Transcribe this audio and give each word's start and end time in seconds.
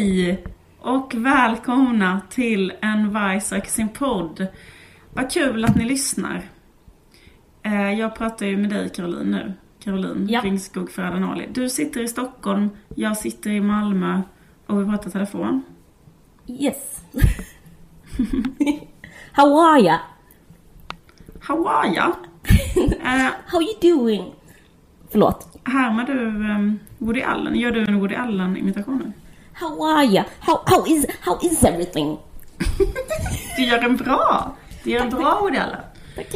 Hej 0.00 0.44
och 0.80 1.14
välkomna 1.16 2.20
till 2.30 2.72
En 2.80 3.12
söker 3.40 3.70
sin 3.70 3.88
podd. 3.88 4.46
Vad 5.14 5.30
kul 5.30 5.64
att 5.64 5.76
ni 5.76 5.84
lyssnar. 5.84 6.42
Eh, 7.62 7.92
Jag 7.92 8.14
pratar 8.16 8.46
ju 8.46 8.56
med 8.56 8.70
dig 8.70 8.88
Caroline 8.88 9.30
nu. 9.30 9.52
Caroline 9.84 10.26
Ja. 10.28 10.40
Ringskog 10.40 10.90
Ferdanali. 10.90 11.48
Du 11.52 11.68
sitter 11.68 12.00
i 12.02 12.08
Stockholm, 12.08 12.70
jag 12.94 13.16
sitter 13.16 13.50
i 13.50 13.60
Malmö 13.60 14.22
och 14.66 14.80
vi 14.80 14.84
pratar 14.86 15.10
telefon. 15.10 15.62
Yes. 16.46 17.04
How 19.32 19.60
are 19.60 19.80
ya? 19.80 20.00
Hawaii. 21.40 21.96
eh, 21.96 23.28
How 23.46 23.60
you 23.62 23.96
doing? 23.96 24.32
Förlåt. 25.10 25.58
härmar 25.64 26.04
du 26.04 26.26
um, 26.26 26.78
Woody 26.98 27.22
Allen? 27.22 27.54
Gör 27.54 27.70
du 27.70 27.82
en 27.84 28.00
Woody 28.00 28.14
Allen-imitation 28.14 28.98
nu? 28.98 29.12
How 29.60 29.84
are 29.84 30.04
ya? 30.04 30.24
How, 30.40 30.62
how, 30.66 30.86
is, 30.86 31.06
how 31.20 31.38
is 31.42 31.64
everything? 31.64 32.18
Du 33.56 33.64
gör 33.64 33.84
en 33.84 33.96
bra! 33.96 34.56
Du 34.84 34.90
gör 34.90 35.00
en 35.00 35.10
bra 35.10 35.40
Woody 35.40 35.58
Allen. 35.58 35.80
Tack. 36.16 36.26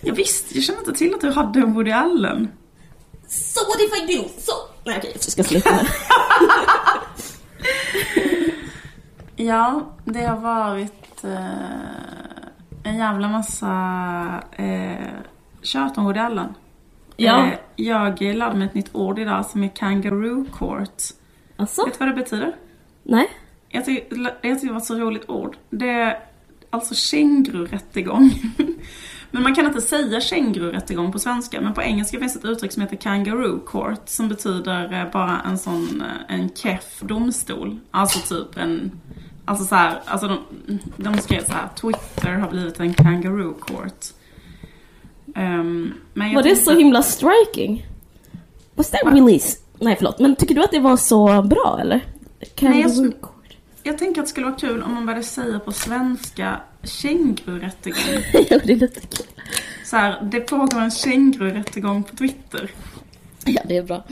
Jag 0.00 0.14
visste, 0.14 0.54
jag 0.54 0.64
kände 0.64 0.78
inte 0.80 0.92
till 0.92 1.14
att 1.14 1.20
du 1.20 1.30
hade 1.30 1.60
en 1.60 1.74
Woody 1.74 1.90
Allen. 1.90 2.48
So 3.28 3.60
what 3.60 3.80
if 3.80 4.02
I 4.02 4.16
do? 4.16 4.28
So... 4.38 4.52
Nej 4.84 4.98
okej, 4.98 5.10
jag 5.14 5.22
ska 5.22 5.44
sluta 5.44 5.70
nu. 5.70 5.82
Ja, 9.36 9.82
det 10.04 10.24
har 10.24 10.36
varit 10.36 11.24
eh, 11.24 12.84
en 12.84 12.96
jävla 12.98 13.28
massa 13.28 13.72
eh, 14.52 15.08
tjat 15.62 15.98
om 15.98 16.04
Woody 16.04 16.20
Allen. 16.20 16.54
Ja. 17.16 17.46
Eh, 17.46 17.58
jag 17.76 18.20
lärde 18.20 18.56
mig 18.56 18.66
ett 18.66 18.74
nytt 18.74 18.94
ord 18.94 19.18
idag 19.18 19.46
som 19.46 19.62
är 19.62 19.68
kangaroo 19.68 20.44
court. 20.52 21.02
Alltså? 21.56 21.84
Vet 21.84 21.98
du 21.98 21.98
vad 21.98 22.08
det 22.08 22.22
betyder? 22.22 22.56
Nej? 23.04 23.30
Jag 23.68 23.84
tycker, 23.84 24.16
jag 24.42 24.60
tycker 24.60 24.66
det 24.66 24.72
var 24.72 24.80
ett 24.80 24.84
så 24.84 24.94
roligt 24.94 25.30
ord. 25.30 25.56
Det 25.70 25.88
är 25.88 26.18
alltså 26.70 26.94
kängururättegång. 26.94 28.30
men 29.30 29.42
man 29.42 29.54
kan 29.54 29.66
inte 29.66 29.80
säga 29.80 30.20
kängururättegång 30.20 31.12
på 31.12 31.18
svenska, 31.18 31.60
men 31.60 31.74
på 31.74 31.82
engelska 31.82 32.18
finns 32.18 32.36
ett 32.36 32.44
uttryck 32.44 32.72
som 32.72 32.82
heter 32.82 32.96
kangaroo 32.96 33.58
court 33.58 34.00
som 34.04 34.28
betyder 34.28 34.92
eh, 34.92 35.12
bara 35.12 35.40
en 35.40 35.58
sån, 35.58 36.02
eh, 36.02 36.34
en 36.34 36.50
keff 36.54 37.00
domstol. 37.00 37.80
Alltså 37.90 38.34
typ 38.34 38.58
en, 38.58 39.00
alltså 39.44 39.64
så 39.64 39.74
här, 39.74 40.00
alltså 40.04 40.28
de, 40.28 40.38
de 40.96 41.18
skrev 41.18 41.44
så 41.44 41.52
här, 41.52 41.68
Twitter 41.76 42.32
har 42.32 42.50
blivit 42.50 42.80
en 42.80 42.94
kangaroo 42.94 43.54
court. 43.54 44.04
Ehm, 45.34 45.92
men 46.14 46.34
Var 46.34 46.42
det 46.42 46.56
så 46.56 46.78
himla 46.78 47.02
striking? 47.02 47.86
Was 48.74 48.90
that 48.90 49.00
really... 49.04 49.40
Nej 49.78 49.96
förlåt, 49.96 50.18
men 50.18 50.36
tycker 50.36 50.54
du 50.54 50.64
att 50.64 50.70
det 50.70 50.80
var 50.80 50.96
så 50.96 51.42
bra 51.42 51.78
eller? 51.80 52.00
Nej, 52.60 52.80
jag-. 52.80 53.12
Jag 53.82 53.98
tänker 53.98 54.20
att 54.20 54.26
det 54.26 54.30
skulle 54.30 54.46
vara 54.46 54.56
kul 54.56 54.82
om 54.82 54.94
man 54.94 55.06
började 55.06 55.24
säga 55.24 55.58
på 55.58 55.72
svenska 55.72 56.60
kängururättegång. 56.82 58.22
ja, 58.50 58.58
det 58.64 58.72
är 58.72 58.76
lite 58.76 59.00
kul. 59.00 59.26
Så 59.84 59.96
här, 59.96 60.22
det 60.22 60.40
pågår 60.40 60.80
en 60.80 60.90
kängururättegång 60.90 62.02
på 62.02 62.16
Twitter. 62.16 62.70
Ja, 63.44 63.62
det 63.64 63.76
är 63.76 63.82
bra. 63.82 64.04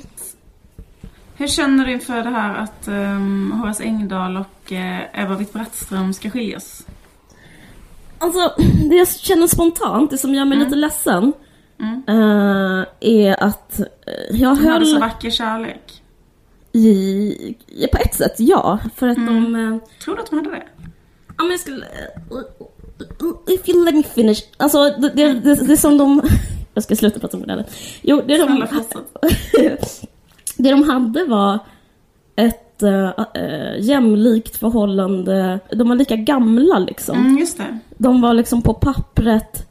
Hur 1.36 1.46
känner 1.46 1.86
du 1.86 1.92
inför 1.92 2.22
det 2.22 2.30
här 2.30 2.54
att 2.54 2.88
um, 2.88 3.52
Horace 3.52 3.84
Engdahl 3.84 4.36
och 4.36 4.72
uh, 4.72 5.20
Eva 5.22 5.36
Witt-Brattström 5.36 6.12
ska 6.12 6.30
skiljas? 6.30 6.86
Alltså, 8.18 8.54
det 8.90 8.96
jag 8.96 9.08
känner 9.08 9.46
spontant, 9.46 10.10
det 10.10 10.18
som 10.18 10.34
gör 10.34 10.44
mig 10.44 10.58
lite 10.58 10.74
ledsen, 10.76 11.32
Mm. 11.78 12.02
eh, 12.08 12.86
är 13.00 13.42
att 13.44 13.80
eh, 13.80 13.86
jag 14.30 14.56
De 14.56 14.66
hade 14.66 14.86
så 14.86 14.92
höll 14.92 15.00
vacker 15.00 15.30
kärlek. 15.30 16.01
I... 16.72 17.56
På 17.92 17.98
ett 17.98 18.14
sätt, 18.14 18.34
ja. 18.38 18.78
För 18.96 19.08
att 19.08 19.16
de... 19.26 19.54
eh, 19.56 19.76
Tror 20.04 20.14
du 20.16 20.20
att 20.22 20.30
de 20.30 20.36
hade 20.36 20.50
det? 20.50 20.62
Ja, 21.38 21.44
men 21.44 21.50
jag 21.50 21.60
skulle... 21.60 21.86
eh, 21.86 23.54
If 23.54 23.68
you 23.68 23.84
let 23.84 23.94
me 23.94 24.02
finish. 24.02 24.38
Alltså, 24.56 24.84
det, 24.84 25.08
det, 25.14 25.32
det, 25.32 25.54
det 25.54 25.76
som 25.76 25.98
de... 25.98 26.22
Jag 26.74 26.84
ska 26.84 26.96
sluta 26.96 27.20
prata 27.20 27.36
om 27.36 27.42
det. 27.42 27.64
Jo, 28.02 28.22
det 28.26 28.38
de, 28.38 28.66
det 30.56 30.70
de 30.70 30.82
hade 30.82 31.24
var 31.24 31.58
ett 32.36 32.82
äh, 32.82 33.10
jämlikt 33.80 34.56
förhållande. 34.56 35.58
De 35.72 35.88
var 35.88 35.96
lika 35.96 36.16
gamla 36.16 36.78
liksom. 36.78 37.18
Mm, 37.18 37.38
just 37.38 37.56
det. 37.58 37.78
De 37.98 38.20
var 38.20 38.34
liksom 38.34 38.62
på 38.62 38.74
pappret 38.74 39.66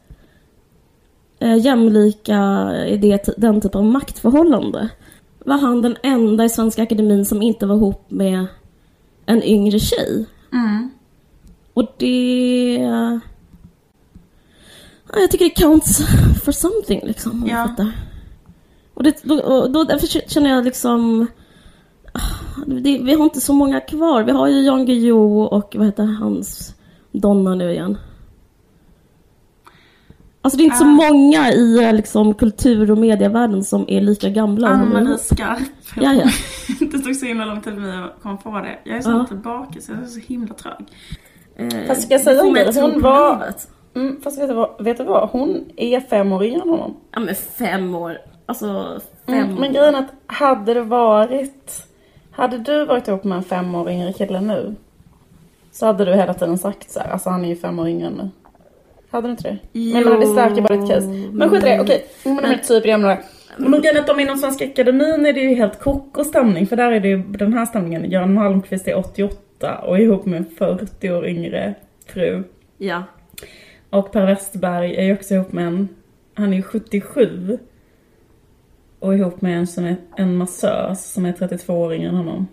äh, 1.38 1.56
jämlika 1.56 2.70
i 2.86 2.96
det, 2.96 3.28
den 3.36 3.60
typen 3.60 3.78
av 3.80 3.84
maktförhållande. 3.86 4.88
Var 5.44 5.58
han 5.58 5.82
den 5.82 5.96
enda 6.02 6.44
i 6.44 6.48
Svenska 6.48 6.82
Akademin 6.82 7.24
som 7.24 7.42
inte 7.42 7.66
var 7.66 7.76
ihop 7.76 8.10
med 8.10 8.46
en 9.26 9.42
yngre 9.42 9.78
tjej. 9.78 10.26
Mm. 10.52 10.90
Och 11.74 11.86
det... 11.98 12.74
Ja, 15.12 15.20
jag 15.20 15.30
tycker 15.30 15.44
det 15.44 15.50
counts 15.50 15.98
for 16.44 16.52
something 16.52 17.00
liksom. 17.06 17.42
om 17.42 17.48
Ja. 17.48 17.66
fattar. 17.68 17.92
Och, 18.94 19.02
det, 19.02 19.22
då, 19.22 19.40
och 19.40 19.70
då, 19.70 19.84
därför 19.84 20.06
känner 20.06 20.50
jag 20.50 20.64
liksom... 20.64 21.26
ah, 22.12 22.64
Det, 22.66 22.98
vi 22.98 23.14
har 23.14 23.24
inte 23.24 23.40
så 23.40 23.52
många 23.52 23.80
kvar. 23.80 24.22
Vi 24.22 24.32
har 24.32 24.48
ju 24.48 24.60
Jan 24.60 24.86
Guillou 24.86 25.42
och 25.42 25.74
vad 25.78 25.86
heter 25.86 26.04
hans 26.04 26.74
Donna 27.12 27.54
nu 27.54 27.72
igen. 27.72 27.98
Alltså 30.44 30.56
det 30.58 30.62
är 30.62 30.64
inte 30.64 30.76
så 30.76 30.84
Ah. 30.84 30.86
många 30.86 31.52
i 31.52 31.84
eh, 31.84 31.92
liksom, 31.92 32.34
kultur 32.34 32.90
och 32.90 32.98
medievärlden 32.98 33.64
som 33.64 33.84
är 33.88 34.00
lika 34.00 34.28
gamla 34.28 34.68
Ann-Marie. 34.68 35.18
Skarp. 35.18 35.58
Ja, 35.96 36.12
ja. 36.12 36.28
det 36.90 36.98
tog 36.98 37.16
så 37.16 37.26
himla 37.26 37.44
lång 37.44 37.60
tid 37.60 37.74
för 37.74 37.80
mig 37.80 38.02
att 38.04 38.22
komma 38.22 38.36
på 38.36 38.50
det. 38.50 38.78
Jag 38.84 38.96
är 38.96 39.00
så 39.00 39.10
Ja. 39.10 39.26
tillbaka 39.28 39.80
så 39.80 39.92
jag 39.92 40.02
är 40.02 40.06
så 40.06 40.20
himla 40.20 40.54
trög. 40.54 40.74
Eh, 41.56 41.86
Fast 41.86 42.02
ska 42.02 42.14
jag 42.14 42.20
säga 42.20 42.44
mig 42.44 42.64
det? 42.64 42.80
Hon 42.80 43.00
var-. 43.00 43.52
Mm, 43.94 44.20
fast 44.20 44.38
vet 44.40 44.48
du, 44.48 44.54
vad, 44.54 44.84
vet 44.84 44.98
du 44.98 45.04
vad? 45.04 45.28
Hon 45.28 45.64
är 45.76 46.00
fem 46.00 46.32
år 46.32 46.44
yngre 46.44 46.60
än 46.62 46.68
honom. 46.68 46.96
Ja 47.12 47.20
men 47.20 47.34
fem 47.34 47.94
år. 47.94 48.18
Alltså 48.46 49.00
fem 49.26 49.34
Mm, 49.38 49.54
men 49.54 49.72
grejen 49.72 49.94
är 49.94 49.98
att 49.98 50.12
hade 50.26 50.74
det 50.74 50.82
varit... 50.82 51.86
Hade 52.30 52.58
du 52.58 52.84
varit 52.84 53.08
ihop 53.08 53.24
med 53.24 53.38
en 53.38 53.44
fem 53.44 53.74
år 53.74 53.90
yngre 53.90 54.12
kille 54.12 54.40
nu 54.40 54.74
så 55.72 55.86
hade 55.86 56.04
du 56.04 56.14
hela 56.14 56.34
tiden 56.34 56.58
sagt 56.58 56.90
så 56.90 57.00
här, 57.00 57.10
alltså 57.10 57.30
han 57.30 57.44
är 57.44 57.48
ju 57.48 57.56
fem 57.56 57.78
år 57.78 57.88
yngre 57.88 58.06
än 58.06 58.12
nu. 58.12 58.28
Hade 59.12 59.28
du 59.28 59.30
inte 59.30 59.42
det? 59.42 59.58
Men 59.72 59.88
jag 59.88 60.04
menar, 60.04 60.20
det 60.20 60.26
stärker 60.26 60.62
bara 60.62 60.76
ditt 60.76 60.90
case. 60.90 61.06
Men 61.32 61.50
skit 61.50 61.62
i 61.62 61.66
det, 61.66 61.80
okej. 61.80 62.06
Men 62.24 62.36
de 62.36 62.44
är 62.44 62.58
typ 62.58 62.86
jämna. 62.86 63.18
Men 63.56 63.80
grejen 63.80 63.96
är 63.96 64.00
att 64.00 64.06
de 64.06 64.20
inom 64.20 64.38
Svenska 64.38 64.64
Akademin 64.64 65.26
är 65.26 65.32
det 65.32 65.40
ju 65.40 65.54
helt 65.54 65.80
koko 65.80 66.24
stämning. 66.24 66.66
För 66.66 66.76
där 66.76 66.92
är 66.92 67.00
det 67.00 67.08
ju 67.08 67.22
den 67.22 67.52
här 67.52 67.66
stämningen. 67.66 68.10
Göran 68.10 68.34
Malmqvist 68.34 68.88
är 68.88 68.98
88 68.98 69.78
och 69.78 69.98
ihop 69.98 70.26
med 70.26 70.38
en 70.38 70.44
40 70.58 71.10
år 71.10 71.26
yngre 71.26 71.74
fru. 72.06 72.44
Ja. 72.78 73.02
Och 73.90 74.12
Per 74.12 74.26
Westerberg 74.26 74.96
är 74.96 75.04
ju 75.04 75.14
också 75.14 75.34
ihop 75.34 75.52
med 75.52 75.66
en, 75.66 75.88
han 76.34 76.52
är 76.52 76.56
ju 76.56 76.62
77. 76.62 77.58
Och 78.98 79.14
ihop 79.14 79.40
med 79.40 79.58
en 79.58 79.66
som 79.66 79.84
är 79.84 79.96
en 80.16 80.36
massös 80.36 81.12
som 81.12 81.26
är 81.26 81.32
32 81.32 81.74
år 81.74 81.94
yngre 81.94 82.08
än 82.08 82.14
honom. 82.14 82.46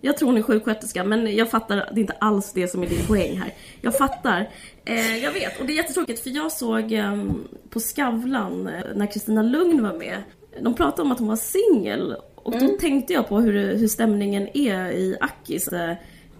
Jag 0.00 0.16
tror 0.16 0.28
hon 0.28 0.38
är 0.38 0.42
sjuksköterska 0.42 1.04
men 1.04 1.36
jag 1.36 1.50
fattar, 1.50 1.76
det 1.76 2.00
är 2.00 2.00
inte 2.00 2.16
alls 2.18 2.52
det 2.52 2.68
som 2.68 2.82
är 2.82 2.86
din 2.86 3.06
poäng 3.06 3.36
här. 3.36 3.52
Jag 3.80 3.94
fattar. 3.94 4.48
Eh, 4.90 5.18
jag 5.24 5.32
vet, 5.32 5.60
och 5.60 5.66
det 5.66 5.72
är 5.72 5.76
jättetråkigt 5.76 6.20
för 6.20 6.30
jag 6.30 6.52
såg 6.52 6.92
eh, 6.92 7.24
på 7.70 7.80
Skavlan 7.80 8.66
eh, 8.66 8.84
när 8.94 9.06
Kristina 9.06 9.42
Lugn 9.42 9.82
var 9.82 9.92
med. 9.92 10.22
De 10.60 10.74
pratade 10.74 11.02
om 11.02 11.12
att 11.12 11.18
hon 11.18 11.28
var 11.28 11.36
singel 11.36 12.16
och 12.34 12.52
då 12.52 12.68
tänkte 12.80 13.12
jag 13.12 13.28
på 13.28 13.40
hur, 13.40 13.76
hur 13.76 13.88
stämningen 13.88 14.48
är 14.54 14.90
i 14.90 15.16
Akis. 15.20 15.68
Eh, 15.68 15.90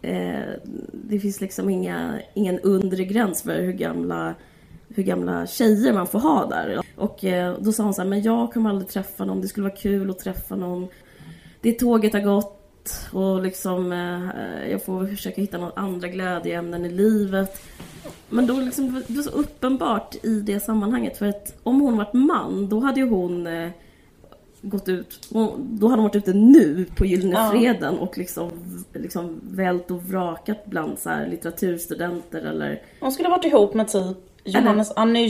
eh, 0.03 0.51
det 0.93 1.21
finns 1.21 1.41
liksom 1.41 1.71
inga, 1.71 2.19
ingen 2.35 2.61
undre 2.61 3.05
gräns 3.05 3.43
för 3.43 3.63
hur 3.63 3.73
gamla 3.73 4.35
hur 4.95 5.03
gamla 5.03 5.47
tjejer 5.47 5.93
man 5.93 6.07
får 6.07 6.19
ha 6.19 6.47
där. 6.47 6.81
Och 6.97 7.25
eh, 7.25 7.57
då 7.61 7.73
sa 7.73 7.83
hon 7.83 7.95
så 7.95 8.03
här, 8.03 8.09
men 8.09 8.23
jag 8.23 8.53
kommer 8.53 8.71
aldrig 8.71 8.89
träffa 8.89 9.25
någon, 9.25 9.41
det 9.41 9.49
skulle 9.49 9.69
vara 9.69 9.77
kul 9.77 10.11
att 10.11 10.19
träffa 10.19 10.57
någon. 10.57 10.89
Det 11.61 11.73
tåget 11.73 12.13
har 12.13 12.21
gått 12.21 12.57
och 13.13 13.43
liksom 13.43 13.93
eh, 13.93 14.71
jag 14.71 14.85
får 14.85 15.07
försöka 15.07 15.41
hitta 15.41 15.59
några 15.59 15.73
andra 15.77 16.09
glädjeämnen 16.09 16.85
i 16.85 16.89
livet. 16.89 17.63
Men 18.29 18.47
då 18.47 18.55
liksom, 18.61 19.03
det 19.07 19.15
var 19.17 19.23
så 19.23 19.31
uppenbart 19.31 20.25
i 20.25 20.41
det 20.41 20.61
sammanhanget 20.61 21.19
för 21.19 21.27
att 21.27 21.59
om 21.63 21.81
hon 21.81 21.97
varit 21.97 22.13
man 22.13 22.69
då 22.69 22.81
hade 22.81 23.01
ju 23.01 23.09
hon 23.09 23.47
eh, 23.47 23.69
gått 24.63 24.89
ut, 24.89 25.29
då 25.59 25.89
hade 25.89 26.03
hon 26.03 26.09
varit 26.09 26.17
ute 26.17 26.33
nu 26.33 26.87
på 26.97 27.07
Gyllene 27.07 27.33
Ja. 27.35 27.51
Freden 27.51 27.99
och 27.99 28.19
liksom, 28.19 28.51
liksom 28.93 29.41
vält 29.43 29.91
och 29.91 30.05
vrakat 30.05 30.67
bland 30.67 30.99
så 30.99 31.09
här 31.11 31.27
litteraturstudenter 31.27 32.43
eller 32.43 32.83
Hon 33.01 33.13
skulle 33.13 33.29
varit 33.29 33.45
ihop 33.45 33.75
med 33.75 33.89
typ 33.89 34.17
Johannes 34.45 34.93
Anne 34.97 35.29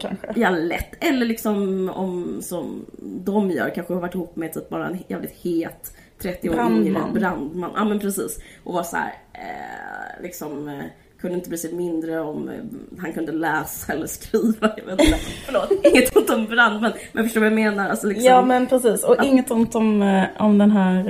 kanske. 0.00 0.32
Ja, 0.36 0.50
lätt. 0.50 1.04
Eller 1.04 1.26
liksom 1.26 1.88
om, 1.94 2.42
som 2.42 2.86
de 3.00 3.50
gör, 3.50 3.74
kanske 3.74 3.94
har 3.94 4.00
varit 4.00 4.14
ihop 4.14 4.36
med 4.36 4.52
typ 4.52 4.68
bara 4.68 4.88
en 4.88 4.98
jävligt 5.08 5.36
het 5.42 5.96
30 6.18 6.50
år 6.50 6.54
Brandman. 6.54 6.86
yngre 6.86 7.00
brandman. 7.14 7.70
Ja 7.74 7.84
men 7.84 7.98
precis. 7.98 8.38
Och 8.64 8.74
var 8.74 8.82
så 8.82 8.96
här, 8.96 9.14
eh, 9.32 10.22
liksom 10.22 10.68
eh, 10.68 10.84
kunde 11.20 11.36
inte 11.36 11.48
bry 11.48 11.58
sig 11.58 11.72
mindre 11.72 12.20
om 12.20 12.48
eh, 12.48 12.54
han 13.00 13.12
kunde 13.12 13.32
läsa 13.32 13.92
eller 13.92 14.06
skriva. 14.06 14.70
Jag 14.76 14.84
vet 14.84 15.00
inte. 15.06 15.18
Förlåt, 15.46 15.70
inget 15.84 16.16
ont 16.16 16.30
om 16.30 16.46
brandmän. 16.46 16.92
Men 17.12 17.24
förstår 17.24 17.40
du 17.40 17.50
vad 17.50 17.58
jag 17.58 17.64
menar? 17.64 17.88
Alltså 17.88 18.06
liksom, 18.06 18.24
Ja 18.26 18.42
men 18.42 18.66
precis, 18.66 19.04
och 19.04 19.24
inget 19.24 19.50
ont 19.50 19.74
om, 19.74 20.02
eh, 20.02 20.24
om 20.38 20.58
den 20.58 20.70
här 20.70 21.08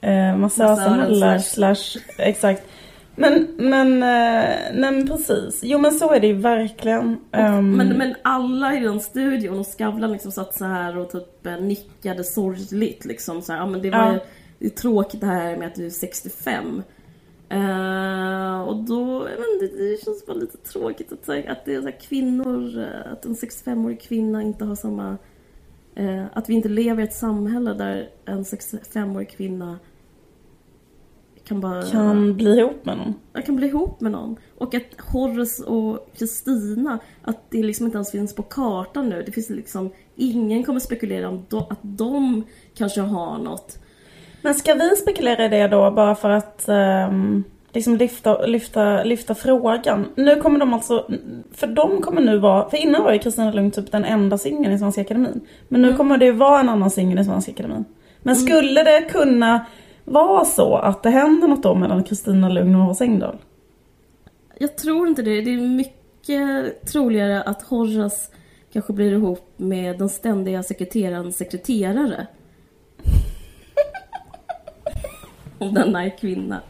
eh, 0.00 0.10
eh, 0.10 0.36
massösen 0.36 1.00
heller. 1.00 1.38
slash- 1.38 1.74
Slash, 1.74 2.00
exakt. 2.18 2.62
Men, 3.16 3.48
men, 3.56 4.00
nej 4.00 4.74
men 4.92 5.08
precis. 5.08 5.60
Jo 5.62 5.78
men 5.78 5.92
så 5.92 6.12
är 6.12 6.20
det 6.20 6.26
ju 6.26 6.32
verkligen. 6.34 7.16
Ehm, 7.32 7.72
Men, 7.76 7.88
men 7.88 8.14
alla 8.22 8.74
i 8.74 8.80
den 8.80 9.00
studion 9.00 9.58
och 9.58 9.66
Skavlan 9.66 10.12
liksom 10.12 10.32
satt 10.32 10.54
så 10.54 10.64
här 10.64 10.98
och 10.98 11.10
typ 11.10 11.44
nickade 11.60 12.24
sorgligt 12.24 13.04
liksom 13.04 13.42
så 13.42 13.52
här, 13.52 13.58
ja 13.60 13.66
men 13.66 13.82
det 13.82 13.90
var 13.90 13.98
Ja. 13.98 14.12
ju 14.12 14.18
det 14.58 14.66
är 14.66 14.70
tråkigt 14.70 15.20
det 15.20 15.26
här 15.26 15.56
med 15.56 15.66
att 15.68 15.74
du 15.74 15.86
är 15.86 15.90
65. 15.90 16.82
Eh, 17.48 18.60
och 18.60 18.76
då, 18.76 19.28
jag 19.30 19.36
vet 19.36 19.62
inte, 19.62 19.76
det, 19.76 20.04
känns 20.04 20.26
bara 20.26 20.36
lite 20.36 20.58
tråkigt 20.58 21.12
att, 21.12 21.28
att 21.28 21.64
det 21.64 21.74
är 21.74 21.82
så 21.82 21.92
kvinnor, 22.08 22.78
eh, 22.78 23.12
att 23.12 23.24
en 23.24 23.34
65-årig 23.34 24.00
kvinna 24.00 24.42
inte 24.42 24.64
har 24.64 24.74
samma, 24.74 25.16
eh, 25.94 26.24
att 26.32 26.48
vi 26.48 26.54
inte 26.54 26.68
lever 26.68 27.02
i 27.02 27.04
ett 27.06 27.14
samhälle 27.14 27.74
där 27.74 28.10
en 28.24 28.44
65-årig 28.44 29.30
kvinna 29.30 29.78
kan 31.44 31.60
bara 31.60 31.82
kan 31.82 32.36
bli 32.36 32.58
ihop 32.58 32.84
med 32.84 32.96
någon. 32.96 33.14
jag 33.32 33.46
kan 33.46 33.56
bli 33.56 33.66
ihop 33.66 34.00
med 34.00 34.12
någon. 34.12 34.36
Och 34.58 34.74
att 34.74 35.00
Horace 35.12 35.64
och 35.64 36.08
Kristina, 36.16 36.98
att 37.22 37.50
det 37.50 37.62
liksom 37.62 37.86
inte 37.86 37.96
ens 37.96 38.10
finns 38.10 38.34
på 38.34 38.42
kartan 38.42 39.08
nu. 39.08 39.22
Det 39.26 39.32
finns 39.32 39.50
liksom, 39.50 39.90
ingen 40.16 40.62
kommer 40.64 40.80
spekulera 40.80 41.28
om 41.28 41.44
do, 41.48 41.58
att 41.70 41.78
de 41.82 42.44
kanske 42.74 43.00
har 43.00 43.38
något. 43.38 43.78
Men 44.44 44.54
ska 44.54 44.74
vi 44.74 44.96
spekulera 44.96 45.44
i 45.44 45.48
det 45.48 45.68
då 45.68 45.90
bara 45.90 46.14
för 46.14 46.30
att 46.30 46.68
ehm, 46.68 47.44
liksom 47.72 47.96
lyfta, 47.96 48.46
lyfta, 48.46 49.04
lyfta 49.04 49.34
frågan? 49.34 50.06
Nu 50.14 50.36
kommer 50.36 50.58
de 50.58 50.74
alltså, 50.74 51.06
för 51.52 51.66
de 51.66 52.02
kommer 52.02 52.20
nu 52.20 52.38
vara, 52.38 52.70
för 52.70 52.76
innan 52.76 53.04
var 53.04 53.12
ju 53.12 53.18
Kristina 53.18 53.52
Lugn 53.52 53.70
typ 53.70 53.92
den 53.92 54.04
enda 54.04 54.38
singeln 54.38 54.74
i 54.74 54.78
Svenska 54.78 55.00
Akademin. 55.00 55.40
Men 55.68 55.82
nu 55.82 55.96
kommer 55.96 56.18
det 56.18 56.24
ju 56.24 56.32
vara 56.32 56.60
en 56.60 56.68
annan 56.68 56.90
singel 56.90 57.18
i 57.18 57.24
Svenska 57.24 57.52
Akademin. 57.52 57.84
Men 58.22 58.36
skulle 58.36 58.82
det 58.82 59.00
kunna 59.10 59.66
vara 60.04 60.44
så 60.44 60.76
att 60.76 61.02
det 61.02 61.10
händer 61.10 61.48
något 61.48 61.62
då 61.62 61.74
mellan 61.74 62.04
Kristina 62.04 62.48
Lugn 62.48 62.74
och 62.74 62.80
Horace 62.80 63.04
Engdahl? 63.04 63.36
Jag 64.58 64.76
tror 64.76 65.08
inte 65.08 65.22
det. 65.22 65.40
Det 65.40 65.50
är 65.50 65.68
mycket 65.68 66.86
troligare 66.92 67.42
att 67.42 67.62
Horace 67.62 68.30
kanske 68.72 68.92
blir 68.92 69.12
ihop 69.12 69.52
med 69.56 69.98
den 69.98 70.08
ständiga 70.08 70.62
sekreterarens 70.62 71.36
sekreterare. 71.36 72.26
Om 75.44 75.50
denna 75.72 76.04
är 76.04 76.18
kvinna. 76.18 76.60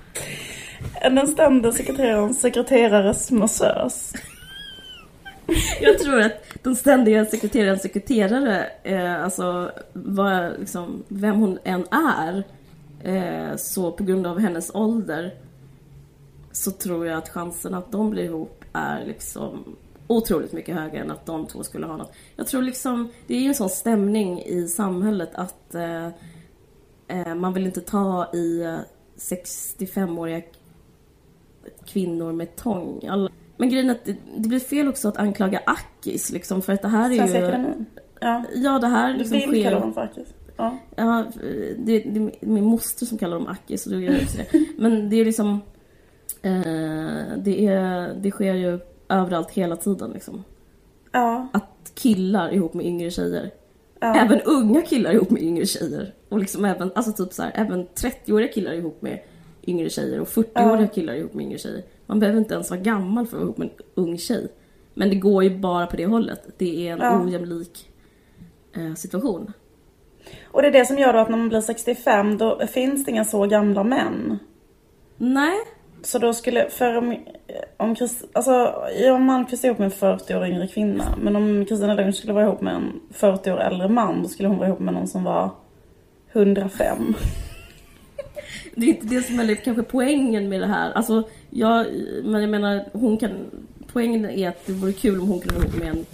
Den 1.02 1.28
ständiga 1.28 1.72
sekreterarens 1.72 2.40
sekreterares 2.40 3.30
massös. 3.30 4.12
Jag 5.80 5.98
tror 5.98 6.20
att 6.20 6.44
den 6.62 6.76
ständiga 6.76 7.24
sekreterarens 7.24 7.82
sekreterare, 7.82 8.66
eh, 8.82 9.24
alltså 9.24 9.70
vad, 9.92 10.60
liksom, 10.60 11.02
vem 11.08 11.36
hon 11.36 11.58
än 11.64 11.84
är, 11.90 12.44
eh, 13.04 13.56
så 13.56 13.92
på 13.92 14.04
grund 14.04 14.26
av 14.26 14.38
hennes 14.38 14.74
ålder 14.74 15.34
så 16.52 16.70
tror 16.70 17.06
jag 17.06 17.18
att 17.18 17.28
chansen 17.28 17.74
att 17.74 17.92
de 17.92 18.10
blir 18.10 18.24
ihop 18.24 18.64
är 18.72 19.04
liksom 19.06 19.76
otroligt 20.06 20.52
mycket 20.52 20.76
högre 20.76 20.98
än 20.98 21.10
att 21.10 21.26
de 21.26 21.46
två 21.46 21.62
skulle 21.62 21.86
ha 21.86 21.96
något. 21.96 22.12
Jag 22.36 22.46
tror 22.46 22.62
liksom, 22.62 23.08
det 23.26 23.34
är 23.34 23.40
ju 23.40 23.48
en 23.48 23.54
sån 23.54 23.70
stämning 23.70 24.42
i 24.42 24.68
samhället 24.68 25.30
att 25.34 25.74
eh, 25.74 26.08
man 27.36 27.52
vill 27.52 27.66
inte 27.66 27.80
ta 27.80 28.30
i 28.32 28.62
eh, 28.62 28.78
65-åriga 29.16 30.42
kvinnor 31.86 32.32
med 32.32 32.56
tång. 32.56 33.06
Alla... 33.08 33.30
Men 33.56 33.68
grejen 33.68 33.90
är 33.90 33.94
att 33.94 34.04
det, 34.04 34.16
det 34.36 34.48
blir 34.48 34.60
fel 34.60 34.88
också 34.88 35.08
att 35.08 35.16
anklaga 35.16 35.60
Akis 35.66 36.32
liksom 36.32 36.62
för 36.62 36.72
att 36.72 36.82
det 36.82 36.88
här 36.88 37.10
är 37.10 37.16
Svenska 37.16 37.38
ju... 37.38 37.44
Akademin. 37.44 37.86
Ja. 38.20 38.44
Ja, 38.54 38.78
det 38.78 38.86
här 38.86 39.14
liksom 39.14 39.40
sker... 39.40 39.70
dem 39.70 39.94
faktiskt. 39.94 40.34
Ja. 40.56 40.78
Ja, 40.96 41.24
det, 41.78 41.98
det 41.98 42.20
är 42.20 42.46
min 42.46 42.64
moster 42.64 43.06
som 43.06 43.18
kallar 43.18 43.38
dem 43.38 43.46
Akis, 43.46 43.82
så 43.82 43.90
då 43.90 44.00
gör 44.00 44.12
jag 44.12 44.22
också 44.22 44.38
det. 44.38 44.66
Men 44.78 45.10
det 45.10 45.16
är 45.16 45.24
liksom... 45.24 45.60
Eh, 46.42 47.36
det, 47.36 47.66
är, 47.66 48.14
det 48.14 48.30
sker 48.30 48.54
ju 48.54 48.80
överallt 49.08 49.50
hela 49.50 49.76
tiden 49.76 50.10
liksom. 50.10 50.44
Ja. 51.12 51.48
Att 51.52 51.92
killar 51.94 52.54
ihop 52.54 52.74
med 52.74 52.86
yngre 52.86 53.10
tjejer. 53.10 53.50
ja. 54.00 54.14
Även 54.14 54.40
unga 54.40 54.82
killar 54.82 55.12
ihop 55.12 55.30
med 55.30 55.42
yngre 55.42 55.66
tjejer. 55.66 56.14
Och 56.34 56.40
liksom 56.40 56.64
även, 56.64 56.90
alltså 56.94 57.12
typ 57.24 57.32
så 57.32 57.42
här, 57.42 57.52
även 57.54 57.86
30-åriga 57.86 58.48
killar 58.52 58.70
är 58.72 58.76
ihop 58.76 59.02
med 59.02 59.18
yngre 59.66 59.88
tjejer 59.90 60.20
och 60.20 60.28
40-åriga 60.28 60.80
Ja. 60.82 60.86
killar 60.94 61.12
är 61.14 61.18
ihop 61.18 61.34
med 61.34 61.44
yngre 61.44 61.58
tjejer. 61.58 61.82
Man 62.06 62.20
behöver 62.20 62.38
inte 62.38 62.54
ens 62.54 62.70
vara 62.70 62.80
gammal 62.80 63.26
för 63.26 63.36
att 63.36 63.40
vara 63.40 63.44
ihop 63.44 63.58
med 63.58 63.68
en 63.68 63.84
ung 63.94 64.18
tjej. 64.18 64.48
Men 64.94 65.08
det 65.08 65.14
går 65.16 65.44
ju 65.44 65.58
bara 65.58 65.86
på 65.86 65.96
det 65.96 66.06
hållet. 66.06 66.40
Det 66.58 66.88
är 66.88 66.92
en 66.92 66.98
Ja. 66.98 67.22
ojämlik 67.24 67.88
eh, 68.76 68.94
situation. 68.94 69.52
Och 70.50 70.62
det 70.62 70.68
är 70.68 70.72
det 70.72 70.86
som 70.86 70.98
gör 70.98 71.12
då 71.12 71.18
att 71.18 71.28
när 71.30 71.36
man 71.36 71.48
blir 71.48 71.60
65 71.60 72.38
då 72.38 72.60
finns 72.66 73.04
det 73.04 73.10
inga 73.10 73.24
så 73.24 73.46
gamla 73.46 73.84
män. 73.84 74.38
Nej, 75.16 75.56
Så 76.02 76.18
då 76.18 76.32
skulle, 76.34 76.70
för 76.70 76.96
om, 76.96 77.16
om 77.76 77.96
Chris, 77.96 78.24
alltså 78.32 78.74
om 79.14 79.24
Malmqvist 79.24 79.64
är 79.64 79.68
ihop 79.68 79.78
med 79.78 79.84
en 79.86 79.90
40 79.90 80.34
år 80.34 80.46
yngre 80.46 80.66
kvinna. 80.66 81.04
Men 81.22 81.36
om 81.36 81.64
Kristina 81.66 81.94
Lugn 81.94 82.12
skulle 82.12 82.32
vara 82.32 82.44
ihop 82.44 82.60
med 82.60 82.74
en 82.74 83.00
40 83.10 83.50
år 83.52 83.58
äldre 83.60 83.88
man, 83.88 84.22
då 84.22 84.28
skulle 84.28 84.48
hon 84.48 84.58
vara 84.58 84.68
ihop 84.68 84.80
med 84.80 84.94
någon 84.94 85.06
som 85.08 85.24
var 85.24 85.50
105. 86.34 86.98
det 88.74 88.86
är 88.86 88.88
inte 88.88 89.06
det 89.06 89.22
som 89.22 89.40
är 89.40 89.54
kanske 89.54 89.82
poängen 89.82 90.48
med 90.48 90.60
det 90.60 90.66
här. 90.66 90.92
Alltså, 90.92 91.28
jag, 91.50 91.86
men 92.24 92.40
jag 92.40 92.50
menar, 92.50 92.84
hon 92.92 93.18
kan... 93.18 93.30
Poängen 93.92 94.24
är 94.24 94.48
att 94.48 94.66
det 94.66 94.72
vore 94.72 94.92
kul 94.92 95.20
om 95.20 95.28
hon 95.28 95.40
kunde 95.40 95.54
vara 95.54 95.68
ihop 95.68 95.78
med 95.78 95.88
en 95.88 96.06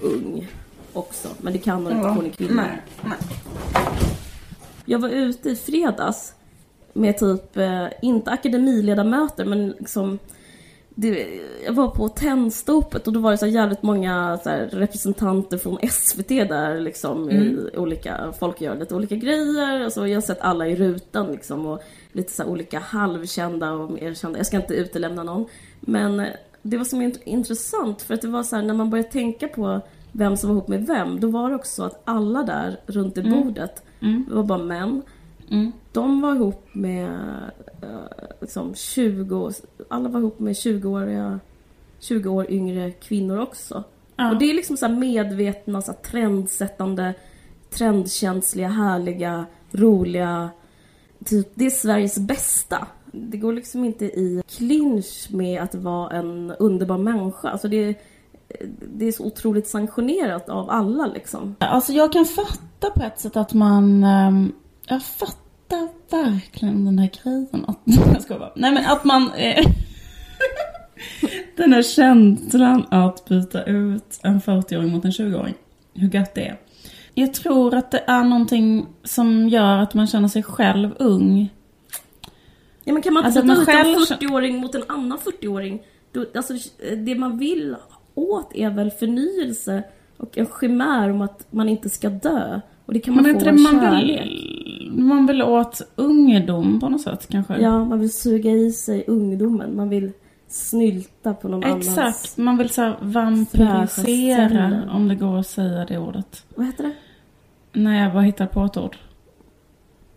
ung 0.00 0.48
också. 0.92 1.28
Men 1.38 1.52
det 1.52 1.58
kan 1.58 1.86
hon 1.86 1.96
inte, 1.96 2.08
hon 2.08 2.26
är 2.26 2.30
kvinna. 2.30 2.62
Nej, 2.62 2.82
nej. 3.04 3.18
Jag 4.84 4.98
var 4.98 5.08
ute 5.08 5.50
i 5.50 5.56
fredags 5.56 6.34
med 6.92 7.18
typ, 7.18 7.56
eh, 7.56 7.86
inte 8.02 8.30
akademiledamöter 8.30 9.44
men 9.44 9.68
liksom 9.68 10.18
det, 10.98 11.40
jag 11.66 11.72
var 11.72 11.88
på 11.88 12.08
Tennstopet 12.08 13.06
och 13.06 13.12
då 13.12 13.20
var 13.20 13.30
det 13.30 13.38
så 13.38 13.46
jävligt 13.46 13.82
många 13.82 14.38
så 14.44 14.50
representanter 14.50 15.58
från 15.58 15.78
SVT 15.90 16.28
där 16.28 16.80
liksom 16.80 17.30
i 17.30 17.58
olika, 17.76 18.32
folk 18.40 18.60
gör 18.60 18.76
lite 18.78 18.94
olika 18.94 19.16
grejer. 19.16 19.80
Alltså, 19.84 20.06
jag 20.08 20.16
har 20.16 20.20
sett 20.22 20.40
alla 20.40 20.68
i 20.68 20.76
rutan 20.76 21.32
liksom 21.32 21.66
och 21.66 21.82
lite 22.12 22.32
så 22.32 22.44
olika 22.44 22.78
halvkända 22.78 23.72
och 23.72 23.90
mer 23.90 24.14
kända. 24.14 24.38
Jag 24.38 24.46
ska 24.46 24.56
inte 24.56 24.74
utelämna 24.74 25.22
någon. 25.22 25.46
Men 25.80 26.20
eh, 26.20 26.26
det 26.62 26.76
var 26.76 26.84
så 26.84 26.96
int- 26.96 27.22
intressant 27.24 28.02
för 28.02 28.14
att 28.14 28.22
det 28.22 28.28
var 28.28 28.42
så 28.42 28.56
här 28.56 28.62
när 28.62 28.74
man 28.74 28.90
började 28.90 29.10
tänka 29.10 29.48
på 29.48 29.80
vem 30.12 30.36
som 30.36 30.48
var 30.50 30.56
ihop 30.56 30.68
med 30.68 30.86
vem, 30.86 31.20
då 31.20 31.28
var 31.28 31.50
det 31.50 31.56
också 31.56 31.72
så 31.74 31.82
att 31.84 32.02
alla 32.04 32.42
där 32.42 32.80
runt 32.86 33.14
det 33.14 33.22
bordet, 33.44 33.82
det 34.28 34.34
var 34.34 34.42
bara 34.42 34.58
män. 34.58 35.02
De 35.96 36.20
var 36.20 36.34
ihop 36.34 36.68
med 36.72 37.10
eh, 37.82 38.26
liksom 38.40 38.74
20, 38.74 39.52
alla 39.88 40.08
var 40.08 40.20
ihop 40.20 40.38
med 40.38 40.52
20-åriga 40.52 41.40
20 42.00 42.28
år 42.28 42.50
yngre 42.50 42.90
kvinnor 42.90 43.38
också. 43.38 43.84
Ja. 44.16 44.30
Och 44.30 44.38
det 44.38 44.50
är 44.50 44.54
liksom 44.54 44.76
så 44.76 44.88
medvetna, 44.88 45.82
så 45.82 45.92
trendsättande, 45.92 47.14
trendkänsliga, 47.70 48.68
härliga, 48.68 49.46
roliga. 49.70 50.50
Typ, 51.24 51.48
det 51.54 51.66
är 51.66 51.70
Sveriges 51.70 52.18
bästa. 52.18 52.86
Det 53.12 53.36
går 53.36 53.52
liksom 53.52 53.84
inte 53.84 54.04
i 54.04 54.42
clinch 54.56 55.28
med 55.30 55.62
att 55.62 55.74
vara 55.74 56.10
en 56.10 56.52
underbar 56.58 56.98
människa. 56.98 57.48
Alltså 57.48 57.68
det, 57.68 57.98
det 58.94 59.08
är 59.08 59.12
så 59.12 59.24
otroligt 59.24 59.68
sanktionerat 59.68 60.48
av 60.48 60.70
alla 60.70 61.06
liksom. 61.06 61.56
Alltså 61.58 61.92
jag 61.92 62.12
kan 62.12 62.24
fatta 62.24 62.90
på 62.94 63.02
ett 63.02 63.20
sätt 63.20 63.36
att 63.36 63.54
man... 63.54 64.04
ehm, 64.04 64.52
jag 64.88 65.02
fattar 65.04 65.45
verkligen 66.10 66.84
den 66.84 66.98
här 66.98 67.10
grejen 67.22 67.64
att... 67.68 67.78
Jag 68.12 68.22
ska 68.22 68.38
bara. 68.38 68.52
Nej 68.56 68.72
men 68.72 68.86
att 68.86 69.04
man... 69.04 69.30
Eh, 69.36 69.66
den 71.56 71.72
här 71.72 71.82
känslan 71.82 72.86
att 72.90 73.28
byta 73.28 73.64
ut 73.64 74.20
en 74.22 74.40
40-åring 74.40 74.90
mot 74.90 75.04
en 75.04 75.10
20-åring. 75.10 75.54
Hur 75.94 76.14
gött 76.14 76.34
det 76.34 76.46
är. 76.46 76.58
Jag 77.14 77.34
tror 77.34 77.74
att 77.74 77.90
det 77.90 78.04
är 78.06 78.24
någonting 78.24 78.86
som 79.04 79.48
gör 79.48 79.78
att 79.78 79.94
man 79.94 80.06
känner 80.06 80.28
sig 80.28 80.42
själv 80.42 80.90
ung. 80.98 81.52
Ja, 82.84 82.92
men 82.92 83.02
kan 83.02 83.14
man 83.14 83.24
Alltså, 83.24 83.40
inte 83.40 83.54
man 83.54 83.64
byta 83.66 83.80
ut 83.80 84.10
en 84.10 84.18
40-åring 84.18 84.56
mot 84.58 84.74
en 84.74 84.84
annan 84.86 85.18
40-åring? 85.18 85.82
Då, 86.12 86.24
alltså, 86.34 86.54
det 86.96 87.14
man 87.14 87.38
vill 87.38 87.76
åt 88.14 88.54
är 88.54 88.70
väl 88.70 88.90
förnyelse 88.90 89.82
Och 90.16 90.38
en 90.38 90.46
chimär 90.60 91.10
om 91.10 91.20
att 91.20 91.46
man 91.50 91.68
inte 91.68 91.90
ska 91.90 92.08
dö. 92.08 92.60
Och 92.86 92.92
det 92.92 93.00
kan 93.00 93.14
man 93.14 93.26
är 93.26 93.30
få 93.30 93.34
inte 93.34 93.50
det 93.50 93.58
man 93.58 93.96
vill, 93.96 94.10
man 94.98 95.26
vill 95.26 95.42
åt 95.42 95.80
ungdom 95.96 96.80
på 96.80 96.88
något 96.88 97.00
sätt 97.00 97.26
kanske? 97.30 97.56
Ja, 97.58 97.84
man 97.84 98.00
vill 98.00 98.12
suga 98.12 98.50
i 98.50 98.72
sig 98.72 99.04
ungdomen. 99.06 99.76
Man 99.76 99.88
vill 99.88 100.12
snylta 100.48 101.34
på 101.34 101.48
någon 101.48 101.64
annans... 101.64 101.88
Exakt, 101.88 102.36
man 102.36 102.56
vill 102.56 102.70
så 102.70 102.94
celler. 103.86 104.88
om 104.92 105.08
det 105.08 105.14
går 105.14 105.38
att 105.38 105.46
säga 105.46 105.84
det 105.84 105.98
ordet. 105.98 106.44
Vad 106.54 106.66
heter 106.66 106.84
det? 106.84 106.92
Nej, 107.72 108.02
jag 108.02 108.12
bara 108.12 108.22
hittar 108.22 108.46
på 108.46 108.64
ett 108.64 108.76
ord. 108.76 108.96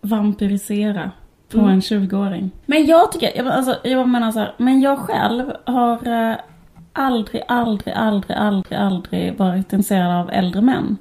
Vampirisera 0.01 1.11
på 1.51 1.57
Mm. 1.59 1.69
en 1.69 1.79
20-åring. 1.81 2.51
Men 2.65 2.85
jag 2.85 3.11
tycker, 3.11 3.31
jag, 3.37 3.47
alltså, 3.47 3.75
jag 3.83 4.09
menar 4.09 4.31
så 4.31 4.39
här, 4.39 4.53
men 4.57 4.81
jag 4.81 4.99
själv 4.99 5.51
har 5.65 6.07
eh, 6.07 6.35
aldrig, 6.93 7.43
aldrig, 7.47 7.93
aldrig, 7.93 8.37
aldrig, 8.37 8.79
aldrig 8.79 9.37
varit 9.37 9.57
intresserad 9.73 10.15
av 10.21 10.29
äldre 10.31 10.61
män. 10.61 10.97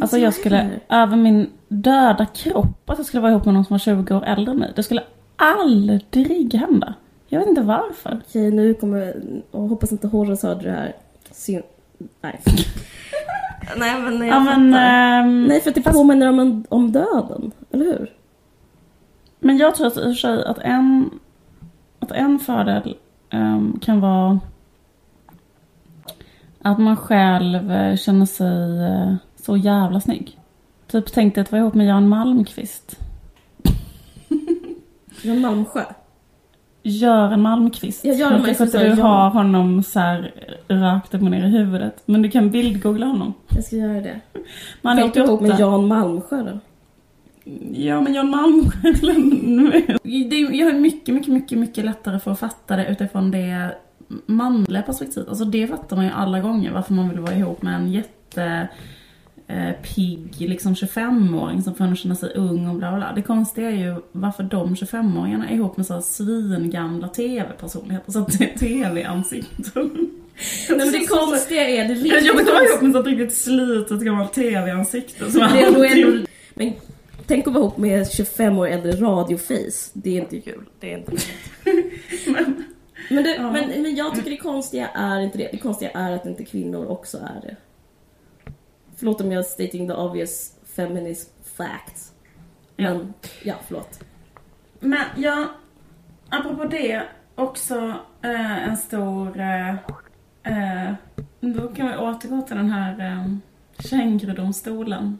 Alltså 0.00 0.18
jag 0.18 0.34
skulle, 0.34 0.70
över 0.88 1.16
min 1.16 1.50
döda 1.70 2.26
kropp, 2.26 2.90
att 2.90 2.98
jag 2.98 3.06
skulle 3.06 3.20
vara 3.20 3.32
ihop 3.32 3.44
med 3.44 3.54
någon 3.54 3.64
som 3.64 3.74
var 3.74 3.78
20 3.78 4.14
år 4.14 4.24
äldre 4.24 4.52
än 4.52 4.58
mig. 4.58 4.72
Det 4.76 4.82
skulle 4.82 5.02
aldrig 5.36 6.54
hända. 6.54 6.94
Jag 7.28 7.40
vet 7.40 7.48
inte 7.48 7.62
varför. 7.62 8.20
Okej, 8.28 8.50
nu 8.50 8.74
kommer... 8.74 9.22
Och 9.50 9.62
hoppas 9.62 9.92
inte 9.92 10.08
Horace 10.08 10.46
hörde 10.46 10.62
det 10.62 10.70
här. 10.70 10.96
Syn... 11.30 11.62
Nej. 12.20 12.40
Nej, 13.76 14.00
men 14.00 14.18
jag 14.18 14.28
Ja 14.28 14.40
men, 14.40 14.74
ehm, 14.74 15.44
Nej, 15.44 15.60
för 15.60 15.70
att 15.70 15.74
det 15.74 15.82
påminner 15.82 16.28
om, 16.28 16.38
en, 16.38 16.64
om 16.68 16.92
döden. 16.92 17.52
Eller 17.70 17.84
hur? 17.84 18.12
Men 19.40 19.56
jag 19.56 19.74
tror 19.74 19.86
att 19.86 19.96
i 19.96 20.00
och 20.00 20.04
för 20.04 20.12
sig 20.12 20.44
att 20.44 20.58
en, 20.58 21.10
att 21.98 22.12
en 22.12 22.38
fördel 22.38 22.96
ehm, 23.30 23.78
kan 23.82 24.00
vara 24.00 24.40
att 26.62 26.78
man 26.78 26.96
själv 26.96 27.72
eh, 27.72 27.96
känner 27.96 28.26
sig 28.26 28.86
eh, 28.86 29.14
så 29.36 29.56
jävla 29.56 30.00
snygg. 30.00 30.39
Typ 30.90 31.12
tänkte 31.12 31.40
att 31.40 31.52
vara 31.52 31.62
ihop 31.62 31.74
med 31.74 31.86
Jan 31.86 32.08
Malmqvist. 32.08 32.98
Jan 35.22 35.40
Malmsjö. 35.40 35.84
Göran 36.82 37.42
Malmqvist. 37.42 38.04
Ja, 38.04 38.12
Göran 38.12 38.32
Men 38.32 38.44
kanske 38.44 38.64
Malmqvist, 38.64 38.74
inte 38.74 38.96
du 38.96 39.02
har 39.02 39.30
honom 39.30 39.82
så 39.82 40.00
här 40.00 40.32
rakt 40.68 41.14
upp 41.14 41.22
och 41.22 41.30
ner 41.30 41.46
i 41.46 41.48
huvudet. 41.48 42.02
Men 42.06 42.22
du 42.22 42.30
kan 42.30 42.50
bildgoogla 42.50 43.06
honom. 43.06 43.34
Jag 43.48 43.64
ska 43.64 43.76
göra 43.76 44.00
det. 44.00 44.20
Man 44.82 44.98
är 44.98 45.02
Jag 45.02 45.16
är 45.16 45.24
ihop 45.24 45.40
med 45.40 45.50
88. 45.50 45.60
Jan 45.60 45.88
Malmsjö 45.88 46.42
då. 46.42 46.58
Ja, 47.72 48.00
men 48.00 48.14
Jan 48.14 48.30
Malmsjö... 48.30 48.88
är, 48.88 50.54
jag 50.54 50.66
har 50.66 50.78
mycket, 50.78 51.14
mycket, 51.14 51.32
mycket, 51.32 51.58
mycket 51.58 51.84
lättare 51.84 52.18
för 52.20 52.30
att 52.30 52.40
fatta 52.40 52.76
det 52.76 52.86
utifrån 52.86 53.30
det 53.30 53.74
manliga 54.26 54.82
perspektivet. 54.82 55.28
Alltså 55.28 55.44
det 55.44 55.66
fattar 55.66 55.96
man 55.96 56.04
ju 56.04 56.10
alla 56.10 56.40
gånger 56.40 56.72
varför 56.72 56.94
man 56.94 57.08
vill 57.08 57.20
vara 57.20 57.34
ihop 57.34 57.62
med 57.62 57.74
en 57.74 57.92
jätte 57.92 58.68
eh, 59.50 59.72
pigg 59.94 60.34
liksom 60.38 60.74
25-åring 60.74 61.62
som 61.62 61.74
får 61.74 61.84
en 61.84 61.92
att 61.92 61.98
känna 61.98 62.14
sig 62.14 62.32
ung 62.34 62.68
och 62.68 62.74
bla 62.76 62.90
bla 62.90 62.96
bla. 62.98 63.12
Det 63.14 63.22
konstiga 63.22 63.70
är 63.70 63.76
ju 63.76 63.94
varför 64.12 64.42
de 64.42 64.74
25-åringarna 64.74 65.48
är 65.50 65.54
ihop 65.54 65.76
med 65.76 65.86
så 65.86 65.94
här 65.94 66.00
svingamla 66.00 67.08
tv-personligheter, 67.08 68.12
så 68.12 68.24
tv-ansikten. 68.58 70.10
Nej, 70.68 70.78
men 70.78 70.92
det 70.92 71.06
konstiga 71.06 71.68
är 71.68 71.88
det 71.88 71.94
Jag 71.94 72.02
riktigt 72.04 72.22
vill 72.32 72.40
inte 72.40 72.52
vara 72.52 72.64
ihop 72.64 72.82
med 72.82 72.96
ett 72.96 73.06
riktigt 73.06 73.36
slitet 73.38 74.00
gammalt 74.00 74.32
tv-ansikte. 74.32 75.24
Men 76.54 76.72
tänk 77.26 77.46
att 77.46 77.52
vara 77.52 77.64
ihop 77.64 77.78
med 77.78 78.10
25 78.12 78.58
år 78.58 78.66
äldre 78.66 78.92
radioface. 78.92 79.90
Det 79.92 80.10
är 80.10 80.20
inte 80.20 80.40
kul. 80.40 80.64
Det 80.80 80.92
är 80.92 80.98
inte 80.98 81.12
Men- 82.26 82.64
men, 83.10 83.24
det, 83.24 83.34
Ja. 83.36 83.52
men, 83.52 83.82
men 83.82 83.96
jag 83.96 84.14
tycker 84.14 84.30
det 84.30 84.36
konstiga 84.36 84.88
är 84.88 85.20
inte 85.20 85.38
det. 85.38 85.48
Det 85.52 85.58
konstiga 85.58 85.90
är 85.90 86.12
att 86.12 86.26
inte 86.26 86.44
kvinnor 86.44 86.86
också 86.86 87.18
är 87.18 87.40
det. 87.42 87.56
Förlåt 89.00 89.20
om 89.20 89.32
jag 89.32 89.46
stating 89.46 89.88
the 89.88 89.94
obvious 89.94 90.52
feminist 90.76 91.30
facts. 91.56 92.12
Men, 92.76 93.14
ja, 93.42 93.54
förlåt. 93.66 94.00
Men 94.80 95.04
ja, 95.16 95.48
apropå 96.28 96.64
det, 96.64 97.02
också 97.34 97.94
eh, 98.22 98.68
en 98.68 98.76
stor... 98.76 99.40
Eh, 99.40 99.70
eh, 100.42 100.94
då 101.40 101.68
kan 101.68 101.88
vi 101.88 101.96
återgå 101.96 102.42
till 102.42 102.56
den 102.56 102.70
här 102.70 103.12
eh, 103.12 103.34
kängurudomstolen 103.78 105.18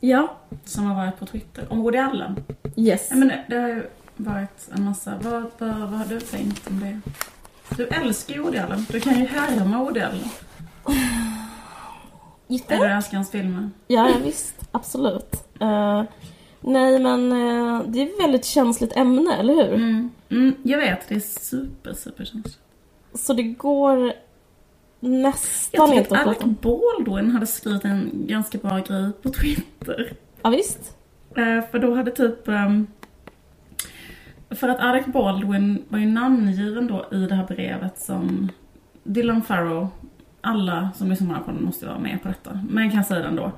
Ja, 0.00 0.36
som 0.64 0.86
har 0.86 0.94
varit 1.04 1.18
på 1.18 1.26
Twitter 1.26 1.72
om 1.72 1.82
Woody 1.82 1.98
Allen. 1.98 2.44
yes. 2.76 3.08
Ja, 3.10 3.16
men 3.16 3.28
det, 3.28 3.44
det 3.48 3.56
har 3.56 3.68
ju 3.68 3.86
varit 4.16 4.68
en 4.76 4.84
massa... 4.84 5.18
Vad, 5.22 5.42
vad, 5.58 5.76
vad 5.78 5.90
har 5.90 6.06
du 6.06 6.20
tänkt 6.20 6.66
om 6.70 6.80
det? 6.80 7.00
Du 7.76 7.86
älskar 7.86 8.34
ju 8.34 8.40
Woody 8.40 8.58
Allen. 8.58 8.86
Du 8.90 9.00
kan 9.00 9.18
ju 9.18 9.26
härma 9.26 9.78
Woody 9.78 10.00
Allen. 10.00 10.28
Hans 13.12 13.30
filmer. 13.30 13.70
Ja, 13.86 14.08
ja, 14.08 14.16
visst. 14.24 14.54
Absolut. 14.72 15.34
Eh, 15.60 16.02
nej, 16.60 16.98
men 16.98 17.32
eh, 17.32 17.82
det 17.86 18.02
är 18.02 18.06
ett 18.06 18.20
väldigt 18.20 18.44
känsligt 18.44 18.96
ämne, 18.96 19.36
eller 19.36 19.54
hur? 19.54 19.74
Mm. 19.74 20.10
Mm, 20.30 20.54
jag 20.62 20.78
vet, 20.78 21.08
det 21.08 21.14
är 21.14 21.20
super, 21.20 21.92
super 21.94 22.24
känsligt. 22.24 22.58
Så 23.14 23.32
det 23.34 23.42
går 23.42 24.12
Jag 25.00 25.10
nästan 25.10 25.88
tycker 25.88 26.00
inte 26.00 26.14
att 26.14 26.20
att 26.20 26.26
Alec 26.26 26.38
prata 26.38 26.44
om. 26.44 26.56
Baldwin 26.62 27.30
hade 27.30 27.46
skrivit 27.46 27.84
en 27.84 28.10
ganska 28.14 28.58
bra 28.58 28.78
grej 28.78 29.10
på 29.22 29.30
Twitter. 29.30 30.12
Ja, 30.42 30.50
visst. 30.50 30.96
Eh, 31.36 31.70
för 31.70 31.78
då 31.78 31.94
hade 31.94 32.10
typ... 32.10 32.48
ehm, 32.48 32.86
för 34.50 34.68
att 34.68 34.80
Alec 34.80 35.06
Baldwin 35.06 35.84
var 35.88 35.98
ju 35.98 36.06
namngiven 36.06 36.86
då 36.86 37.06
i 37.12 37.26
det 37.26 37.34
här 37.34 37.46
brevet 37.46 38.00
som 38.00 38.48
Dylan 39.04 39.42
Farrow, 39.42 39.88
alla 40.42 40.90
som 40.94 41.08
lyssnar 41.08 41.26
på 41.26 41.32
den 41.32 41.36
här 41.40 41.44
podden 41.44 41.64
måste 41.64 41.86
vara 41.86 41.98
med 41.98 42.22
på 42.22 42.28
detta, 42.28 42.60
men 42.68 42.84
jag 42.84 42.92
kan 42.92 43.04
säga 43.04 43.22
den 43.22 43.36
då. 43.36 43.52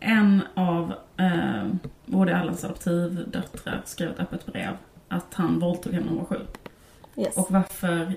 En 0.00 0.42
av 0.54 0.94
eh, 1.16 1.64
Woody 2.06 2.32
Allens 2.32 2.64
adoptivdöttrar 2.64 3.80
skrev 3.84 4.10
ett 4.10 4.20
öppet 4.20 4.46
brev 4.46 4.76
att 5.08 5.34
han 5.34 5.58
våldtog 5.58 5.92
henne 5.92 6.04
när 6.06 6.12
hon 6.12 6.18
var 6.18 6.26
sju. 6.26 6.40
Yes. 7.16 7.36
Och 7.36 7.46
varför... 7.50 8.14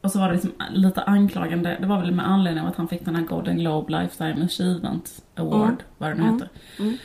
Och 0.00 0.10
så 0.12 0.18
var 0.18 0.26
det 0.28 0.32
liksom 0.34 0.52
lite 0.70 1.02
anklagande, 1.02 1.76
det 1.80 1.86
var 1.86 2.00
väl 2.00 2.12
med 2.14 2.28
anledning 2.28 2.62
av 2.64 2.68
att 2.70 2.76
han 2.76 2.88
fick 2.88 3.04
den 3.04 3.16
här 3.16 3.22
Golden 3.22 3.56
Globe 3.58 4.00
Lifetime 4.02 4.44
Achievement 4.44 5.22
Award, 5.34 5.62
Mm. 5.68 5.76
vad 5.98 6.10
det 6.10 6.14
nu 6.14 6.22
Mm. 6.22 6.34
heter. 6.34 6.48
Mm. 6.78 6.96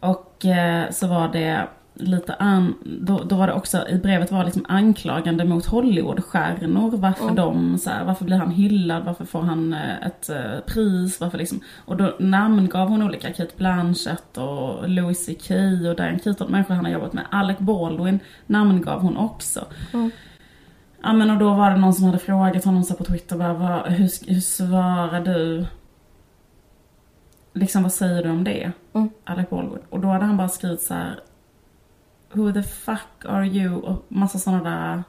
Och 0.00 0.44
eh, 0.46 0.90
så 0.90 1.06
var 1.06 1.28
det 1.28 1.68
lite 2.00 2.34
an, 2.34 2.74
då, 3.00 3.18
då 3.24 3.36
var 3.36 3.46
det 3.46 3.52
också, 3.52 3.88
i 3.88 3.98
brevet 3.98 4.32
var 4.32 4.38
det 4.38 4.44
liksom 4.44 4.64
anklagande 4.68 5.44
mot 5.44 5.66
Hollywoodstjärnor. 5.66 6.96
Varför 6.96 7.22
Mm. 7.24 7.34
de, 7.34 7.78
så 7.78 7.90
här, 7.90 8.04
varför 8.04 8.24
blir 8.24 8.36
han 8.36 8.50
hyllad, 8.50 9.04
varför 9.04 9.24
får 9.24 9.40
han 9.40 9.72
eh, 9.72 10.06
ett 10.06 10.28
eh, 10.30 10.60
pris, 10.66 11.20
varför 11.20 11.38
liksom. 11.38 11.60
Och 11.84 11.96
då 11.96 12.16
namngav 12.18 12.88
hon 12.88 13.02
olika, 13.02 13.32
Kate 13.32 13.52
Blanchett 13.56 14.36
och 14.38 14.88
Louis 14.88 15.26
CK 15.26 15.50
och 15.90 15.96
Diane 15.96 16.18
Keaton, 16.24 16.50
människor 16.50 16.74
han 16.74 16.84
har 16.84 16.92
jobbat 16.92 17.12
med. 17.12 17.24
Alec 17.30 17.58
Baldwin 17.58 18.20
namngav 18.46 19.00
hon 19.00 19.16
också. 19.16 19.64
Mm. 19.92 20.10
Ja 21.02 21.12
men 21.12 21.30
och 21.30 21.38
då 21.38 21.54
var 21.54 21.70
det 21.70 21.76
någon 21.76 21.94
som 21.94 22.04
hade 22.04 22.18
frågat 22.18 22.64
honom 22.64 22.84
så 22.84 22.94
på 22.94 23.04
Twitter 23.04 23.36
bara, 23.36 23.52
vad, 23.54 23.86
hur, 23.92 24.32
hur 24.32 24.40
svarar 24.40 25.20
du? 25.20 25.66
Liksom 27.54 27.82
vad 27.82 27.92
säger 27.92 28.22
du 28.22 28.30
om 28.30 28.44
det? 28.44 28.72
Mm. 28.94 29.10
Alec 29.24 29.50
Baldwin. 29.50 29.82
Och 29.90 30.00
då 30.00 30.08
hade 30.08 30.24
han 30.24 30.36
bara 30.36 30.48
skrivit 30.48 30.82
så 30.82 30.94
här. 30.94 31.20
Who 32.32 32.52
the 32.52 32.62
fuck 32.62 33.24
are 33.28 33.46
you? 33.46 33.74
Och 33.80 34.04
massa 34.08 34.38
sådana 34.38 34.70
där, 34.70 35.02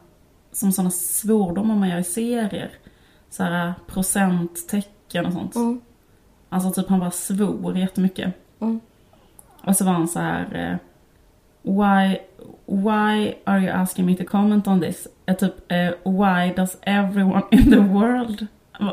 som 0.51 0.71
sådana 0.71 0.91
svordomar 0.91 1.75
man 1.75 1.89
gör 1.89 1.97
i 1.97 2.03
serier. 2.03 2.71
Så 3.29 3.43
här 3.43 3.73
procenttecken 3.87 5.25
och 5.25 5.33
sånt. 5.33 5.55
Mm. 5.55 5.81
Alltså 6.49 6.71
typ 6.71 6.89
han 6.89 6.99
bara 6.99 7.11
svor 7.11 7.77
jättemycket. 7.77 8.33
Mm. 8.59 8.79
Och 9.63 9.75
så 9.75 9.85
var 9.85 9.91
han 9.93 10.07
så 10.07 10.19
här. 10.19 10.69
eh, 10.71 10.77
Why, 11.63 12.17
why 12.65 13.33
are 13.45 13.59
you 13.61 13.69
asking 13.69 14.05
me 14.05 14.15
to 14.15 14.23
comment 14.25 14.67
on 14.67 14.81
this? 14.81 15.07
Eh, 15.25 15.35
typ, 15.35 15.71
eh, 15.71 15.91
why 16.11 16.53
does 16.55 16.77
everyone 16.81 17.43
in 17.51 17.71
the 17.71 17.79
world... 17.79 18.47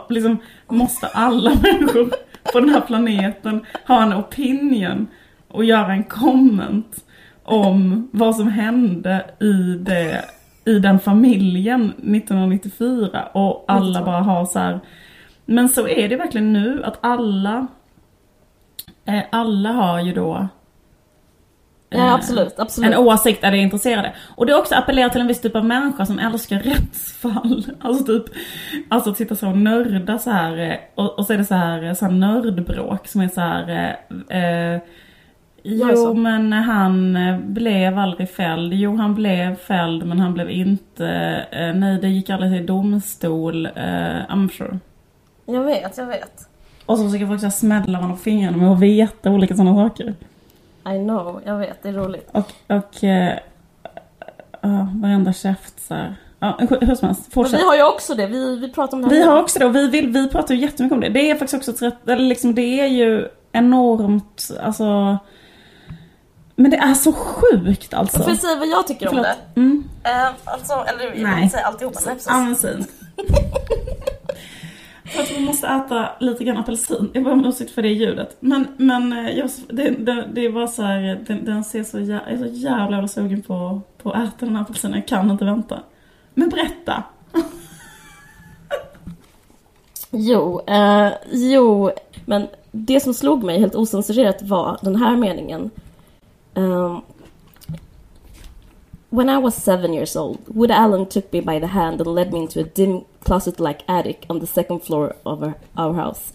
Liksom, 0.08 0.38
måste 0.68 1.06
alla 1.06 1.50
människor 1.62 2.10
på 2.52 2.60
den 2.60 2.68
här 2.68 2.80
planeten 2.80 3.66
ha 3.86 4.02
en 4.02 4.12
opinion 4.12 5.06
och 5.48 5.64
göra 5.64 5.92
en 5.92 6.04
comment 6.04 7.04
om 7.48 8.08
vad 8.12 8.36
som 8.36 8.48
hände 8.48 9.24
i, 9.40 9.52
det, 9.80 10.24
i 10.64 10.78
den 10.78 10.98
familjen 10.98 11.90
1994 11.90 13.28
och 13.32 13.64
alla 13.68 14.04
bara 14.04 14.20
har 14.20 14.46
så 14.46 14.58
här. 14.58 14.80
Men 15.44 15.68
så 15.68 15.88
är 15.88 16.08
det 16.08 16.16
verkligen 16.16 16.52
nu 16.52 16.84
att 16.84 16.98
alla 17.00 17.66
eh, 19.04 19.22
alla 19.30 19.72
har 19.72 20.00
ju 20.00 20.12
då 20.12 20.48
Ja, 21.90 21.98
eh, 21.98 22.14
absolut. 22.14 22.58
absolut. 22.58 22.92
en 22.92 22.98
åsikt 22.98 23.44
är 23.44 23.52
intresserade. 23.52 24.12
Och 24.36 24.46
det 24.46 24.54
också 24.54 24.74
appellerar 24.74 25.08
till 25.08 25.20
en 25.20 25.26
viss 25.26 25.40
typ 25.40 25.56
av 25.56 25.64
människa 25.64 26.06
som 26.06 26.18
älskar 26.18 26.58
rättsfall. 26.64 27.66
Alltså 27.80 28.04
typ, 28.04 28.24
alltså 28.88 29.10
att 29.10 29.16
sitta 29.16 29.36
så 29.36 29.48
och 29.48 29.58
nörda 29.58 30.18
så 30.18 30.30
här 30.30 30.58
eh, 30.58 30.76
och, 30.94 31.18
och 31.18 31.26
så 31.26 31.32
är 31.32 31.38
det 31.38 31.44
så 31.44 31.54
här, 31.54 31.94
så 31.94 32.04
här 32.04 32.12
nördbråk 32.12 33.08
som 33.08 33.20
är 33.20 33.28
så 33.28 33.40
här 33.40 33.96
eh, 34.28 34.80
Jo 35.70 35.88
Alltså. 35.88 36.14
men 36.14 36.52
han 36.52 37.16
eh, 37.16 37.38
blev 37.38 37.98
aldrig 37.98 38.30
fälld. 38.30 38.72
Jo 38.74 38.96
han 38.96 39.14
blev 39.14 39.56
fälld 39.56 40.06
men 40.06 40.20
han 40.20 40.34
blev 40.34 40.50
inte, 40.50 41.06
eh, 41.50 41.74
nej 41.74 41.98
det 42.00 42.08
gick 42.08 42.30
aldrig 42.30 42.52
till 42.52 42.66
domstol. 42.66 43.66
Eh, 43.66 43.72
I'm 44.28 44.48
sure. 44.48 44.78
Jag 45.46 45.62
vet, 45.62 45.98
jag 45.98 46.06
vet. 46.06 46.48
Och 46.86 46.98
så 46.98 47.04
försöker 47.04 47.26
folk 47.26 47.40
så 47.40 47.50
smälla 47.50 47.98
varandra 47.98 48.16
på 48.16 48.22
fingrarna 48.22 48.56
med 48.56 48.72
att 48.72 48.80
veta 48.80 49.30
olika 49.30 49.56
sådana 49.56 49.88
saker. 49.88 50.14
I 50.94 50.98
know, 51.04 51.42
jag 51.44 51.58
vet, 51.58 51.82
det 51.82 51.88
är 51.88 51.92
roligt. 51.92 52.28
Och, 52.32 52.52
och 52.66 53.02
uh, 53.02 53.28
uh, 54.64 55.00
varenda 55.00 55.32
käft 55.32 55.80
så 55.80 55.94
här. 55.94 56.14
Ja, 56.40 56.58
hur 56.58 56.94
som 56.94 57.08
helst, 57.08 57.22
Men 57.26 57.30
fortsätt. 57.30 57.60
vi 57.60 57.64
har 57.64 57.76
ju 57.76 57.82
också 57.82 58.14
det, 58.14 58.26
vi, 58.26 58.56
vi 58.56 58.72
pratar 58.72 58.96
om 58.96 59.02
det 59.02 59.08
här 59.08 59.16
Vi 59.16 59.22
har 59.22 59.42
också 59.42 59.58
det 59.58 59.66
och 59.66 59.76
vi, 59.76 59.88
vill, 59.88 60.08
vi 60.08 60.28
pratar 60.28 60.54
ju 60.54 60.60
jättemycket 60.60 60.94
om 60.94 61.00
det. 61.00 61.08
Det 61.08 61.30
är 61.30 61.34
faktiskt 61.34 61.68
också 61.68 61.86
ett 61.86 61.92
rätt, 62.08 62.20
liksom 62.20 62.54
det 62.54 62.80
är 62.80 62.86
ju 62.86 63.28
enormt, 63.52 64.50
alltså. 64.62 65.18
Men 66.60 66.70
det 66.70 66.76
är 66.76 66.94
så 66.94 67.12
sjukt 67.12 67.94
alltså. 67.94 68.18
Får 68.18 68.28
jag 68.28 68.38
säga 68.38 68.56
vad 68.56 68.68
jag 68.68 68.86
tycker 68.86 69.06
om 69.06 69.10
Förlåt. 69.10 69.26
det? 69.54 69.60
Mm. 69.60 69.84
Eh, 70.04 70.26
alltså, 70.44 70.72
eller 70.72 71.04
jag 71.04 71.10
vill 71.10 71.42
inte 71.42 71.56
säga 71.56 71.66
alltihopa. 71.66 72.00
Nej, 72.06 72.14
precis. 72.14 72.60
Säg. 72.60 72.84
För 75.12 75.22
att 75.22 75.30
vi 75.30 75.40
måste 75.40 75.66
äta 75.66 76.08
lite 76.20 76.44
grann 76.44 76.56
apelsin. 76.56 77.10
Jag 77.14 77.24
ber 77.24 77.32
om 77.32 77.44
ursäkt 77.44 77.70
för 77.70 77.82
det 77.82 77.88
ljudet. 77.88 78.36
Men, 78.40 78.66
men 78.76 79.12
eh, 79.12 79.38
jag, 79.38 79.50
det, 79.68 79.90
det, 79.90 80.28
det 80.32 80.48
var 80.48 80.66
så 80.66 80.82
här, 80.82 81.24
den, 81.26 81.44
den 81.44 81.64
ser 81.64 81.84
så, 81.84 82.00
jä, 82.00 82.20
jag 82.26 82.32
är 82.32 82.38
så 82.38 82.46
jävla 82.46 82.90
jävla 82.90 83.08
sugen 83.08 83.42
på, 83.42 83.80
på 84.02 84.10
att 84.10 84.28
äta 84.28 84.46
den 84.46 84.56
här 84.56 84.62
apelsinen. 84.62 84.98
Jag 84.98 85.08
kan 85.08 85.30
inte 85.30 85.44
vänta. 85.44 85.80
Men 86.34 86.48
berätta. 86.48 87.02
Jo, 90.10 90.60
eh, 90.66 91.08
jo, 91.32 91.90
men 92.24 92.46
det 92.70 93.00
som 93.00 93.14
slog 93.14 93.44
mig 93.44 93.60
helt 93.60 93.74
osensurerat 93.74 94.42
var 94.42 94.78
den 94.82 94.96
här 94.96 95.16
meningen. 95.16 95.70
Um, 96.56 97.02
When 99.10 99.30
I 99.30 99.38
was 99.38 99.54
seven 99.54 99.94
years 99.94 100.16
old, 100.16 100.38
Wood 100.54 100.70
Allen 100.70 101.06
took 101.06 101.32
me 101.32 101.40
by 101.40 101.58
the 101.58 101.66
hand 101.68 102.00
and 102.00 102.14
led 102.14 102.30
me 102.32 102.40
into 102.40 102.60
a 102.60 102.64
dim 102.64 103.04
closet-like 103.24 103.82
attic 103.88 104.26
on 104.28 104.40
the 104.40 104.46
second 104.46 104.80
floor 104.82 105.14
of 105.24 105.42
our, 105.42 105.54
our 105.76 105.94
house. 105.94 106.32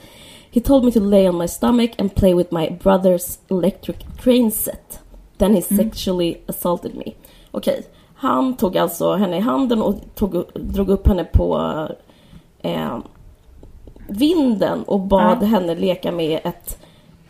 He 0.51 0.59
told 0.59 0.83
me 0.83 0.91
to 0.91 0.99
lay 0.99 1.27
on 1.27 1.35
my 1.37 1.45
stomach 1.47 1.91
and 1.99 2.15
play 2.15 2.33
with 2.33 2.51
my 2.51 2.69
brother's 2.69 3.37
electric 3.49 3.97
crane 4.17 4.49
set. 4.51 4.99
Then 5.37 5.53
he 5.53 5.61
sexually 5.61 6.41
assaulted 6.47 6.95
me. 6.95 7.15
Okej, 7.51 7.85
han 8.15 8.57
tog 8.57 8.77
alltså 8.77 9.13
henne 9.13 9.37
i 9.37 9.39
handen 9.39 9.81
och 9.81 9.95
tog, 10.15 10.43
drog 10.55 10.89
upp 10.89 11.07
henne 11.07 11.23
på 11.23 11.57
eh, 12.59 12.97
vinden 14.07 14.83
och 14.83 14.99
bad 14.99 15.37
Ja. 15.41 15.45
henne 15.47 15.75
leka 15.75 16.11
med 16.11 16.39
ett 16.43 16.77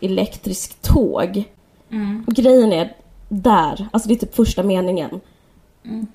elektriskt 0.00 0.82
tåg. 0.82 1.44
Mm. 1.94 2.24
Och 2.26 2.34
grejen 2.34 2.72
är, 2.72 2.96
där, 3.28 3.88
alltså 3.92 4.08
det 4.08 4.14
är 4.14 4.18
typ 4.18 4.34
första 4.34 4.62
meningen. 4.62 5.20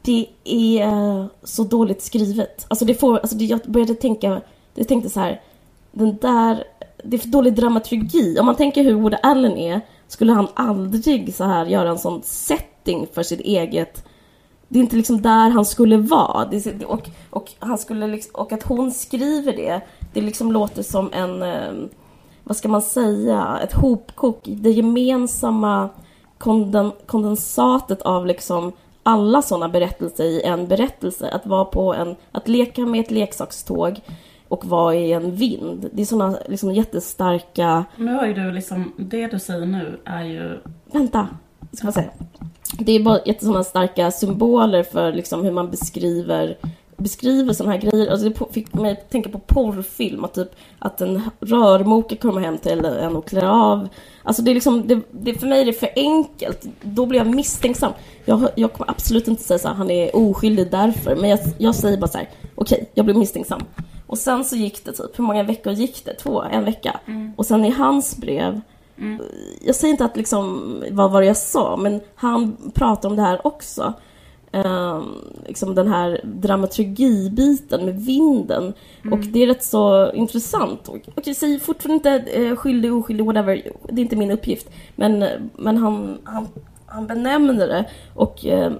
Det 0.02 0.28
är 0.44 1.28
så 1.44 1.64
dåligt 1.64 2.02
skrivet. 2.02 2.66
Alltså 2.68 2.86
det 2.86 2.96
får, 2.96 3.18
alltså 3.18 3.36
det, 3.36 3.46
jag 3.46 3.60
började 3.60 3.96
tänka, 3.96 4.42
jag 4.74 4.88
tänkte 4.88 5.10
så 5.10 5.20
här, 5.20 5.42
den 5.92 6.18
där, 6.18 6.64
det 7.04 7.18
är 7.18 7.20
för 7.20 7.28
dålig 7.28 7.54
dramaturgi. 7.54 8.40
Om 8.40 8.46
man 8.46 8.56
tänker 8.56 8.84
hur 8.84 8.94
Woody 8.94 9.18
Allen 9.24 9.58
är, 9.58 9.82
skulle 10.08 10.34
han 10.34 10.48
aldrig 10.54 11.36
så 11.36 11.44
här 11.44 11.66
göra 11.66 11.90
en 11.90 12.00
sån 12.00 12.22
setting 12.24 13.08
för 13.14 13.24
sitt 13.24 13.40
eget 13.40 14.04
det 14.70 14.80
är 14.80 14.84
inte 14.84 14.96
liksom 14.96 15.22
där 15.22 15.50
han 15.50 15.66
skulle 15.66 15.98
vara. 15.98 16.50
Och, 16.88 17.10
och, 17.30 17.52
han 17.60 17.78
skulle 17.78 18.08
liksom, 18.08 18.32
och 18.36 18.52
att 18.52 18.64
hon 18.64 18.92
skriver 18.92 19.54
det, 19.54 19.82
det 20.14 20.22
liksom 20.22 20.52
låter 20.52 20.84
som 20.84 21.14
en, 21.14 21.44
eh, 21.44 21.74
vad 22.50 22.58
ska 22.58 22.68
man 22.68 22.82
säga, 22.82 23.60
ett 23.64 23.74
hopkok. 23.74 24.40
Det 24.44 24.72
gemensamma 24.72 25.90
konden, 26.38 26.92
kondensatet 27.06 28.02
av 28.02 28.26
liksom 28.26 28.72
alla 29.04 29.42
sådana 29.42 29.70
berättelser 29.70 30.24
i 30.24 30.42
en 30.42 30.68
berättelse. 30.68 31.30
Att 31.30 31.46
vara 31.46 31.66
på 31.66 31.94
en, 31.94 32.16
att 32.32 32.48
leka 32.48 32.86
med 32.86 33.02
ett 33.02 33.12
leksakståg 33.12 34.00
och 34.48 34.66
vara 34.66 34.96
i 34.96 35.14
en 35.14 35.36
vind. 35.36 35.90
Det 35.94 36.02
är 36.02 36.06
sådana 36.06 36.38
liksom 36.48 36.72
jättestarka 36.74 37.86
Nu 37.96 38.14
har 38.14 38.26
ju 38.26 38.34
du 38.34 38.52
liksom, 38.52 38.94
det 38.98 39.28
du 39.28 39.40
säger 39.40 39.66
nu 39.66 40.00
är 40.06 40.24
ju... 40.24 40.60
Vänta, 40.86 41.28
ska 41.72 41.86
man 41.86 41.94
säga. 41.94 42.10
Det 42.80 42.92
är 42.92 43.04
bara 43.04 43.20
jättesådana 43.26 43.64
starka 43.64 44.12
symboler 44.12 44.84
för 44.84 45.12
liksom 45.14 45.44
hur 45.44 45.52
man 45.52 45.70
beskriver 45.72 46.58
beskriver 47.00 47.54
sådana 47.54 47.76
här 47.76 47.82
grejer. 47.82 48.12
Alltså 48.12 48.30
det 48.30 48.54
fick 48.54 48.74
mig 48.74 48.92
att 48.92 49.10
tänka 49.10 49.30
på 49.30 49.40
porrfilm. 49.40 50.24
Att, 50.24 50.34
typ, 50.34 50.56
att 50.80 51.02
en 51.02 51.22
rörmokare 51.40 52.20
kommer 52.20 52.42
hem 52.42 52.58
till 52.58 52.86
en 52.86 53.16
och 53.16 53.28
klär 53.28 53.46
av. 53.46 53.88
Alltså 54.24 54.42
det 54.42 54.52
är 54.52 54.54
liksom, 54.54 54.88
det, 54.88 55.02
det, 55.12 55.34
för 55.34 55.48
mig 55.48 55.62
är 55.62 55.66
det 55.66 55.74
för 55.74 55.90
enkelt. 55.96 56.66
Då 56.82 57.06
blir 57.06 57.20
jag 57.20 57.28
misstänksam. 57.28 57.92
Jag, 58.26 58.50
jag 58.56 58.74
kommer 58.74 58.92
absolut 58.92 59.28
inte 59.28 59.44
säga 59.44 59.60
så 59.60 59.68
här, 59.68 59.76
han 59.76 59.92
är 59.92 60.16
oskyldig 60.16 60.72
därför. 60.72 61.16
Men 61.16 61.30
jag, 61.30 61.40
jag 61.58 61.76
säger 61.76 61.98
bara 61.98 62.08
så 62.08 62.18
här, 62.18 62.30
okej, 62.56 62.90
jag 62.94 63.06
blir 63.06 63.16
misstänksam. 63.16 63.62
Och 64.08 64.18
sen 64.18 64.46
så 64.46 64.56
gick 64.56 64.86
det 64.86 64.92
typ, 64.92 65.20
hur 65.20 65.24
många 65.24 65.44
veckor 65.44 65.74
gick 65.74 66.06
det? 66.06 66.14
Två? 66.14 66.42
En 66.42 66.66
vecka? 66.66 67.00
Och 67.36 67.46
sen 67.46 67.66
i 67.66 67.70
hans 67.70 68.18
brev 68.18 68.62
jag 69.62 69.76
säger 69.76 69.92
inte 69.92 70.06
att 70.06 70.18
liksom, 70.18 70.84
vad 70.92 71.12
var 71.12 71.22
det 71.22 71.28
jag 71.28 71.38
sa, 71.38 71.78
men 71.78 72.02
han 72.16 72.58
pratar 72.74 73.10
om 73.10 73.16
det 73.16 73.22
här 73.22 73.48
också. 73.48 73.94
Ehm, 74.52 75.16
liksom 75.48 75.76
den 75.76 75.88
här 75.88 76.22
dramaturgibiten 76.24 77.86
med 77.86 78.00
vinden. 78.00 78.74
Och 79.12 79.20
det 79.20 79.44
är 79.44 79.48
rätt 79.48 79.64
så 79.64 80.12
intressant. 80.12 80.88
Och, 80.88 80.96
och 81.16 81.28
jag 81.28 81.36
säger 81.36 81.60
fortfarande 81.60 82.10
inte 82.10 82.32
eh, 82.32 82.56
skyldig, 82.56 82.94
oskyldig, 82.94 83.26
whatever. 83.26 83.72
Det 83.90 84.02
är 84.02 84.04
inte 84.04 84.16
min 84.16 84.32
uppgift. 84.32 84.70
Men, 84.96 85.26
men 85.58 85.78
han, 85.78 86.18
han, 86.24 86.48
han 86.86 87.08
benämner 87.08 87.68
det. 87.68 87.90
Och 88.14 88.46
eh, 88.46 88.74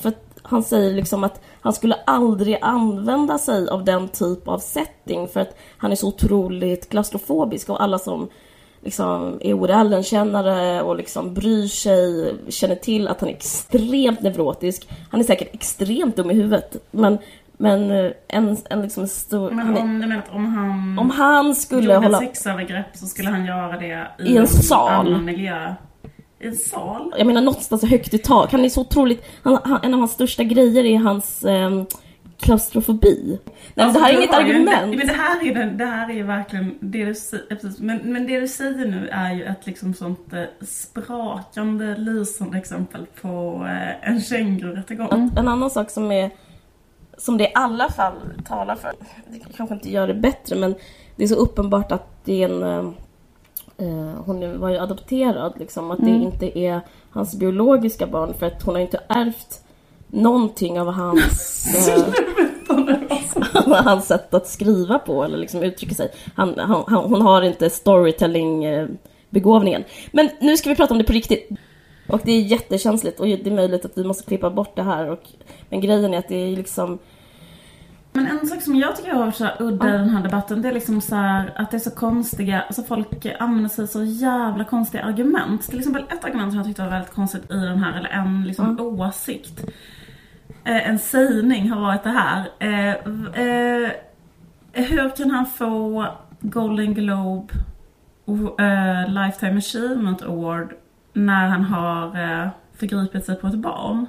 för 0.00 0.08
att 0.08 0.24
han 0.42 0.62
säger 0.62 0.94
liksom 0.94 1.24
att 1.24 1.40
han 1.60 1.72
skulle 1.72 1.94
aldrig 1.94 2.58
använda 2.60 3.38
sig 3.38 3.68
av 3.68 3.84
den 3.84 4.08
typ 4.08 4.48
av 4.48 4.58
setting 4.58 5.28
för 5.28 5.40
att 5.40 5.56
han 5.78 5.92
är 5.92 5.96
så 5.96 6.08
otroligt 6.08 6.88
klaustrofobisk 6.88 7.70
och 7.70 7.82
alla 7.82 7.98
som 7.98 8.28
liksom 8.84 9.38
är 9.40 9.54
Woody 9.54 9.72
Allen-kännare 9.72 10.82
och 10.82 10.96
liksom 10.96 11.34
bryr 11.34 11.66
sig, 11.66 12.34
känner 12.48 12.74
till 12.74 13.08
att 13.08 13.20
han 13.20 13.28
är 13.28 13.34
extremt 13.34 14.22
neurotisk. 14.22 14.88
Han 15.10 15.20
är 15.20 15.24
säkert 15.24 15.54
extremt 15.54 16.16
dum 16.16 16.30
i 16.30 16.34
huvudet, 16.34 16.76
men, 16.90 17.18
men 17.56 17.90
eh, 17.90 18.12
en, 18.28 18.56
en 18.70 18.82
liksom 18.82 19.06
stor... 19.06 19.50
Men 19.50 19.66
han 19.66 19.76
om 19.76 20.00
du 20.00 20.06
menar 20.06 20.22
om 20.32 20.46
han 20.46 20.98
om 20.98 21.10
han 21.10 21.54
skulle 21.54 21.94
hålla... 21.94 22.18
sexövergrepp 22.18 22.96
så 22.96 23.06
skulle 23.06 23.30
han 23.30 23.44
göra 23.44 23.78
det 23.78 24.08
i, 24.18 24.32
I 24.32 24.36
en 24.36 24.46
sal. 24.46 25.06
annan 25.06 25.24
miljö? 25.24 25.74
I 26.40 26.46
en 26.46 26.56
sal? 26.56 27.14
Jag 27.18 27.26
menar 27.26 27.40
någonstans 27.40 27.84
högt 27.84 28.14
i 28.14 28.18
tak. 28.18 28.52
Han 28.52 28.64
är 28.64 28.68
så 28.68 28.80
otroligt... 28.80 29.24
Han, 29.42 29.58
han, 29.64 29.80
en 29.82 29.94
av 29.94 30.00
hans 30.00 30.12
största 30.12 30.42
grejer 30.42 30.84
är 30.84 30.98
hans 30.98 31.44
ehm, 31.44 31.86
klaustrofobi. 32.40 33.38
Nej, 33.74 33.86
Alltså, 33.86 34.00
det 34.00 34.06
här 34.06 34.12
är 34.12 34.18
inget 34.18 34.34
argument. 34.34 34.96
Men 34.98 35.06
det 35.06 35.12
här 35.12 35.46
är, 35.50 35.54
den- 35.54 35.76
det 35.78 35.84
här 35.84 36.10
är 36.10 36.22
verkligen 36.22 36.74
det 36.80 37.04
du 37.04 37.14
säger, 37.14 37.44
precis, 37.56 37.80
men, 37.80 38.00
men 38.04 38.26
det 38.26 38.40
du 38.40 38.48
säger 38.48 38.86
nu 38.86 39.08
är 39.12 39.32
ju 39.34 39.44
ett 39.44 39.66
liksom 39.66 39.94
sånt 39.94 40.32
eh, 40.32 40.42
sprakande, 40.66 41.96
lysande 41.96 42.58
exempel 42.58 43.06
på 43.22 43.62
eh, 43.66 44.08
en 44.10 44.20
kängururättegång. 44.20 45.06
Att 45.10 45.38
en 45.38 45.48
annan 45.48 45.70
sak 45.70 45.90
som 45.90 46.12
är 46.12 46.30
som 47.18 47.38
det 47.38 47.44
i 47.44 47.52
alla 47.54 47.88
fall 47.90 48.14
talar 48.48 48.76
för, 48.76 48.92
det 49.30 49.38
kanske 49.56 49.74
inte 49.74 49.90
gör 49.90 50.06
det 50.08 50.14
bättre, 50.14 50.56
men 50.56 50.74
det 51.16 51.24
är 51.24 51.28
så 51.28 51.34
uppenbart 51.34 51.92
att 51.92 52.24
det 52.24 52.42
är 52.42 52.48
en 52.48 52.86
eh, 53.78 54.14
hon 54.24 54.60
var 54.60 54.68
ju 54.70 54.78
adopterad, 54.78 55.52
liksom, 55.58 55.90
att 55.90 55.98
det 55.98 56.10
inte 56.10 56.58
är 56.58 56.80
hans 57.10 57.34
biologiska 57.38 58.06
barn 58.06 58.34
för 58.34 58.46
att 58.46 58.62
hon 58.62 58.74
har 58.74 58.82
inte 58.82 59.00
ärvt 59.08 59.63
någonting 60.08 60.80
av 60.80 60.92
hans, 60.92 61.66
eh, 61.88 62.04
hans 63.84 64.06
sätt 64.06 64.34
att 64.34 64.48
skriva 64.48 64.98
på 64.98 65.24
eller 65.24 65.38
liksom 65.38 65.62
uttrycka 65.62 65.94
sig. 65.94 66.12
Han, 66.34 66.58
han, 66.58 66.84
han, 66.86 67.04
hon 67.04 67.22
har 67.22 67.42
inte 67.42 67.70
storytelling 67.70 68.64
eh, 68.64 68.88
begåvningen. 69.30 69.84
Men 70.12 70.30
nu 70.40 70.56
ska 70.56 70.68
vi 70.68 70.76
prata 70.76 70.94
om 70.94 70.98
det 70.98 71.04
på 71.04 71.12
riktigt. 71.12 71.48
Och 72.06 72.20
det 72.24 72.32
är 72.32 72.40
jättekänsligt 72.40 73.20
och 73.20 73.26
det 73.26 73.46
är 73.46 73.50
möjligt 73.50 73.84
att 73.84 73.98
vi 73.98 74.04
måste 74.04 74.24
klippa 74.24 74.50
bort 74.50 74.76
det 74.76 74.82
här. 74.82 75.10
Och, 75.10 75.22
men 75.68 75.80
grejen 75.80 76.14
är 76.14 76.18
att 76.18 76.28
det 76.28 76.36
är 76.36 76.56
liksom... 76.56 76.98
Men 78.12 78.26
en 78.26 78.46
sak 78.46 78.62
som 78.62 78.76
jag 78.76 78.96
tycker 78.96 79.12
har 79.12 79.20
varit 79.24 79.36
så 79.36 79.48
udda 79.60 79.88
i 79.88 79.92
den 79.92 80.08
här 80.08 80.22
debatten, 80.22 80.62
det 80.62 80.68
är 80.68 80.72
liksom 80.72 81.00
så 81.00 81.14
här 81.14 81.52
att 81.56 81.70
det 81.70 81.76
är 81.76 81.78
så 81.78 81.90
konstiga, 81.90 82.60
alltså 82.62 82.82
folk 82.82 83.26
använder 83.38 83.68
sig 83.68 83.88
så 83.88 84.04
jävla 84.04 84.64
konstiga 84.64 85.02
argument. 85.02 85.68
Till 85.68 85.78
exempel 85.78 86.04
ett 86.10 86.24
argument 86.24 86.52
som 86.52 86.58
jag 86.58 86.66
tyckte 86.66 86.82
var 86.82 86.90
väldigt 86.90 87.12
konstigt 87.12 87.50
i 87.50 87.54
den 87.54 87.78
här, 87.78 87.98
eller 87.98 88.08
en 88.08 88.44
liksom 88.44 88.80
åsikt. 88.80 89.64
Eh, 90.64 90.88
en 90.88 90.98
sägning 90.98 91.70
har 91.70 91.80
varit 91.80 92.02
det 92.02 92.10
här. 92.10 92.48
Eh, 92.58 92.90
eh, 93.44 93.90
hur 94.72 95.16
kan 95.16 95.30
han 95.30 95.46
få 95.46 96.06
Golden 96.40 96.94
Globe 96.94 97.54
och, 98.24 98.60
Lifetime 99.08 99.58
Achievement 99.58 100.22
Award 100.22 100.74
när 101.12 101.48
han 101.48 101.64
har 101.64 102.50
förgripit 102.78 103.24
sig 103.24 103.36
på 103.36 103.46
ett 103.46 103.54
barn? 103.54 104.06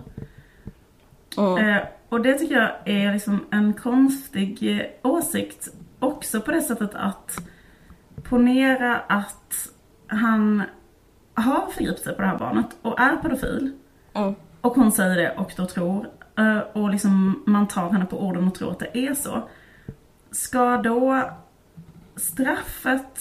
Mm. 1.38 1.86
Och 2.10 2.22
det 2.22 2.34
tycker 2.34 2.56
jag 2.56 2.72
är 2.86 3.14
liksom 3.14 3.46
en 3.52 3.74
konstig 3.74 4.90
åsikt. 5.02 5.68
Också 6.00 6.42
på 6.42 6.52
det 6.52 6.62
sättet 6.62 6.96
att 6.96 7.38
ponera 8.24 8.98
att 8.98 9.70
han 10.08 10.64
har 11.34 11.68
förgripit 11.72 12.04
sig 12.04 12.16
på 12.16 12.22
det 12.22 12.28
här 12.28 12.38
barnet 12.38 12.78
och 12.82 13.00
är 13.00 13.18
pedofil. 13.18 13.72
Mm. 14.14 14.36
Och 14.62 14.76
hon 14.76 14.92
säger 14.92 15.16
det 15.16 15.32
och 15.38 15.54
då 15.58 15.66
tror. 15.66 16.10
Eh, 16.38 16.58
Och 16.74 16.90
liksom 16.90 17.44
man 17.46 17.68
tar 17.68 17.90
henne 17.90 18.06
på 18.06 18.22
orden 18.28 18.48
och 18.48 18.56
tror 18.56 18.72
att 18.72 18.80
det 18.80 18.98
är 18.98 19.14
så. 19.14 19.50
Ska 20.32 20.78
då 20.78 21.30
straffet 22.16 23.20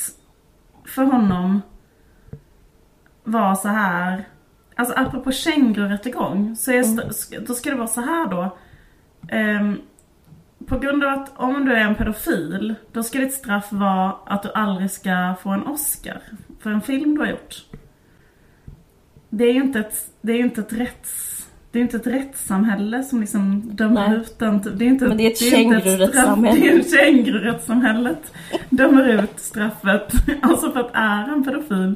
för 0.85 1.03
honom 1.05 1.63
var 3.25 3.55
så 3.55 3.69
här. 3.69 4.25
Alltså 4.77 4.95
apropå 4.97 5.33
kängururättegång 5.33 6.57
så 6.57 6.71
är, 6.73 6.81
st- 7.11 7.39
då 7.41 7.55
ska 7.55 7.71
det 7.71 7.77
vara 7.77 7.87
så 7.87 8.01
här 8.01 8.27
då. 8.29 8.57
Ehm, 9.29 9.81
på 10.67 10.79
grund 10.79 11.05
av 11.05 11.19
att 11.19 11.33
om 11.37 11.65
du 11.65 11.73
är 11.73 11.81
en 11.89 11.95
pedofil, 11.95 12.75
då 12.93 13.03
ska 13.03 13.19
ditt 13.19 13.35
straff 13.35 13.73
vara 13.73 14.13
att 14.27 14.43
du 14.43 14.53
aldrig 14.53 14.91
ska 14.91 15.35
få 15.43 15.51
en 15.51 15.67
Oscar 15.67 16.21
för 16.61 16.71
en 16.71 16.81
film 16.81 17.15
du 17.15 17.21
har 17.21 17.29
gjort. 17.29 17.65
Det 19.31 19.45
är 19.45 19.53
ju 19.53 19.63
inte 19.63 19.79
ett, 19.81 20.11
det 20.21 20.33
är 20.33 20.39
inte 20.41 20.61
ett 20.61 20.73
rätts... 20.73 21.34
Det 21.75 21.81
är 21.81 21.83
inte 21.83 21.97
ett 21.97 22.07
rättssamhälle 22.07 23.03
som 23.03 23.21
liksom 23.21 23.63
dömer 23.75 24.09
Nej. 24.09 24.19
ut 24.19 24.39
den. 24.39 24.61
Det 24.75 24.85
är 24.85 24.89
inte, 24.89 25.09
Men 25.09 25.17
det 25.17 25.27
är 25.27 25.31
ett 25.31 25.39
kängururättssamhälle. 25.39 26.61
Det 26.61 26.69
är 26.69 26.81
ett 26.81 26.91
kängururättssamhället. 26.91 28.33
Dömer 28.71 29.09
ut 29.09 29.41
straffet. 29.41 30.13
Alltså 30.43 30.73
för 30.73 30.81
att 30.81 30.91
är 30.95 31.27
han 31.29 31.45
pedofil 31.45 31.95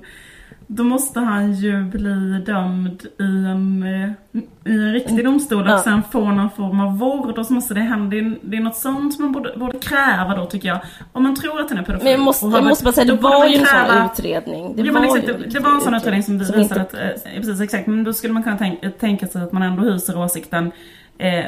då 0.70 0.84
måste 0.84 1.20
han 1.20 1.52
ju 1.52 1.82
bli 1.84 2.42
dömd 2.46 3.02
i 3.18 3.22
en, 3.46 3.82
eh, 3.82 4.40
i 4.72 4.74
en 4.74 4.92
riktig 4.92 5.24
domstol 5.24 5.62
och 5.66 5.70
Ja. 5.72 5.78
sen 5.78 6.02
få 6.12 6.30
någon 6.32 6.50
form 6.50 6.80
av 6.80 6.98
vård 6.98 7.38
och 7.38 7.46
så 7.46 7.52
måste 7.52 7.74
det 7.74 7.80
hända. 7.80 8.10
Det 8.10 8.18
är, 8.18 8.38
det 8.42 8.56
är 8.56 8.60
något 8.60 8.76
sånt 8.76 9.14
som 9.14 9.24
man 9.24 9.32
borde, 9.32 9.56
borde 9.56 9.78
kräva 9.78 10.36
då 10.36 10.44
tycker 10.46 10.68
jag. 10.68 10.78
Om 11.12 11.22
man 11.22 11.34
tror 11.36 11.60
att 11.60 11.70
han 11.70 11.78
är 11.78 11.82
pedofil. 11.82 12.04
Men 12.04 12.12
jag 12.12 12.20
måste, 12.20 12.46
jag 12.46 12.64
måste 12.64 12.84
bara 12.84 12.92
säga, 12.92 13.14
det 13.14 13.22
var 13.22 13.46
ju 13.46 13.54
en 13.54 13.66
sån 13.66 13.76
kräva- 13.78 14.08
utredning. 14.12 14.76
Det 14.76 14.82
jo, 14.82 14.94
var 14.94 15.04
exakt, 15.04 15.26
det, 15.26 15.32
det 15.50 15.60
var 15.60 15.70
en 15.74 15.80
sån 15.80 15.94
utredning 15.94 16.22
som 16.22 16.40
som 16.44 16.56
visade 16.58 16.80
inte- 16.80 17.12
att, 17.14 17.26
eh, 17.26 17.32
precis 17.36 17.60
exakt, 17.60 17.86
men 17.86 18.04
då 18.04 18.12
skulle 18.12 18.32
man 18.32 18.42
kunna 18.42 18.58
tänka, 18.58 18.90
tänka 18.90 19.26
sig 19.26 19.42
att 19.42 19.52
man 19.52 19.62
ändå 19.62 19.82
hyser 19.82 20.18
åsikten 20.18 20.72
eh, 21.18 21.38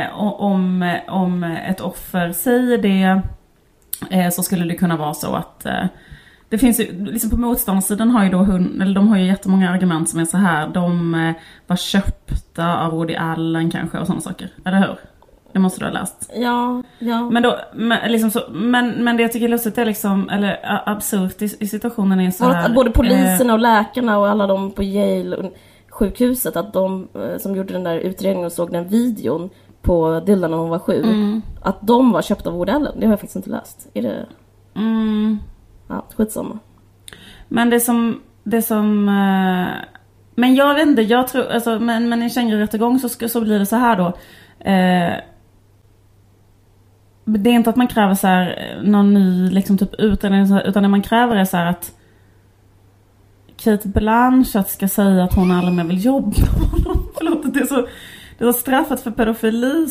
eh, 0.00 0.18
om, 0.20 0.94
om 1.08 1.42
ett 1.44 1.80
offer 1.80 2.32
säger 2.32 2.78
det 2.78 3.22
eh, 4.10 4.30
så 4.30 4.42
skulle 4.42 4.64
det 4.64 4.74
kunna 4.74 4.96
vara 4.96 5.14
så 5.14 5.34
att 5.34 5.66
eh, 5.66 5.84
det 6.48 6.58
finns 6.58 6.80
ju, 6.80 7.04
liksom 7.04 7.30
på 7.30 7.36
motståndarsidan 7.36 8.10
har 8.10 8.24
ju 8.24 8.30
då 8.30 8.38
hund, 8.38 8.82
eller 8.82 8.94
de 8.94 9.08
har 9.08 9.18
ju 9.18 9.26
jättemånga 9.26 9.70
argument 9.70 10.08
som 10.08 10.20
är 10.20 10.24
så 10.24 10.36
här. 10.36 10.68
De 10.68 11.14
eh, 11.14 11.34
var 11.66 11.76
köpta 11.76 12.78
av 12.78 12.92
Woody 12.92 13.14
Allen 13.14 13.70
kanske 13.70 13.98
och 13.98 14.06
sådana 14.06 14.20
saker. 14.20 14.50
Eller 14.64 14.78
hur? 14.78 14.98
Det 15.52 15.58
måste 15.58 15.80
du 15.80 15.84
ha 15.84 15.92
läst. 15.92 16.30
Ja, 16.36 16.82
ja. 16.98 17.30
Men, 17.30 17.42
då, 17.42 17.58
men, 17.74 18.12
liksom 18.12 18.30
så, 18.30 18.40
men, 18.50 18.90
men 19.04 19.16
det 19.16 19.22
jag 19.22 19.32
tycker 19.32 19.46
är 19.46 19.50
lustigt 19.50 19.78
är 19.78 19.84
liksom, 19.84 20.28
eller 20.28 20.58
absurt 20.86 21.42
i, 21.42 21.56
i 21.60 21.66
situationen 21.66 22.20
är 22.20 22.30
så 22.30 22.44
här. 22.44 22.66
att 22.66 22.74
både 22.74 22.90
eh, 22.90 22.94
poliserna 22.94 23.52
och 23.52 23.58
läkarna 23.58 24.18
och 24.18 24.28
alla 24.28 24.46
de 24.46 24.70
på 24.70 24.82
Yale 24.82 25.50
sjukhuset 25.98 26.56
att 26.56 26.72
de 26.72 27.08
eh, 27.14 27.38
som 27.38 27.56
gjorde 27.56 27.72
den 27.72 27.84
där 27.84 27.98
utredningen 27.98 28.46
och 28.46 28.52
såg 28.52 28.72
den 28.72 28.88
videon 28.88 29.50
på 29.82 30.20
Dylan 30.26 30.50
när 30.50 30.58
hon 30.58 30.70
var 30.70 30.78
sju. 30.78 31.02
Mm. 31.02 31.42
Att 31.60 31.78
de 31.80 32.12
var 32.12 32.22
köpta 32.22 32.50
av 32.50 32.56
Woody 32.56 32.72
Allen. 32.72 33.00
Det 33.00 33.06
har 33.06 33.12
jag 33.12 33.20
faktiskt 33.20 33.36
inte 33.36 33.50
läst. 33.50 33.88
Är 33.94 34.02
det... 34.02 34.26
Mm, 34.74 35.38
Ja, 35.88 36.04
skitsamma. 36.16 36.58
men 37.48 37.70
det 37.70 37.80
som, 37.80 38.20
det 38.44 38.62
som 38.62 39.08
eh, 39.08 39.74
Men 40.34 40.54
jag 40.54 40.74
vet 40.74 40.86
inte, 40.86 41.02
jag 41.02 41.28
tror, 41.28 41.46
alltså, 41.52 41.78
men, 41.80 42.08
men 42.08 42.20
i 42.20 42.24
en 42.24 42.30
kängururättegång 42.30 42.98
så, 42.98 43.08
ska- 43.08 43.28
så 43.28 43.40
blir 43.40 43.58
det 43.58 43.66
så 43.66 43.76
här 43.76 43.96
då. 43.96 44.06
Eh, 44.70 45.14
det 47.24 47.50
är 47.50 47.54
inte 47.54 47.70
att 47.70 47.76
man 47.76 47.86
kräver 47.88 48.14
så 48.14 48.26
här 48.26 48.74
eh, 48.76 48.82
någon 48.90 49.14
ny 49.14 49.50
liksom 49.50 49.78
typ 49.78 49.94
utredning 49.94 50.58
utan 50.64 50.82
det 50.82 50.88
man 50.88 51.02
kräver 51.02 51.36
är 51.36 51.44
så 51.44 51.56
här 51.56 51.66
att 51.66 51.92
Kate 53.56 53.88
Blanchett 53.88 54.70
ska 54.70 54.88
säga 54.88 55.24
att 55.24 55.34
hon 55.34 55.50
aldrig 55.50 55.74
mer 55.76 55.84
vill 55.84 56.04
jobba 56.04 56.26
med 56.26 56.48
honom. 56.84 57.08
Förlåt, 57.18 57.54
det 57.54 57.60
är 57.60 57.66
så, 57.66 57.86
det 58.38 58.44
är 58.44 58.52
så 58.52 58.58
straffet 58.58 59.00
för 59.00 59.10
pedofili. 59.10 59.86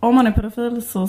Om 0.00 0.14
man 0.14 0.26
är 0.26 0.32
pedofil 0.32 0.82
så, 0.82 1.08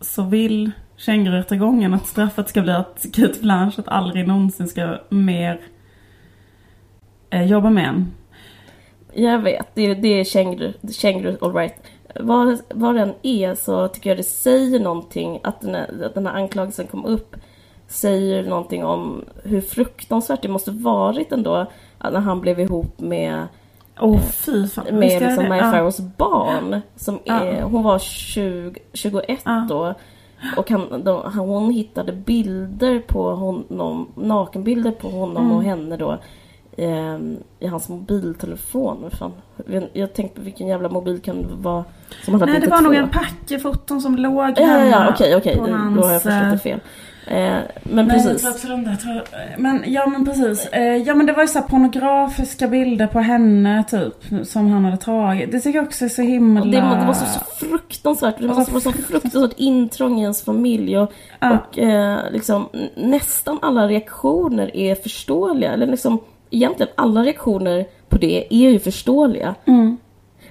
så 0.00 0.22
vill 0.22 0.70
kängururättegången 0.96 1.94
att 1.94 2.06
straffet 2.06 2.48
ska 2.48 2.62
bli 2.62 2.72
att 2.72 3.06
Kate 3.12 3.40
Blanchett 3.40 3.88
aldrig 3.88 4.28
någonsin 4.28 4.68
ska 4.68 4.98
mer 5.08 5.60
eh, 7.30 7.46
jobba 7.46 7.70
med 7.70 7.88
en. 7.88 8.14
Jag 9.12 9.38
vet, 9.38 9.66
det, 9.74 9.94
det 9.94 10.20
är 10.20 10.24
känguru, 10.24 10.72
känguru 10.92 11.36
alright. 11.40 11.74
Vad, 12.20 12.58
vad 12.68 12.94
den 12.94 13.14
är 13.22 13.54
så 13.54 13.88
tycker 13.88 14.10
jag 14.10 14.16
det 14.16 14.22
säger 14.22 14.80
någonting 14.80 15.40
att 15.42 15.60
den, 15.60 15.74
här, 15.74 16.04
att 16.04 16.14
den 16.14 16.26
här 16.26 16.34
anklagelsen 16.34 16.86
kom 16.86 17.04
upp. 17.04 17.36
Säger 17.88 18.42
någonting 18.42 18.84
om 18.84 19.24
hur 19.44 19.60
fruktansvärt 19.60 20.42
det 20.42 20.48
måste 20.48 20.70
varit 20.70 21.32
ändå 21.32 21.66
när 21.98 22.20
han 22.20 22.40
blev 22.40 22.60
ihop 22.60 23.00
med, 23.00 23.46
oh, 24.00 24.20
fy 24.20 24.68
fan. 24.68 24.84
Med 24.92 25.22
liksom 25.22 25.44
Ja. 25.44 25.70
Farrows 25.70 26.00
barn. 26.00 26.80
Som 26.96 27.18
är, 27.24 27.62
hon 27.62 27.82
var 27.82 27.98
20, 27.98 28.80
21 28.92 29.40
Ja. 29.44 29.66
då. 29.68 29.94
Och 30.56 30.70
han, 30.70 31.02
då, 31.04 31.22
han, 31.22 31.48
hon 31.48 31.70
hittade 31.70 32.12
bilder 32.12 32.98
på 33.00 33.34
honom, 33.34 34.08
nakenbilder 34.16 34.90
på 34.90 35.08
honom 35.08 35.44
Mm. 35.44 35.56
och 35.56 35.62
henne 35.64 35.96
då. 35.96 36.18
ehm, 36.76 37.36
I 37.60 37.66
hans 37.66 37.88
mobiltelefon. 37.88 39.10
Fan. 39.10 39.32
Jag, 39.92 40.14
tänkte 40.14 40.40
vilken 40.40 40.66
jävla 40.66 40.88
mobil 40.88 41.20
kan 41.20 41.42
det 41.42 41.48
vara 41.58 41.84
som 42.24 42.34
han 42.34 42.40
Nej 42.48 42.48
det 42.60 42.66
92. 42.66 42.74
var 42.74 42.82
nog 42.82 42.94
en 42.94 43.08
packe 43.10 43.58
foton 43.58 44.00
som 44.00 44.16
låg 44.16 44.34
Ja, 44.34 44.52
ja, 44.56 44.66
hemma 44.66 44.86
ja, 44.90 45.08
okej, 45.10 45.36
okej. 45.36 45.54
Då 45.56 45.62
hans, 45.72 46.04
har 46.06 46.12
jag 46.12 46.22
förstått 46.22 46.42
eh, 46.44 46.50
det 46.52 46.58
fel. 46.58 46.80
Eh, 47.26 47.34
men 47.82 48.06
Nej, 48.06 48.06
jag 48.06 48.08
precis. 48.08 48.42
tror 48.42 48.50
absolut 48.50 48.78
inte. 48.78 48.90
Jag 48.90 49.00
tror, 49.00 49.22
men 49.58 49.84
ja 49.86 50.06
men 50.06 50.24
precis. 50.24 50.66
Eh, 50.66 50.96
ja 50.96 51.14
men 51.14 51.26
det 51.26 51.32
var 51.32 51.42
ju 51.42 51.48
så 51.48 51.58
här 51.58 51.66
pornografiska 51.66 52.68
bilder 52.68 53.06
på 53.06 53.20
henne 53.20 53.84
typ. 53.90 54.46
Som 54.48 54.70
han 54.70 54.84
hade 54.84 54.96
tagit. 54.96 55.52
Det 55.52 55.60
tycker 55.60 55.78
jag 55.78 55.86
också 55.86 56.04
är 56.04 56.08
så 56.08 56.22
himla... 56.22 56.64
Det, 56.64 56.70
det 56.70 56.80
vara 56.80 57.14
så 57.14 57.24
fruktansvärt. 57.66 58.38
Det 58.38 58.46
vara 58.46 58.64
så 58.64 58.92
fruktansvärt 58.92 59.52
intrång 59.56 60.18
i 60.18 60.22
ens 60.22 60.42
familj. 60.42 60.98
Och, 60.98 61.12
Ja. 61.40 61.58
och 61.58 61.78
eh, 61.78 62.18
liksom, 62.32 62.68
nästan 62.96 63.58
alla 63.62 63.88
reaktioner 63.88 64.76
är 64.76 64.94
förståeliga. 64.94 65.72
Eller 65.72 65.86
liksom, 65.86 66.18
egentligen 66.50 66.92
alla 66.94 67.22
reaktioner 67.22 67.84
på 68.08 68.18
det 68.18 68.54
är 68.54 68.70
ju 68.70 68.78
förståeliga. 68.78 69.54
Mm. 69.64 69.96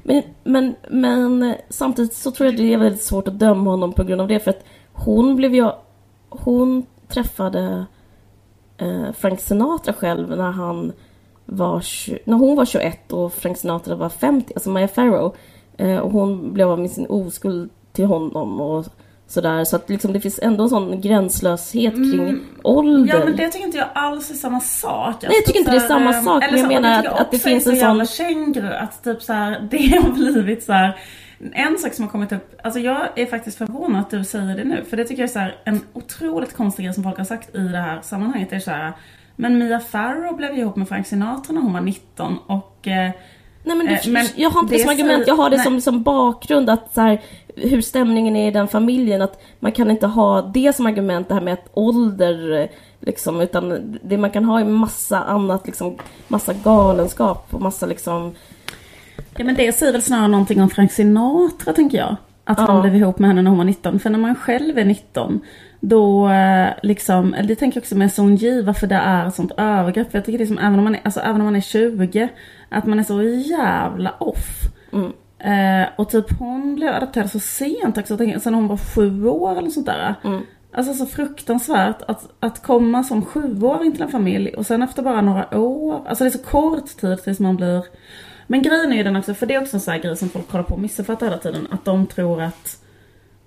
Men, 0.04 0.24
men, 0.44 0.76
men 0.90 1.56
samtidigt 1.70 2.14
så 2.14 2.32
tror 2.32 2.50
jag 2.50 2.58
det 2.58 2.74
är 2.74 2.78
väldigt 2.78 3.04
svårt 3.04 3.28
att 3.28 3.40
döma 3.40 3.70
honom 3.72 3.94
på 3.94 4.04
grund 4.04 4.22
av 4.22 4.28
det. 4.28 4.40
För 4.40 4.50
att 4.52 4.66
hon 4.94 5.36
blev 5.36 5.56
ju... 5.56 5.70
Hon 6.44 6.86
träffade 7.08 7.86
eh, 8.78 9.12
Frank 9.18 9.40
Sinatra 9.42 9.94
själv 9.94 10.30
när 10.38 10.52
han 10.52 10.94
var... 11.46 11.84
När 12.30 12.38
hon 12.38 12.56
var 12.56 12.66
21 12.66 13.12
och 13.14 13.34
Frank 13.34 13.58
Sinatra 13.58 13.96
var 13.96 14.10
50, 14.10 14.54
alltså 14.56 14.70
Maya 14.70 14.88
Farrow. 14.88 15.36
Eh, 15.78 15.98
och 15.98 16.12
hon 16.12 16.54
blev 16.54 16.70
av 16.70 16.80
med 16.80 16.92
sin 16.92 17.06
oskuld 17.06 17.70
till 17.94 18.06
honom 18.06 18.62
och 18.62 18.86
sådär. 19.28 19.64
Så 19.64 19.76
att 19.76 19.90
liksom 19.90 20.14
det 20.14 20.20
finns 20.20 20.40
ändå 20.44 20.64
en 20.64 20.70
sån 20.70 21.02
gränslöshet 21.02 21.94
kring 21.94 22.40
ålder. 22.64 23.14
Ja 23.20 23.26
men 23.26 23.36
det 23.36 23.48
tycker 23.50 23.66
inte 23.66 23.78
jag 23.78 23.88
alls 23.94 24.32
är 24.32 24.36
samma 24.36 24.60
sak. 24.60 25.08
Alltså, 25.08 25.28
Nej, 25.28 25.36
jag 25.38 25.46
tycker 25.46 25.60
inte 25.60 25.72
det 25.72 25.78
är 25.78 25.82
så 25.82 25.88
samma 25.88 26.14
sak, 26.14 26.44
eller 26.44 26.52
men 26.52 26.62
jag 26.62 26.70
så- 26.78 26.82
menar 26.82 27.02
tycker 27.02 27.14
att- 27.14 27.20
att 27.22 27.32
det 27.32 27.40
finns 27.40 27.68
är 27.68 27.72
en 27.72 27.78
så 27.78 27.82
jävla 27.86 28.06
sån- 28.06 28.26
känguru. 28.26 28.74
Att 28.74 29.04
typ 29.04 29.22
så 29.22 29.34
här, 29.34 29.68
det 29.72 29.78
har 30.04 30.12
blivit 30.12 30.64
så 30.64 30.72
här. 30.74 30.96
En 31.54 31.78
sak 31.78 31.94
som 31.94 32.06
har 32.06 32.12
kommit 32.12 32.32
upp, 32.32 32.60
alltså 32.64 32.80
jag 32.80 33.08
är 33.16 33.26
faktiskt 33.26 33.58
förvånad 33.58 34.02
att 34.02 34.10
du 34.10 34.24
säger 34.24 34.58
det 34.58 34.64
nu. 34.64 34.84
För 34.90 34.98
det 34.98 35.04
tycker 35.04 35.22
jag 35.22 35.30
är 35.30 35.34
så 35.34 35.40
här, 35.40 35.56
en 35.64 35.82
otroligt 35.94 36.54
konstig 36.54 36.86
grej 36.86 36.94
som 36.94 37.04
folk 37.04 37.18
har 37.18 37.26
sagt 37.26 37.56
i 37.56 37.68
det 37.68 37.78
här 37.78 38.02
sammanhanget. 38.02 38.54
Är 38.54 38.60
så 38.60 38.72
här, 38.72 38.94
men 39.36 39.58
Mia 39.58 39.80
Farrow 39.80 40.36
blev 40.36 40.58
ihop 40.58 40.76
med 40.76 40.88
Frank 40.88 41.08
Sinatra 41.08 41.54
när 41.54 41.62
hon 41.62 41.74
var 41.74 41.82
19 41.82 42.38
och 42.48 42.88
eh, 42.88 43.12
Nej 43.66 43.78
men, 43.78 43.88
Eh, 43.88 44.00
du, 44.04 44.12
men 44.12 44.28
jag 44.36 44.50
har 44.50 44.60
inte 44.60 44.76
det 44.76 44.80
som 44.80 44.90
argument, 44.90 45.28
jag 45.28 45.36
har 45.36 45.50
det 45.50 45.56
nej. 45.56 45.64
som, 45.64 45.82
som 45.82 46.04
bakgrund 46.04 46.70
att 46.70 46.94
så 46.94 47.02
här, 47.02 47.22
hur 47.56 47.82
stämningen 47.82 48.36
är 48.36 48.48
i 48.48 48.52
den 48.52 48.68
familjen. 48.68 49.22
Att 49.22 49.42
man 49.60 49.72
kan 49.72 49.92
inte 49.92 50.08
ha 50.08 50.42
det 50.42 50.76
som 50.76 50.86
argument, 50.86 51.28
det 51.28 51.34
här 51.34 51.42
med 51.42 51.54
att 51.54 51.70
ålder 51.74 52.52
eh, 52.62 52.68
liksom, 53.00 53.42
utan 53.42 53.98
det 54.04 54.18
man 54.18 54.30
kan 54.30 54.46
ha 54.46 54.60
är 54.60 54.66
massa 54.66 55.24
annat, 55.24 55.66
liksom, 55.66 55.98
massa 56.28 56.54
galenskap 56.54 57.48
och 57.52 57.62
massa 57.62 57.86
liksom 57.86 58.36
Ja 59.38 59.44
men 59.46 59.56
det 59.56 59.72
säger 59.76 59.92
väl 59.92 60.02
snarare 60.02 60.28
någonting 60.28 60.62
om 60.62 60.70
Frank 60.70 60.92
Sinatra 60.92 61.74
tänker 61.74 61.98
jag. 61.98 62.16
Att 62.44 62.60
han 62.60 62.76
Ja. 62.76 62.82
blev 62.82 62.96
ihop 62.96 63.20
med 63.20 63.30
henne 63.30 63.42
när 63.42 63.50
hon 63.50 63.58
var 63.58 63.66
19. 63.66 64.00
För 64.00 64.10
när 64.10 64.20
man 64.20 64.36
själv 64.36 64.78
är 64.78 64.86
19 64.86 65.40
då 65.80 66.30
eh, 66.30 66.68
liksom, 66.84 67.34
eller 67.34 67.48
det 67.48 67.56
tänker 67.56 67.78
jag 67.78 67.82
också 67.82 67.96
med 67.96 68.14
Son 68.14 68.36
Ji, 68.36 68.62
varför 68.62 68.88
det 68.88 68.96
är 68.96 69.30
sånt 69.30 69.52
övergrepp. 69.58 70.12
För 70.12 70.18
jag 70.18 70.26
tycker 70.26 70.38
det 70.38 70.44
är 70.44 70.48
som 70.48 70.58
även 70.58 70.80
om 70.80 70.84
man 70.84 70.96
är, 70.96 71.02
alltså, 71.04 71.20
även 71.20 71.42
om 71.42 71.46
man 71.46 71.56
är 71.56 71.62
20, 71.62 72.30
att 72.70 72.86
man 72.86 73.00
är 73.00 73.04
så 73.04 73.24
jävla 73.24 74.12
off. 74.20 74.60
Mm. 74.94 75.12
Eh, 75.40 75.88
och 75.96 76.10
typ 76.10 76.40
hon 76.40 76.76
blev 76.76 76.94
adopterad 76.96 77.32
så 77.32 77.40
sent 77.40 77.98
också, 77.98 78.18
tänker, 78.18 78.40
sen 78.40 78.54
hon 78.54 78.68
var 78.68 78.78
sju 78.78 79.26
år 79.28 79.58
eller 79.58 79.70
sånt 79.70 79.86
där. 79.86 80.16
Mm. 80.24 80.42
Alltså 80.74 80.94
så 80.94 81.06
fruktansvärt 81.06 82.02
att, 82.08 82.28
att 82.40 82.64
komma 82.64 83.04
som 83.04 83.26
sjuåring 83.26 83.92
till 83.92 84.02
en 84.02 84.10
familj 84.12 84.50
och 84.54 84.66
sen 84.66 84.82
efter 84.84 85.04
bara 85.04 85.22
några 85.22 85.58
år, 85.60 86.02
alltså 86.08 86.24
det 86.24 86.28
är 86.28 86.32
så 86.32 86.44
kort 86.44 86.98
tid 86.98 87.24
tills 87.24 87.40
man 87.40 87.56
blir 87.56 87.84
Men 88.48 88.62
grejen 88.62 88.92
är 88.92 88.98
ju 88.98 89.04
den 89.04 89.16
också, 89.16 89.34
för 89.34 89.46
det 89.46 89.56
är 89.56 89.62
också 89.62 89.78
en 89.78 89.82
sån 89.82 89.92
här 89.92 90.02
grej 90.02 90.18
som 90.18 90.30
folk 90.30 90.52
håller 90.52 90.64
på 90.64 90.74
och 90.74 90.80
missuppfattar 90.80 91.26
hela 91.26 91.38
tiden, 91.38 91.68
att 91.72 91.86
de 91.86 92.08
tror 92.08 92.42
att 92.42 92.82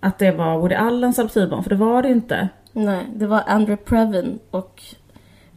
att 0.00 0.18
det 0.18 0.30
var 0.30 0.58
Woody 0.58 0.74
Allens 0.74 1.18
adoptivbarn, 1.18 1.62
för 1.62 1.70
det 1.70 1.76
var 1.76 2.02
det 2.02 2.08
inte. 2.08 2.48
Nej, 2.72 3.06
det 3.14 3.26
var 3.26 3.42
Andrew 3.46 3.84
Previn 3.84 4.38
och 4.50 4.82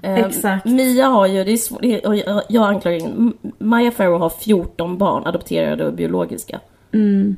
eh, 0.02 0.20
Exakt. 0.20 0.66
Mia 0.66 1.08
har 1.08 1.28
ju, 1.28 1.44
det 1.44 1.52
är 1.52 1.58
svårt, 1.58 1.82
och 2.06 2.16
jag, 2.16 2.44
jag 2.50 2.70
anklagar 2.70 2.98
ingen. 2.98 3.34
Maya 3.58 3.92
Farrow 3.92 4.20
har 4.20 4.30
14 4.30 4.98
barn, 4.98 5.26
adopterade 5.26 5.86
och 5.86 5.94
biologiska. 5.94 6.60
Mm. 6.94 7.36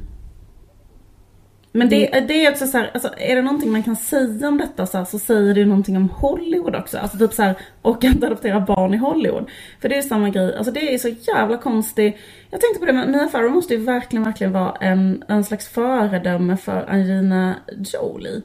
Men 1.76 1.90
det, 1.90 2.20
det 2.28 2.46
är 2.46 2.52
också 2.52 2.68
så 2.68 2.78
här, 2.78 2.92
alltså, 2.94 3.10
är 3.18 3.36
det 3.36 3.42
någonting 3.42 3.72
man 3.72 3.84
kan 3.84 3.96
säga 3.96 4.48
om 4.48 4.58
detta 4.58 4.86
så, 4.86 4.98
här, 4.98 5.06
så 5.06 5.20
säger 5.20 5.54
det 5.54 5.60
ju 5.60 5.66
någonting 5.66 5.98
om 5.98 6.10
Hollywood 6.10 6.76
också. 6.76 6.98
Alltså 6.98 7.18
typ 7.18 7.34
så 7.34 7.44
här, 7.44 7.56
och 7.82 8.06
att 8.06 8.24
adoptera 8.24 8.60
barn 8.60 8.94
i 8.94 8.98
Hollywood. 8.98 9.50
För 9.82 9.90
det 9.90 9.98
är 9.98 10.02
samma 10.02 10.30
grej, 10.30 10.58
alltså 10.58 10.72
det 10.72 10.94
är 10.94 10.98
så 10.98 11.08
jävla 11.08 11.58
konstigt. 11.58 12.18
Jag 12.50 12.62
tänkte 12.62 12.80
på 12.80 12.86
det, 12.86 12.94
men 12.94 13.12
Mia 13.12 13.28
Farrow 13.28 13.52
måste 13.52 13.74
ju 13.74 13.80
verkligen, 13.80 14.24
verkligen 14.24 14.54
vara 14.54 14.76
en, 14.80 15.24
en 15.28 15.44
slags 15.44 15.68
föredöme 15.68 16.58
för 16.58 16.90
Angelina 16.90 17.56
Jolie. 17.94 18.42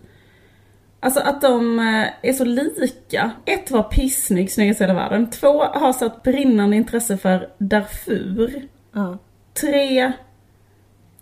Alltså 1.01 1.21
att 1.21 1.41
de 1.41 1.79
eh, 1.79 2.07
är 2.23 2.33
så 2.33 2.45
lika. 2.45 3.31
Ett 3.45 3.71
var 3.71 3.83
pissnygg, 3.83 4.53
snyggast 4.53 4.81
i 4.81 4.85
hela 4.85 4.95
världen. 4.95 5.31
Två 5.31 5.63
har 5.65 5.93
så 5.93 6.07
ett 6.07 6.23
brinnande 6.23 6.77
intresse 6.77 7.17
för 7.17 7.49
Darfur. 7.59 8.69
Ja. 8.93 9.19
Tre 9.61 10.13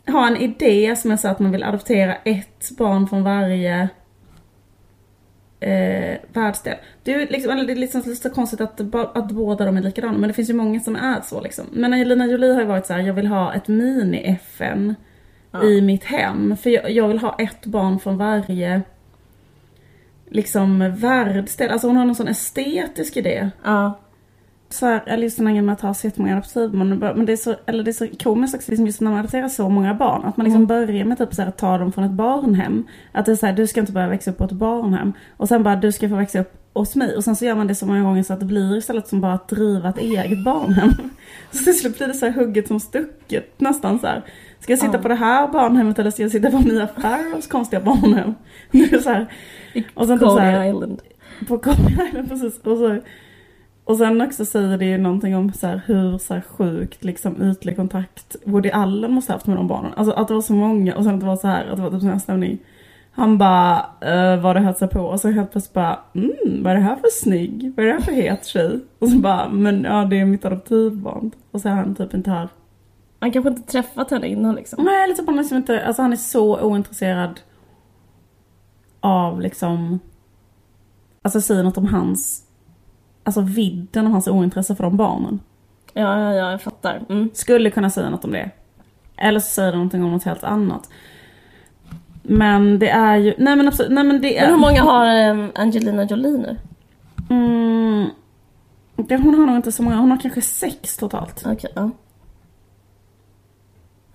har 0.07 0.27
en 0.27 0.37
idé 0.37 0.97
som 0.97 1.11
är 1.11 1.17
så 1.17 1.29
att 1.29 1.39
man 1.39 1.53
vill 1.53 1.63
adoptera 1.63 2.15
ett 2.15 2.71
barn 2.79 3.09
från 3.09 3.23
varje 3.23 3.89
eh, 5.61 6.19
världsdel. 6.33 6.77
Det 7.03 7.15
är, 7.15 7.27
liksom, 7.29 7.67
det 7.67 7.73
är 7.73 7.77
liksom 7.77 8.03
lite 8.07 8.23
så 8.23 8.31
konstigt 8.31 8.61
att, 8.61 8.81
att 9.17 9.31
båda 9.31 9.65
de 9.65 9.77
är 9.77 9.83
likadana, 9.83 10.19
men 10.19 10.29
det 10.29 10.35
finns 10.35 10.51
ju 10.51 10.55
många 10.55 10.81
som 10.81 10.97
är 10.97 11.21
så 11.21 11.41
liksom. 11.41 11.65
Men 11.73 11.93
Angelina 11.93 12.27
Jolie 12.27 12.53
har 12.53 12.61
ju 12.61 12.67
varit 12.67 12.87
så 12.87 12.93
här: 12.93 13.01
jag 13.01 13.15
vill 13.15 13.27
ha 13.27 13.55
ett 13.55 13.69
mini-FN 13.69 14.95
i 15.63 15.81
mitt 15.81 16.05
hem. 16.05 16.57
För 16.57 16.71
jag, 16.71 16.91
jag 16.91 17.09
vill 17.09 17.19
ha 17.19 17.37
ett 17.39 17.67
barn 17.67 17.99
från 17.99 18.17
varje 18.17 18.83
liksom 20.31 20.95
världsdel. 20.97 21.71
Alltså 21.71 21.87
hon 21.87 21.97
har 21.97 22.05
någon 22.05 22.15
sån 22.15 22.29
estetisk 22.29 23.17
idé. 23.17 23.51
Ja. 23.65 23.99
Så 24.69 24.87
här, 24.87 25.03
jag 25.07 25.21
lyssnar 25.21 25.63
med 25.63 25.73
att 25.73 25.81
ha 25.81 25.95
så 25.95 26.07
jättemånga 26.07 26.33
adoptivbarn. 26.37 26.99
Men 27.17 27.27
det 27.27 27.33
är 27.33 27.37
så, 27.37 27.55
eller 27.67 27.85
det 27.85 27.91
är 27.91 27.93
så 27.93 28.09
komiskt 28.23 28.55
också 28.57 28.71
liksom 28.71 28.87
just 28.87 29.01
när 29.01 29.11
man 29.11 29.19
adopterar 29.21 29.49
så 29.49 29.69
många 29.69 29.95
barn. 29.95 30.25
Att 30.25 30.37
man 30.37 30.45
liksom 30.45 30.67
börjar 30.67 31.05
med 31.05 31.19
typ 31.19 31.35
så 31.35 31.43
här, 31.43 31.49
att 31.49 31.59
ta 31.59 31.79
dem 31.79 31.93
från 31.93 32.05
ett 32.05 32.11
barnhem. 32.11 32.85
Att 33.13 33.27
det 33.27 33.33
är 33.33 33.37
så 33.37 33.47
här, 33.47 33.53
du 33.53 33.67
ska 33.67 33.81
inte 33.81 33.93
börja 33.93 34.09
växa 34.09 34.31
upp 34.31 34.39
på 34.39 34.45
ett 34.45 34.53
barnhem. 34.53 35.13
Och 35.37 35.49
sen 35.49 35.63
bara, 35.63 35.77
du 35.77 35.93
ska 35.93 36.09
få 36.09 36.15
växa 36.17 36.41
upp 36.41 36.53
hos 36.75 36.97
mig. 36.97 37.17
Och 37.17 37.25
sen 37.25 37.37
så 37.37 37.45
gör 37.45 37.55
man 37.55 37.67
det 37.67 37.75
så 37.75 37.87
många 37.87 38.03
gånger 38.03 38.23
så 38.23 38.33
att 38.33 38.41
det 38.41 38.47
blir 38.47 38.77
istället 38.77 39.09
som 39.09 39.21
bara 39.21 39.33
att 39.33 39.49
driva 39.49 39.89
ett 39.89 39.99
eget 39.99 40.45
barnhem. 40.45 40.91
Så 41.51 41.65
till 41.65 41.79
slut 41.79 41.99
blir 41.99 42.09
det 42.09 42.15
så 42.15 42.27
här 42.27 42.33
hugget 42.33 42.69
som 42.69 42.81
stucket 42.81 43.61
nästan 43.61 43.99
så 43.99 44.07
här. 44.07 44.23
Ska 44.61 44.73
jag 44.73 44.79
sitta 44.79 44.93
Ja. 44.97 45.03
på 45.03 45.09
det 45.09 45.15
här 45.15 45.49
barnhemmet 45.49 45.99
eller 45.99 46.11
ska 46.11 46.23
jag 46.23 46.31
sitta 46.31 46.51
på 46.51 46.59
Mia 46.59 46.87
Farrows 46.87 47.47
konstiga 47.47 47.81
barnhem? 47.83 48.35
Det 48.71 48.93
är 48.93 48.99
så 48.99 49.11
här. 49.11 49.27
Och 49.95 50.07
sen 50.07 50.19
typ 50.19 50.29
så 50.29 50.35
Coney 50.37 50.51
här, 50.51 50.69
Island. 50.69 51.01
på 51.49 51.59
Coney 51.59 52.09
Island, 52.09 52.29
precis. 52.29 52.59
Och, 52.59 52.79
så, 52.79 52.99
och 53.87 53.97
sen 53.97 54.21
också 54.21 54.45
säger 54.45 54.79
det 54.79 54.85
ju 54.85 54.99
någonting 54.99 55.37
om 55.37 55.53
så 55.53 55.67
här, 55.67 55.83
hur 55.87 56.19
så 56.19 56.35
här, 56.35 56.41
sjukt 56.41 57.05
liksom, 57.05 57.43
ytlig 57.43 57.77
kontakt 57.77 58.37
Woody 58.45 58.71
Allen 58.71 59.13
måste 59.13 59.33
ha 59.33 59.37
haft 59.37 59.47
med 59.47 59.57
de 59.57 59.69
barnen. 59.69 59.93
Alltså 59.97 60.15
att 60.15 60.29
det 60.29 60.35
var 60.35 60.41
så 60.41 60.53
många 60.53 60.97
och 60.97 61.05
sen 61.05 61.15
att 61.15 61.21
det 61.21 61.27
var 61.27 61.37
så 61.37 61.49
här, 61.49 61.67
att 61.67 61.77
det 61.77 61.83
var 61.83 61.91
typ 61.91 62.01
sån 62.01 62.11
här 62.11 62.19
stämning. 62.19 62.59
Han 63.13 63.39
bara, 63.39 63.77
uh, 63.77 64.43
vad 64.43 64.57
det 64.57 64.75
sig 64.75 64.89
på 64.89 65.01
och 65.01 65.21
så 65.21 65.31
helt 65.31 65.53
plötsligt 65.53 65.75
bara, 65.75 65.99
mm, 66.15 66.63
vad 66.63 66.73
är 66.73 66.77
det 66.77 66.83
här 66.83 66.97
för 66.97 67.09
snygg? 67.13 67.73
Vad 67.77 67.85
är 67.85 67.89
det 67.89 67.95
här 67.95 68.01
för 68.01 68.13
het 68.13 68.47
tjej? 68.47 68.81
Och 68.99 69.09
så 69.09 69.19
bara, 69.19 69.49
men 69.49 69.85
ja 69.85 70.05
det 70.05 70.21
är 70.21 70.25
mitt 70.25 70.45
adoptivbarn. 70.45 71.31
Och 71.51 71.61
så 71.61 71.69
är 71.69 71.73
han 71.73 71.95
typ 71.95 72.15
inte 72.15 72.31
här. 72.31 72.49
Man 73.21 73.33
kanske 73.33 73.51
inte 73.51 73.73
träffat 73.73 74.11
henne 74.11 74.29
innan 74.29 74.55
liksom. 74.55 74.85
Nej, 74.85 75.09
lite 75.09 75.23
på 75.23 75.31
han 75.31 75.39
liksom 75.39 75.57
inte, 75.57 75.87
alltså 75.87 76.03
han 76.03 76.13
är 76.13 76.17
så 76.17 76.61
ointresserad 76.61 77.41
av 79.01 79.41
liksom, 79.41 80.01
alltså 81.23 81.41
säger 81.41 81.63
något 81.63 81.79
om 81.79 81.87
hans, 81.87 82.46
alltså 83.27 83.41
vidden 83.41 84.07
av 84.07 84.13
hans 84.13 84.29
ointresse 84.29 84.75
för 84.77 84.85
de 84.85 84.97
barnen. 84.97 85.41
Ja, 85.93 86.19
ja, 86.21 86.35
ja, 86.35 86.51
jag 86.51 86.63
fattar. 86.63 87.03
Mm. 87.09 87.31
Skulle 87.35 87.71
kunna 87.71 87.91
säga 87.91 88.11
något 88.11 88.25
om 88.25 88.33
det. 88.33 88.51
Eller 89.17 89.41
så 89.41 89.47
säger 89.47 89.71
det 89.71 89.77
någonting 89.77 90.05
om 90.05 90.13
något 90.13 90.25
helt 90.25 90.45
annat. 90.45 90.89
Men 92.23 92.79
det 92.79 92.89
är 92.89 93.17
ju, 93.17 93.35
nej 93.39 93.57
men 93.57 93.69
absolut, 93.69 93.93
nej 93.93 94.05
men 94.05 94.21
det 94.23 94.39
är... 94.39 94.43
Men 94.43 94.51
hur 94.51 94.61
många 94.61 94.83
har 94.83 95.07
eh, 95.07 95.49
Angelina 95.55 96.05
Jolie 96.05 96.31
nu? 96.39 96.57
Mm, 97.31 98.07
det, 98.97 99.17
hon 99.17 99.35
har 99.35 99.47
nog 99.47 99.57
inte 99.57 99.73
så 99.73 99.83
många, 99.83 99.97
hon 99.97 100.11
har 100.11 100.19
kanske 100.19 100.41
sex 100.43 100.97
totalt. 100.97 101.43
Okej, 101.47 101.71
ja. 101.75 101.91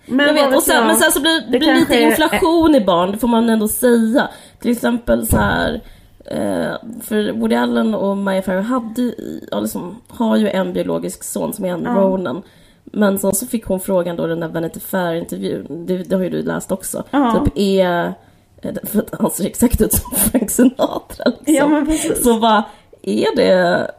Men 0.05 0.27
Jag 0.27 0.33
vet, 0.33 0.55
och 0.55 0.63
sen, 0.63 0.75
jag? 0.75 0.85
men 0.87 0.95
sen 0.95 1.11
så 1.11 1.21
blir 1.21 1.41
det 1.41 1.47
Det 1.51 1.59
blir 1.59 1.75
lite 1.75 1.95
är- 1.95 2.07
inflation 2.07 2.75
i 2.75 2.81
barn, 2.85 3.11
det 3.11 3.17
får 3.17 3.27
man 3.27 3.49
ändå 3.49 3.67
säga. 3.67 4.27
Till 4.59 4.71
exempel 4.71 5.27
så 5.27 5.37
här. 5.37 5.81
Eh, 6.25 6.73
för 7.01 7.31
Woody 7.31 7.55
Allen 7.55 7.95
och 7.95 8.17
Maya 8.17 8.41
Farrow 8.41 8.61
hade, 8.63 9.13
ja, 9.51 9.59
liksom, 9.59 9.95
har 10.07 10.37
ju 10.37 10.49
en 10.49 10.73
biologisk 10.73 11.23
son 11.23 11.53
som 11.53 11.65
är 11.65 11.69
en 11.69 11.83
Ja. 11.83 11.91
Ronan. 11.91 12.41
Men 12.83 13.19
sen 13.19 13.33
så 13.33 13.45
fick 13.47 13.65
hon 13.65 13.79
frågan 13.79 14.15
då 14.15 14.27
den 14.27 14.39
där 14.39 14.47
Vanity 14.47 14.79
Fair-intervjun, 14.79 15.85
det, 15.85 15.97
det 15.97 16.15
har 16.15 16.23
ju 16.23 16.29
du 16.29 16.41
läst 16.41 16.71
också. 16.71 17.03
Ja. 17.11 17.43
Typ 17.45 17.53
är, 17.57 18.13
eh, 18.61 18.73
för 18.83 18.99
att 18.99 19.19
han 19.19 19.31
ser 19.31 19.45
exakt 19.45 19.81
ut 19.81 19.93
som 19.93 20.11
Frank 20.11 20.49
Sinatra 20.49 21.25
liksom. 21.25 21.55
Ja 21.55 21.67
men 21.67 21.85
precis. 21.85 22.23
Så 22.23 22.39
vad 22.39 22.63
är 23.01 23.35
det 23.35 23.91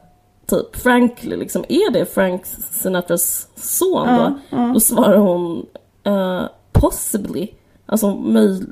typ 0.47 0.77
Frank, 0.77 1.25
liksom, 1.25 1.65
är 1.69 1.93
det 1.93 2.07
Frank 2.07 2.47
Sinatras 2.71 3.49
son 3.57 4.09
Ja, 4.09 4.33
då? 4.51 4.57
ja. 4.57 4.71
Då 4.75 4.81
svarar 4.81 5.17
hon 5.17 5.67
eh, 6.05 6.43
possibly. 6.73 7.49
Alltså 7.87 8.13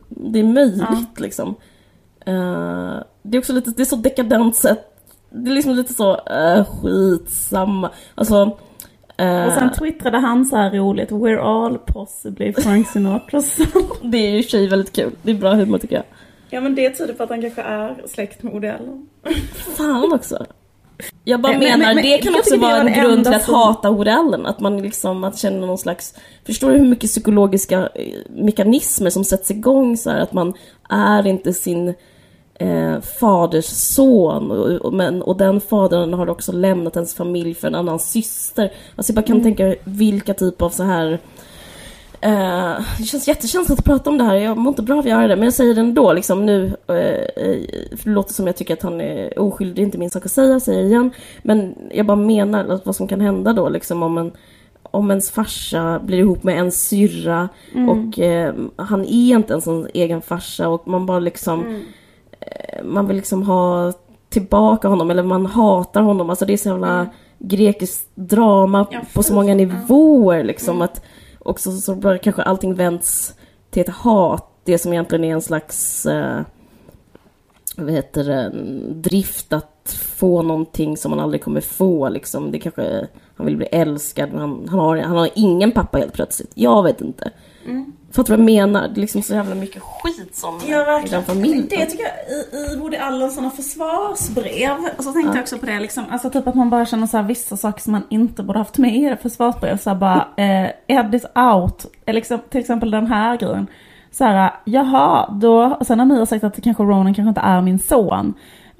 det 0.08 0.38
är 0.38 0.44
möjligt 0.44 1.20
liksom. 1.20 1.54
Eh, 2.26 3.02
det 3.22 3.36
är 3.36 3.38
också 3.38 3.52
lite, 3.52 3.70
det 3.70 3.82
är 3.82 3.86
så 3.86 3.96
dekadent 3.96 4.56
sätt. 4.56 4.86
Det 5.30 5.50
är 5.50 5.54
liksom 5.54 5.74
lite 5.74 5.94
så, 5.94 6.12
uh, 6.12 6.64
skitsamma. 6.64 7.90
Alltså, 8.14 8.58
eh, 9.16 9.46
Och 9.46 9.52
sen 9.52 9.72
twittrade 9.72 10.18
han 10.18 10.44
så 10.46 10.56
här 10.56 10.70
roligt, 10.70 11.10
we're 11.10 11.38
all 11.40 11.78
possibly 11.78 12.52
Frank 12.52 12.88
Sinatras 12.88 13.54
son. 13.72 14.10
det 14.10 14.18
är 14.18 14.30
ju 14.30 14.38
i 14.38 14.42
sig 14.42 14.68
väldigt 14.68 14.92
kul. 14.96 15.10
Det 15.22 15.30
är 15.30 15.34
bra 15.34 15.54
humor 15.54 15.78
tycker 15.78 15.96
jag. 15.96 16.04
Ja 16.50 16.60
men 16.60 16.74
det 16.74 16.90
tyder 16.90 17.14
på 17.14 17.22
att 17.22 17.28
han 17.28 17.40
kanske 17.40 17.62
är 17.62 17.96
släkt 18.06 18.42
med 18.42 18.52
Woody 18.52 18.68
Allen. 18.68 19.06
Fan 19.76 20.12
också. 20.12 20.46
Jag 21.24 21.40
bara 21.40 21.52
Men- 21.52 21.60
men- 21.60 21.78
menar, 21.78 21.94
men- 21.94 22.02
det 22.04 22.18
kan 22.18 22.34
också 22.34 22.56
vara 22.56 22.72
var 22.82 22.90
en 22.90 23.00
grund 23.00 23.24
till 23.24 23.34
att 23.34 23.42
som- 23.44 23.54
hata 23.54 23.90
Woody 23.90 24.10
Allen. 24.10 24.46
Att 24.46 24.60
man 24.60 24.82
liksom 24.82 25.24
att 25.24 25.38
känner 25.38 25.66
någon 25.66 25.78
slags... 25.78 26.14
Förstår 26.46 26.70
du 26.70 26.78
hur 26.78 26.86
mycket 26.86 27.10
psykologiska 27.10 27.88
mekanismer 28.28 29.10
som 29.10 29.24
sätts 29.24 29.50
igång 29.50 29.96
så 29.96 30.10
här, 30.10 30.20
Att 30.20 30.32
man 30.32 30.52
är 30.88 31.26
inte 31.26 31.52
sin 31.52 31.94
eh, 32.60 33.00
faders 33.00 33.64
son. 33.66 34.50
Och, 34.50 34.66
och, 34.86 34.92
men, 34.92 35.22
och 35.22 35.36
den 35.36 35.60
fadern 35.60 36.14
har 36.14 36.30
också 36.30 36.52
lämnat 36.52 36.96
ens 36.96 37.14
familj 37.14 37.54
för 37.54 37.68
en 37.68 37.74
annan 37.74 37.98
syster. 37.98 38.72
Alltså 38.96 39.10
jag 39.12 39.14
bara 39.16 39.26
kan 39.26 39.36
Mm. 39.40 39.44
tänka 39.44 39.74
vilka 39.84 40.34
typ 40.34 40.62
av 40.62 40.70
så 40.70 40.82
här... 40.82 41.18
Eh, 42.22 42.80
det 42.98 43.04
känns 43.04 43.28
jättekänsligt 43.28 43.78
att 43.80 43.84
prata 43.84 44.10
om 44.10 44.18
det 44.18 44.24
här, 44.24 44.34
jag 44.34 44.56
mår 44.58 44.68
inte 44.70 44.82
bra 44.82 44.94
av 44.94 45.00
att 45.00 45.06
göra 45.06 45.28
det, 45.28 45.36
men 45.36 45.44
jag 45.44 45.54
säger 45.54 45.74
det 45.74 45.80
ändå 45.80 46.12
liksom 46.12 46.46
nu. 46.46 46.64
eh, 46.86 46.96
eh, 46.96 47.58
för 47.96 48.04
det 48.04 48.10
låter 48.10 48.34
som 48.34 48.46
jag 48.46 48.56
tycker 48.56 48.74
att 48.74 48.82
han 48.82 49.00
är 49.00 49.38
oskyldig, 49.38 49.76
det 49.76 49.80
är 49.82 49.84
inte 49.84 49.98
min 49.98 50.10
sak 50.10 50.24
att 50.26 50.32
säga, 50.32 50.48
jag 50.52 50.62
säger 50.62 50.84
igen. 50.84 51.10
Men 51.42 51.74
jag 51.94 52.06
bara 52.06 52.16
menar 52.16 52.64
att 52.68 52.86
vad 52.86 52.96
som 52.96 53.08
kan 53.08 53.20
hända 53.20 53.52
då 53.52 53.68
liksom 53.68 54.02
om 54.02 54.18
en 54.18 54.32
om 54.82 55.10
ens 55.10 55.30
farsa 55.30 55.98
blir 56.04 56.18
ihop 56.18 56.42
med 56.42 56.58
en 56.58 56.72
syrra 56.72 57.48
och 57.90 58.18
eh, 58.18 58.54
han 58.76 59.00
är 59.04 59.34
inte 59.36 59.52
ens 59.52 59.66
en 59.66 59.88
egen 59.94 60.22
farsa 60.22 60.68
och 60.68 60.88
man 60.88 61.06
bara 61.06 61.18
liksom 61.18 61.60
eh, 61.74 61.80
man 62.84 63.06
vill 63.06 63.16
liksom 63.16 63.42
ha 63.42 63.92
tillbaka 64.28 64.88
honom 64.88 65.10
eller 65.10 65.22
man 65.22 65.46
hatar 65.46 66.02
honom. 66.02 66.30
Alltså 66.30 66.44
det 66.44 66.52
är 66.52 66.56
så 66.56 66.68
jävla 66.68 67.06
grekiskt 67.38 68.08
drama 68.14 68.86
Ja, 68.90 69.00
på 69.14 69.22
så 69.22 69.34
många 69.34 69.54
nivåer 69.54 70.44
liksom. 70.44 70.82
Att 70.82 71.02
också 71.38 71.72
så 71.72 71.94
bara 71.94 72.18
kanske 72.18 72.42
allting 72.42 72.74
vänds 72.74 73.34
till 73.70 73.80
ett 73.80 73.88
hat. 73.88 74.46
Det 74.64 74.78
som 74.78 74.92
egentligen 74.92 75.24
är 75.24 75.32
en 75.32 75.42
slags 75.42 76.06
eh, 76.06 76.40
vad 77.76 77.90
heter 77.90 78.24
det, 78.24 78.52
drift 78.94 79.52
att 79.52 79.98
få 80.18 80.42
någonting 80.42 80.96
som 80.96 81.10
man 81.10 81.20
aldrig 81.20 81.42
kommer 81.42 81.60
få. 81.60 82.08
Liksom. 82.08 82.50
Det 82.50 82.58
kanske, 82.58 83.06
han 83.36 83.46
vill 83.46 83.56
bli 83.56 83.66
älskad, 83.66 84.32
men 84.32 84.40
han, 84.40 84.68
han, 84.68 84.78
har, 84.78 84.96
han 84.96 85.16
har 85.16 85.30
ingen 85.34 85.72
pappa 85.72 85.98
helt 85.98 86.12
plötsligt. 86.12 86.50
Jag 86.54 86.82
vet 86.82 87.00
inte. 87.00 87.30
Fattar 88.12 88.36
du 88.36 88.42
vad 88.42 88.50
jag 88.50 88.68
menar? 88.68 88.88
Det 88.88 88.98
är 88.98 89.00
liksom 89.00 89.22
så 89.22 89.34
jävla 89.34 89.54
mycket 89.54 89.82
skit 89.82 90.36
som 90.36 90.60
i 91.06 91.08
den 91.10 91.24
familjen. 91.24 91.66
Det 91.70 91.86
tycker 91.86 92.04
jag 92.04 92.12
i, 92.62 92.72
i 92.72 92.76
Woody 92.76 92.96
Allens 92.96 93.34
sådana 93.34 93.50
försvarsbrev. 93.50 94.76
Och 94.98 95.04
så 95.04 95.12
tänkte 95.12 95.36
jag 95.36 95.42
också 95.42 95.58
på 95.58 95.66
det 95.66 95.80
liksom, 95.80 96.04
alltså 96.10 96.30
typ 96.30 96.46
att 96.46 96.54
man 96.54 96.70
bara 96.70 96.86
känner 96.86 97.06
så 97.06 97.16
här 97.16 97.24
vissa 97.24 97.56
saker 97.56 97.82
som 97.82 97.92
man 97.92 98.02
inte 98.10 98.42
borde 98.42 98.58
haft 98.58 98.78
med 98.78 98.96
i 98.96 99.08
det 99.08 99.16
försvarsbrev. 99.16 99.76
Så 99.76 99.90
här 99.90 99.96
bara, 99.96 100.28
eh, 100.36 100.70
edit 100.86 101.24
out. 101.34 101.86
Eller 102.06 102.20
liksom, 102.20 102.38
till 102.50 102.60
exempel 102.60 102.90
den 102.90 103.06
här 103.06 103.36
grejen. 103.36 103.66
Så 104.10 104.24
här, 104.24 104.50
jaha, 104.64 105.30
då, 105.40 105.76
och 105.80 105.86
sen 105.86 105.98
har 105.98 106.06
Mia 106.06 106.26
sagt 106.26 106.44
att 106.44 106.62
kanske 106.62 106.82
Ronan 106.82 107.14
kanske 107.14 107.28
inte 107.28 107.40
är 107.40 107.60
min 107.60 107.78
son. 107.78 108.34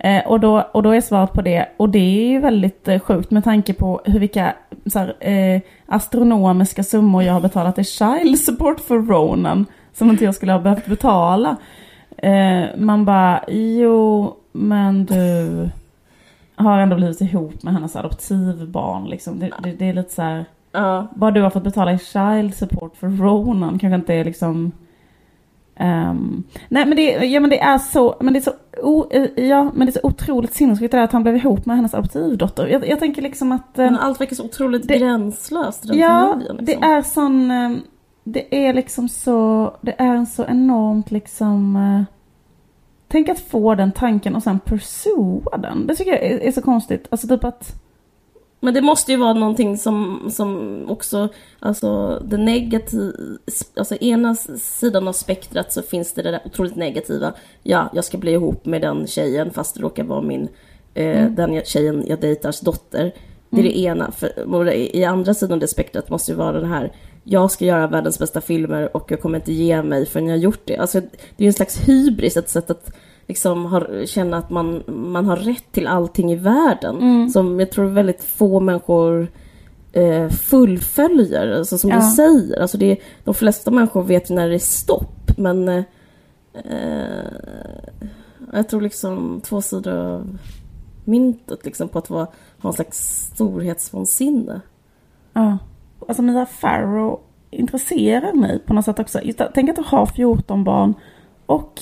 Eh, 0.05 0.27
och, 0.27 0.41
då, 0.41 0.61
och 0.73 0.83
då 0.83 0.91
är 0.91 1.01
svaret 1.01 1.33
på 1.33 1.43
det, 1.43 1.67
och 1.77 1.89
det 1.89 1.99
är 1.99 2.29
ju 2.29 2.41
väldigt 2.41 2.89
eh, 2.89 2.99
sjukt 3.01 3.31
med 3.31 3.45
tanke 3.45 3.75
på 3.75 4.01
hur 4.05 4.21
vilka 4.21 4.55
så 4.87 4.99
här, 4.99 5.15
eh, 5.21 5.61
astronomiska 5.87 6.83
summor 6.83 7.23
jag 7.23 7.33
har 7.33 7.41
betalat 7.41 7.79
i 7.79 7.85
child 7.85 8.39
support 8.41 8.81
för 8.81 8.99
Ronan. 8.99 9.67
Som 9.93 10.11
inte 10.11 10.25
jag 10.25 10.35
skulle 10.35 10.53
ha 10.53 10.61
behövt 10.61 10.87
betala. 10.87 11.57
Eh, 12.17 12.65
man 12.77 13.05
bara, 13.05 13.45
jo 13.49 14.35
men 14.53 15.05
du 15.05 15.69
har 16.57 16.79
ändå 16.79 16.97
blivit 16.97 17.21
ihop 17.21 17.63
med 17.63 17.73
hennes 17.75 17.97
adoptivbarn 17.97 19.09
liksom. 19.09 19.39
Det, 19.39 19.51
det, 19.63 19.73
det 19.73 19.89
är 19.89 19.93
lite 19.93 20.15
så 20.15 20.23
här, 20.23 20.45
Ja. 20.73 21.07
bara 21.15 21.31
du 21.31 21.43
har 21.43 21.51
fått 21.51 21.65
betala 21.65 21.93
i 21.93 21.99
child 21.99 22.55
support 22.55 22.97
för 22.97 23.09
Ronan 23.09 23.79
kanske 23.79 23.95
inte 23.95 24.15
är 24.15 24.25
liksom 24.25 24.73
Ehm, 25.81 26.43
nej 26.69 26.87
men 26.87 26.97
det, 26.97 27.03
ja, 27.27 27.41
men 27.41 27.51
det 27.51 27.61
är 27.61 27.79
så, 27.79 28.17
men 28.21 28.33
det 28.33 28.39
är 28.39 28.41
så, 28.41 28.53
o, 28.83 29.07
eh, 29.11 29.45
ja, 29.47 29.71
men 29.75 29.87
det 29.87 29.91
är 29.91 30.01
så 30.01 30.07
otroligt 30.07 30.55
sinnessjukt 30.55 30.93
det 30.93 31.03
att 31.03 31.13
han 31.13 31.23
blev 31.23 31.37
ihop 31.37 31.67
med 31.67 31.77
hennes 31.77 31.95
adoptivdotter. 31.95 32.67
Jag, 32.67 32.89
jag 32.89 32.99
tänker 32.99 33.23
liksom 33.23 33.53
att... 33.53 33.79
eh, 33.79 33.85
Men 33.85 33.97
allt 33.97 34.21
verkar 34.21 34.37
så 34.37 34.45
otroligt 34.45 34.89
det- 34.89 34.99
gränslöst 34.99 35.85
i 35.85 35.89
den 35.89 35.99
Ja, 35.99 36.29
familjen. 36.31 36.57
det 36.57 36.63
Liksom. 36.63 36.83
är 36.83 37.03
sån... 37.03 37.51
eh, 37.51 37.71
Det 38.25 38.67
är 38.69 38.75
liksom 38.75 39.09
så... 39.09 39.71
Det 39.81 39.95
är 39.99 40.15
en 40.15 40.27
så 40.27 40.45
enormt 40.45 41.11
liksom... 41.11 41.77
eh, 41.77 42.03
Tänk 43.09 43.29
att 43.29 43.41
få 43.41 43.75
den 43.75 43.93
tanken 43.93 44.37
och 44.37 44.43
sen 44.43 44.61
pursua 44.65 45.57
den. 45.59 45.87
Det 45.87 45.95
tycker 45.97 46.11
jag 46.11 46.23
är, 46.23 46.39
är 46.39 46.53
så 46.53 46.63
konstigt. 46.63 47.07
Alltså 47.11 47.29
typ 47.29 47.45
att... 47.45 47.73
Men 48.61 48.75
det 48.75 48.81
måste 48.81 49.13
ju 49.13 49.19
vara 49.19 49.33
någonting 49.35 49.77
som, 49.79 50.29
som 50.33 50.81
också, 50.91 51.29
alltså 51.59 52.19
det 52.25 52.37
negativa, 52.37 53.13
alltså 53.77 53.95
ena 53.97 54.35
sidan 54.35 55.09
av 55.09 55.13
spektrat 55.13 55.73
så 55.73 55.83
finns 55.83 56.13
det 56.13 56.23
det 56.23 56.31
där 56.31 56.41
otroligt 56.45 56.77
negativa. 56.77 57.33
Ja, 57.63 57.91
jag 57.95 58.05
ska 58.05 58.19
bli 58.19 58.33
ihop 58.33 58.65
med 58.67 58.81
den 58.83 59.07
tjejen 59.07 59.51
fast 59.51 59.75
det 59.75 59.81
råkar 59.83 60.05
vara 60.05 60.23
min, 60.23 60.49
eh, 60.95 61.31
den 61.31 61.55
jag- 61.55 61.67
tjejen 61.67 62.05
jag 62.07 62.21
dejtars 62.21 62.61
dotter. 62.61 63.15
Det 63.51 63.59
är 63.61 63.63
det 63.63 63.79
ena. 63.79 64.13
För, 64.13 64.69
I 64.73 65.05
andra 65.05 65.35
sidan 65.35 65.53
av 65.53 65.59
det 65.61 65.69
spektrat 65.69 66.11
måste 66.11 66.33
ju 66.33 66.37
vara 66.37 66.53
den 66.61 66.71
här, 66.71 66.93
jag 67.25 67.51
ska 67.51 67.65
göra 67.65 67.87
världens 67.87 68.19
bästa 68.19 68.41
filmer 68.41 68.97
och 68.97 69.11
jag 69.13 69.21
kommer 69.21 69.39
inte 69.39 69.53
ge 69.53 69.83
mig 69.83 70.07
förrän 70.07 70.27
jag 70.27 70.33
har 70.33 70.39
gjort 70.43 70.61
det. 70.65 70.77
Alltså 70.77 71.01
det 71.01 71.07
är 71.37 71.43
ju 71.43 71.47
en 71.47 71.53
slags 71.53 71.81
hybris, 71.89 72.37
ett 72.37 72.49
sätt 72.51 72.71
att 72.71 72.93
liksom 73.31 73.65
har, 73.67 74.07
känna 74.07 74.37
att 74.37 74.51
man, 74.51 74.83
man 74.87 75.27
har 75.27 75.37
rätt 75.37 75.73
till 75.73 75.87
allting 75.87 76.33
i 76.33 76.37
världen. 76.37 77.31
Som 77.31 77.61
jag 77.61 77.71
tror 77.71 77.85
väldigt 77.85 78.23
få 78.25 78.61
människor 78.61 79.29
eh, 79.93 80.29
fullföljer, 80.29 81.53
alltså 81.59 81.79
som 81.79 81.91
Ja. 81.91 81.97
du 81.97 82.03
säger. 82.03 82.61
Alltså 82.61 82.79
det, 82.79 82.97
de 83.25 83.35
flesta 83.35 83.71
människor 83.71 84.03
vet 84.03 84.31
när 84.31 84.49
det 84.49 84.55
är 84.55 84.59
stopp, 84.59 85.31
men 85.39 85.69
eh, 85.69 85.85
jag 88.53 88.69
tror 88.69 88.81
liksom 88.81 89.41
två 89.45 89.63
sidor 89.63 89.95
av 89.95 90.39
myntet 91.05 91.65
liksom 91.65 91.89
på 91.89 91.99
att 91.99 92.11
vara, 92.11 92.27
ha 92.59 92.71
en 92.71 92.75
slags 92.75 93.31
storhetsvansinne. 93.35 94.61
Ja. 95.33 95.59
Alltså 96.09 96.23
Mia 96.23 96.47
Farrow 96.47 97.21
intresserar 97.51 98.33
mig 98.33 98.59
på 98.59 98.75
något 98.75 98.85
sätt 98.85 98.99
också. 98.99 99.21
Tänk 99.55 99.71
att 99.79 99.87
ha 99.87 100.07
14 100.07 100.65
barn 100.65 100.95
och 101.47 101.81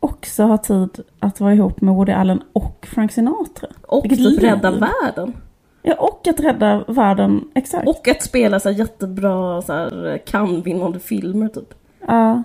också 0.00 0.42
ha 0.42 0.58
tid 0.58 1.00
att 1.18 1.40
vara 1.40 1.54
ihop 1.54 1.80
med 1.80 1.94
Woody 1.94 2.12
Allen 2.12 2.42
och 2.52 2.86
Frank 2.90 3.12
Sinatra. 3.12 3.68
Och 3.82 4.04
Vilket 4.04 4.18
typ 4.18 4.42
rädda 4.42 4.70
världen. 4.70 5.32
Ja, 5.82 5.94
och 5.94 6.28
att 6.28 6.40
rädda 6.40 6.84
världen, 6.88 7.44
exakt. 7.54 7.88
Och 7.88 8.08
att 8.08 8.22
spela 8.22 8.60
så 8.60 8.70
jättebra 8.70 9.62
så 9.62 9.72
här, 9.72 10.22
kan-vinnande 10.26 10.98
filmer 10.98 11.48
typ. 11.48 11.74
Ja. 12.06 12.42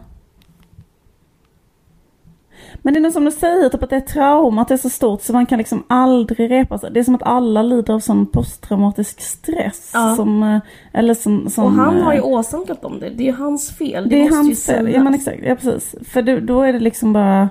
Men 2.82 2.94
det 2.94 3.00
är 3.00 3.02
nog 3.02 3.12
som 3.12 3.26
du 3.26 3.32
säger, 3.32 3.70
typ 3.70 3.84
att 3.84 3.90
det 3.90 3.96
är 3.96 4.02
trauma, 4.02 4.62
att 4.62 4.68
det 4.68 4.74
är 4.74 4.78
så 4.78 4.90
stort 4.90 5.22
så 5.22 5.34
man 5.34 5.46
kan 5.46 5.58
liksom 5.58 5.84
aldrig 5.88 6.52
repa 6.52 6.78
sig. 6.78 6.92
Det 6.92 7.00
är 7.00 7.04
som 7.04 7.16
att 7.16 7.24
alla 7.24 7.62
lider 7.62 7.94
av 7.94 8.00
sån 8.00 8.26
posttraumatisk 8.26 9.22
stress. 9.22 9.92
Ja. 9.94 10.16
Som, 10.16 10.44
eh, 10.44 10.60
eller 10.94 11.14
som, 11.14 11.50
som, 11.50 11.64
Och 11.64 11.72
han 11.72 12.02
har 12.02 12.14
ju 12.14 12.20
eh, 12.20 12.26
åsamkat 12.26 12.82
dem 12.82 13.00
det. 13.00 13.10
Det 13.10 13.24
är 13.24 13.26
ju 13.26 13.38
hans 13.38 13.72
fel. 13.72 14.10
Det 14.10 14.16
är 14.16 14.20
måste 14.20 14.36
ju 14.36 14.44
hans 14.44 14.66
fel. 14.66 14.94
Ja 14.94 15.04
men 15.04 15.14
exakt, 15.14 15.40
ja 15.44 15.56
precis. 15.56 15.96
För 16.10 16.22
det, 16.22 16.40
då 16.40 16.62
är 16.62 16.74
det 16.74 16.80
liksom 16.80 17.14
bara, 17.14 17.50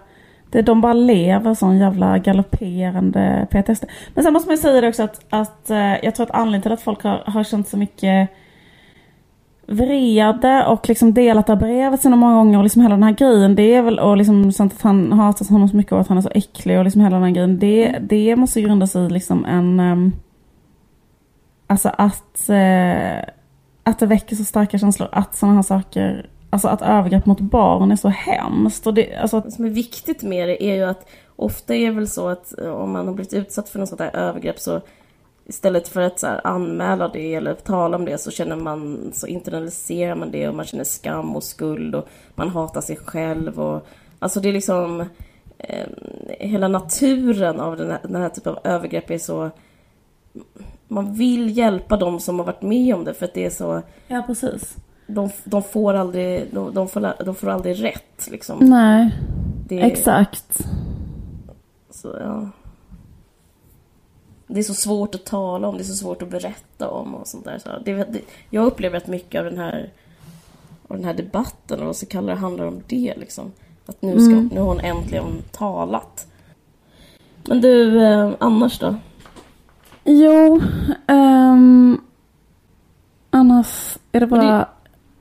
det, 0.50 0.62
de 0.62 0.80
bara 0.80 0.92
lever 0.92 1.54
sån 1.54 1.78
jävla 1.78 2.18
galopperande 2.18 3.46
PTSD. 3.50 3.84
Men 4.14 4.24
sen 4.24 4.32
måste 4.32 4.48
man 4.48 4.56
ju 4.56 4.62
säga 4.62 4.80
det 4.80 4.88
också 4.88 5.02
att, 5.02 5.20
att 5.30 5.70
eh, 5.70 6.04
jag 6.04 6.14
tror 6.14 6.26
att 6.26 6.34
anledningen 6.34 6.62
till 6.62 6.72
att 6.72 6.82
folk 6.82 7.02
har, 7.02 7.22
har 7.26 7.44
känt 7.44 7.68
så 7.68 7.76
mycket 7.76 8.30
vrede 9.70 10.66
och 10.66 10.88
liksom 10.88 11.14
delat 11.14 11.46
det 11.46 11.52
här 11.52 11.60
brevet 11.60 12.02
så 12.02 12.10
många 12.10 12.34
gånger. 12.34 12.58
Och 12.58 12.64
liksom 12.64 12.82
hela 12.82 12.94
den 12.94 13.02
här 13.02 13.12
grejen 13.12 13.54
det 13.54 13.74
är 13.74 13.82
väl 13.82 13.98
och 13.98 14.16
liksom 14.16 14.52
sånt 14.52 14.72
att 14.72 14.82
han 14.82 15.12
hatar 15.12 15.48
honom 15.48 15.68
så 15.68 15.76
mycket 15.76 15.92
och 15.92 16.00
att 16.00 16.08
han 16.08 16.18
är 16.18 16.22
så 16.22 16.30
äcklig 16.34 16.78
och 16.78 16.84
liksom 16.84 17.02
hela 17.02 17.16
den 17.16 17.24
här 17.24 17.30
grejen. 17.30 17.58
Det, 17.58 17.98
det 18.00 18.36
måste 18.36 18.60
ju 18.60 18.66
grunda 18.66 18.86
sig 18.86 19.06
i 19.06 19.10
liksom 19.10 19.44
en 19.44 19.80
ehm, 19.80 20.12
Alltså 21.66 21.90
att 21.98 22.48
eh, 22.48 23.18
Att 23.82 23.98
det 23.98 24.06
väcker 24.06 24.36
så 24.36 24.44
starka 24.44 24.78
känslor 24.78 25.08
att 25.12 25.36
sådana 25.36 25.56
här 25.56 25.62
saker 25.62 26.28
Alltså 26.50 26.68
att 26.68 26.82
övergrepp 26.82 27.26
mot 27.26 27.40
barn 27.40 27.92
är 27.92 27.96
så 27.96 28.08
hemskt. 28.08 28.86
Och 28.86 28.94
det, 28.94 29.16
alltså 29.16 29.36
att, 29.36 29.44
Det 29.44 29.50
som 29.50 29.64
är 29.64 29.70
viktigt 29.70 30.22
med 30.22 30.48
det 30.48 30.64
är 30.64 30.74
ju 30.74 30.82
att 30.82 31.08
ofta 31.36 31.74
är 31.74 31.86
det 31.86 31.94
väl 31.94 32.08
så 32.08 32.28
att 32.28 32.52
om 32.52 32.92
man 32.92 33.06
har 33.06 33.14
blivit 33.14 33.32
utsatt 33.32 33.68
för 33.68 33.78
något 33.78 33.88
sånt 33.88 34.00
här 34.00 34.16
övergrepp 34.16 34.58
så 34.58 34.80
istället 35.50 35.88
för 35.88 36.00
att 36.00 36.20
så 36.20 36.26
här, 36.26 36.40
anmäla 36.46 37.08
det 37.08 37.34
eller 37.34 37.54
tala 37.54 37.96
om 37.96 38.04
det 38.04 38.18
så 38.18 38.30
känner 38.30 38.56
man 38.56 39.10
så 39.12 39.26
internaliserar 39.26 40.14
man 40.14 40.30
det 40.30 40.48
och 40.48 40.54
man 40.54 40.64
känner 40.64 40.84
skam 40.84 41.36
och 41.36 41.42
skuld 41.42 41.94
och 41.94 42.08
man 42.34 42.48
hatar 42.48 42.80
sig 42.80 42.96
själv 42.96 43.60
och 43.60 43.86
alltså 44.18 44.40
det 44.40 44.48
är 44.48 44.52
liksom 44.52 45.00
eh, 45.58 45.86
hela 46.38 46.68
naturen 46.68 47.60
av 47.60 47.76
den 47.76 47.90
här, 47.90 48.00
den 48.02 48.22
här 48.22 48.28
typen 48.28 48.52
av 48.52 48.58
övergrepp 48.64 49.10
är 49.10 49.18
så 49.18 49.50
man 50.88 51.14
vill 51.14 51.58
hjälpa 51.58 51.96
dem 51.96 52.20
som 52.20 52.38
har 52.38 52.46
varit 52.46 52.62
med 52.62 52.94
om 52.94 53.04
det 53.04 53.14
för 53.14 53.24
att 53.24 53.34
det 53.34 53.46
är 53.46 53.50
så 53.50 53.82
Ja 54.08 54.22
precis 54.26 54.76
de, 55.06 55.30
de 55.44 55.62
får 55.62 55.94
aldrig 55.94 56.48
de, 56.54 56.74
de, 56.74 56.88
får, 56.88 57.24
de 57.24 57.34
får 57.34 57.48
aldrig 57.48 57.84
rätt 57.84 58.28
liksom. 58.30 58.58
Nej, 58.60 59.14
Det, 59.68 59.80
exakt 59.80 60.66
Så, 61.90 62.16
ja. 62.20 62.48
Det 64.52 64.60
är 64.60 64.64
så 64.64 64.74
svårt 64.74 65.14
att 65.14 65.24
tala 65.24 65.68
om, 65.68 65.76
det 65.76 65.82
är 65.82 65.84
så 65.84 65.94
svårt 65.94 66.22
att 66.22 66.30
berätta 66.30 66.88
om 66.88 67.14
och 67.14 67.26
sånt 67.26 67.44
där. 67.44 67.58
Så 67.58 67.68
det, 67.84 67.92
det, 67.92 68.20
jag 68.50 68.66
upplever 68.66 68.96
att 68.96 69.06
mycket 69.06 69.38
av 69.38 69.44
den 69.44 69.58
här, 69.58 69.90
av 70.88 70.96
den 70.96 71.04
här 71.04 71.14
debatten, 71.14 71.76
eller 71.76 71.86
vad 71.86 71.96
så 71.96 72.06
kallar 72.06 72.34
det, 72.34 72.38
handlar 72.38 72.66
om 72.66 72.82
det. 72.86 73.14
Liksom. 73.16 73.52
Att 73.86 74.02
nu, 74.02 74.20
ska, 74.20 74.54
nu 74.54 74.60
har 74.60 74.66
hon 74.66 74.80
äntligen 74.80 75.42
talat. 75.50 76.26
Men 77.44 77.60
du, 77.60 78.02
eh, 78.02 78.32
annars 78.38 78.78
då? 78.78 78.94
Jo, 80.04 80.60
ehm, 81.06 82.00
annars 83.30 83.98
är 84.12 84.20
det 84.20 84.26
bara... 84.26 84.68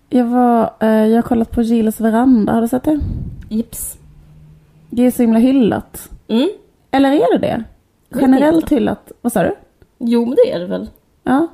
Jag 0.09 0.25
var, 0.25 0.73
eh, 0.79 0.89
jag 0.89 1.17
har 1.17 1.21
kollat 1.21 1.51
på 1.51 1.61
Gilles 1.61 2.01
veranda, 2.01 2.53
har 2.53 2.61
du 2.61 2.67
sett 2.67 2.83
det? 2.83 2.99
Gips? 3.49 3.97
Det 4.89 5.05
är 5.05 5.11
så 5.11 5.21
himla 5.21 5.39
hyllat. 5.39 6.09
Mm? 6.27 6.49
Eller 6.91 7.11
är 7.11 7.39
det 7.39 7.47
det? 7.47 7.63
Generellt 8.15 8.63
inte. 8.63 8.75
hyllat. 8.75 9.11
Vad 9.21 9.33
sa 9.33 9.43
du? 9.43 9.55
Jo, 9.97 10.25
men 10.25 10.35
det 10.35 10.51
är 10.51 10.59
det 10.59 10.65
väl? 10.65 10.89
Ja. 11.23 11.47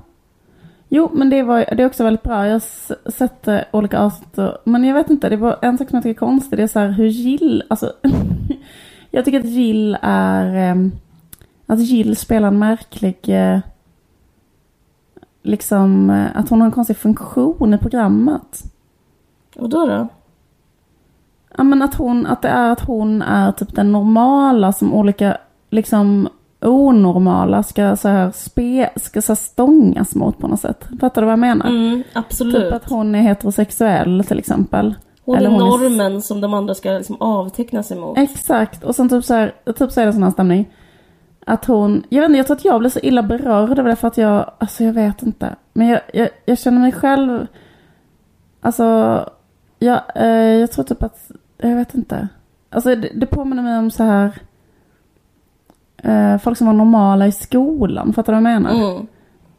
Jo, 0.89 1.09
men 1.13 1.29
det, 1.29 1.43
var, 1.43 1.57
det 1.57 1.83
är 1.83 1.87
också 1.87 2.03
väldigt 2.03 2.23
bra. 2.23 2.45
Jag 2.47 2.53
har 2.53 3.11
sett 3.11 3.47
eh, 3.47 3.59
olika 3.71 3.99
avsnitt. 3.99 4.37
Men 4.63 4.83
jag 4.83 4.93
vet 4.93 5.09
inte, 5.09 5.29
det 5.29 5.37
var 5.37 5.59
en 5.61 5.77
sak 5.77 5.89
som 5.89 5.95
jag 5.95 6.03
tycker 6.03 6.15
är 6.15 6.27
konstig. 6.27 6.59
Det 6.59 6.63
är 6.63 6.67
så 6.67 6.79
här 6.79 6.89
hur 6.89 7.05
Jill, 7.05 7.63
alltså. 7.67 7.93
jag 9.11 9.25
tycker 9.25 9.39
att 9.39 9.45
Jill 9.45 9.97
är, 10.01 10.55
ehm, 10.55 10.91
att 11.65 11.79
Jill 11.79 12.15
spelar 12.15 12.47
en 12.47 12.59
märklig, 12.59 13.17
eh, 13.23 13.59
liksom, 15.43 16.09
eh, 16.09 16.37
att 16.37 16.49
hon 16.49 16.61
har 16.61 16.65
en 16.65 16.71
konstig 16.71 16.97
funktion 16.97 17.73
i 17.73 17.77
programmet. 17.77 18.63
Och 19.55 19.69
då 19.69 19.85
då? 19.85 20.07
Ja 21.57 21.63
men 21.63 21.81
att 21.81 21.95
hon, 21.95 22.25
att 22.25 22.41
det 22.41 22.49
är 22.49 22.69
att 22.69 22.81
hon 22.81 23.21
är 23.21 23.51
typ 23.51 23.75
den 23.75 23.91
normala 23.91 24.73
som 24.73 24.93
olika, 24.93 25.37
liksom 25.69 26.29
onormala 26.65 27.63
ska 27.63 27.95
så 27.95 28.07
här 28.07 28.31
spe, 28.31 28.89
ska 28.95 29.21
så 29.21 29.31
här 29.31 29.35
stångas 29.35 30.15
mot 30.15 30.37
på 30.37 30.47
något 30.47 30.59
sätt. 30.59 30.87
Fattar 30.99 31.21
du 31.21 31.25
vad 31.25 31.31
jag 31.31 31.39
menar? 31.39 31.67
Mm, 31.67 32.03
absolut. 32.13 32.55
Typ 32.55 32.73
att 32.73 32.89
hon 32.89 33.15
är 33.15 33.21
heterosexuell 33.21 34.23
till 34.27 34.39
exempel. 34.39 34.95
hon 35.25 35.35
eller 35.37 35.49
är 35.49 35.53
hon 35.53 35.61
är- 35.61 35.65
normen 35.89 36.21
som 36.21 36.41
de 36.41 36.53
andra 36.53 36.75
ska 36.75 36.91
liksom 36.91 37.15
avteckna 37.19 37.83
sig 37.83 37.97
mot. 37.97 38.17
Exakt, 38.17 38.83
och 38.83 38.95
sen 38.95 39.09
typ 39.09 39.25
så 39.25 39.33
här, 39.33 39.53
typ 39.77 39.91
så 39.91 40.01
är 40.01 40.05
det 40.05 40.13
sån 40.13 40.23
här 40.23 40.31
stämning. 40.31 40.69
Att 41.45 41.65
hon, 41.65 42.03
jag 42.09 42.21
vet 42.21 42.29
inte, 42.29 42.37
jag 42.37 42.47
tror 42.47 42.55
att 42.57 42.65
jag 42.65 42.79
blev 42.79 42.89
så 42.89 42.99
illa 42.99 43.23
berörd 43.23 43.79
av 43.79 43.85
det 43.85 43.95
för 43.95 44.07
att 44.07 44.17
jag, 44.17 44.51
alltså 44.57 44.83
jag 44.83 44.93
vet 44.93 45.23
inte. 45.23 45.55
Men 45.73 45.87
jag, 45.87 46.01
jag, 46.13 46.29
jag 46.45 46.57
känner 46.59 46.79
mig 46.81 46.91
själv, 46.91 47.47
alltså, 48.61 48.85
jag, 49.79 50.01
eh, 50.15 50.27
jag 50.59 50.71
tror 50.71 50.85
typ 50.85 51.03
att, 51.03 51.31
jag 51.57 51.75
vet 51.75 51.95
inte. 51.95 52.27
Alltså 52.69 52.95
det, 52.95 53.09
det 53.15 53.25
påminner 53.25 53.63
mig 53.63 53.77
om 53.77 53.91
så 53.91 54.03
här, 54.03 54.31
eh, 56.05 56.37
folk 56.37 56.57
som 56.57 56.67
var 56.67 56.73
normala 56.73 57.27
i 57.27 57.31
skolan, 57.31 58.13
fattar 58.13 58.33
du 58.33 58.41
vad 58.41 58.51
jag 58.51 58.61
menar? 58.61 58.75
Mm. 58.91 59.07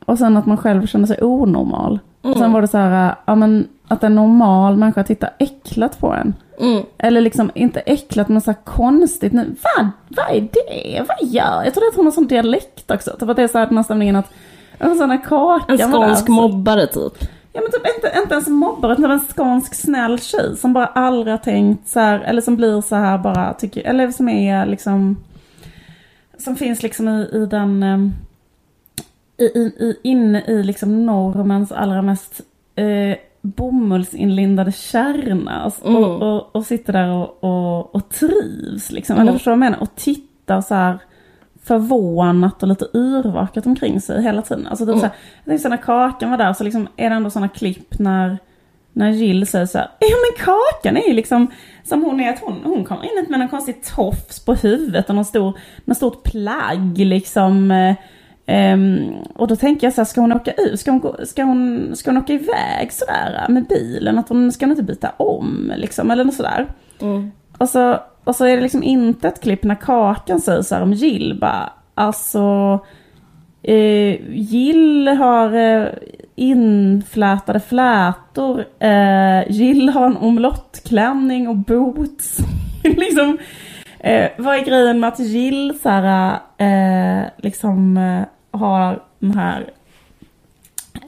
Och 0.07 0.19
sen 0.19 0.37
att 0.37 0.47
man 0.47 0.57
själv 0.57 0.87
känner 0.87 1.07
sig 1.07 1.19
onormal. 1.23 1.99
Och 2.23 2.33
sen 2.33 2.43
Mm. 2.43 2.53
var 2.53 2.61
det 2.61 2.69
så 2.69 2.79
här, 2.79 3.15
ja 3.25 3.35
men 3.35 3.69
att 3.89 4.05
en 4.05 4.15
normal 4.15 4.77
människa 4.77 5.03
tittar 5.05 5.31
äcklat 5.39 5.99
på 6.01 6.13
en. 6.13 6.35
Mm. 6.61 6.83
Eller 6.99 7.21
liksom 7.21 7.51
inte 7.55 7.81
äcklat 7.81 8.29
men 8.29 8.41
så 8.41 8.55
konstigt. 8.65 9.33
Nu, 9.33 9.55
vad, 9.63 9.89
vad 10.09 10.37
är 10.37 10.41
det? 10.41 11.05
Vad 11.09 11.29
gör 11.31 11.45
Jag 11.45 11.67
är 11.67 11.69
att 11.89 11.97
hon 11.97 12.05
har 12.05 12.13
sån 12.13 12.27
dialekt 12.27 12.91
också. 12.91 13.11
Typ 13.21 13.29
att 13.29 13.37
det 13.37 13.43
är 13.43 13.49
så 13.49 13.59
här 13.59 13.67
den 13.67 13.77
här 13.77 13.85
stämningen 13.85 14.17
att 14.17 14.33
en 14.79 14.97
sån 14.97 15.11
här 15.11 15.25
kaka. 15.25 15.73
En 15.73 15.93
skånsk 15.93 16.27
så- 16.27 16.33
mobbare 16.33 16.87
typ. 16.87 17.13
Ja 17.53 17.61
men 17.63 17.71
typ 17.73 17.97
inte, 17.97 18.19
inte 18.21 18.35
ens 18.35 18.47
en 18.49 18.55
mobbare 18.55 18.93
utan 18.93 19.11
en 19.11 19.21
skånsk 19.21 19.75
snäll 19.75 20.19
tjej 20.21 20.57
som 20.57 20.73
bara 20.73 20.87
aldrig 20.87 21.33
har 21.33 21.39
tänkt 21.39 21.89
så 21.89 22.01
här, 22.01 22.21
eller 22.21 22.41
som 22.43 22.57
blir 22.57 22.81
så 22.81 22.97
här 22.97 23.19
bara 23.19 23.53
tycker, 23.55 23.83
eller 23.87 24.11
som 24.11 24.29
är 24.29 24.67
liksom 24.67 25.17
som 26.39 26.57
finns 26.57 26.83
liksom 26.83 27.09
i, 27.09 27.29
i 27.33 27.47
den 27.47 27.83
ehm, 27.83 28.13
i, 29.39 29.45
i, 29.45 29.97
inne 30.03 30.43
i 30.47 30.63
liksom 30.63 31.07
normens 31.07 31.73
allra 31.73 32.03
mest 32.03 32.41
eh, 32.75 33.17
bomullsinlindade 33.43 34.73
kärna 34.73 35.65
och, 35.67 35.87
Mm. 35.89 36.05
och, 36.05 36.23
och, 36.37 36.57
och 36.57 36.67
sitter 36.67 36.93
där 36.93 37.09
och, 37.09 37.45
och, 37.45 37.95
och 37.95 38.09
trivs 38.09 38.91
liksom. 38.93 39.17
Mm. 39.17 39.23
Eller 39.29 39.39
förstår 39.39 39.51
du 39.53 39.59
vad 39.59 39.67
jag 39.67 39.71
menar? 39.73 39.83
Och 39.83 39.95
tittar 39.97 40.61
så 40.61 40.75
här 40.75 40.99
förvånat 41.63 42.63
och 42.63 42.69
lite 42.69 42.87
yrvaket 42.95 43.67
omkring 43.67 44.01
sig 44.01 44.23
hela 44.23 44.43
tiden. 44.43 44.67
Alltså 44.67 44.87
typ 44.87 44.95
Mm. 44.95 45.01
så 45.01 45.07
här, 45.07 45.15
jag 45.39 45.45
tänkte 45.45 45.63
så 45.63 45.69
här, 45.69 45.77
när 45.77 45.83
Kakan 45.83 46.31
var 46.31 46.39
där 46.39 46.53
så 46.53 46.65
liksom 46.65 46.89
är 46.97 47.11
det 47.11 47.17
ändå 47.17 47.31
sådana 47.31 47.49
klipp 47.49 47.99
när 47.99 48.39
när 48.93 49.11
Jill 49.11 49.47
säger 49.47 49.67
så 49.67 49.79
här, 49.79 49.89
ja 49.99 50.07
men 50.09 50.45
Kakan 50.47 50.97
är 50.97 51.09
ju 51.09 51.13
liksom 51.15 51.47
som 51.89 52.05
hon 52.05 52.21
är, 52.21 52.31
att 52.33 52.41
hon, 52.41 52.61
hon 52.65 52.85
kommer 52.85 53.05
in 53.05 53.27
med 53.29 53.41
en 53.41 53.49
konstig 53.49 53.83
tofs 53.83 54.45
på 54.45 54.55
huvudet 54.55 55.09
och 55.09 55.15
någon 55.15 55.25
stor, 55.25 55.59
någon 55.85 55.95
stort 55.95 56.23
plagg 56.23 56.99
liksom. 56.99 57.71
ehm, 58.47 59.15
och 59.35 59.49
då 59.49 59.57
tänker 59.57 59.87
jag 59.87 59.95
så 59.95 60.01
här, 60.01 60.07
ska 60.07 60.21
hon 60.21 60.33
åka 60.33 60.53
ut? 60.53 60.81
Ska 60.81 60.91
hon, 60.91 61.27
ska 61.27 61.43
hon, 61.43 61.91
ska 61.97 62.11
hon 62.11 62.19
åka 62.19 62.33
iväg 62.33 62.93
sådär 62.93 63.47
med 63.49 63.67
bilen? 63.67 64.19
Att 64.19 64.29
hon 64.29 64.53
ska 64.53 64.67
hon 64.67 64.71
inte 64.71 64.83
byta 64.83 65.11
om 65.17 65.73
liksom, 65.77 66.11
eller 66.11 66.25
något 66.25 66.35
sådär. 66.35 66.67
Mm. 67.01 67.33
Och 67.59 67.69
så, 67.69 67.99
och 68.25 68.37
så 68.37 68.45
är 68.45 68.57
det 68.57 68.63
liksom 68.63 68.83
inte 68.83 69.29
ett 69.29 69.41
klipp 69.43 69.65
när 69.65 69.75
Kakan 69.75 70.41
säger 70.41 70.63
så 70.63 70.75
här 70.75 70.83
om 70.83 70.93
Jill 70.93 71.39
bara, 71.41 71.73
alltså 71.95 72.79
eh, 73.67 74.21
Jill 74.31 75.09
har 75.09 75.55
eh, 75.55 75.89
inflätade 76.35 77.61
flätor, 77.61 78.65
eh, 78.79 79.51
Jill 79.51 79.89
har 79.89 80.07
en 80.07 80.17
omlottklänning 80.17 81.49
och 81.49 81.57
boots. 81.57 82.39
liksom, 82.83 83.39
eh, 83.99 84.29
vad 84.39 84.57
är 84.57 84.65
grejen 84.65 85.01
med 85.01 85.09
att 85.09 85.19
Jill 85.19 85.79
så 85.83 85.89
här, 85.89 86.39
eh, 86.59 87.27
liksom 87.37 87.97
eh, 87.97 88.59
har 88.61 89.03
den 89.19 89.35
här, 89.35 89.71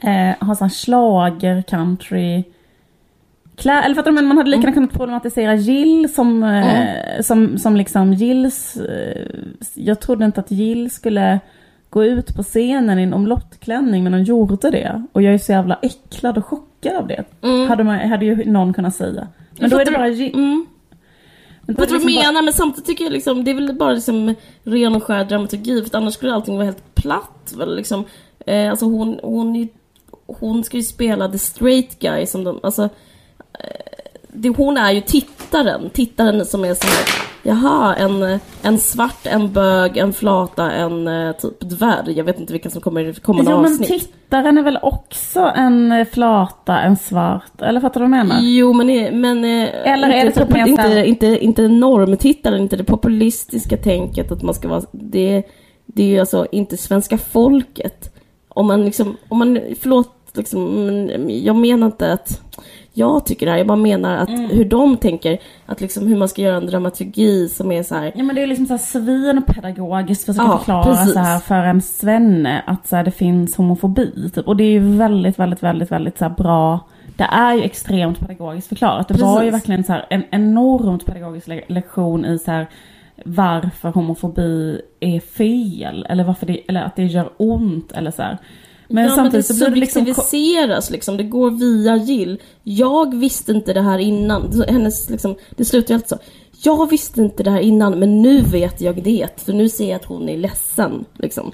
eh, 0.03 0.47
har 0.47 0.55
sån 0.55 0.67
här 0.67 0.75
schlager 0.75 1.61
country 1.61 2.43
Klä, 3.55 3.81
eller 3.81 3.95
fattar 3.95 4.11
du, 4.11 4.15
men 4.15 4.25
man 4.25 4.37
hade 4.37 4.49
lika 4.49 4.61
gärna 4.61 4.73
kunnat 4.73 4.93
problematisera 4.93 5.55
Jill 5.55 6.13
som, 6.13 6.43
eh, 6.43 7.21
som, 7.21 7.57
som 7.57 7.75
liksom 7.75 8.13
Jills, 8.13 8.77
eh, 8.77 9.27
jag 9.73 9.99
trodde 9.99 10.25
inte 10.25 10.39
att 10.39 10.51
Jill 10.51 10.91
skulle 10.91 11.39
gå 11.89 12.03
ut 12.05 12.35
på 12.35 12.43
scenen 12.43 12.99
i 12.99 13.03
en 13.03 13.13
omlottklänning 13.13 14.03
men 14.03 14.13
hon 14.13 14.23
gjorde 14.23 14.71
det. 14.71 15.03
Och 15.11 15.21
jag 15.21 15.33
är 15.33 15.37
så 15.37 15.51
jävla 15.51 15.79
äcklad 15.81 16.37
och 16.37 16.45
chockad 16.45 16.95
av 16.95 17.07
det. 17.07 17.23
Mm. 17.41 17.67
Hade, 17.69 17.83
man, 17.83 17.99
hade 17.99 18.25
ju 18.25 18.51
någon 18.51 18.73
kunnat 18.73 18.95
säga. 18.95 19.27
Men 19.59 19.69
då 19.69 19.77
är 19.77 19.85
det 19.85 19.91
bara. 19.91 20.07
Mm. 20.07 20.65
men 21.61 21.75
Jag 21.75 21.75
vad 21.75 21.87
du 21.87 21.93
liksom 21.93 22.15
bara- 22.15 22.23
menar 22.31 22.41
men 22.41 22.53
samtidigt 22.53 22.85
tycker 22.87 23.03
jag 23.03 23.13
liksom, 23.13 23.43
det 23.43 23.51
är 23.51 23.55
väl 23.55 23.73
bara 23.75 23.93
liksom 23.93 24.35
ren 24.63 24.95
och 24.95 25.03
skär 25.03 25.25
dramaturgi 25.25 25.81
för 25.83 25.97
annars 25.97 26.13
skulle 26.13 26.33
allting 26.33 26.55
vara 26.55 26.65
helt 26.65 26.95
platt 26.95 27.53
väl 27.57 27.75
liksom. 27.75 28.03
Eh, 28.45 28.69
alltså 28.69 28.85
hon, 28.85 29.19
hon, 29.23 29.67
hon 30.27 30.63
ska 30.63 30.77
ju 30.77 30.83
spela 30.83 31.29
the 31.29 31.37
straight 31.39 31.99
guy 31.99 32.25
som 32.25 32.43
de, 32.43 32.59
alltså 32.63 32.83
eh, 33.53 34.08
det, 34.33 34.49
hon 34.49 34.77
är 34.77 34.91
ju 34.91 35.01
tittaren, 35.01 35.89
tittaren 35.93 36.45
som 36.45 36.65
är 36.65 36.73
så 36.73 36.87
här 36.87 37.29
Jaha, 37.43 37.95
en, 37.95 38.39
en 38.61 38.77
svart, 38.77 39.25
en 39.25 39.53
bög, 39.53 39.97
en 39.97 40.13
flata, 40.13 40.71
en 40.71 41.07
eh, 41.07 41.31
typ 41.31 41.59
dvärg. 41.59 42.17
Jag 42.17 42.23
vet 42.23 42.39
inte 42.39 42.53
vilken 42.53 42.71
som 42.71 42.81
kommer 42.81 43.01
i 43.05 43.13
kommande 43.13 43.51
Jo 43.51 43.57
men 43.61 43.71
avsnitt. 43.71 43.87
tittaren 43.89 44.57
är 44.57 44.63
väl 44.63 44.79
också 44.81 45.39
en 45.55 45.91
eh, 45.91 46.05
flata, 46.07 46.79
en 46.79 46.95
svart, 46.97 47.61
eller 47.61 47.81
fattar 47.81 47.99
du 48.01 48.07
vad 48.07 48.17
jag 48.19 48.27
menar? 48.27 48.41
Jo 48.41 48.73
men, 48.73 48.89
eh, 48.89 49.11
men 49.11 49.43
Eller 49.45 50.09
är 50.09 50.21
det 50.25 50.27
inte, 50.27 50.45
typ 50.45 50.57
inte, 50.67 50.81
här- 50.81 51.03
inte, 51.03 51.25
inte 51.45 51.67
normtittaren, 51.67 52.61
inte 52.61 52.75
det 52.77 52.83
populistiska 52.83 53.77
tänket 53.77 54.31
att 54.31 54.41
man 54.43 54.53
ska 54.53 54.67
vara, 54.67 54.81
det, 54.91 55.43
det 55.85 56.03
är 56.03 56.07
ju 56.07 56.19
alltså 56.19 56.47
inte 56.51 56.77
svenska 56.77 57.17
folket. 57.17 58.15
Om 58.49 58.67
man 58.67 58.85
liksom, 58.85 59.17
om 59.29 59.37
man, 59.39 59.59
förlåt 59.81 60.15
liksom, 60.33 60.85
men 60.85 61.11
jag 61.43 61.55
menar 61.55 61.87
inte 61.87 62.13
att 62.13 62.41
jag 62.99 63.25
tycker 63.25 63.45
det 63.45 63.51
här, 63.51 63.57
jag 63.57 63.67
bara 63.67 63.75
menar 63.77 64.17
att 64.17 64.29
Mm. 64.29 64.49
hur 64.49 64.65
de 64.65 64.97
tänker, 64.97 65.37
att 65.65 65.81
liksom 65.81 66.07
hur 66.07 66.15
man 66.17 66.29
ska 66.29 66.41
göra 66.41 66.57
en 66.57 66.65
dramaturgi 66.65 67.49
som 67.49 67.71
är 67.71 67.83
så 67.83 67.95
här. 67.95 68.11
Ja 68.15 68.23
men 68.23 68.35
det 68.35 68.41
är 68.43 68.47
liksom 68.47 68.65
så 68.65 68.73
här 68.73 68.77
svinpedagogiskt 68.77 70.25
försöka 70.25 70.45
Ja, 70.47 70.57
förklara 70.57 70.83
precis. 70.83 71.13
så 71.13 71.19
här 71.19 71.39
för 71.39 71.55
en 71.63 71.81
svenne 71.81 72.63
att 72.67 72.87
så 72.87 72.95
här, 72.95 73.03
det 73.03 73.11
finns 73.11 73.55
homofobi 73.55 74.29
typ. 74.35 74.47
Och 74.47 74.57
det 74.57 74.63
är 74.63 74.71
ju 74.71 74.97
väldigt, 74.97 75.39
väldigt, 75.39 75.63
väldigt, 75.63 75.91
väldigt 75.91 76.17
så 76.17 76.25
här, 76.25 76.31
bra. 76.35 76.79
Det 77.17 77.23
är 77.31 77.53
ju 77.53 77.61
extremt 77.63 78.19
pedagogiskt 78.19 78.67
förklarat. 78.67 79.07
Det 79.07 79.13
var 79.13 79.43
ju 79.43 79.51
Precis. 79.51 79.53
verkligen 79.69 79.83
så 79.83 79.95
en 80.09 80.23
enormt 80.31 81.05
pedagogisk 81.05 81.47
le- 81.47 81.63
lektion 81.67 82.25
i 82.25 82.39
så 82.39 82.51
här 82.51 82.67
varför 83.25 83.89
homofobi 83.89 84.81
är 84.99 85.19
fel. 85.19 86.05
Eller 86.09 86.23
varför 86.23 86.45
det, 86.45 86.61
eller 86.67 86.81
att 86.83 86.95
det 86.95 87.03
gör 87.05 87.29
ont 87.37 87.91
eller 87.91 88.11
så 88.11 88.21
här. 88.21 88.37
Men 88.91 89.05
ja, 89.05 89.15
samtidigt 89.15 89.49
men 89.49 89.57
så 89.57 89.65
det 89.65 89.71
blir 89.71 89.81
det 89.81 90.03
liksom... 90.05 90.93
liksom, 90.93 91.17
det 91.17 91.23
går 91.23 91.51
via 91.51 91.95
Jill. 91.95 92.41
Jag 92.63 93.15
visste 93.15 93.51
inte 93.51 93.73
det 93.73 93.81
här 93.81 93.99
innan. 93.99 94.53
Så 94.53 94.63
Hennes, 94.63 95.09
liksom, 95.09 95.35
det 95.49 95.65
slutar 95.65 95.93
ju 95.93 95.95
alltid 95.95 96.09
så. 96.09 96.17
Jag 96.63 96.89
visste 96.89 97.21
inte 97.21 97.43
det 97.43 97.51
här 97.51 97.59
innan, 97.59 97.99
men 97.99 98.21
nu 98.21 98.41
vet 98.41 98.81
jag 98.81 99.03
det. 99.03 99.41
För 99.45 99.53
nu 99.53 99.69
ser 99.69 99.89
jag 99.89 99.95
att 99.95 100.05
hon 100.05 100.29
är 100.29 100.37
ledsen. 100.37 101.05
Liksom. 101.13 101.51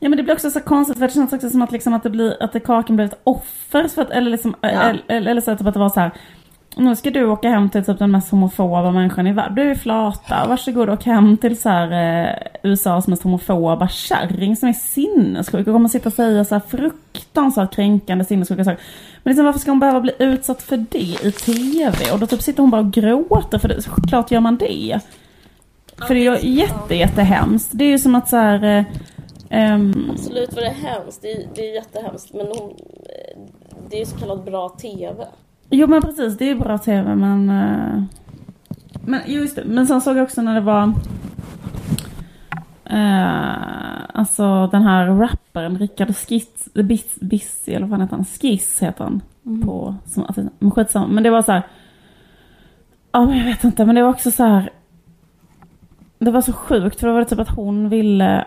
Ja 0.00 0.08
men 0.08 0.16
det 0.16 0.22
blir 0.22 0.34
också 0.34 0.50
så 0.50 0.60
konstigt 0.60 0.98
för 0.98 1.06
det 1.06 1.14
känns 1.14 1.32
också 1.32 1.50
som 1.50 1.62
att, 1.62 1.72
liksom 1.72 1.94
att 1.94 2.02
det 2.02 2.10
blir, 2.10 2.42
att 2.42 2.52
det 2.52 2.60
kakan 2.60 2.96
blir 2.96 3.06
ett 3.06 3.20
offer 3.24 3.88
för 3.88 4.02
att, 4.02 4.10
eller 4.10 4.30
liksom, 4.30 4.54
eller, 4.62 5.02
eller 5.08 5.40
så 5.40 5.50
att 5.50 5.58
det 5.58 5.78
var 5.78 5.88
så 5.88 6.00
här. 6.00 6.12
Nu 6.78 6.96
ska 6.96 7.10
du 7.10 7.26
åka 7.26 7.48
hem 7.48 7.70
till 7.70 7.84
typ 7.84 7.98
den 7.98 8.10
mest 8.10 8.30
homofoba 8.30 8.90
människan 8.90 9.26
i 9.26 9.32
världen. 9.32 9.54
Du 9.54 9.70
är 9.70 9.74
flata, 9.74 10.46
varsågod 10.48 10.90
åk 10.90 11.04
hem 11.04 11.36
till 11.36 11.60
så 11.60 11.68
här, 11.68 11.92
eh, 12.24 12.34
USAs 12.62 13.08
mest 13.08 13.22
homofoba 13.22 13.88
kärring 13.88 14.56
som 14.56 14.68
är 14.68 14.72
sinnessjuk 14.72 15.66
och 15.66 15.72
kommer 15.72 15.88
sitta 15.88 16.08
och 16.08 16.12
säga 16.12 16.44
så 16.44 16.54
här 16.54 16.62
fruktansvärt 16.68 17.74
kränkande 17.74 18.24
sinnessjuka 18.24 18.64
saker. 18.64 18.80
Men 19.22 19.30
liksom, 19.30 19.44
varför 19.44 19.60
ska 19.60 19.70
hon 19.70 19.80
behöva 19.80 20.00
bli 20.00 20.12
utsatt 20.18 20.62
för 20.62 20.76
det 20.76 20.98
i 20.98 21.32
TV? 21.32 22.12
Och 22.12 22.18
då 22.18 22.26
typ 22.26 22.42
sitter 22.42 22.62
hon 22.62 22.70
bara 22.70 22.80
och 22.80 22.92
gråter 22.92 23.58
för 23.58 23.68
det, 23.68 23.82
Såklart 23.82 24.30
gör 24.30 24.40
man 24.40 24.56
det. 24.56 25.00
För 26.06 26.14
det 26.14 26.26
är 26.26 26.36
ju 26.36 26.50
jätte, 26.50 26.94
jättehemskt. 26.94 27.70
Det 27.72 27.84
är 27.84 27.88
ju 27.88 27.98
som 27.98 28.14
att 28.14 28.28
så 28.28 28.36
här, 28.36 28.86
eh, 29.50 29.74
um... 29.74 30.10
Absolut 30.14 30.54
var 30.54 30.62
det 30.62 30.74
hemskt. 30.82 31.22
Det 31.22 31.32
är, 31.32 31.48
det 31.54 31.70
är 31.70 31.74
jättehemskt. 31.74 32.34
Men 32.34 32.46
hon, 32.46 32.70
eh, 32.70 33.38
det 33.90 33.96
är 33.96 34.00
ju 34.00 34.06
så 34.06 34.16
kallad 34.18 34.44
bra 34.44 34.68
TV. 34.68 35.26
Jo 35.70 35.86
men 35.86 36.02
precis, 36.02 36.38
det 36.38 36.50
är 36.50 36.54
bra 36.54 36.78
tv 36.78 37.14
men... 37.14 37.50
eh, 37.50 38.02
Men 39.04 39.20
just 39.26 39.56
det. 39.56 39.64
Men 39.64 39.86
sen 39.86 40.00
såg 40.00 40.16
jag 40.16 40.22
också 40.22 40.42
när 40.42 40.54
det 40.54 40.60
var... 40.60 40.92
Uh, 42.92 44.02
alltså 44.12 44.66
den 44.66 44.82
här 44.82 45.06
rapparen 45.06 45.78
Rickard 45.78 46.16
Skiss, 46.16 46.68
Biss, 46.74 47.14
Bissi, 47.20 47.74
eller 47.74 47.86
vad 47.86 48.00
heter 48.00 48.16
han? 48.16 48.24
Skiss 48.24 48.82
heter 48.82 49.04
han. 49.04 49.20
På, 49.64 49.94
som, 50.06 50.22
alltså, 50.24 50.42
men 50.58 50.70
skitsamma. 50.70 51.06
Men 51.06 51.22
det 51.22 51.30
var 51.30 51.42
så 51.42 51.52
här. 51.52 51.62
Ja 53.12 53.26
men 53.26 53.38
jag 53.38 53.44
vet 53.44 53.64
inte, 53.64 53.84
men 53.84 53.94
det 53.94 54.02
var 54.02 54.10
också 54.10 54.30
så 54.30 54.44
här. 54.44 54.70
Det 56.18 56.30
var 56.30 56.40
så 56.40 56.52
sjukt 56.52 57.00
för 57.00 57.06
då 57.06 57.12
var 57.12 57.20
det 57.20 57.26
typ 57.26 57.38
att 57.38 57.56
hon 57.56 57.88
ville 57.88 58.44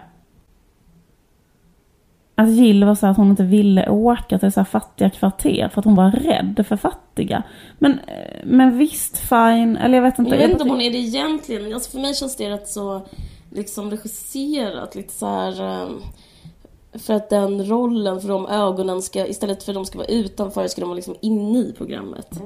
att 2.39 2.49
Jill 2.49 2.83
var 2.83 2.95
så 2.95 3.07
att 3.07 3.17
hon 3.17 3.29
inte 3.29 3.43
ville 3.43 3.89
åka 3.89 4.39
till 4.39 4.51
så 4.51 4.59
här 4.59 4.65
fattiga 4.65 5.09
kvarter 5.09 5.69
för 5.73 5.81
att 5.81 5.85
hon 5.85 5.95
var 5.95 6.11
rädd 6.11 6.65
för 6.67 6.75
fattiga. 6.75 7.43
Men, 7.79 7.91
eh, 7.91 8.39
men 8.45 8.77
visst, 8.77 9.17
fine. 9.17 9.77
Eller 9.77 9.95
jag 9.95 10.01
vet 10.03 10.19
inte. 10.19 10.31
Jag 10.31 10.37
vet 10.37 10.51
inte 10.51 10.63
om 10.63 10.69
hon 10.69 10.81
är 10.81 10.91
det 10.91 10.97
egentligen. 10.97 11.73
Alltså 11.73 11.91
för 11.91 11.99
mig 11.99 12.13
känns 12.15 12.35
det 12.35 12.49
rätt 12.49 12.67
så 12.67 13.01
liksom 13.51 13.91
regisserat. 13.91 14.95
Lite 14.95 15.13
så 15.13 15.25
här... 15.25 15.81
eh, 15.83 15.89
För 16.99 17.13
att 17.13 17.29
den 17.29 17.65
rollen, 17.65 18.21
för 18.21 18.27
de 18.27 18.47
ögonen 18.47 19.01
ska, 19.01 19.27
istället 19.27 19.63
för 19.63 19.71
att 19.71 19.75
de 19.75 19.85
ska 19.85 19.97
vara 19.97 20.07
utanför, 20.07 20.67
ska 20.67 20.81
de 20.81 20.87
vara 20.89 20.95
liksom 20.95 21.15
inne 21.21 21.59
i 21.59 21.73
programmet. 21.77 22.41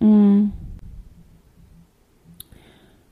Mm. 0.00 0.50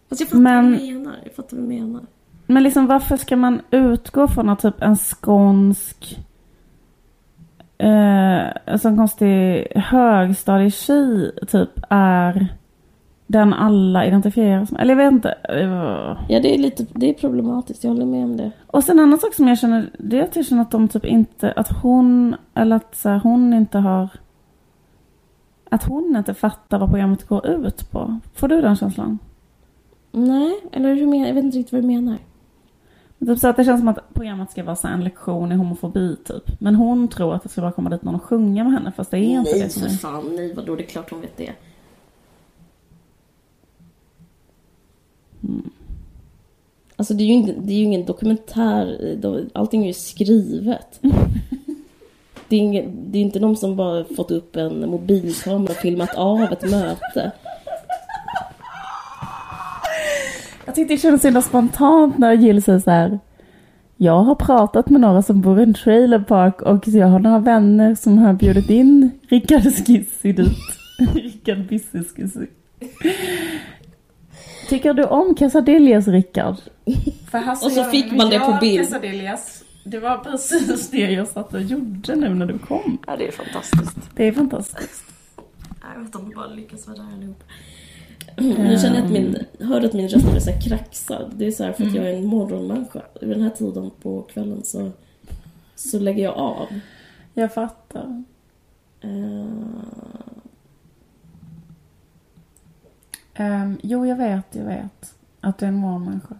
Fast 0.09 0.21
jag 0.21 0.29
fattar 0.29 0.41
Men- 0.41 0.71
vad 0.73 0.81
du 0.81 0.93
menar. 0.93 1.17
Jag 1.25 1.33
fattar 1.35 1.57
vad 1.57 1.65
du 1.65 1.69
menar. 1.69 2.03
Men 2.51 2.63
liksom 2.63 2.87
varför 2.87 3.17
ska 3.17 3.37
man 3.37 3.61
utgå 3.71 4.29
från 4.29 4.49
att 4.49 4.61
typ 4.61 4.83
en 4.83 4.97
skånsk 4.97 6.19
eh, 7.79 8.41
alltså 8.67 8.89
en 8.89 8.97
konstig 8.97 9.67
högstadietjej 9.75 11.33
typ 11.47 11.71
är 11.91 12.49
den 13.27 13.53
alla 13.53 14.07
identifierar 14.07 14.65
som, 14.65 14.77
eller 14.77 14.95
jag 14.95 15.05
vet 15.05 15.13
inte. 15.13 15.35
Ja, 16.29 16.41
det 16.41 16.55
är 16.55 16.59
lite, 16.59 16.87
det 16.95 17.11
är 17.11 17.15
problematiskt. 17.15 17.85
Jag 17.85 17.91
håller 17.91 18.07
med 18.07 18.25
om 18.25 18.37
det. 18.37 18.51
Och 18.67 18.85
sen 18.85 18.99
en 18.99 19.05
annan 19.05 19.19
sak 19.19 19.35
som 19.35 19.49
jag 19.49 19.59
känner, 19.59 19.91
det 19.99 20.19
är 20.19 20.23
att 20.23 20.37
jag 20.37 20.47
känner 20.47 20.63
att 20.63 20.71
de 20.71 20.89
typ 20.89 21.05
inte, 21.05 21.53
att 21.53 21.83
hon, 21.83 22.37
eller 22.55 22.77
att 22.77 22.97
så 22.97 23.09
här, 23.09 23.19
hon 23.19 23.55
inte 23.55 23.79
har, 23.79 24.09
att 25.71 25.85
hon 25.85 26.17
inte 26.17 26.35
fattar 26.35 26.79
vad 26.79 26.91
programmet 26.91 27.29
går 27.29 27.47
ut 27.47 27.91
på. 27.91 28.19
Får 28.35 28.49
du 28.49 28.61
den 28.61 28.77
känslan? 28.77 29.19
Nej, 30.13 30.61
eller 30.73 30.95
hur 30.95 31.07
menar 31.07 31.27
Jag 31.27 31.35
vet 31.35 31.45
inte 31.45 31.59
riktigt 31.59 31.73
vad 31.73 31.83
du 31.83 31.87
menar. 31.87 32.19
Typ 33.27 33.39
så 33.39 33.49
att 33.49 33.57
det 33.57 33.65
känns 33.65 33.81
som 33.81 33.89
att 33.89 34.15
programmet 34.15 34.51
ska 34.51 34.65
vara 34.65 34.77
så 34.77 34.89
en 34.89 35.05
lektion 35.05 35.53
i 35.53 35.55
homofobi 35.55 36.17
typ. 36.25 36.61
Men 36.61 36.75
hon 36.75 37.09
tror 37.09 37.35
att 37.35 37.43
det 37.43 37.49
ska 37.49 37.61
bara 37.61 37.73
komma 37.73 37.91
dit 37.91 38.03
någon 38.03 38.15
och 38.15 38.23
sjunga 38.23 38.65
med 38.65 38.73
henne 38.73 38.93
fast 38.97 39.11
det 39.11 39.19
är 39.19 39.21
inte 39.21 39.51
nej, 39.51 39.63
det 39.63 39.71
som 39.71 39.83
för 39.83 39.91
fan. 39.91 40.37
Nej, 40.37 40.55
vadå? 40.55 40.77
Det 40.77 40.83
är 40.83 40.87
klart 40.87 41.11
hon 41.11 41.21
vet 41.21 41.37
det. 41.37 41.53
Alltså 46.97 47.15
det 47.15 47.23
är 47.23 47.27
ju, 47.27 47.33
inte, 47.33 47.53
det 47.53 47.73
är 47.73 47.77
ju 47.77 47.85
ingen 47.85 48.05
dokumentär. 48.05 49.17
Allting 49.53 49.83
är 49.83 49.87
ju 49.87 49.93
skrivet. 49.93 51.01
Det 52.49 52.57
är, 52.57 52.61
ingen, 52.61 53.13
det 53.13 53.19
är 53.19 53.23
inte 53.23 53.41
någon 53.41 53.57
som 53.57 53.77
bara 53.77 54.05
fått 54.05 54.31
upp 54.31 54.57
en 54.57 54.91
mobilkamera 54.91 55.71
och 55.71 55.77
filmat 55.77 56.15
av 56.15 56.43
ett 56.43 56.71
möte. 56.71 57.33
Jag 60.71 60.75
tyckte 60.75 60.95
det 60.95 60.99
kändes 60.99 61.21
så 61.21 61.27
himla 61.27 61.43
spontant 61.43 62.19
när 62.19 62.33
Jill 62.33 62.63
säger 62.63 62.79
så 62.79 62.91
här. 62.91 63.19
Jag 63.97 64.23
har 64.23 64.35
pratat 64.35 64.91
med 64.91 65.01
några 65.01 65.23
som 65.23 65.41
bor 65.41 65.61
i 65.61 65.63
en 65.63 65.75
trailerpark 65.75 66.63
och 66.63 66.89
jag 66.89 67.07
har 67.07 67.19
några 67.19 67.39
vänner 67.39 67.95
som 67.95 68.19
har 68.19 68.33
bjudit 68.33 68.71
in 68.71 69.11
Rickard 69.29 69.63
Skissi 69.63 70.33
dit. 70.33 70.59
Rickard 71.15 71.67
Bissi 71.67 72.05
Skissi. 72.05 72.47
Tycker 74.69 74.95
du 74.95 75.05
om 75.05 75.35
quesadillas 75.35 76.09
Rickard? 76.09 76.57
Och 77.63 77.73
så 77.73 77.85
fick 77.85 78.13
man 78.13 78.31
det 78.31 78.39
på 78.39 78.59
bild. 78.61 78.89
Quesadillas. 78.89 79.65
Det 79.85 79.99
var 79.99 80.19
precis 80.19 80.91
det 80.91 81.11
jag 81.11 81.29
satt 81.29 81.55
och 81.55 81.63
gjorde 81.63 82.17
nu 82.17 82.35
när 82.35 82.47
du 82.47 82.59
kom. 82.59 82.99
Ja, 83.07 83.17
det 83.17 83.29
är 83.29 83.33
fantastiskt. 83.33 84.11
Det 84.15 84.29
är 84.29 84.33
fantastiskt. 84.33 85.05
Jag 85.83 85.99
vet 85.99 86.07
inte 86.07 86.19
om 86.19 86.29
vi 86.29 86.35
bara 86.35 86.47
lyckas 86.47 86.87
vara 86.87 86.97
där 86.97 87.07
allihop. 87.15 87.43
Nu 88.37 88.79
känner 88.79 88.97
jag 88.97 89.05
att 89.05 89.11
min, 89.11 89.37
hör 89.61 89.85
att 89.85 89.93
min 89.93 90.09
röst 90.09 90.31
blir 90.31 90.41
så 90.41 90.53
kraxad. 90.69 91.33
Det 91.37 91.47
är 91.47 91.51
så 91.51 91.65
här 91.65 91.73
för 91.73 91.87
att 91.87 91.95
jag 91.95 92.05
är 92.05 92.15
en 92.17 92.27
morgonmänniska. 92.27 93.03
Vid 93.21 93.31
den 93.31 93.43
här 93.43 93.51
tiden 93.51 93.91
på 94.03 94.23
kvällen 94.23 94.65
så, 94.65 94.91
så 95.75 95.99
lägger 95.99 96.25
jag 96.25 96.35
av. 96.35 96.67
Jag 97.35 97.55
fattar. 97.55 98.25
Eh, 99.01 99.45
Ehm, 103.41 103.79
jo, 103.83 104.07
jag 104.07 104.17
vet, 104.17 104.55
jag 104.55 104.65
vet. 104.65 105.15
Att 105.41 105.59
du 105.59 105.65
är 105.65 105.69
en 105.69 105.75
morgonmänniska. 105.75 106.35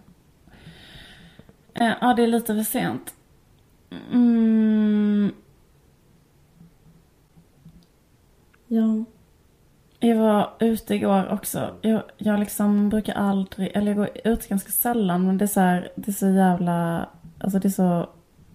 Uh, 1.81 1.93
ja, 2.01 2.13
det 2.13 2.23
är 2.23 2.27
lite 2.27 2.55
för 2.55 2.63
sent. 2.63 3.13
Mm, 4.11 5.31
ja. 8.67 9.03
Jag 10.03 10.15
var 10.15 10.49
ute 10.59 10.95
igår 10.95 11.33
också. 11.33 11.69
Jag, 11.81 12.01
jag 12.17 12.39
liksom 12.39 12.89
brukar 12.89 13.13
aldrig, 13.13 13.71
eller 13.73 13.87
jag 13.87 13.97
går 13.97 14.09
ut 14.23 14.47
ganska 14.47 14.71
sällan, 14.71 15.27
men 15.27 15.37
det 15.37 15.45
är 15.45 15.47
så 15.47 15.59
här, 15.59 15.89
det 15.95 16.11
är 16.11 16.13
så 16.13 16.29
jävla, 16.29 17.05
alltså 17.39 17.59
det 17.59 17.67
är 17.67 17.69
så 17.69 18.09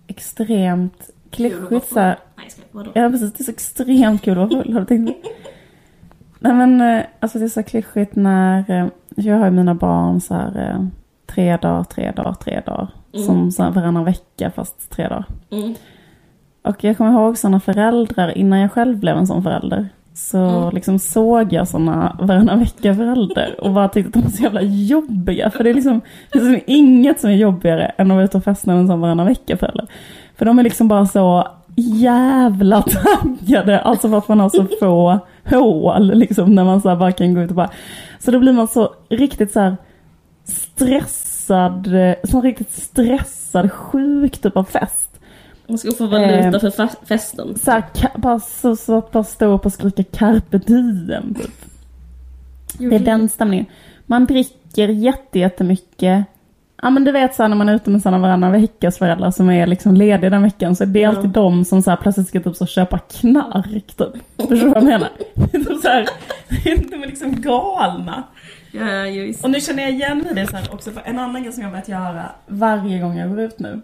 extremt 0.07 1.11
klyschigt 1.31 1.89
så 1.89 2.01
här. 2.01 2.19
Nej. 2.37 2.47
Vadå? 2.71 2.91
Ja 2.95 3.11
precis, 3.11 3.33
det 3.33 3.43
är 3.43 3.45
så 3.45 3.51
extremt 3.51 4.23
kul 4.23 4.39
att 4.39 4.53
vara 4.53 4.63
full. 4.63 4.73
Har 4.73 4.81
du 4.81 4.87
tänkt 4.87 5.23
på? 5.23 5.29
Nej 6.39 6.55
men 6.55 6.81
eh, 6.81 7.05
alltså 7.21 7.39
det 7.39 7.45
är 7.45 7.49
så 7.49 7.63
klyschigt 7.63 8.17
när, 8.17 8.71
eh, 8.71 8.87
jag 9.17 9.37
har 9.37 9.45
ju 9.45 9.51
mina 9.51 9.75
barn 9.75 10.21
så 10.21 10.35
här 10.35 10.71
eh, 10.71 10.87
tre 11.27 11.57
dagar, 11.57 11.85
tre 11.85 12.11
dagar, 12.11 12.35
tre 12.35 12.63
dagar. 12.67 12.89
Mm. 13.13 13.27
Som 13.27 13.51
så 13.51 13.63
här 13.63 13.71
varannan 13.71 14.05
vecka 14.05 14.51
fast 14.51 14.91
tre 14.91 15.09
dagar. 15.09 15.25
Mm. 15.51 15.75
Och 16.63 16.85
jag 16.85 16.97
kommer 16.97 17.13
ihåg 17.13 17.39
sådana 17.39 17.61
föräldrar 17.61 18.39
innan 18.39 18.59
jag 18.59 18.73
själv 18.73 18.99
blev 18.99 19.17
en 19.17 19.27
sån 19.27 19.43
förälder. 19.43 19.89
Så 20.19 20.39
Mm. 20.39 20.75
liksom 20.75 20.99
såg 20.99 21.53
jag 21.53 21.69
sådana 21.69 22.17
varannan 22.21 22.59
vecka 22.59 22.95
föräldrar 22.95 23.61
och 23.61 23.73
bara 23.73 23.89
tyckte 23.89 24.09
att 24.09 24.13
de 24.15 24.21
var 24.23 24.31
så 24.31 24.43
jävla 24.43 24.63
jobbiga. 24.63 25.51
För 25.51 25.65
det 25.65 25.71
är 25.71 25.75
liksom, 25.75 26.01
det 26.33 26.39
är 26.39 26.43
liksom 26.43 26.61
inget 26.67 27.21
som 27.21 27.31
är 27.31 27.35
jobbigare 27.35 27.85
än 27.99 28.11
att 28.11 28.15
vara 28.15 28.25
ute 28.25 28.37
och 28.37 28.45
festa 28.45 28.71
med 28.71 28.81
en 28.81 28.87
sån 28.87 29.01
varannan 29.01 29.27
vecka 29.27 29.57
förälder. 29.57 29.87
För 30.37 30.45
de 30.47 30.59
är 30.59 30.63
liksom 30.63 30.89
bara 30.89 31.07
så 31.07 31.49
jävla 31.77 32.83
taggade, 32.83 33.81
alltså 33.81 34.09
för 34.09 34.19
att 34.19 34.29
man 34.29 34.41
har 34.41 34.49
så 34.49 34.67
få 34.81 35.19
hål 35.51 36.15
liksom 36.15 36.55
när 36.55 36.65
man 36.65 36.81
så 36.81 36.97
bara 36.97 37.13
kan 37.13 37.35
gå 37.35 37.41
ut 37.41 37.51
och 37.51 37.57
bara. 37.57 37.71
Så 38.19 38.31
då 38.31 38.39
blir 38.39 38.53
man 38.53 38.69
så 38.69 38.95
riktigt 39.09 39.53
så 39.53 39.61
här 39.61 39.77
stressad, 40.45 41.95
eh, 41.95 42.15
sån 42.25 42.43
riktigt 42.43 42.73
stressad, 42.73 43.73
sjuk 43.73 44.39
typ 44.39 44.57
av 44.57 44.65
fest. 44.65 45.06
Man 45.69 45.79
ska 45.79 45.93
få 45.93 46.07
valuta 46.07 46.67
Eh. 46.67 46.73
för 46.73 47.07
festen. 47.07 47.59
Så 47.59 47.71
här, 47.71 47.85
bara 48.17 48.41
så, 48.41 48.77
så 48.77 49.09
bara 49.13 49.25
stå 49.25 49.47
upp 49.55 49.67
och 49.67 49.73
skrika 49.73 50.03
carpe 50.03 50.59
diem 50.59 51.35
typ. 51.35 51.55
Det 52.79 52.95
är 52.95 52.99
den 52.99 53.29
stämningen. 53.29 53.67
Man 54.07 54.25
dricker 54.27 54.89
jätte, 54.89 55.39
jättemycket. 55.39 56.25
Ja 56.83 56.91
men 56.91 57.05
du 57.05 57.13
vet 57.13 57.35
så 57.35 57.43
här, 57.43 57.49
när 57.49 57.57
man 57.57 57.69
är 57.69 57.75
ute 57.75 57.91
med 57.91 58.03
sådana 58.03 58.19
varannan 58.19 58.53
veckas 58.53 58.99
föräldrar 58.99 59.31
som 59.31 59.51
är 59.51 59.67
liksom 59.67 59.95
lediga 59.95 60.31
den 60.31 60.43
veckan 60.43 60.77
så 60.77 60.83
är 60.85 60.89
det 60.89 61.01
Ja. 61.01 61.09
alltid 61.09 61.31
de 61.31 61.65
som 61.65 61.83
så 61.83 61.91
här 61.91 61.97
plötsligt 61.97 62.29
ska 62.29 62.41
typ 62.41 62.57
så 62.57 62.67
köpa 62.67 62.99
knark 62.99 63.87
typ. 63.97 63.99
Förstår 64.37 64.57
du 64.57 64.69
vad 64.69 64.77
jag 64.77 64.85
menar? 64.85 65.09
Typ 65.53 65.67
så 65.83 65.89
här, 65.89 66.09
de 66.91 67.03
är 67.03 67.07
liksom 67.07 67.41
galna. 67.41 68.23
Ja, 68.73 69.07
just. 69.07 69.45
Och 69.45 69.51
nu 69.51 69.61
känner 69.61 69.83
jag 69.83 69.93
igen 69.93 70.19
mig 70.19 70.31
i 70.31 70.35
det 70.35 70.47
så 70.47 70.57
här 70.57 70.69
också, 70.75 70.91
för 70.91 71.03
en 71.05 71.19
annan 71.19 71.43
grej 71.43 71.53
som 71.53 71.63
jag 71.63 71.73
börjat 71.73 71.89
göra 71.89 72.31
varje 72.47 72.99
gång 72.99 73.17
jag 73.19 73.29
går 73.29 73.41
ut 73.41 73.59
nu, 73.59 73.81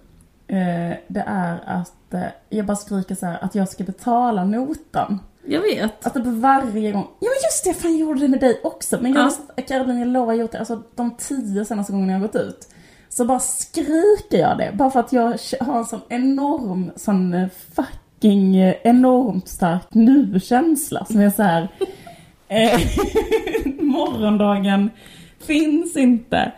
det 1.08 1.24
är 1.26 1.60
att 1.66 2.14
eh, 2.14 2.20
jag 2.48 2.66
bara 2.66 2.76
skriker 2.76 3.14
så 3.14 3.26
här 3.26 3.38
att 3.44 3.54
jag 3.54 3.68
ska 3.68 3.84
betala 3.84 4.44
notan. 4.44 5.18
Jag 5.46 5.60
vet. 5.60 6.06
Att 6.06 6.14
det 6.14 6.20
på 6.20 6.30
varje 6.30 6.92
gång, 6.92 7.06
ja 7.20 7.28
men 7.28 7.42
just 7.44 7.64
det, 7.64 7.74
fan 7.74 7.90
jag 7.90 8.00
gjorde 8.00 8.20
det 8.20 8.28
med 8.28 8.40
dig 8.40 8.60
också. 8.64 8.98
Men 9.00 9.12
jag, 9.12 9.32
Ja. 9.56 9.62
Caroline, 9.62 9.98
jag 9.98 10.08
lovar 10.08 10.32
jag 10.32 10.40
gjort 10.40 10.52
det, 10.52 10.58
alltså 10.58 10.82
de 10.94 11.10
tio 11.18 11.64
senaste 11.64 11.92
gångerna 11.92 12.12
jag 12.12 12.20
har 12.20 12.26
gått 12.26 12.36
ut. 12.36 12.68
Så 13.08 13.24
bara 13.24 13.40
skriker 13.40 14.38
jag 14.38 14.58
det, 14.58 14.70
bara 14.74 14.90
för 14.90 15.00
att 15.00 15.12
jag 15.12 15.38
har 15.60 15.78
en 15.78 15.84
sån 15.84 16.00
enorm, 16.08 16.90
sån 16.96 17.34
eh, 17.34 17.48
fucking 17.74 18.56
eh, 18.56 18.74
enormt 18.82 19.48
stark 19.48 19.86
nu-känsla 19.94 21.04
som 21.04 21.20
är 21.20 21.30
så 21.30 21.42
här. 21.42 21.68
eh, 22.48 22.80
morgondagen 23.82 24.90
finns 25.46 25.96
inte. 25.96 26.52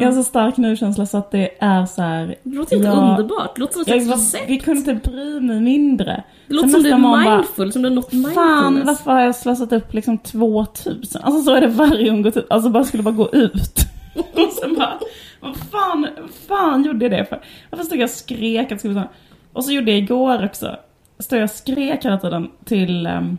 Jag 0.00 0.06
har 0.08 0.12
så 0.12 0.24
stark 0.24 0.56
nu-känsla 0.56 1.06
så 1.06 1.18
att 1.18 1.30
det 1.30 1.50
är 1.58 1.86
så 1.86 2.02
här. 2.02 2.34
Det 2.42 2.56
låter 2.56 2.76
helt 2.76 2.86
Ja. 2.88 2.92
underbart. 3.10 3.54
Det 3.54 3.60
låter 3.60 3.72
som 3.72 3.82
ett 3.82 3.88
Jag, 3.88 4.02
slags 4.02 4.34
recept. 4.34 4.50
vi 4.50 4.58
kunde 4.58 4.90
inte 4.90 5.10
bry 5.10 5.40
mig 5.40 5.60
mindre. 5.60 6.24
Det 6.46 6.54
låter 6.54 6.68
som 6.68 6.82
du 6.82 6.90
är 6.90 6.98
bara, 6.98 7.34
mindful, 7.36 7.72
som 7.72 7.82
du 7.82 7.88
har 7.88 7.94
nått 7.94 8.10
Fan, 8.10 8.64
mindfulness. 8.64 8.86
varför 8.86 9.10
har 9.10 9.20
jag 9.20 9.34
slösat 9.36 9.72
upp 9.72 9.94
liksom 9.94 10.18
2000? 10.18 11.22
Alltså 11.22 11.42
så 11.42 11.54
är 11.54 11.60
det 11.60 11.66
varje 11.66 12.10
gång 12.10 12.26
ut. 12.26 12.36
Alltså 12.50 12.70
bara 12.70 12.84
skulle 12.84 13.02
bara 13.02 13.14
gå 13.14 13.30
ut. 13.32 13.78
Och 14.16 14.52
sen 14.62 14.74
bara, 14.74 14.98
vad 15.40 15.56
fan, 15.56 16.06
vad 16.20 16.30
fan 16.48 16.84
gjorde 16.84 17.04
jag 17.04 17.12
det 17.12 17.24
för? 17.24 17.40
Varför 17.70 17.84
stod 17.84 17.98
jag 17.98 18.04
och 18.04 18.10
skrek 18.10 18.64
att 18.64 18.70
jag 18.70 18.78
skulle 18.80 18.94
betala? 18.94 19.10
Och 19.52 19.64
så 19.64 19.72
gjorde 19.72 19.90
jag 19.90 19.98
igår 19.98 20.44
också. 20.44 20.76
Stod 21.18 21.38
jag 21.38 21.44
och 21.44 21.50
skrek 21.50 22.04
hela 22.04 22.18
tiden 22.18 22.48
till 22.64 23.06
um, 23.06 23.38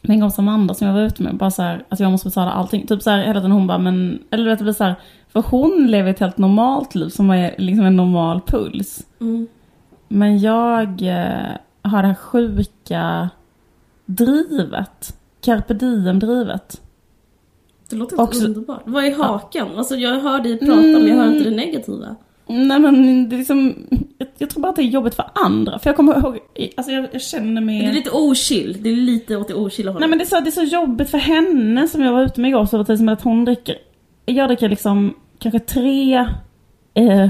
min 0.00 0.20
kompis 0.20 0.38
Amanda 0.38 0.74
som 0.74 0.86
jag 0.86 0.94
var 0.94 1.02
ute 1.02 1.22
med. 1.22 1.36
Bara 1.36 1.50
så 1.50 1.62
här, 1.62 1.84
att 1.88 2.00
jag 2.00 2.12
måste 2.12 2.28
betala 2.28 2.50
allting. 2.50 2.86
Typ 2.86 3.02
så 3.02 3.10
här 3.10 3.18
hela 3.22 3.40
tiden 3.40 3.52
hon 3.52 3.66
bara, 3.66 3.78
men, 3.78 4.22
eller 4.30 4.44
du 4.44 4.50
vet 4.50 4.58
det 4.58 4.64
blir 4.64 4.74
så 4.74 4.84
här. 4.84 4.94
För 5.28 5.42
hon 5.42 5.86
lever 5.86 6.10
ett 6.10 6.18
helt 6.18 6.38
normalt 6.38 6.94
liv 6.94 7.08
som 7.08 7.30
är 7.30 7.54
liksom 7.58 7.86
en 7.86 7.96
normal 7.96 8.40
puls. 8.40 9.06
Mm. 9.20 9.48
Men 10.08 10.38
jag 10.38 11.02
eh, 11.02 11.56
har 11.82 12.02
det 12.02 12.08
här 12.08 12.14
sjuka 12.14 13.30
drivet. 14.06 15.16
Carpe 15.40 15.74
diem-drivet. 15.74 16.80
Det 17.90 17.96
låter 17.96 18.16
helt 18.16 18.44
underbart. 18.44 18.82
Vad 18.84 19.04
är 19.04 19.14
haken? 19.14 19.68
Alltså 19.76 19.96
jag 19.96 20.20
hör 20.20 20.40
dig 20.40 20.58
prata 20.58 20.74
men 20.74 21.06
jag 21.06 21.16
hör 21.16 21.32
inte 21.32 21.50
det 21.50 21.56
negativa. 21.56 22.16
Nej 22.52 22.78
men 22.78 23.28
det 23.28 23.36
är 23.36 23.38
liksom, 23.38 23.74
jag, 24.18 24.28
jag 24.38 24.50
tror 24.50 24.62
bara 24.62 24.68
att 24.68 24.76
det 24.76 24.82
är 24.82 24.84
jobbigt 24.84 25.14
för 25.14 25.24
andra. 25.34 25.78
För 25.78 25.90
jag 25.90 25.96
kommer 25.96 26.18
ihåg, 26.18 26.38
alltså 26.76 26.92
jag, 26.92 27.08
jag 27.12 27.22
känner 27.22 27.60
mig... 27.60 27.80
Det 27.80 27.86
är 27.88 27.92
lite 27.92 28.10
ochill. 28.10 28.76
Det 28.80 28.90
är 28.90 28.96
lite 28.96 29.36
åt 29.36 29.48
det 29.48 29.54
ochilla 29.54 29.90
hållet. 29.90 30.00
Nej 30.00 30.08
men 30.08 30.18
det 30.18 30.24
är, 30.24 30.26
så, 30.26 30.40
det 30.40 30.48
är 30.48 30.66
så 30.66 30.74
jobbigt 30.76 31.10
för 31.10 31.18
henne 31.18 31.88
som 31.88 32.02
jag 32.02 32.12
var 32.12 32.22
ute 32.24 32.40
med 32.40 32.48
igår 32.48 32.66
så 32.66 32.76
var 32.78 32.84
det 32.84 32.98
som 32.98 33.08
att 33.08 33.22
hon 33.22 33.44
dricker, 33.44 33.76
jag 34.26 34.48
dricker 34.48 34.68
liksom 34.68 35.14
kanske 35.38 35.58
tre, 35.58 36.14
eh, 36.94 37.28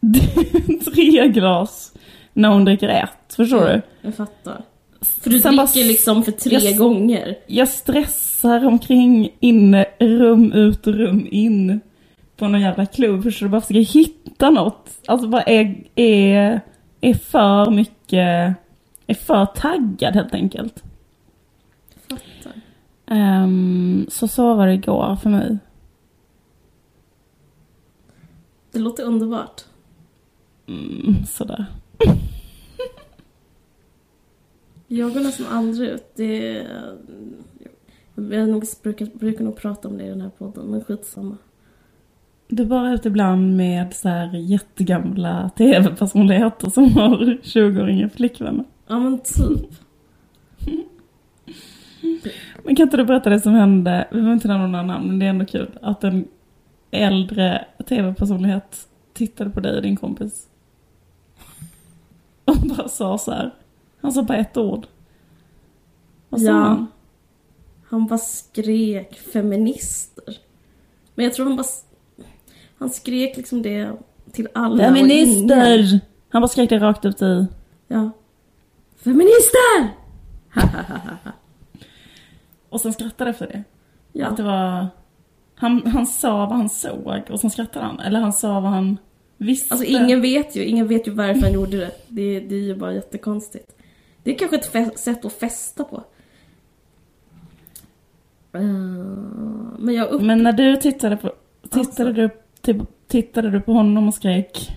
tre 0.94 1.28
glas 1.28 1.92
när 2.32 2.48
hon 2.48 2.64
dricker 2.64 2.88
ett. 2.88 3.34
Förstår 3.36 3.60
du? 3.60 3.82
Jag 4.02 4.14
fattar. 4.14 4.62
För 5.22 5.30
du 5.30 5.38
Sen 5.40 5.56
bara 5.56 5.66
dricker 5.66 5.88
liksom 5.88 6.22
för 6.24 6.32
tre 6.32 6.56
jag- 6.58 6.76
gånger. 6.76 7.36
Jag 7.46 7.68
stressar 7.68 8.66
omkring 8.66 9.30
inne, 9.40 9.86
rum 10.00 10.52
ut 10.52 10.86
rum 10.86 11.26
in 11.30 11.80
på 12.38 12.48
någon 12.48 12.60
jävla 12.60 12.86
klubb. 12.86 13.22
Förstår 13.22 13.46
du? 13.46 13.50
Bara 13.50 13.60
försöker 13.60 13.80
hitta 13.80 14.50
något. 14.50 14.90
Alltså 15.06 15.28
bara 15.28 15.42
är, 15.42 15.84
är, 15.94 16.60
är 17.00 17.14
för 17.14 17.70
mycket, 17.70 18.56
är 19.06 19.14
för 19.14 19.46
taggad 19.46 20.14
helt 20.14 20.34
enkelt. 20.34 20.84
Fattar. 22.08 22.60
Ehm, 23.06 24.06
så 24.10 24.28
så 24.28 24.54
var 24.54 24.66
det 24.66 24.74
igår 24.74 25.16
för 25.16 25.30
mig. 25.30 25.58
Det 28.72 28.78
låter 28.78 29.04
underbart. 29.04 29.64
Mm, 30.66 31.26
sådär. 31.26 31.66
Jag 34.90 35.12
går 35.12 35.20
nästan 35.20 35.46
aldrig 35.46 35.88
ut. 35.88 36.12
Det 36.14 36.58
är... 36.58 36.96
Jag 38.14 38.48
nog 38.48 38.64
brukar, 38.82 39.06
brukar 39.06 39.44
nog 39.44 39.56
prata 39.56 39.88
om 39.88 39.98
det 39.98 40.04
i 40.04 40.08
den 40.08 40.20
här 40.20 40.30
podden, 40.38 40.66
men 40.66 40.84
skitsamma. 40.84 41.36
Du 42.48 42.64
bara 42.66 42.92
ute 42.94 43.08
ibland 43.08 43.56
med 43.56 43.94
så 43.94 44.08
här 44.08 44.34
jättegamla 44.36 45.50
tv-personligheter 45.56 46.70
som 46.70 46.92
har 46.92 47.16
20-åriga 47.42 48.08
flickvänner. 48.08 48.64
Ja 48.86 48.98
men 48.98 49.18
typ. 49.18 49.70
Men 52.64 52.76
kan 52.76 52.84
inte 52.86 52.96
du 52.96 53.04
berätta 53.04 53.30
det 53.30 53.40
som 53.40 53.52
hände, 53.52 54.08
vi 54.10 54.14
behöver 54.16 54.32
inte 54.34 54.48
nämna 54.48 54.66
några 54.66 54.82
namn, 54.84 55.06
men 55.08 55.18
det 55.18 55.26
är 55.26 55.30
ändå 55.30 55.46
kul, 55.46 55.78
att 55.82 56.04
en 56.04 56.28
äldre 56.90 57.64
tv-personlighet 57.88 58.88
tittade 59.12 59.50
på 59.50 59.60
dig 59.60 59.76
och 59.76 59.82
din 59.82 59.96
kompis. 59.96 60.46
Och 62.44 62.56
bara 62.76 62.88
sa 62.88 63.18
så 63.18 63.30
här. 63.32 63.54
Han 64.00 64.12
sa 64.12 64.22
bara 64.22 64.38
ett 64.38 64.56
ord. 64.56 64.86
Vad 66.28 66.40
sa 66.40 66.46
Ja. 66.46 66.52
han? 66.52 66.86
Han 67.88 68.06
bara 68.06 68.18
skrek 68.18 69.14
feminister. 69.32 70.24
Men 71.14 71.24
jag 71.24 71.34
tror 71.34 71.46
han 71.46 71.56
bara... 71.56 71.66
Han 72.78 72.90
skrek 72.90 73.36
liksom 73.36 73.62
det 73.62 73.92
till 74.32 74.48
alla 74.54 74.90
och 74.90 74.96
ingen. 74.96 75.08
Feminister! 75.08 76.00
Han 76.28 76.42
bara 76.42 76.48
skrek 76.48 76.70
det 76.70 76.78
rakt 76.78 77.04
ut 77.04 77.22
i... 77.22 77.46
Ja. 77.88 78.10
Feminister! 79.04 79.88
Och 82.68 82.80
sen 82.80 82.92
skrattade 82.92 83.30
efter 83.30 83.46
det. 83.46 83.64
Ja. 84.12 84.26
Att 84.26 84.36
det 84.36 84.42
var... 84.42 84.86
Han, 85.54 85.86
han 85.86 86.06
sa 86.06 86.46
vad 86.46 86.56
han 86.56 86.68
såg 86.68 87.22
och 87.30 87.40
sen 87.40 87.50
skrattade 87.50 87.84
han. 87.84 88.00
Eller 88.00 88.20
han 88.20 88.32
sa 88.32 88.60
vad 88.60 88.70
han 88.70 88.96
visste. 89.36 89.74
Alltså 89.74 89.86
ingen 89.86 90.20
vet 90.20 90.56
ju, 90.56 90.64
ingen 90.64 90.88
vet 90.88 91.06
ju 91.08 91.10
varför 91.10 91.40
han 91.40 91.52
gjorde 91.52 91.76
det. 91.76 91.90
Det, 92.08 92.40
det 92.40 92.54
är 92.54 92.60
ju 92.60 92.74
bara 92.74 92.92
jättekonstigt. 92.94 93.76
Det 94.22 94.34
är 94.34 94.38
kanske 94.38 94.56
ett 94.56 94.98
sätt 94.98 95.24
att 95.24 95.32
festa 95.32 95.84
på. 95.84 96.04
Eh, 98.52 98.60
men 99.78 99.94
jag 99.94 100.08
upp... 100.08 100.22
Men 100.22 100.42
när 100.42 100.52
du 100.52 100.76
tittade 100.76 101.16
på... 101.16 101.32
Tittade, 101.62 101.80
Alltså. 101.80 102.04
du, 102.12 102.30
typ, 102.62 102.76
tittade 103.06 103.50
du 103.50 103.60
på 103.60 103.72
honom 103.72 104.08
och 104.08 104.14
skrek... 104.14 104.70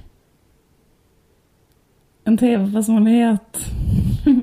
En 2.24 2.38
tv-personlighet 2.38 3.66
med 4.26 4.42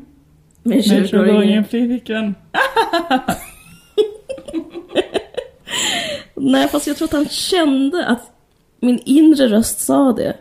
med 0.63 0.79
20-åringen. 0.79 1.05
20-åringen 1.07 1.65
flickvän. 1.65 2.35
Nej 6.35 6.69
fast 6.69 6.87
jag 6.87 6.97
tror 6.97 7.07
att 7.09 7.13
han 7.13 7.29
kände 7.29 8.07
att 8.07 8.31
min 8.81 8.99
inre 9.05 9.49
röst 9.49 9.81
sa 9.81 10.13
det. 10.13 10.37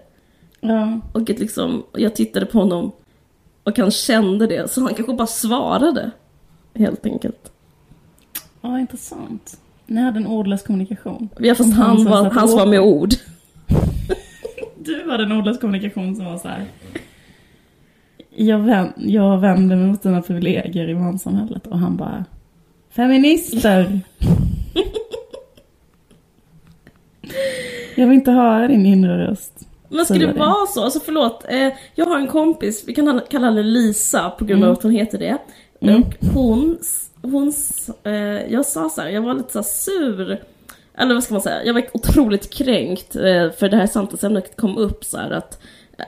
Ja. 0.60 1.00
Och 1.14 1.30
att 1.30 1.40
liksom, 1.40 1.84
jag 1.94 2.16
tittade 2.16 2.46
på 2.46 2.60
honom 2.60 2.92
och 3.64 3.80
han 3.80 3.92
kände 3.92 4.48
det. 4.48 4.72
Så 4.72 4.82
han 4.82 4.94
kanske 4.94 5.14
bara 5.14 5.28
svarade. 5.28 6.12
Helt 6.74 7.06
enkelt. 7.06 7.52
ja, 8.62 8.80
intressant. 8.80 9.60
Ni 9.88 10.02
hade 10.02 10.18
en 10.20 10.28
ordlös 10.28 10.64
kommunikation. 10.64 11.30
Ja, 11.40 11.56
fast 11.56 11.74
Han 11.74 11.88
han 11.88 11.98
som 11.98 12.12
var, 12.12 12.30
var 12.30 12.64
ord. 12.64 12.70
med 12.70 12.80
ord. 12.82 13.10
Du 14.78 15.12
hade 15.12 15.24
en 15.24 15.32
ordlös 15.32 15.60
kommunikation 15.60 16.16
som 16.16 16.26
var 16.26 16.38
så 16.38 16.48
här. 16.48 16.66
Jag, 18.36 18.60
vänd, 18.60 18.94
jag 18.98 19.38
vänder 19.38 19.76
mig 19.76 19.88
mot 19.88 20.04
dina 20.04 20.22
privilegier 20.22 20.90
i 20.90 20.96
manssamhället 20.96 21.68
och 21.68 21.80
han 21.80 21.98
bara 21.98 22.26
Feminister! 22.90 24.00
jag 27.96 28.08
vill 28.08 28.16
inte 28.16 28.32
höra 28.32 28.68
din 28.68 28.86
inre 28.86 29.28
röst. 29.28 29.68
Men 29.90 30.06
ska 30.06 30.14
det 30.14 30.34
vara 30.34 30.66
så? 30.66 30.84
Alltså 30.84 31.00
förlåt, 31.00 31.46
eh, 31.50 31.74
jag 31.96 32.06
har 32.06 32.20
en 32.20 32.28
kompis, 32.28 32.84
vi 32.88 32.94
kan 32.94 33.22
kalla 33.30 33.48
henne 33.48 33.64
Lisa 33.64 34.30
på 34.30 34.46
grund 34.46 34.64
av 34.64 34.72
att 34.72 34.84
hon 34.84 34.92
heter 34.92 35.18
det. 35.18 35.38
Mm. 35.82 36.02
Och 36.02 36.16
hon, 36.34 36.78
hon 37.32 37.54
eh, 38.04 38.52
jag 38.52 38.66
sa 38.66 38.90
så 38.90 39.02
här, 39.02 39.10
jag 39.10 39.22
var 39.22 39.34
lite 39.34 39.52
så 39.52 39.64
sur. 39.64 40.44
Eller 40.98 41.14
vad 41.14 41.24
ska 41.24 41.34
man 41.34 41.42
säga, 41.42 41.66
jag 41.66 41.74
var 41.74 41.84
otroligt 41.94 42.54
kränkt 42.54 43.16
eh, 43.16 43.52
för 43.52 43.70
det 43.70 43.78
här 43.78 43.88
samtalsämnet 43.88 44.58
kom 44.58 44.78
upp 44.78 45.06
så 45.06 45.18
här 45.18 45.32
att 45.32 45.60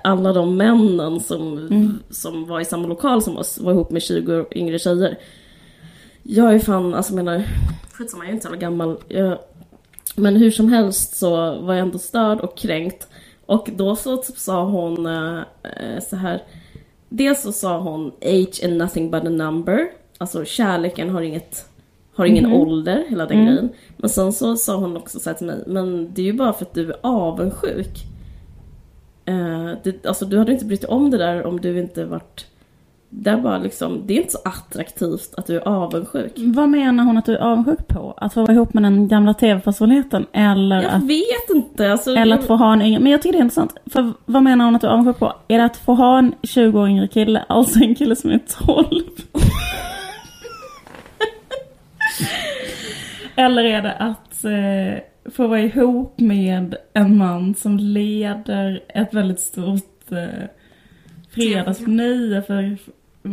alla 0.03 0.34
de 0.34 0.57
männen 0.57 1.20
som, 1.20 1.70
som 2.09 2.45
var 2.45 2.59
i 2.59 2.65
samma 2.65 2.88
lokal 2.88 3.22
som 3.22 3.38
oss 3.38 3.57
var 3.57 3.72
ihop 3.72 3.91
med 3.91 4.01
20 4.01 4.45
yngre 4.51 4.80
tjejer. 4.80 5.17
Jag 6.24 6.55
är 6.55 6.59
fan, 6.59 6.93
alltså 6.93 7.13
menar, 7.13 7.43
skitsamma 7.91 8.24
jag 8.24 8.30
är 8.30 8.34
inte 8.34 8.47
så 8.47 8.55
gammal. 8.55 8.97
Jag, 9.07 9.39
men 10.15 10.36
hur 10.36 10.51
som 10.51 10.70
helst 10.70 11.15
så 11.15 11.30
var 11.59 11.74
jag 11.74 11.82
ändå 11.82 11.99
störd 11.99 12.39
och 12.39 12.57
kränkt. 12.57 13.07
Och 13.45 13.70
då 13.76 13.95
så 13.95 14.17
typ 14.17 14.38
sa 14.38 14.63
hon 14.63 15.05
eh, 15.05 15.39
eh, 15.63 16.03
så 16.09 16.15
här. 16.15 16.43
Dels 17.09 17.41
så 17.41 17.51
sa 17.51 17.80
hon 17.80 18.11
age 18.22 18.63
and 18.63 18.78
nothing 18.78 19.11
but 19.11 19.26
a 19.26 19.30
number. 19.30 19.89
Alltså 20.20 20.45
kärleken 20.45 21.09
har 21.09 21.22
inget 21.22 21.70
har 22.20 22.26
ingen 22.26 22.53
ålder, 22.53 23.05
hela 23.09 23.26
den 23.26 23.45
grejen. 23.45 23.70
Men 23.97 24.09
sen 24.09 24.34
så 24.34 24.55
sa 24.55 24.76
hon 24.76 24.97
också 24.97 25.20
så 25.20 25.30
här 25.30 25.38
till 25.38 25.47
mig, 25.47 25.63
men 25.67 26.13
det 26.13 26.22
är 26.22 26.26
ju 26.26 26.34
bara 26.34 26.53
för 26.53 26.65
att 26.65 26.74
du 26.74 26.89
är 26.89 26.97
avundsjuk. 27.01 28.05
Eh, 29.26 29.72
det, 29.84 30.05
alltså 30.05 30.26
du 30.26 30.38
hade 30.38 30.51
inte 30.51 30.65
brytt 30.65 30.82
dig 30.82 30.89
om 30.89 31.11
det 31.11 31.17
där 31.17 31.45
om 31.45 31.61
du 31.61 31.80
inte 31.80 32.05
varit... 32.05 32.45
Det 33.09 33.30
är 33.30 33.38
bara 33.38 33.57
liksom, 33.57 34.01
det 34.05 34.13
är 34.13 34.17
inte 34.17 34.32
så 34.32 34.39
attraktivt 34.43 35.34
att 35.38 35.45
du 35.45 35.55
är 35.55 35.67
avundsjuk. 35.67 36.32
Vad 36.36 36.70
menar 36.70 37.03
hon 37.03 37.17
att 37.17 37.26
du 37.26 37.36
är 37.36 37.39
avundsjuk 37.39 37.88
på? 37.88 38.13
Att 38.17 38.34
få 38.34 38.41
vara 38.41 38.53
ihop 38.53 38.74
med 38.74 38.84
den 38.84 39.07
gamla 39.07 39.34
tv-personligheten 39.34 40.26
eller 40.34 40.82
Jag 40.82 40.91
att 40.91 41.03
vet 41.03 41.49
inte, 41.55 41.91
alltså... 41.91 42.15
Eller 42.15 42.38
att 42.38 42.45
få 42.45 42.55
ha 42.55 42.74
en 42.74 42.82
yngre, 42.82 42.99
men 42.99 43.11
jag 43.11 43.22
tycker 43.22 43.34
det 43.34 43.39
är 43.39 43.43
intressant. 43.43 43.76
För 43.86 44.13
vad 44.26 44.43
menar 44.43 44.65
hon 44.65 44.76
att 44.76 44.82
du 44.82 44.88
är 44.88 44.91
avundsjuk 44.91 45.20
på? 45.20 45.34
Är 45.47 45.57
det 45.57 45.65
att 45.65 45.78
få 45.78 45.93
ha 45.93 46.20
en 46.20 46.36
20 46.43 46.80
år 46.80 46.89
yngre 46.89 47.07
kille, 47.07 47.45
alltså 47.49 47.80
en 47.80 47.95
kille 47.95 48.15
som 48.15 48.32
är 48.32 48.39
12? 48.65 49.01
Eller 53.36 53.64
är 53.64 53.82
det 53.82 53.93
att 53.93 54.43
eh, 54.43 55.32
få 55.32 55.47
vara 55.47 55.60
ihop 55.62 56.20
med 56.20 56.76
en 56.93 57.18
man 57.18 57.55
som 57.55 57.78
leder 57.78 58.84
ett 58.88 59.14
väldigt 59.14 59.39
stort 59.39 60.12
eh, 60.12 60.45
fredags 61.32 61.84
på 61.84 61.89
nio 61.89 62.41
för 62.41 62.78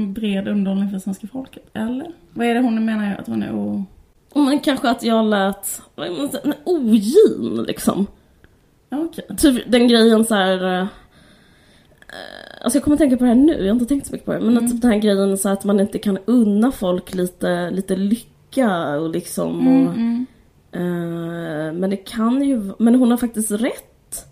bred 0.06 0.48
underhållning 0.48 0.90
för 0.90 0.98
svenska 0.98 1.26
folket? 1.26 1.62
Eller? 1.72 2.12
Vad 2.32 2.46
är 2.46 2.54
det 2.54 2.60
hon 2.60 2.84
menar 2.84 3.16
att 3.18 3.26
hon 3.26 3.42
är 3.42 3.54
o... 3.54 3.84
Men 4.34 4.60
kanske 4.60 4.90
att 4.90 5.02
jag 5.02 5.24
lät 5.24 5.82
nej, 5.96 6.10
ogin 6.64 7.64
liksom. 7.68 8.06
Okej. 8.90 9.24
Typ 9.38 9.62
den 9.66 9.88
grejen 9.88 10.24
så 10.24 10.34
här. 10.34 10.80
eh, 10.80 10.86
Alltså 12.62 12.76
jag 12.76 12.84
kommer 12.84 12.94
att 12.94 12.98
tänka 13.00 13.16
på 13.16 13.24
det 13.24 13.28
här 13.28 13.34
nu, 13.36 13.52
jag 13.52 13.64
har 13.66 13.72
inte 13.72 13.86
tänkt 13.86 14.06
så 14.06 14.12
mycket 14.12 14.26
på 14.26 14.32
det. 14.32 14.40
Men 14.40 14.58
att 14.58 14.70
typ 14.70 14.82
den 14.82 14.90
här 14.90 14.98
grejen 14.98 15.38
så 15.38 15.48
att 15.48 15.64
man 15.64 15.80
inte 15.80 15.98
kan 15.98 16.18
unna 16.24 16.72
folk 16.72 17.14
lite, 17.14 17.70
lite 17.70 17.96
lycka 17.96 18.30
och 19.00 19.10
liksom. 19.10 19.68
Och, 19.68 19.94
Mm, 19.94 20.26
eh, 20.72 21.72
men 21.72 21.90
det 21.90 21.96
kan 21.96 22.42
ju, 22.42 22.72
men 22.78 22.94
hon 22.94 23.10
har 23.10 23.18
faktiskt 23.18 23.50
rätt. 23.50 24.26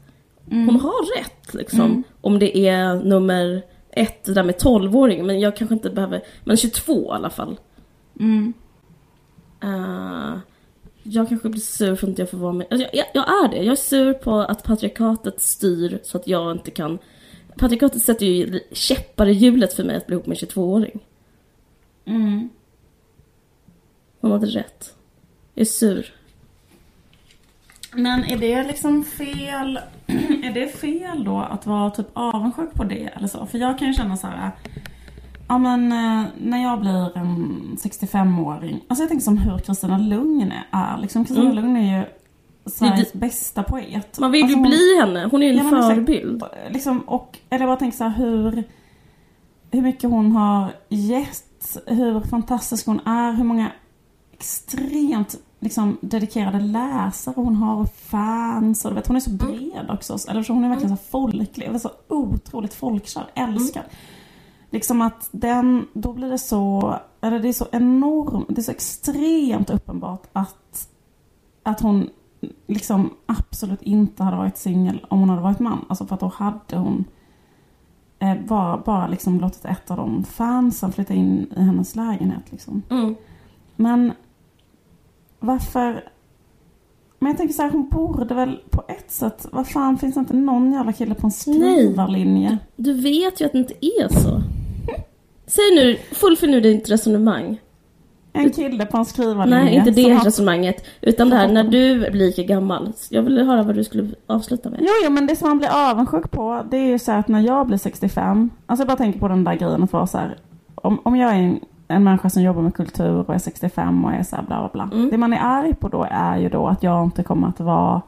Hon 0.51 0.81
har 0.81 1.19
rätt 1.19 1.55
liksom. 1.55 2.03
Om 2.21 2.39
det 2.39 2.59
är 2.59 2.95
nummer 2.95 3.63
ett, 3.91 4.25
det 4.25 4.35
där 4.35 4.43
med 4.43 4.55
12-åring. 4.55 5.27
Men 5.27 5.41
jag 5.41 5.57
kanske 5.57 5.75
inte 5.75 5.91
behöver, 5.91 6.23
men 6.45 6.57
22 6.57 7.05
i 7.05 7.17
alla 7.17 7.31
fall. 7.31 7.57
Mm. 8.21 8.53
Eh, 9.63 10.39
jag 11.03 11.29
kanske 11.29 11.49
blir 11.49 11.61
sur 11.61 11.95
för 11.95 12.07
att 12.07 12.09
inte 12.09 12.23
jag 12.23 12.31
får 12.31 12.39
vara 12.39 12.53
med. 12.53 12.67
Alltså, 12.71 12.89
jag, 12.93 13.07
jag 13.15 13.45
är 13.45 13.49
det. 13.49 13.57
Jag 13.57 13.73
är 13.73 13.77
sur 13.77 14.13
på 14.13 14.41
att 14.41 14.65
patriarkatet 14.65 15.41
styr 15.41 15.99
så 16.03 16.19
att 16.19 16.27
jag 16.27 16.53
inte 16.53 16.71
kan... 16.71 16.99
Patriarkatet 17.57 18.03
sätter 18.03 18.27
ju 18.27 18.61
käppar 18.73 19.27
i 19.27 19.33
hjulet 19.33 19.73
för 19.73 19.85
mig 19.85 19.97
att 19.97 20.07
bli 20.07 20.15
ihop 20.15 20.27
med 20.27 20.43
en 20.43 20.49
22-åring. 20.49 21.01
Mm. 22.05 22.49
Hon 24.25 24.33
hade 24.33 24.47
rätt. 24.47 24.95
Jag 25.55 25.61
är 25.61 25.65
sur. 25.65 26.13
Men 27.93 28.25
är 28.25 28.39
det 28.39 28.63
liksom 28.65 29.05
fel? 29.05 29.79
Är 30.45 30.53
det 30.55 30.69
fel 30.77 31.25
då 31.25 31.39
att 31.39 31.67
vara 31.67 31.91
typ 31.91 32.07
avundsjuk 32.13 32.75
på 32.75 32.85
det 32.85 33.07
eller 33.07 33.29
så? 33.29 33.47
För 33.47 33.59
jag 33.59 33.79
kan 33.79 33.89
ju 33.89 33.95
känna 33.95 34.17
så 34.17 34.27
här. 34.27 34.51
Ja 35.49 35.59
men 35.59 35.93
eh, 35.93 36.25
när 36.39 36.63
jag 36.63 36.81
blir 36.81 37.19
en 37.19 37.77
65-åring. 37.83 38.81
Alltså 38.89 39.03
jag 39.03 39.09
tänker 39.09 39.25
som 39.25 39.39
hur 39.39 39.59
Kristina 39.59 39.99
Lugn 39.99 40.53
är. 40.71 40.99
Liksom 40.99 41.25
Kristina 41.25 41.51
Mm. 41.51 41.57
Lugn 41.65 41.77
är 41.77 41.99
ju 41.99 42.05
Sveriges 42.71 43.13
Det- 43.13 43.19
bästa 43.19 43.63
poet. 43.63 44.19
Man 44.19 44.31
vill 44.33 44.43
Alltså, 44.43 44.57
ju 44.59 44.63
hon- 44.63 44.71
bli 44.71 45.01
henne. 45.01 45.29
Hon 45.31 45.43
är 45.43 45.47
ju 45.53 45.59
en 45.59 45.69
Ja, 45.69 45.83
förebild. 45.83 46.43
Liksom, 46.71 47.01
och, 47.01 47.39
eller 47.51 47.67
bara 47.67 47.77
tänker 47.77 47.97
så 47.97 48.05
här 48.05 48.17
hur, 48.19 48.65
hur 49.71 49.83
mycket 49.83 50.11
hon 50.11 50.33
har 50.33 50.69
gett, 50.89 51.77
hur 51.87 52.21
fantastisk 52.21 52.87
hon 52.87 53.01
är, 53.07 53.33
hur 53.33 53.45
många 53.45 53.71
extremt 54.45 55.37
liksom, 55.61 55.99
dedikerade 56.01 56.61
läsare 56.61 57.35
hon 57.37 57.57
har 57.57 57.81
och 57.81 57.95
fans. 57.95 58.85
Och, 58.85 58.91
du 58.91 58.95
vet, 58.95 59.07
hon 59.07 59.17
är 59.17 59.21
så 59.21 59.31
bred 59.31 59.87
också. 59.89 60.17
Eller 60.29 60.43
så 60.43 60.53
hon 60.53 60.65
är 60.65 60.69
verkligen 60.69 60.97
så 60.97 61.03
folklig, 61.11 61.67
eller 61.67 61.79
så 61.79 61.91
otroligt 62.09 62.75
folkkär, 62.75 63.27
älskad. 63.35 63.83
Liksom 64.71 65.03
att 65.03 65.29
den, 65.33 65.87
då 65.93 66.13
blir 66.13 66.31
det 66.31 66.39
så, 66.39 66.95
eller 67.21 67.41
det 67.41 67.49
är 67.49 67.53
så 67.53 67.67
enormt, 67.73 68.47
det 68.49 68.61
är 68.61 68.63
så 68.63 68.71
extremt 68.71 69.71
uppenbart 69.71 70.23
att, 70.33 70.89
att 71.63 71.81
hon 71.81 72.11
liksom 72.67 73.11
absolut 73.27 73.83
inte 73.83 74.23
hade 74.23 74.37
varit 74.37 74.59
singel 74.59 75.07
om 75.09 75.21
hon 75.21 75.29
hade 75.29 75.43
varit 75.43 75.59
man. 75.59 75.85
Alltså 75.89 76.07
för 76.07 76.15
att 76.15 76.21
då 76.21 76.33
hade 76.35 76.77
hon 76.77 77.05
eh, 78.19 78.37
bara, 78.49 78.79
bara 78.79 79.07
liksom 79.07 79.41
låtit 79.41 79.65
ett 79.65 79.91
av 79.91 79.97
de 79.97 80.25
fansen 80.25 80.93
flytta 80.93 81.15
in 81.15 81.53
i 81.57 81.61
hennes 81.61 81.97
lägenhet 81.97 82.53
liksom. 82.53 82.83
Mm. 82.91 83.15
Men 83.77 84.13
varför... 85.47 86.05
Men 87.19 87.29
jag 87.31 87.37
tänker 87.37 87.55
så 87.55 87.63
här, 87.63 87.71
hon 87.71 87.89
borde 87.89 88.35
väl 88.35 88.61
på 88.71 88.85
ett 88.89 89.11
sätt, 89.11 89.47
vad 89.53 89.69
fan 89.69 89.99
finns 89.99 90.15
det 90.15 90.21
inte 90.21 90.37
någon 90.37 90.73
jävla 90.73 90.93
kille 90.93 91.15
på 91.15 91.27
en 91.27 91.31
skrivarlinje? 91.31 92.59
Du 92.77 92.93
vet 92.93 93.41
ju 93.41 93.45
att 93.47 93.53
det 93.53 93.59
inte 93.59 93.75
är 93.87 94.09
så. 94.09 94.43
Säg 95.47 95.65
nu, 95.75 95.97
fullfölj 96.13 96.53
nu 96.53 96.61
ditt 96.61 96.91
resonemang. 96.91 97.61
En 98.33 98.51
kille 98.51 98.87
på 98.87 98.97
en 98.97 99.05
skrivarlinje. 99.05 99.65
Nej, 99.65 99.75
inte 99.75 99.91
det 99.91 100.11
har- 100.11 100.25
resonemanget. 100.25 100.85
Utan 101.01 101.31
det 101.31 101.37
här 101.37 101.49
när 101.49 101.65
du 101.65 101.99
blir 102.11 102.11
lika 102.13 102.43
gammal. 102.43 102.93
Jag 103.11 103.23
vill 103.23 103.39
höra 103.39 103.63
vad 103.63 103.75
du 103.75 103.85
skulle 103.85 104.09
avsluta 104.27 104.71
med. 104.71 104.79
Jo, 104.83 104.89
jo, 105.05 105.11
men 105.11 105.27
det 105.27 105.37
som 105.37 105.49
man 105.49 105.59
blir 105.59 105.91
avundsjuk 105.91 106.31
på, 106.31 106.65
det 106.71 106.77
är 106.77 106.87
ju 106.87 106.99
så 106.99 107.13
här 107.13 107.19
att 107.19 107.29
när 107.29 107.41
jag 107.41 107.67
blir 107.67 107.79
65, 107.79 108.51
alltså 108.67 108.81
jag 108.83 108.89
bara 108.89 108.97
tänker 108.97 109.19
på 109.21 109.29
den 109.29 109.45
där 109.45 109.55
grejen 109.55 109.83
att 109.83 109.93
vara 109.93 110.07
så 110.07 110.19
här, 110.19 110.37
om, 110.75 110.99
om 111.05 111.17
jag 111.17 111.31
är 111.31 111.39
en, 111.39 111.61
en 111.89 112.05
människa 112.05 112.31
som 112.31 112.43
jobbar 112.43 112.63
med 112.63 112.75
kultur 112.75 113.15
och 113.29 113.35
är 113.35 113.39
65 113.39 114.05
och 114.05 114.13
är 114.13 114.23
så 114.23 114.37
här 114.37 114.43
bla 114.43 114.59
bla 114.61 114.71
bla. 114.87 114.97
Mm. 114.97 115.11
Det 115.11 115.19
man 115.19 115.33
är 115.33 115.39
arg 115.43 115.75
på 115.75 115.89
då 115.89 116.07
är 116.11 116.37
ju 116.39 116.49
då 116.49 116.67
att 116.69 116.83
jag 116.83 117.05
inte 117.05 117.23
kommer 117.23 117.49
att 117.49 117.61
vara 117.61 118.03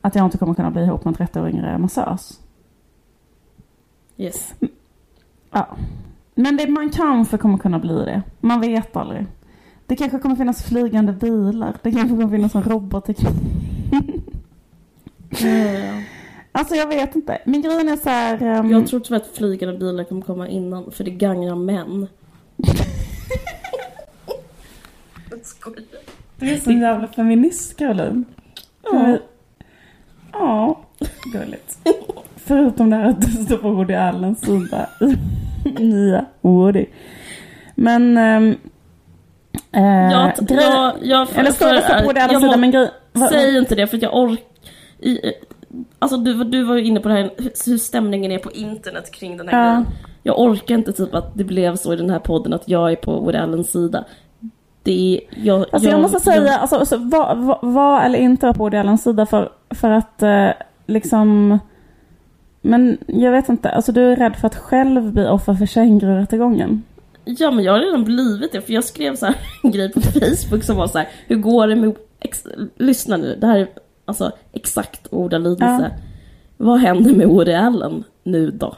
att 0.00 0.14
jag 0.14 0.24
inte 0.24 0.38
kommer 0.38 0.54
kunna 0.54 0.70
bli 0.70 0.82
ihop 0.82 1.04
med 1.04 1.12
en 1.12 1.14
30 1.26 1.40
år 1.40 1.48
yngre 1.48 1.78
massös. 1.78 2.40
Yes. 4.16 4.54
Ja. 5.50 5.66
Men 6.34 6.56
det, 6.56 6.68
man 6.68 6.90
kanske 6.90 7.38
kommer 7.38 7.58
kunna 7.58 7.78
bli 7.78 8.04
det. 8.04 8.22
Man 8.40 8.60
vet 8.60 8.96
aldrig. 8.96 9.26
Det 9.86 9.96
kanske 9.96 10.18
kommer 10.18 10.36
finnas 10.36 10.62
flygande 10.62 11.12
bilar. 11.12 11.74
Det 11.82 11.92
kanske 11.92 12.08
kommer 12.08 12.28
finnas 12.28 12.54
en 12.54 12.62
robotteknik. 12.62 13.34
Alltså 16.52 16.74
jag 16.74 16.86
vet 16.86 17.16
inte. 17.16 17.38
Min 17.46 17.62
grejen 17.62 17.88
är 17.88 17.96
så 17.96 18.08
här... 18.08 18.42
ehm, 18.42 18.70
Jag 18.70 18.86
tror 18.86 19.00
tyvärr 19.00 19.20
att 19.20 19.26
flygande 19.26 19.78
bilar 19.78 20.04
kommer 20.04 20.22
komma 20.22 20.48
innan, 20.48 20.90
för 20.90 21.04
det 21.04 21.10
gagnar 21.10 21.54
män. 21.54 22.06
Jag 25.30 25.44
skojar. 25.46 25.84
Du 26.36 26.50
är 26.50 26.56
så 26.56 26.70
jävla 26.72 27.06
feminist 27.08 27.76
Caroline. 27.76 28.24
Ja. 28.82 29.18
Ja, 30.32 30.80
gulligt. 31.32 31.78
Förutom 32.36 32.90
det 32.90 32.96
här 32.96 33.04
att 33.04 33.20
du 33.20 33.30
står 33.44 33.56
på 33.56 33.70
Woody 33.70 33.94
Allens 33.94 34.40
sida 34.40 34.88
i 35.78 35.84
nya 35.84 36.24
Woody. 36.40 36.86
Men... 37.74 38.16
Ähm, 38.18 38.56
äh, 39.72 39.82
Jag, 39.82 40.32
jag, 40.48 40.94
jag, 41.02 41.28
Eller 41.36 41.50
står 41.52 41.72
det 41.72 41.98
på 42.00 42.04
Woody 42.04 42.20
Allens 42.20 42.42
sida 42.44 42.56
men 42.56 42.70
grej... 42.70 42.90
Säg 43.30 43.58
inte 43.58 43.74
det 43.74 43.86
för 43.86 44.02
jag 44.02 44.16
orkar... 44.16 44.44
Alltså 45.98 46.16
du, 46.18 46.44
du 46.44 46.62
var 46.62 46.76
ju 46.76 46.84
inne 46.84 47.00
på 47.00 47.08
det 47.08 47.14
här 47.14 47.30
hur 47.66 47.78
stämningen 47.78 48.32
är 48.32 48.38
på 48.38 48.50
internet 48.50 49.10
kring 49.12 49.36
den 49.36 49.48
här 49.48 49.58
Ja. 49.66 49.72
grejen. 49.72 49.86
Jag 50.28 50.40
orkar 50.40 50.74
inte 50.74 50.92
typ 50.92 51.14
att 51.14 51.34
det 51.34 51.44
blev 51.44 51.76
så 51.76 51.92
i 51.92 51.96
den 51.96 52.10
här 52.10 52.18
podden 52.18 52.52
att 52.52 52.68
jag 52.68 52.92
är 52.92 52.96
på 52.96 53.20
Woody 53.20 53.38
Allens 53.38 53.72
sida. 53.72 54.04
Det 54.82 55.16
är... 55.16 55.20
Jag, 55.46 55.66
Alltså 55.72 55.88
jag, 55.88 56.00
måste 56.00 56.20
säga, 56.20 56.58
alltså, 56.58 56.76
alltså, 56.76 56.96
var, 56.96 57.34
var, 57.34 57.58
var 57.62 58.02
eller 58.02 58.18
inte 58.18 58.46
vara 58.46 58.54
på 58.54 58.62
Woody 58.62 58.76
Allens 58.76 59.02
sida 59.02 59.26
för, 59.26 59.52
för 59.70 59.90
att 59.90 60.22
eh, 60.22 60.48
liksom... 60.86 61.58
Men 62.60 62.98
jag 63.06 63.32
vet 63.32 63.48
inte, 63.48 63.70
alltså 63.70 63.92
du 63.92 64.12
är 64.12 64.16
rädd 64.16 64.36
för 64.36 64.46
att 64.46 64.56
själv 64.56 65.12
bli 65.12 65.26
offer 65.26 65.54
för 65.54 65.66
kängururättegången. 65.66 66.82
Ja 67.24 67.50
men 67.50 67.64
jag 67.64 67.72
har 67.72 67.80
redan 67.80 68.04
blivit 68.04 68.52
det 68.52 68.60
för 68.60 68.72
jag 68.72 68.84
skrev 68.84 69.16
så 69.16 69.26
här 69.26 69.36
en 69.62 69.70
grej 69.70 69.92
på 69.92 70.00
Facebook 70.00 70.64
som 70.64 70.76
var 70.76 70.86
så 70.86 70.98
här, 70.98 71.08
hur 71.26 71.36
går 71.36 71.66
det 71.66 71.76
med... 71.76 71.94
Lyssna 72.76 73.16
nu, 73.16 73.36
det 73.40 73.46
här 73.46 73.58
är 73.58 73.68
alltså 74.04 74.32
exakt 74.52 75.06
ordalydelse. 75.10 75.90
Vad 76.56 76.80
händer 76.80 77.14
med 77.14 77.28
Woody 77.28 77.52
Allen 77.52 78.04
nu 78.24 78.50
då? 78.50 78.76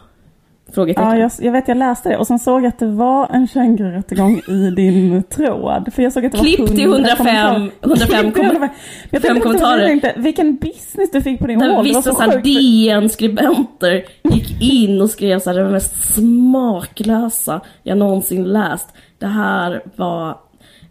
Frågetecken. 0.74 1.10
Ja, 1.10 1.16
jag, 1.18 1.30
jag 1.40 1.52
vet, 1.52 1.68
jag 1.68 1.76
läste 1.76 2.08
det 2.08 2.16
och 2.16 2.26
sen 2.26 2.38
såg 2.38 2.60
jag 2.62 2.68
att 2.68 2.78
det 2.78 2.86
var 2.86 3.28
en 3.32 3.48
kängururättegång 3.48 4.40
i 4.48 4.70
din 4.76 5.22
tråd. 5.22 5.88
För 5.94 6.02
jag 6.02 6.12
såg 6.12 6.26
att 6.26 6.32
det 6.32 6.38
var 6.38 6.44
Klipp 6.44 6.66
till 6.66 6.84
100 6.92 7.10
105 7.10 7.22
kommentarer. 7.22 7.70
105 7.82 8.32
Klipp 8.32 8.34
till 8.34 8.44
105. 8.44 8.68
Jag 9.10 9.22
tänkte 9.22 9.40
kommentarer. 9.40 10.12
vilken 10.16 10.56
business 10.56 11.10
du 11.12 11.22
fick 11.22 11.40
på 11.40 11.46
din 11.46 11.58
Där 11.58 11.76
var 11.76 11.82
vissa 11.82 12.02
så. 12.02 12.22
DN-skribenter 12.44 14.04
gick 14.22 14.62
in 14.62 15.00
och 15.02 15.10
skrev 15.10 15.38
så 15.38 15.50
här, 15.50 15.56
det 15.56 15.64
var 15.64 15.70
mest 15.70 16.14
smaklösa 16.14 17.60
jag 17.82 17.98
någonsin 17.98 18.44
läst. 18.44 18.88
Det 19.18 19.26
här 19.26 19.82
var, 19.96 20.36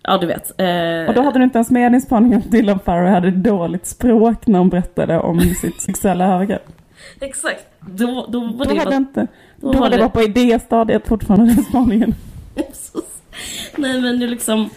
ja 0.03 0.17
du 0.17 0.27
vet. 0.27 0.59
Eh, 0.61 1.07
Och 1.09 1.13
då 1.15 1.21
hade 1.21 1.39
du 1.39 1.43
inte 1.43 1.57
ens 1.57 1.71
med 1.71 1.91
din 1.91 2.01
spaning 2.01 2.33
att 2.33 2.51
Dylan 2.51 2.79
Farrow 2.79 3.09
hade 3.09 3.31
dåligt 3.31 3.85
språk 3.85 4.47
när 4.47 4.59
hon 4.59 4.69
berättade 4.69 5.19
om 5.19 5.39
sitt 5.39 5.81
sexuella 5.81 6.25
övergrepp. 6.35 6.67
Exakt. 7.19 7.65
Då, 7.79 8.25
då 8.29 8.39
var 8.39 8.65
Då 8.65 8.73
det... 8.73 8.79
hade 8.79 8.95
inte, 8.95 9.27
då 9.55 9.71
då 9.71 9.79
var 9.79 9.89
det 9.89 9.97
bara 9.97 10.09
på 10.09 10.21
idéstadiet 10.21 11.07
fortfarande 11.07 11.63
spaningen. 11.63 12.15
Nej 13.75 14.01
men 14.01 14.19
det 14.19 14.25
är 14.25 14.29
liksom... 14.29 14.69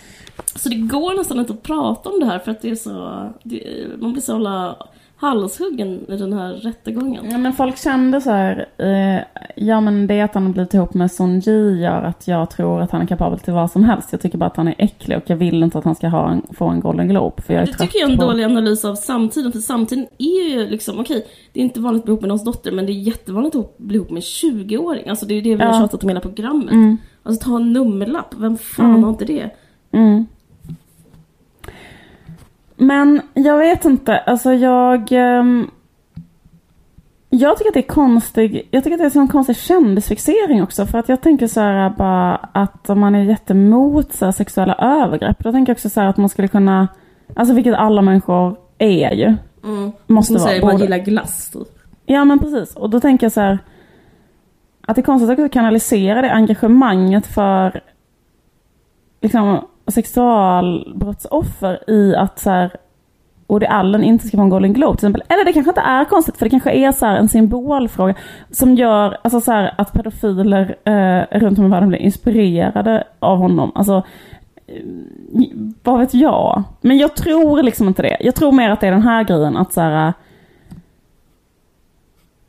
Så 0.54 0.68
det 0.68 0.76
går 0.76 1.14
nästan 1.14 1.38
inte 1.38 1.52
att 1.52 1.62
prata 1.62 2.08
om 2.10 2.20
det 2.20 2.26
här 2.26 2.38
för 2.38 2.50
att 2.50 2.62
det 2.62 2.70
är 2.70 2.74
så... 2.74 3.28
Det, 3.42 3.86
man 3.98 4.12
blir 4.12 4.22
så 4.22 4.32
jävla 4.32 4.76
halshuggen 5.26 6.00
i 6.10 6.16
den 6.16 6.32
här 6.32 6.52
rättegången. 6.52 7.24
Ja 7.30 7.38
men 7.38 7.52
folk 7.52 7.78
kände 7.78 8.20
så 8.20 8.30
här, 8.30 8.66
eh, 8.78 9.22
ja 9.56 9.80
men 9.80 10.06
det 10.06 10.20
att 10.20 10.34
han 10.34 10.46
har 10.46 10.52
blivit 10.52 10.74
ihop 10.74 10.94
med 10.94 11.12
Son 11.12 11.40
Ji 11.40 11.80
gör 11.82 12.02
att 12.02 12.28
jag 12.28 12.50
tror 12.50 12.80
att 12.80 12.90
han 12.90 13.02
är 13.02 13.06
kapabel 13.06 13.38
till 13.38 13.52
vad 13.52 13.70
som 13.70 13.84
helst. 13.84 14.08
Jag 14.12 14.20
tycker 14.20 14.38
bara 14.38 14.46
att 14.46 14.56
han 14.56 14.68
är 14.68 14.74
äcklig 14.78 15.16
och 15.16 15.22
jag 15.26 15.36
vill 15.36 15.62
inte 15.62 15.78
att 15.78 15.84
han 15.84 15.94
ska 15.94 16.08
ha 16.08 16.30
en, 16.30 16.42
få 16.52 16.66
en 16.66 16.80
Golden 16.80 17.08
Globe. 17.08 17.42
För 17.42 17.54
jag 17.54 17.62
är 17.62 17.66
Det 17.66 17.72
tycker 17.72 17.98
jag 17.98 18.08
är 18.08 18.12
en 18.12 18.18
på... 18.18 18.24
dålig 18.24 18.44
analys 18.44 18.84
av 18.84 18.94
samtiden, 18.94 19.52
för 19.52 19.58
samtiden 19.58 20.06
är 20.18 20.48
ju 20.50 20.66
liksom, 20.66 21.00
okej, 21.00 21.26
det 21.52 21.60
är 21.60 21.64
inte 21.64 21.80
vanligt 21.80 22.00
att 22.00 22.04
bli 22.04 22.10
ihop 22.12 22.20
med 22.20 22.28
någons 22.28 22.44
dotter, 22.44 22.72
men 22.72 22.86
det 22.86 22.92
är 22.92 22.94
jättevanligt 22.94 23.56
att 23.56 23.78
bli 23.78 23.96
ihop 23.96 24.10
med 24.10 24.16
en 24.16 24.22
20-åring. 24.22 25.08
Alltså 25.08 25.26
det 25.26 25.34
är 25.34 25.42
det 25.42 25.56
vi 25.56 25.64
har 25.64 25.72
Ja. 25.74 25.80
tjatat 25.80 26.02
om 26.02 26.08
hela 26.08 26.20
programmet. 26.20 26.72
Mm, 26.72 26.96
Alltså 27.22 27.48
ta 27.50 27.56
en 27.56 27.72
nummerlapp, 27.72 28.34
vem 28.38 28.58
fan 28.58 28.90
Mm. 28.90 29.02
har 29.02 29.10
inte 29.10 29.24
det? 29.24 29.50
mm. 29.92 30.26
Men 32.76 33.20
jag 33.34 33.58
vet 33.58 33.84
inte, 33.84 34.18
alltså 34.18 34.52
jag... 34.52 35.08
ehm, 35.12 35.70
jag 37.34 37.58
tycker 37.58 37.70
att 37.70 37.74
det 37.74 37.80
är 37.80 37.94
konstig, 37.94 38.68
jag 38.70 38.84
tycker 38.84 38.94
att 38.94 38.98
det 38.98 39.02
är 39.02 39.06
en 39.06 39.10
sån 39.10 39.28
konstig 39.28 39.56
kändisfixering 39.56 40.62
också. 40.62 40.86
För 40.86 40.98
att 40.98 41.08
jag 41.08 41.20
tänker 41.20 41.46
så 41.46 41.60
här 41.60 41.90
bara 41.90 42.34
att 42.36 42.90
om 42.90 43.00
man 43.00 43.14
är 43.14 43.22
jättemot 43.24 44.12
så 44.12 44.24
här, 44.24 44.32
sexuella 44.32 44.74
övergrepp, 44.74 45.38
då 45.44 45.52
tänker 45.52 45.70
jag 45.70 45.74
också 45.74 45.90
så 45.90 46.00
här 46.00 46.08
att 46.08 46.16
man 46.16 46.28
skulle 46.28 46.48
kunna, 46.48 46.88
alltså 47.36 47.54
vilket 47.54 47.74
alla 47.74 48.02
människor 48.02 48.56
är 48.78 49.10
ju. 49.12 49.34
Mm. 49.64 49.92
Måste 50.06 50.32
vara. 50.32 50.42
säger 50.42 50.62
man 50.62 50.70
Borde- 50.70 50.84
gillar 50.84 50.98
glass 50.98 51.50
typ. 51.50 51.68
Ja 52.06 52.24
men 52.24 52.38
precis. 52.38 52.76
Och 52.76 52.90
då 52.90 53.00
tänker 53.00 53.24
jag 53.24 53.32
så 53.32 53.40
här. 53.40 53.58
Att 54.86 54.96
det 54.96 55.00
är 55.00 55.04
konstigt 55.04 55.38
att 55.38 55.52
kanalisera 55.52 56.22
det 56.22 56.32
engagemanget 56.32 57.26
för 57.26 57.80
liksom, 59.20 59.64
sexualbrottsoffer 59.92 61.90
i 61.90 62.14
att 62.16 62.38
så 62.38 62.50
här, 62.50 62.70
Woody 63.46 63.66
Allen 63.66 64.04
inte 64.04 64.26
ska 64.26 64.36
vara 64.36 64.44
en 64.44 64.50
Golden 64.50 64.72
Globe 64.72 64.98
till 64.98 65.06
exempel. 65.06 65.22
Eller 65.28 65.44
det 65.44 65.52
kanske 65.52 65.70
inte 65.70 65.80
är 65.80 66.04
konstigt 66.04 66.36
för 66.36 66.46
det 66.46 66.50
kanske 66.50 66.70
är 66.70 66.92
så 66.92 67.06
här 67.06 67.16
en 67.16 67.28
symbolfråga 67.28 68.14
som 68.50 68.74
gör 68.74 69.16
alltså 69.22 69.40
så 69.40 69.52
här, 69.52 69.74
att 69.78 69.92
pedofiler 69.92 70.76
eh, 70.84 71.38
runt 71.40 71.58
om 71.58 71.66
i 71.66 71.68
världen 71.68 71.88
blir 71.88 71.98
inspirerade 71.98 73.04
av 73.18 73.38
honom. 73.38 73.72
Alltså, 73.74 74.02
eh, 74.66 74.82
vad 75.82 75.98
vet 75.98 76.14
jag? 76.14 76.62
Men 76.80 76.98
jag 76.98 77.16
tror 77.16 77.62
liksom 77.62 77.88
inte 77.88 78.02
det. 78.02 78.16
Jag 78.20 78.34
tror 78.34 78.52
mer 78.52 78.70
att 78.70 78.80
det 78.80 78.86
är 78.86 78.92
den 78.92 79.02
här 79.02 79.24
grejen 79.24 79.56
att 79.56 79.72
så 79.72 79.80
här, 79.80 80.12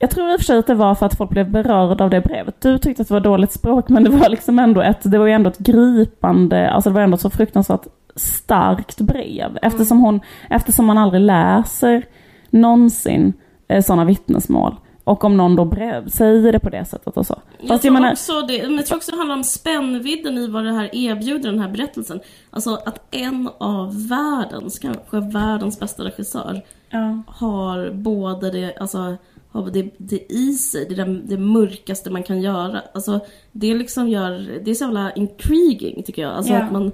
jag 0.03 0.09
tror 0.09 0.31
i 0.31 0.35
och 0.35 0.39
för 0.39 0.45
sig 0.45 0.57
att 0.57 0.67
det 0.67 0.75
var 0.75 0.95
för 0.95 1.05
att 1.05 1.17
folk 1.17 1.29
blev 1.29 1.51
berörda 1.51 2.03
av 2.03 2.09
det 2.09 2.21
brevet. 2.21 2.61
Du 2.61 2.77
tyckte 2.77 3.01
att 3.01 3.07
det 3.07 3.13
var 3.13 3.21
dåligt 3.21 3.51
språk 3.51 3.89
men 3.89 4.03
det 4.03 4.09
var 4.09 4.29
liksom 4.29 4.59
ändå 4.59 4.81
ett, 4.81 4.99
det 5.03 5.17
var 5.17 5.25
ju 5.25 5.31
ändå 5.31 5.49
ett 5.49 5.57
gripande, 5.57 6.69
alltså 6.69 6.89
det 6.89 6.93
var 6.93 7.01
ändå 7.01 7.15
ett 7.15 7.21
så 7.21 7.29
fruktansvärt 7.29 7.87
starkt 8.15 9.01
brev. 9.01 9.57
Eftersom 9.61 9.99
hon, 9.99 10.19
eftersom 10.49 10.85
man 10.85 10.97
aldrig 10.97 11.21
läser 11.21 12.05
någonsin 12.49 13.33
eh, 13.67 13.83
sådana 13.83 14.05
vittnesmål. 14.05 14.75
Och 15.03 15.23
om 15.23 15.37
någon 15.37 15.55
då 15.55 15.65
brev, 15.65 16.09
säger 16.09 16.51
det 16.51 16.59
på 16.59 16.69
det 16.69 16.85
sättet 16.85 17.17
och 17.17 17.25
så. 17.25 17.39
Jag 17.59 17.81
tror, 17.81 17.93
jag 17.93 17.93
menar, 17.93 18.11
också 18.11 18.41
det, 18.41 18.63
men 18.63 18.75
jag 18.75 18.85
tror 18.85 18.97
också 18.97 19.11
det 19.11 19.17
handlar 19.17 19.35
om 19.35 19.43
spännvidden 19.43 20.37
i 20.37 20.47
vad 20.47 20.65
det 20.65 20.73
här 20.73 20.95
erbjuder, 20.95 21.51
den 21.51 21.59
här 21.59 21.69
berättelsen. 21.69 22.19
Alltså 22.49 22.79
att 22.85 23.01
en 23.11 23.49
av 23.57 24.07
världens, 24.07 24.79
kanske 24.79 25.19
världens 25.19 25.79
bästa 25.79 26.03
regissör, 26.03 26.61
ja. 26.89 27.21
har 27.27 27.91
både 27.91 28.51
det, 28.51 28.77
alltså, 28.77 29.17
har 29.53 29.71
det, 29.71 29.89
det 29.97 30.31
i 30.33 30.53
sig, 30.53 30.85
det, 30.89 30.95
där, 30.95 31.21
det 31.25 31.37
mörkaste 31.37 32.09
man 32.09 32.23
kan 32.23 32.41
göra. 32.41 32.81
Alltså, 32.93 33.19
det 33.51 33.73
liksom 33.73 34.09
gör, 34.09 34.59
det 34.65 34.71
är 34.71 34.75
så 34.75 34.83
jävla 34.83 35.11
intriguing 35.13 36.03
tycker 36.03 36.21
jag. 36.21 36.31
Alltså 36.31 36.53
Ja. 36.53 36.59
att 36.63 36.71
man, 36.71 36.91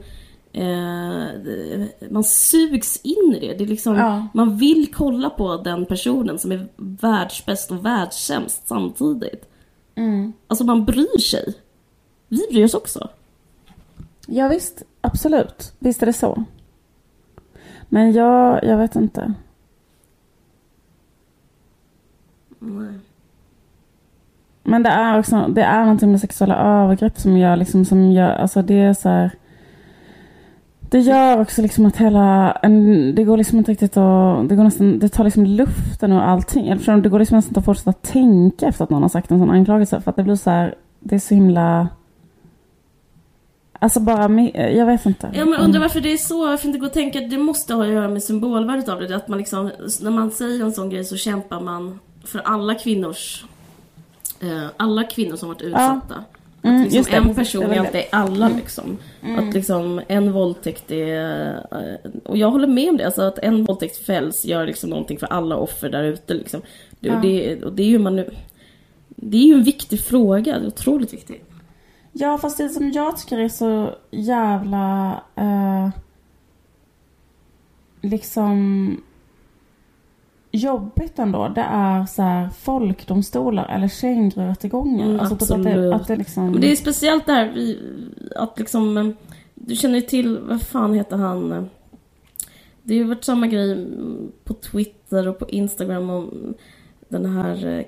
eh, 0.53 1.85
man 2.09 2.23
sugs 2.23 2.97
in 3.03 3.35
i 3.35 3.39
det. 3.39 3.53
det 3.57 3.63
är 3.63 3.67
liksom, 3.67 3.95
Ja. 3.95 4.27
Man 4.33 4.57
vill 4.57 4.93
kolla 4.93 5.29
på 5.29 5.57
den 5.57 5.85
personen 5.85 6.39
som 6.39 6.51
är 6.51 6.67
världsbäst 6.77 7.71
och 7.71 7.85
världssämst 7.85 8.67
samtidigt. 8.67 9.45
Mm. 9.95 10.33
Alltså 10.47 10.63
man 10.63 10.85
bryr 10.85 11.19
sig. 11.19 11.53
Vi 12.27 12.47
bryr 12.51 12.65
oss 12.65 12.73
också. 12.73 13.09
ja 14.27 14.47
visst, 14.47 14.83
absolut. 15.01 15.73
Visst 15.79 16.01
är 16.01 16.05
det 16.05 16.13
så. 16.13 16.43
Men 17.89 18.11
jag, 18.13 18.63
jag 18.63 18.77
vet 18.77 18.95
inte. 18.95 19.33
Men 24.63 24.83
det 24.83 24.89
är 24.89 25.19
också, 25.19 25.47
det 25.47 25.61
är 25.61 25.81
någonting 25.81 26.11
med 26.11 26.21
sexuella 26.21 26.55
övergrepp 26.55 27.19
som 27.19 27.37
gör 27.37 27.55
liksom, 27.55 27.85
som 27.85 28.11
gör, 28.11 28.29
alltså 28.29 28.61
det 28.61 28.79
är 28.79 28.93
så 28.93 29.09
här. 29.09 29.31
Det 30.79 30.99
gör 30.99 31.41
också 31.41 31.61
liksom 31.61 31.85
att 31.85 31.97
hela, 31.97 32.51
en, 32.51 33.15
det 33.15 33.23
går 33.23 33.37
liksom 33.37 33.57
inte 33.57 33.71
riktigt 33.71 33.97
att, 33.97 34.49
det 34.49 34.55
går 34.55 34.63
nästan, 34.63 34.99
det 34.99 35.09
tar 35.09 35.23
liksom 35.23 35.45
luften 35.45 36.11
ur 36.11 36.19
allting. 36.19 36.67
Eftersom 36.67 37.01
Det 37.01 37.09
går 37.09 37.19
liksom 37.19 37.35
nästan 37.35 37.49
inte 37.49 37.59
att 37.59 37.65
fortsätta 37.65 37.93
tänka 37.93 38.67
efter 38.67 38.83
att 38.83 38.89
någon 38.89 39.01
har 39.01 39.09
sagt 39.09 39.31
en 39.31 39.39
sån 39.39 39.49
anklagelse. 39.49 40.01
För 40.01 40.09
att 40.09 40.15
det 40.15 40.23
blir 40.23 40.35
så 40.35 40.49
här, 40.49 40.75
det 40.99 41.15
är 41.15 41.19
så 41.19 41.35
himla, 41.35 41.87
alltså 43.79 43.99
bara, 43.99 44.41
jag 44.51 44.85
vet 44.85 45.05
inte. 45.05 45.29
Ja 45.33 45.45
men 45.45 45.59
undrar 45.59 45.79
varför 45.79 46.01
det 46.01 46.13
är 46.13 46.17
så, 46.17 46.47
varför 46.47 46.67
inte 46.67 46.79
gå 46.79 46.85
och 46.85 46.93
tänka 46.93 47.19
det 47.19 47.37
måste 47.37 47.73
ha 47.73 47.83
att 47.83 47.89
göra 47.89 48.07
med 48.07 48.23
symbolvärdet 48.23 48.89
av 48.89 48.99
det. 48.99 49.15
Att 49.15 49.27
man 49.27 49.37
liksom, 49.37 49.71
när 50.01 50.11
man 50.11 50.31
säger 50.31 50.65
en 50.65 50.71
sån 50.71 50.89
grej 50.89 51.05
så 51.05 51.17
kämpar 51.17 51.59
man 51.59 51.99
för 52.29 52.39
alla 52.39 52.75
kvinnors, 52.75 53.45
eh, 54.39 54.65
alla 54.77 55.03
kvinnor 55.03 55.35
som 55.35 55.49
varit 55.49 55.61
utsatta. 55.61 56.15
Att 56.15 56.65
Mm, 56.65 56.81
liksom 56.83 56.97
just 56.97 57.11
det. 57.11 57.17
en 57.17 57.35
person 57.35 57.63
är 57.63 57.85
inte 57.85 58.05
alla 58.11 58.49
liksom. 58.49 58.97
Att 59.37 59.53
liksom 59.53 60.01
en 60.07 60.31
våldtäkt 60.31 60.91
är... 60.91 61.53
eh, 61.71 62.11
Och 62.25 62.37
jag 62.37 62.51
håller 62.51 62.67
med 62.67 62.89
om 62.89 62.97
det, 62.97 63.05
alltså 63.05 63.21
att 63.21 63.37
en 63.39 63.63
våldtäkt 63.65 64.05
fälls 64.05 64.45
gör 64.45 64.65
liksom 64.65 64.89
någonting 64.89 65.19
för 65.19 65.27
alla 65.27 65.55
offer 65.55 65.89
där 65.89 66.03
ute 66.03 66.33
liksom. 66.33 66.61
Det, 66.99 67.11
och 67.11 67.21
det, 67.21 67.63
och 67.63 67.73
det 67.73 67.83
är 67.83 67.87
ju 67.87 67.99
man 67.99 68.15
nu... 68.15 68.29
Det 69.07 69.37
är 69.37 69.41
ju 69.47 69.53
en 69.53 69.63
viktig 69.63 69.99
fråga, 70.01 70.59
det 70.59 70.65
är 70.65 70.67
otroligt 70.67 71.13
viktigt. 71.13 71.49
Ja, 72.11 72.37
fast 72.37 72.57
det 72.57 72.69
som 72.69 72.91
jag 72.91 73.17
tycker 73.17 73.37
är 73.39 73.49
så 73.49 73.95
jävla... 74.11 75.21
Eh, 75.35 75.89
liksom 78.01 79.01
jobbigt 80.51 81.19
ändå, 81.19 81.47
det 81.55 81.65
är 81.69 82.05
så 82.05 82.21
här 82.21 82.49
folkdomstolar 82.61 83.65
eller 83.65 83.87
kängrurättegångar. 83.87 85.05
Mm, 85.05 85.19
alltså 85.19 85.35
typ 85.35 85.51
att 85.57 85.63
det, 85.63 85.69
absolut. 85.69 85.93
att 85.93 86.07
det 86.07 86.15
liksom... 86.15 86.51
Men 86.51 86.61
det 86.61 86.71
är 86.71 86.75
speciellt 86.75 87.25
det 87.25 87.31
här 87.31 87.51
vi- 87.55 87.79
att 88.35 88.59
liksom... 88.59 89.13
Du 89.55 89.75
känner 89.75 89.95
ju 89.95 90.01
till, 90.01 90.37
vad 90.37 90.61
fan 90.61 90.93
heter 90.93 91.17
han? 91.17 91.69
Det 92.83 92.93
har 92.93 92.97
ju 92.97 93.03
varit 93.03 93.23
samma 93.23 93.47
grej 93.47 93.71
mm, 93.71 94.31
på 94.43 94.53
Twitter 94.53 95.27
och 95.27 95.39
på 95.39 95.49
Instagram 95.49 96.09
om 96.09 96.53
den 97.09 97.25
här 97.25 97.67
eh, 97.67 97.83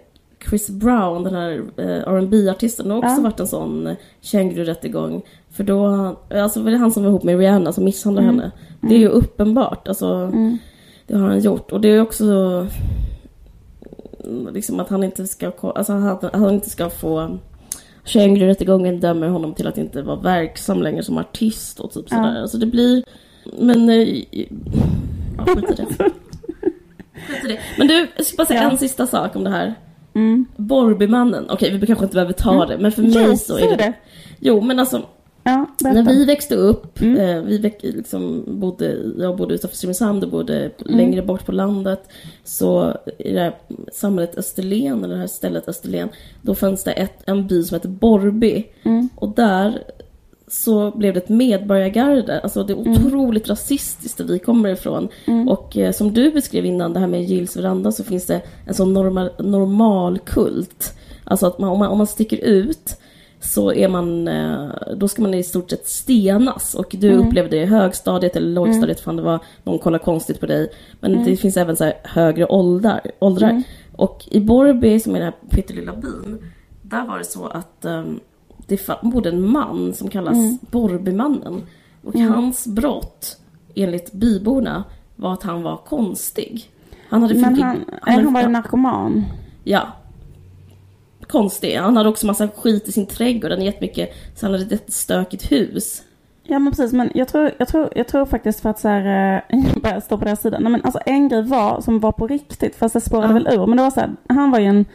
Chris 0.49 0.69
Brown, 0.69 1.23
den 1.23 1.33
här 1.35 1.63
eh, 1.77 2.11
rb 2.13 2.33
artisten 2.49 2.91
har 2.91 2.97
också 2.97 3.09
Ja. 3.09 3.21
varit 3.21 3.39
en 3.39 3.47
sån 3.47 3.95
kängururättegång. 4.21 5.21
För 5.49 5.63
då, 5.63 5.85
alltså 6.35 6.61
var 6.63 6.71
det 6.71 6.77
han 6.77 6.91
som 6.91 7.03
var 7.03 7.09
ihop 7.09 7.23
med 7.23 7.39
Rihanna 7.39 7.71
som 7.73 7.83
misshandlade 7.83 8.27
henne? 8.27 8.51
Det 8.81 8.95
är 8.95 8.99
ju 8.99 9.07
uppenbart, 9.07 9.87
alltså 9.87 10.07
Mm. 10.07 10.57
Det 11.11 11.17
har 11.17 11.27
han 11.27 11.39
gjort. 11.39 11.71
Och 11.71 11.81
det 11.81 11.87
är 11.89 12.01
också 12.01 12.25
mm, 14.23 14.53
liksom 14.53 14.79
att 14.79 14.89
han 14.89 15.03
inte 15.03 15.27
ska, 15.27 15.51
alltså 15.61 15.93
att 15.93 16.35
han 16.35 16.53
inte 16.53 16.69
ska 16.69 16.89
få 16.89 17.37
Känguru-rättegången 18.05 18.99
dömer 18.99 19.27
honom 19.27 19.53
till 19.53 19.67
att 19.67 19.77
inte 19.77 20.01
vara 20.01 20.15
verksam 20.19 20.81
längre 20.81 21.03
som 21.03 21.17
artist 21.17 21.79
och 21.79 21.91
typ 21.91 22.09
sådär. 22.09 22.41
Alltså 22.41 22.57
det 22.57 22.65
blir... 22.65 23.03
Men... 23.59 23.89
eh, 23.89 24.23
Ja, 25.37 25.45
skit 25.55 25.69
i 25.69 25.73
det. 25.73 25.85
Skit 27.27 27.45
i 27.45 27.47
det. 27.47 27.59
Men 27.77 27.87
du, 27.87 28.07
jag 28.15 28.25
ska 28.25 28.37
bara 28.37 28.45
säga 28.47 28.63
Ja. 28.63 28.71
en 28.71 28.77
sista 28.77 29.07
sak 29.07 29.35
om 29.35 29.43
det 29.43 29.49
här. 29.49 29.73
Mm. 30.13 30.45
Borbymannen. 30.55 31.49
Okej, 31.49 31.77
vi 31.77 31.87
kanske 31.87 32.05
inte 32.05 32.15
behöver 32.15 32.33
ta 32.33 32.65
det, 32.65 32.77
men 32.77 32.91
för 32.91 33.01
mig 33.01 33.25
Jo, 33.29 33.37
så 33.37 33.57
är 33.57 33.69
det... 33.69 33.75
det. 33.75 33.93
Jo, 34.39 34.61
men 34.61 34.79
alltså 34.79 35.01
Ja, 35.43 35.65
när 35.79 36.03
vi 36.03 36.25
växte 36.25 36.55
upp, 36.55 37.01
Mm. 37.01 37.17
eh, 37.17 37.43
vi 37.43 37.57
väx, 37.57 37.83
liksom 37.83 38.43
bodde, 38.47 38.97
jag 39.17 39.37
bodde 39.37 39.53
utanför 39.55 39.77
Simrishamn, 39.77 40.19
du 40.19 40.27
bodde 40.27 40.71
längre 40.77 41.21
bort 41.21 41.45
på 41.45 41.51
landet. 41.51 42.03
Så 42.43 42.97
i 43.17 43.33
det 43.33 43.39
här 43.39 43.55
samhället 43.93 44.37
Österlen, 44.37 45.03
eller 45.03 45.13
det 45.13 45.19
här 45.19 45.27
stället 45.27 45.67
Österlen, 45.67 46.09
då 46.41 46.55
fanns 46.55 46.83
det 46.83 46.91
ett, 46.91 47.23
en 47.25 47.47
by 47.47 47.63
som 47.63 47.75
hette 47.75 47.87
Borrby. 47.87 48.63
Mm. 48.83 49.09
Och 49.15 49.29
där 49.35 49.83
så 50.47 50.91
blev 50.91 51.13
det 51.13 51.19
ett 51.19 51.29
medborgargarde. 51.29 52.39
Alltså 52.39 52.63
det 52.63 52.73
är 52.73 52.77
otroligt 52.77 53.49
rasistiskt 53.49 54.17
där 54.17 54.25
vi 54.25 54.39
kommer 54.39 54.69
ifrån. 54.69 55.07
Och 55.47 55.77
eh, 55.77 55.91
som 55.91 56.13
du 56.13 56.31
beskrev 56.31 56.65
innan, 56.65 56.93
det 56.93 56.99
här 56.99 57.07
med 57.07 57.23
Gills 57.23 57.57
veranda, 57.57 57.91
så 57.91 58.03
finns 58.03 58.25
det 58.25 58.41
en 58.67 58.73
sån 58.73 58.93
normal, 58.93 59.29
normalkult. 59.39 60.93
Alltså 61.23 61.47
att 61.47 61.59
man, 61.59 61.69
om, 61.69 61.79
man, 61.79 61.87
om 61.87 61.97
man 61.97 62.07
sticker 62.07 62.37
ut 62.37 62.97
så 63.43 63.73
är 63.73 63.87
man, 63.87 64.27
eh, 64.27 64.69
då 64.97 65.07
ska 65.07 65.21
man 65.21 65.33
i 65.33 65.43
stort 65.43 65.69
sett 65.69 65.87
stenas. 65.87 66.75
Och 66.75 66.95
du 66.99 67.13
upplevde 67.13 67.57
det 67.57 67.63
i 67.63 67.65
högstadiet 67.65 68.35
eller 68.35 68.47
lågstadiet, 68.49 68.99
fan 68.99 69.15
det 69.15 69.21
var 69.21 69.39
någon 69.63 69.79
kollar 69.79 69.99
konstigt 69.99 70.39
på 70.39 70.45
dig. 70.45 70.69
Men 70.99 71.23
det 71.23 71.35
finns 71.35 71.57
även 71.57 71.75
så 71.77 71.83
här 71.83 71.93
högre 72.03 72.45
åldrar. 72.45 73.01
åldrar. 73.19 73.63
Och 73.95 74.27
i 74.31 74.39
Borrby, 74.39 74.99
som 74.99 75.15
är 75.15 75.19
den 75.19 75.25
här 75.33 75.49
pyttelilla 75.49 75.93
byn, 75.95 76.51
där 76.81 77.05
var 77.07 77.17
det 77.17 77.25
så 77.25 77.47
att 77.47 77.85
um, 77.85 78.19
det 78.67 78.87
bodde 79.01 79.29
en 79.29 79.51
man 79.51 79.93
som 79.93 80.09
kallas 80.09 80.61
Borrbymannen. 80.71 81.61
Och 82.03 82.15
hans 82.15 82.67
brott, 82.67 83.37
enligt 83.75 84.11
byborna, 84.13 84.83
var 85.15 85.33
att 85.33 85.43
han 85.43 85.63
var 85.63 85.77
konstig. 85.77 86.71
Han 87.09 87.21
hade 87.21 87.33
Men 87.33 87.43
han, 87.43 87.63
hade- 88.05 88.23
han 88.23 88.33
var 88.33 88.47
narkoman. 88.47 89.23
Ja. 89.63 89.87
Konstig. 91.31 91.75
Han 91.75 91.97
hade 91.97 92.09
också 92.09 92.25
massa 92.27 92.47
skit 92.47 92.87
i 92.87 92.91
sin 92.91 93.05
trädgård. 93.05 93.51
Han 93.51 93.59
hade 93.59 93.65
jättemycket, 93.65 94.09
så 94.35 94.45
han 94.45 94.53
hade 94.53 94.65
ett 94.65 94.71
jättestökigt 94.71 95.51
hus. 95.51 96.01
Ja 96.43 96.59
men 96.59 96.71
precis, 96.71 96.93
men 96.93 97.11
jag 97.13 97.27
tror, 97.27 97.51
jag 97.57 97.67
tror, 97.67 97.89
jag 97.95 98.07
tror 98.07 98.25
faktiskt 98.25 98.59
för 98.59 98.69
att 98.69 98.79
så 98.79 98.87
här, 98.87 99.43
eh, 99.49 99.59
jag 99.73 99.81
bara 99.81 100.01
står 100.01 100.17
på 100.17 100.25
den 100.25 100.37
sidan. 100.37 100.63
Nej, 100.63 100.71
men 100.71 100.81
alltså 100.85 100.99
en 101.05 101.29
grej 101.29 101.43
var, 101.43 101.81
som 101.81 101.99
var 101.99 102.11
på 102.11 102.27
riktigt, 102.27 102.75
fast 102.75 102.93
det 102.93 103.01
spårade 103.01 103.27
Ja. 103.27 103.33
väl 103.33 103.47
ur. 103.47 103.67
Men 103.67 103.77
det 103.77 103.83
var 103.83 103.91
så 103.91 103.99
här, 103.99 104.09
han 104.29 104.51
var 104.51 104.59
ju 104.59 104.65
en 104.65 104.85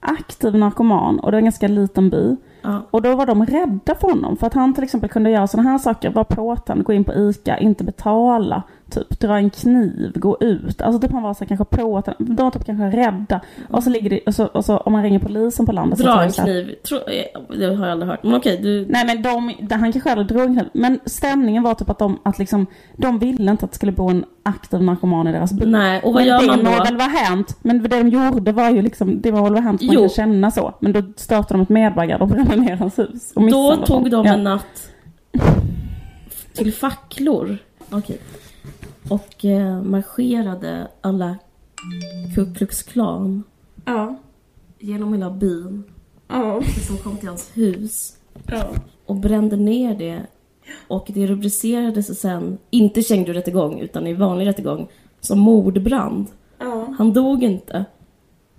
aktiv 0.00 0.54
narkoman 0.54 1.18
och 1.18 1.30
det 1.30 1.34
var 1.34 1.38
en 1.38 1.44
ganska 1.44 1.68
liten 1.68 2.10
by. 2.10 2.36
Ja. 2.62 2.82
Och 2.90 3.02
då 3.02 3.16
var 3.16 3.26
de 3.26 3.46
rädda 3.46 3.94
för 3.94 4.08
honom. 4.08 4.36
För 4.36 4.46
att 4.46 4.54
han 4.54 4.74
till 4.74 4.84
exempel 4.84 5.10
kunde 5.10 5.30
göra 5.30 5.46
sådana 5.46 5.70
här 5.70 5.78
saker. 5.78 6.10
Vara 6.10 6.24
påtänd, 6.24 6.84
gå 6.84 6.92
in 6.92 7.04
på 7.04 7.14
ICA, 7.14 7.58
inte 7.58 7.84
betala. 7.84 8.62
Typ 8.90 9.20
dra 9.20 9.36
en 9.36 9.50
kniv, 9.50 10.12
gå 10.14 10.36
ut. 10.40 10.82
Alltså 10.82 11.00
typ 11.00 11.12
han 11.12 11.22
var 11.22 11.34
så 11.34 11.40
här, 11.40 11.46
kanske 11.56 11.64
påtänd. 11.64 12.16
De 12.18 12.36
var 12.44 12.50
typ 12.50 12.64
kanske 12.64 12.96
rädda. 12.98 13.40
Och 13.70 13.82
så 13.82 13.90
ligger 13.90 14.10
det, 14.10 14.20
och 14.26 14.34
så, 14.34 14.44
och 14.46 14.64
så 14.64 14.76
om 14.76 14.92
man 14.92 15.02
ringer 15.02 15.18
polisen 15.18 15.66
på 15.66 15.72
landet 15.72 15.98
så 15.98 16.04
Dra 16.04 16.12
tar 16.14 16.20
en 16.22 16.26
det 16.28 16.32
så 16.32 16.42
här- 16.42 16.48
kniv. 16.62 16.74
Tro, 16.88 16.96
eh, 16.98 17.56
det 17.58 17.74
har 17.74 17.84
jag 17.86 17.92
aldrig 17.92 18.10
hört. 18.10 18.22
Men 18.22 18.34
okej, 18.34 18.58
du... 18.62 18.86
Nej 18.88 19.06
men 19.06 19.22
de, 19.22 19.54
han 19.74 19.92
kanske 19.92 20.10
aldrig 20.10 20.28
drog 20.28 20.44
en 20.44 20.54
kniv. 20.54 20.68
Men 20.74 20.98
stämningen 21.04 21.62
var 21.62 21.74
typ 21.74 21.90
att 21.90 21.98
de, 21.98 22.18
att 22.22 22.38
liksom, 22.38 22.66
de 22.96 23.18
ville 23.18 23.50
inte 23.50 23.64
att 23.64 23.70
det 23.70 23.76
skulle 23.76 23.92
bo 23.92 24.08
en 24.10 24.24
aktiv 24.42 24.82
narkoman 24.82 25.28
i 25.28 25.32
deras 25.32 25.52
by. 25.52 25.66
Nej, 25.66 26.00
och 26.02 26.12
vad 26.12 26.22
men 26.22 26.28
gör 26.28 26.40
det 26.40 26.46
man 26.46 26.64
då? 26.64 26.70
väl 26.84 26.96
vara 26.96 27.08
hänt. 27.08 27.56
Men 27.62 27.82
det 27.82 27.88
de 27.88 28.08
gjorde 28.08 28.52
var 28.52 28.70
ju 28.70 28.82
liksom, 28.82 29.20
det 29.20 29.30
var 29.30 29.50
väl 29.50 29.62
hänt 29.62 29.82
man 29.82 29.94
Jo. 29.94 30.00
kan 30.00 30.08
känna 30.08 30.50
så. 30.50 30.74
Men 30.80 30.92
då 30.92 31.02
startade 31.16 31.54
de 31.58 31.62
ett 31.62 31.68
medborgargarde 31.68 32.22
och 32.24 32.30
brände 32.30 32.56
ner 32.56 32.76
hans 32.76 32.98
hus. 32.98 33.32
Och 33.36 33.50
Då 33.50 33.76
tog 33.76 33.88
honom. 33.88 34.10
de 34.10 34.26
Ja. 34.26 34.32
en 34.34 34.44
natt 34.44 34.90
till 36.54 36.72
facklor. 36.72 37.56
Okej. 37.90 38.18
Och 39.08 39.44
eh, 39.44 39.82
marscherade 39.82 40.88
alla 41.00 41.36
Ku 42.34 42.54
Klux 42.54 42.82
Klan 42.82 43.42
Ja. 43.84 44.16
genom 44.78 45.12
hela 45.12 45.30
byn. 45.30 45.84
Ja. 46.28 46.62
Som 46.86 46.96
kom 46.96 47.16
till 47.16 47.28
hans 47.28 47.50
hus. 47.54 48.16
Ja. 48.46 48.64
och 49.06 49.16
brände 49.16 49.56
ner 49.56 49.94
det. 49.94 50.22
Och 50.88 51.06
det 51.14 51.26
rubricerades 51.26 52.20
sen, 52.20 52.58
inte 52.70 53.02
känguru-rättegång, 53.02 53.80
utan 53.80 54.06
i 54.06 54.14
vanlig 54.14 54.46
rättegång, 54.46 54.88
som 55.20 55.38
mordbrand. 55.38 56.26
Ja. 56.58 56.94
Han 56.98 57.12
dog 57.12 57.42
inte. 57.42 57.84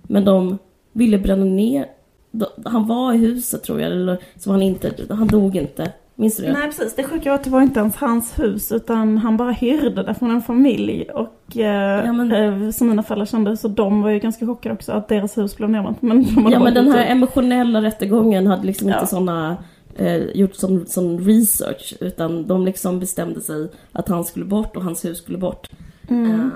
Men 0.02 0.24
de 0.24 0.58
ville 0.92 1.18
bränna 1.18 1.44
ner... 1.44 1.86
de- 2.30 2.62
Han 2.64 2.86
var 2.88 3.12
i 3.12 3.16
huset 3.16 3.62
tror 3.64 3.80
jag, 3.80 3.92
eller 3.92 4.22
så 4.36 4.50
var 4.50 4.54
han 4.54 4.62
inte... 4.62 4.92
Han 5.10 5.26
dog 5.26 5.56
inte. 5.56 5.92
Minns 6.18 6.36
du 6.36 6.42
det? 6.42 6.52
Nej 6.52 6.62
precis, 6.66 6.94
det 6.96 7.02
sjuka 7.04 7.28
var 7.30 7.34
att 7.34 7.44
det 7.44 7.50
var 7.50 7.62
inte 7.62 7.80
ens 7.80 7.96
hans 7.96 8.38
hus 8.38 8.72
utan 8.72 9.18
han 9.18 9.36
bara 9.36 9.50
hyrde 9.50 10.02
det 10.02 10.14
från 10.14 10.30
en 10.30 10.42
familj 10.42 11.02
och 11.14 11.56
eh, 11.56 12.04
Ja, 12.06 12.12
men- 12.12 12.32
eh, 12.64 12.70
som 12.70 12.88
mina 12.88 13.02
föräldrar 13.02 13.26
kände 13.26 13.56
så 13.56 13.68
de 13.68 14.02
var 14.02 14.10
ju 14.10 14.18
ganska 14.18 14.46
chockade 14.46 14.74
också 14.74 14.92
att 14.92 15.08
deras 15.08 15.38
hus 15.38 15.56
blev 15.56 15.70
nedbränt. 15.70 16.02
Men 16.02 16.26
Ja 16.50 16.58
men 16.58 16.74
den 16.74 16.88
här 16.92 17.04
upp. 17.04 17.10
emotionella 17.10 17.82
rättegången 17.82 18.46
hade 18.46 18.66
liksom 18.66 18.88
Ja. 18.88 18.94
inte 18.94 19.06
såna, 19.10 19.56
eh, 19.96 20.16
gjort 20.16 20.54
sån, 20.54 20.86
sån 20.86 21.18
research 21.24 21.94
utan 22.00 22.46
de 22.46 22.64
liksom 22.64 23.00
bestämde 23.00 23.40
sig 23.40 23.68
att 23.92 24.08
han 24.08 24.24
skulle 24.24 24.44
bort 24.44 24.76
och 24.76 24.82
hans 24.82 25.04
hus 25.04 25.18
skulle 25.18 25.38
bort. 25.38 25.70
Mm. 26.08 26.30
Eh, 26.30 26.46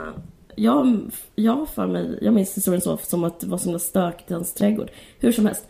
jag, 0.57 1.01
jag 1.35 1.69
för 1.69 1.87
mig, 1.87 2.19
jag 2.23 2.35
minns 2.35 2.57
historien 2.57 2.81
så 2.81 2.97
som 3.03 3.25
att 3.25 3.41
det 3.41 3.47
var 3.47 3.59
himla 3.59 3.79
stökigt 3.79 4.31
i 4.31 4.35
hans 4.35 4.55
trädgård. 4.55 4.91
Hur 5.19 5.33
som 5.33 5.47
helst, 5.47 5.65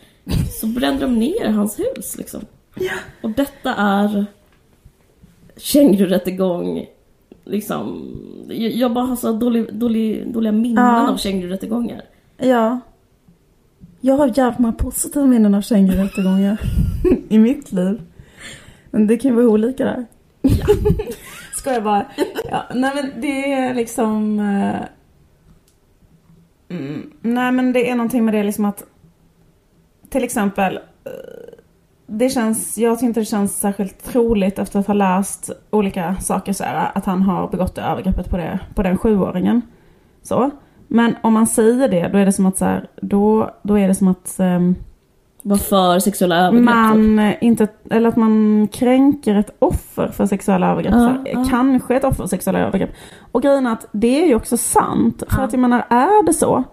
så 0.61 0.67
brände 0.67 1.01
de 1.01 1.19
ner 1.19 1.49
hans 1.49 1.79
hus 1.79 2.17
liksom. 2.17 2.41
Och 3.21 3.29
detta 3.29 3.75
är 3.75 4.25
kängururättegång. 5.57 6.85
Liksom, 7.45 8.11
jag 8.49 8.93
bara 8.93 9.05
har 9.05 9.15
så 9.15 9.31
dålig, 9.31 9.73
dålig, 9.73 10.33
dåliga 10.33 10.51
minnen 10.51 10.85
Ja. 10.85 11.09
av 11.11 11.17
kängururättegångar. 11.17 12.01
Ja. 12.37 12.79
Jag 14.01 14.15
har 14.17 14.31
jävligt 14.37 14.59
många 14.59 14.73
positiva 14.73 15.25
minnen 15.25 15.55
av 15.55 15.61
kängururättegångar 15.61 16.61
i 17.29 17.37
mitt 17.39 17.71
liv. 17.71 18.01
Men 18.91 19.07
det 19.07 19.17
kan 19.17 19.31
ju 19.31 19.35
vara 19.37 19.47
olika 19.47 19.85
där. 19.85 20.05
Ja. 20.41 20.65
Ska 21.55 21.73
jag 21.73 21.83
bara. 21.83 22.05
Ja, 22.51 22.63
nej 22.75 22.91
men 22.95 23.21
det 23.21 23.53
är 23.53 23.73
liksom... 23.73 24.39
eh, 24.39 24.81
Mm, 26.69 27.11
nej 27.21 27.51
men 27.51 27.73
det 27.73 27.89
är 27.89 27.95
någonting 27.95 28.25
med 28.25 28.33
det 28.33 28.43
liksom 28.43 28.65
att 28.65 28.83
till 30.09 30.23
exempel 30.23 30.77
eh, 30.77 31.11
det 32.13 32.29
känns, 32.29 32.77
jag 32.77 32.97
tycker 32.97 33.07
inte 33.07 33.19
det 33.19 33.25
känns 33.25 33.59
särskilt 33.59 34.03
troligt 34.03 34.59
efter 34.59 34.79
att 34.79 34.87
ha 34.87 34.93
läst 34.93 35.49
olika 35.69 36.15
saker 36.15 36.53
så 36.53 36.63
här, 36.63 36.91
att 36.95 37.05
han 37.05 37.21
har 37.21 37.47
begått 37.47 37.75
det 37.75 37.81
övergreppet 37.81 38.29
på, 38.29 38.37
det, 38.37 38.59
på 38.75 38.83
den 38.83 38.97
sjuåringen. 38.97 39.61
Så. 40.23 40.49
Men 40.87 41.15
om 41.23 41.33
man 41.33 41.47
säger 41.47 41.87
det, 41.89 42.07
då 42.07 42.17
är 42.17 42.25
det 42.25 42.31
som 42.33 42.45
att 42.45 42.57
så 42.57 42.65
här, 42.65 42.87
då, 43.01 43.49
då 43.63 43.79
är 43.79 43.87
det 43.87 43.95
som 43.95 44.07
att 44.07 44.39
ehm, 44.39 44.75
Var 45.43 45.57
för 45.57 45.99
sexuella 45.99 46.35
övergrepp. 46.37 46.67
typ. 46.67 46.75
man 46.75 47.19
eh, 47.19 47.33
inte, 47.41 47.67
eller 47.89 48.09
att 48.09 48.15
man 48.15 48.67
kränker 48.71 49.35
ett 49.35 49.55
offer 49.59 50.07
för 50.07 50.25
sexuella 50.25 50.71
övergrepp. 50.71 50.93
Här, 50.93 51.17
ja. 51.25 51.45
Kanske 51.49 51.95
ett 51.95 52.03
offer 52.03 52.23
för 52.23 52.27
sexuella 52.27 52.59
övergrepp. 52.59 52.89
Och 53.31 53.41
grejen 53.41 53.65
är 53.67 53.71
att 53.73 53.87
det 53.91 54.23
är 54.23 54.27
ju 54.27 54.35
också 54.35 54.57
sant. 54.57 55.23
För 55.29 55.37
Ja. 55.39 55.43
att 55.45 55.53
jag 55.53 55.59
menar, 55.59 55.85
är 55.89 56.25
det 56.25 56.33
så, 56.33 56.63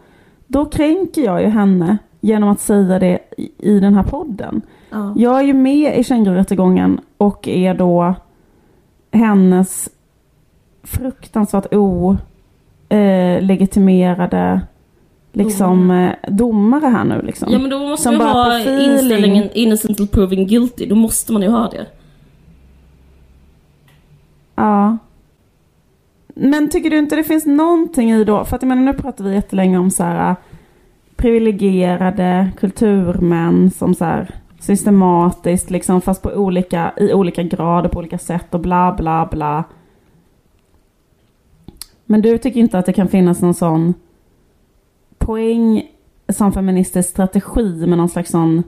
då 0.46 0.64
kränker 0.64 1.22
jag 1.22 1.42
ju 1.42 1.48
henne 1.48 1.98
genom 2.20 2.48
att 2.48 2.60
säga 2.60 2.98
det 2.98 3.18
i, 3.36 3.50
i 3.58 3.80
den 3.80 3.94
här 3.94 4.02
podden. 4.02 4.62
Ja. 4.90 5.14
Jag 5.16 5.40
är 5.40 5.44
ju 5.44 5.54
med 5.54 5.98
i 5.98 6.04
kängururättegången 6.04 7.00
och 7.16 7.48
är 7.48 7.74
då 7.74 8.14
hennes 9.12 9.88
fruktansvärt 10.82 11.66
olegitimerade 12.90 14.60
liksom, 15.32 15.90
eh, 15.90 16.12
domare 16.28 16.86
här 16.86 17.04
nu. 17.04 17.22
Liksom. 17.22 17.52
Ja 17.52 17.58
men 17.58 17.70
då 17.70 17.78
måste 17.78 18.10
man 18.10 18.28
ha 18.28 18.58
inställningen 18.58 19.50
innocent 19.54 19.96
till 19.96 20.08
proving 20.08 20.46
guilty. 20.46 20.86
Då 20.86 20.94
måste 20.94 21.32
man 21.32 21.42
ju 21.42 21.48
ha 21.48 21.68
det. 21.68 21.86
Ja. 24.54 24.98
Men 26.34 26.70
tycker 26.70 26.90
du 26.90 26.98
inte 26.98 27.16
det 27.16 27.24
finns 27.24 27.46
någonting 27.46 28.10
i 28.10 28.24
då, 28.24 28.44
för 28.44 28.56
att 28.56 28.62
jag 28.62 28.68
menar 28.68 28.82
nu 28.82 28.92
pratar 28.92 29.24
vi 29.24 29.34
jättelänge 29.34 29.78
om 29.78 29.90
så 29.90 30.02
här 30.02 30.36
privilegierade 31.16 32.50
kulturmän 32.58 33.70
som 33.70 33.94
så 33.94 34.04
här 34.04 34.34
systematiskt 34.60 35.70
liksom 35.70 36.00
fast 36.00 36.22
på 36.22 36.30
olika, 36.30 36.92
i 36.96 37.12
olika 37.12 37.42
grader 37.42 37.88
på 37.88 37.98
olika 37.98 38.18
sätt 38.18 38.54
och 38.54 38.60
bla 38.60 38.94
bla 38.98 39.28
bla. 39.30 39.64
Men 42.04 42.22
du 42.22 42.38
tycker 42.38 42.60
inte 42.60 42.78
att 42.78 42.86
det 42.86 42.92
kan 42.92 43.08
finnas 43.08 43.42
någon 43.42 43.54
sån 43.54 43.94
poäng 45.18 45.82
som 46.28 46.52
feministisk 46.52 47.10
strategi 47.10 47.86
med 47.86 47.98
någon 47.98 48.08
slags 48.08 48.30
sån 48.30 48.62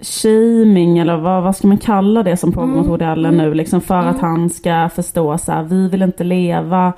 shaming 0.00 0.98
eller 0.98 1.16
vad, 1.16 1.42
vad 1.42 1.56
ska 1.56 1.68
man 1.68 1.78
kalla 1.78 2.22
det 2.22 2.36
som 2.36 2.52
pågår 2.52 2.66
mot 2.66 2.86
Woody 2.86 3.04
Allen 3.04 3.36
nu 3.36 3.54
liksom 3.54 3.80
för 3.80 3.94
att 3.94 4.18
han 4.18 4.50
ska 4.50 4.88
förstå 4.94 5.38
så 5.38 5.52
här, 5.52 5.62
vi 5.62 5.88
vill 5.88 6.02
inte 6.02 6.24
leva 6.24 6.92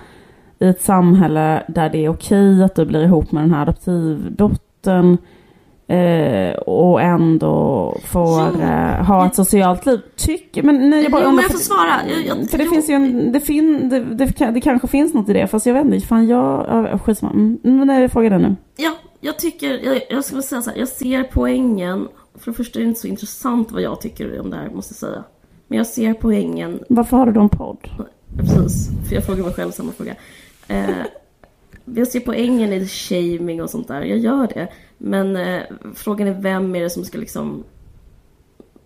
i 0.59 0.69
ett 0.69 0.83
samhälle 0.83 1.63
där 1.69 1.91
det 1.91 2.05
är 2.05 2.09
okej 2.09 2.65
att 2.65 2.75
du 2.75 2.85
blir 2.85 3.03
ihop 3.03 3.33
med 3.33 3.43
den 3.43 3.51
här 3.51 3.63
adoptivdottern 3.63 5.19
eh, 5.89 6.55
och 6.59 7.03
ändå 7.03 7.97
får 8.05 8.63
eh, 8.63 9.05
ha 9.07 9.27
ett 9.27 9.35
socialt 9.35 9.87
liv. 9.87 10.01
Tycker, 10.17 10.63
men 10.63 10.91
nej, 10.91 11.03
jag 11.03 11.13
bara 11.13 11.23
Jo, 11.25 11.31
men 11.31 11.43
jag 11.43 11.51
får 11.53 11.59
svara. 11.59 11.97
Jag, 12.09 12.27
jag, 12.39 12.51
för 12.51 12.59
det 12.59 12.65
jo. 12.65 12.71
finns 12.71 12.91
ju 12.91 12.95
en, 12.95 13.33
det, 13.33 13.41
fin, 13.41 13.89
det, 13.89 14.01
det, 14.01 14.51
det 14.51 14.61
kanske 14.61 14.89
finns 14.89 15.15
något 15.15 15.29
i 15.29 15.33
det 15.33 15.47
fast 15.47 15.67
jag 15.67 15.75
vet 15.75 15.85
inte, 15.85 16.07
fan 16.07 16.27
jag, 16.29 16.67
ja, 16.69 16.99
skitsamma. 16.99 17.33
Mm, 17.33 17.59
Men 17.63 17.87
nej, 17.87 18.09
fråga 18.09 18.31
den 18.31 18.43
nu. 18.43 18.57
Ja, 18.77 18.91
jag 19.21 19.39
tycker, 19.39 19.85
jag, 19.85 20.01
jag 20.11 20.25
skulle 20.25 20.43
säga 20.43 20.63
så 20.63 20.71
här, 20.71 20.79
jag 20.79 20.89
ser 20.89 21.23
poängen. 21.33 22.09
För 22.39 22.51
det 22.51 22.57
första 22.57 22.79
är 22.79 22.83
det 22.83 22.89
inte 22.89 23.01
så 23.01 23.07
intressant 23.07 23.73
vad 23.73 23.83
jag 23.83 24.01
tycker 24.01 24.41
om 24.41 24.51
det 24.51 24.57
här, 24.57 24.71
måste 24.71 24.93
jag 24.93 25.11
säga. 25.11 25.25
Men 25.69 25.79
jag 25.79 25.87
ser 25.87 26.15
poängen, 26.15 26.81
Varför 26.89 27.17
har 27.17 27.27
du 27.27 27.33
då 27.33 27.41
en 27.41 27.49
podd? 27.49 27.79
precis, 28.39 28.89
för 29.09 29.15
jag 29.15 29.25
frågar 29.27 29.45
mig 29.45 29.53
själv 29.55 29.71
samma 29.71 29.93
fråga. 29.93 30.15
Eh, 30.69 30.89
jag 31.85 32.09
ser 32.09 32.21
poängen 32.21 32.73
i 32.73 32.89
shaming 32.89 33.63
och 33.63 33.71
sånt 33.71 33.89
där, 33.89 34.03
jag 34.03 34.19
gör 34.19 34.49
det. 34.55 34.69
Men 34.99 35.37
eh, 35.37 35.63
frågan 35.95 36.29
är 36.29 36.41
vem 36.41 36.77
är 36.77 36.81
det 36.81 36.91
som 36.91 37.05
ska 37.05 37.19
liksom 37.19 37.65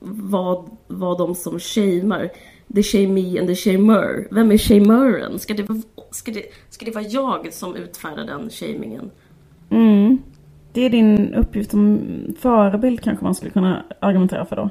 vara 0.01 0.65
vad 0.87 1.19
de 1.19 1.35
som 1.35 1.59
shamear. 1.59 2.31
The 2.75 2.83
shamee 2.83 3.39
and 3.39 3.49
the 3.49 3.55
shamer. 3.55 4.29
Vem 4.31 4.53
är 4.53 4.59
shamören? 4.59 5.39
Ska 5.39 5.55
det, 5.55 5.67
ska, 6.11 6.33
det, 6.33 6.43
ska 6.69 6.85
det 6.85 6.95
vara 6.95 7.05
jag 7.05 7.53
som 7.53 7.77
utfärdar 7.77 8.25
den 8.25 8.51
shamingen? 8.51 9.11
Mm. 9.71 10.19
Det 10.73 10.81
är 10.81 10.91
din 10.91 11.35
uppgift 11.35 11.71
som 11.71 12.01
förebild 12.39 13.01
kanske 13.01 13.25
man 13.25 13.35
skulle 13.35 13.51
kunna 13.51 13.85
argumentera 14.01 14.45
för 14.45 14.57
då. 14.57 14.71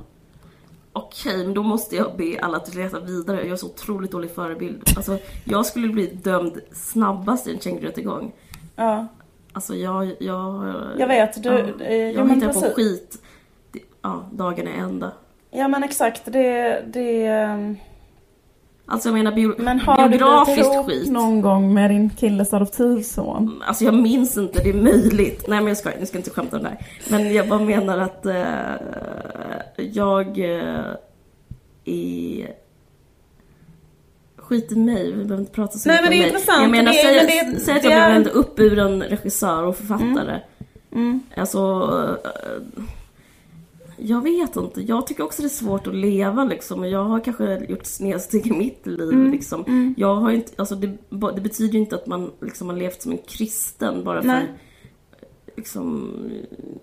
Okej, 0.98 1.38
men 1.38 1.54
då 1.54 1.64
måste 1.64 1.96
jag 1.96 2.18
be 2.18 2.40
alla 2.42 2.58
att 2.58 2.76
leta 2.76 3.00
vidare. 3.00 3.38
Jag 3.38 3.52
är 3.52 3.56
så 3.56 3.66
otroligt 3.66 4.12
dålig 4.12 4.32
förebild. 4.32 4.84
Alltså, 4.96 5.18
jag 5.44 5.66
skulle 5.66 5.88
bli 5.88 6.08
dömd 6.08 6.60
snabbast 6.72 7.48
i 7.48 7.52
en 7.52 7.60
kängururättegång. 7.60 8.32
Ja, 8.76 9.08
Alltså 9.58 9.76
jag, 9.76 10.16
jag... 10.20 10.74
jag 10.98 11.08
vet. 11.08 11.44
Du, 11.44 11.50
ja, 11.50 11.86
eh, 11.86 11.96
jag 11.96 12.30
ja, 12.30 12.34
hittar 12.34 12.54
på 12.54 12.62
skit. 12.62 13.22
Ja, 14.02 14.30
dagen 14.32 14.68
är 14.68 14.72
ända. 14.72 15.12
Ja 15.52 15.68
men 15.68 15.84
exakt, 15.84 16.22
det, 16.26 16.84
det... 16.88 17.28
Alltså 18.90 19.10
jag 19.10 19.14
menar 19.14 19.32
bio, 19.32 19.54
Men 19.58 19.80
har 19.80 20.04
du 20.04 20.10
biografiskt 20.18 20.60
ihop 20.74 20.86
skit. 20.88 21.12
någon 21.12 21.42
gång 21.42 21.74
med 21.74 21.92
din 21.92 22.10
killes 22.10 22.54
adoptivson? 22.54 23.64
Alltså 23.66 23.84
jag 23.86 23.94
minns 23.94 24.38
inte, 24.38 24.64
det 24.64 24.70
är 24.70 24.74
möjligt. 24.74 25.46
Nej 25.48 25.60
men 25.60 25.68
jag 25.68 25.78
ska, 25.78 25.92
jag 26.00 26.08
ska 26.08 26.18
inte 26.18 26.30
skämta 26.30 26.58
om 26.58 26.64
det 26.64 26.70
här. 26.70 26.86
Men 27.10 27.34
jag 27.34 27.48
bara 27.50 27.60
menar 27.60 27.98
att 27.98 28.26
eh, 28.26 28.44
jag 29.78 30.40
eh, 30.40 30.86
är... 31.86 32.48
Skit 34.38 34.72
i 34.72 34.76
mig, 34.76 35.12
vi 35.12 35.24
behöver 35.24 35.40
inte 35.40 35.52
prata 35.52 35.78
så 35.78 35.90
Nej, 35.90 36.02
mycket 36.02 36.10
men 36.10 36.20
det 36.20 36.24
är 36.24 36.26
om 36.26 36.32
mig. 36.32 36.40
intressant, 36.40 36.62
Jag 36.62 36.72
menar, 36.72 36.92
det 36.92 36.98
säg, 36.98 37.16
men 37.16 37.26
det 37.28 37.40
är- 37.58 37.60
säg 37.60 37.76
att 37.78 37.84
jag 37.84 37.94
är- 37.94 38.10
blev 38.20 38.28
en 38.28 38.32
uppburen 38.34 39.04
regissör 39.04 39.64
och 39.64 39.78
författare. 39.78 40.40
Mm. 40.92 41.20
Alltså... 41.38 41.60
eh, 42.26 42.84
jag 43.98 44.22
vet 44.22 44.56
inte. 44.56 44.82
Jag 44.82 45.08
tycker 45.08 45.24
också 45.24 45.42
det 45.42 45.48
är 45.48 45.50
svårt 45.50 45.88
att 45.88 45.96
leva 45.96 46.44
liksom. 46.44 46.80
Och 46.80 46.88
Jag 46.88 47.04
har 47.04 47.20
kanske 47.20 47.66
gjort 47.70 47.86
snedsteg 47.86 48.48
i 48.48 48.52
mitt 48.52 48.86
liv 48.88 49.02
Mm. 49.14 49.32
liksom. 49.32 49.94
Jag 49.98 50.16
har 50.16 50.32
inte, 50.32 50.52
alltså 50.56 50.76
det, 50.76 50.98
det 51.36 51.42
betyder 51.42 51.74
ju 51.74 51.80
inte 51.80 51.96
att 51.96 52.08
man 52.08 52.32
liksom 52.42 52.70
har 52.70 52.76
levt 52.76 53.02
som 53.02 53.12
en 53.12 53.18
kristen 53.18 54.04
bara 54.04 54.22
för 54.22 54.28
Nej. 54.28 54.48
liksom, 55.56 56.12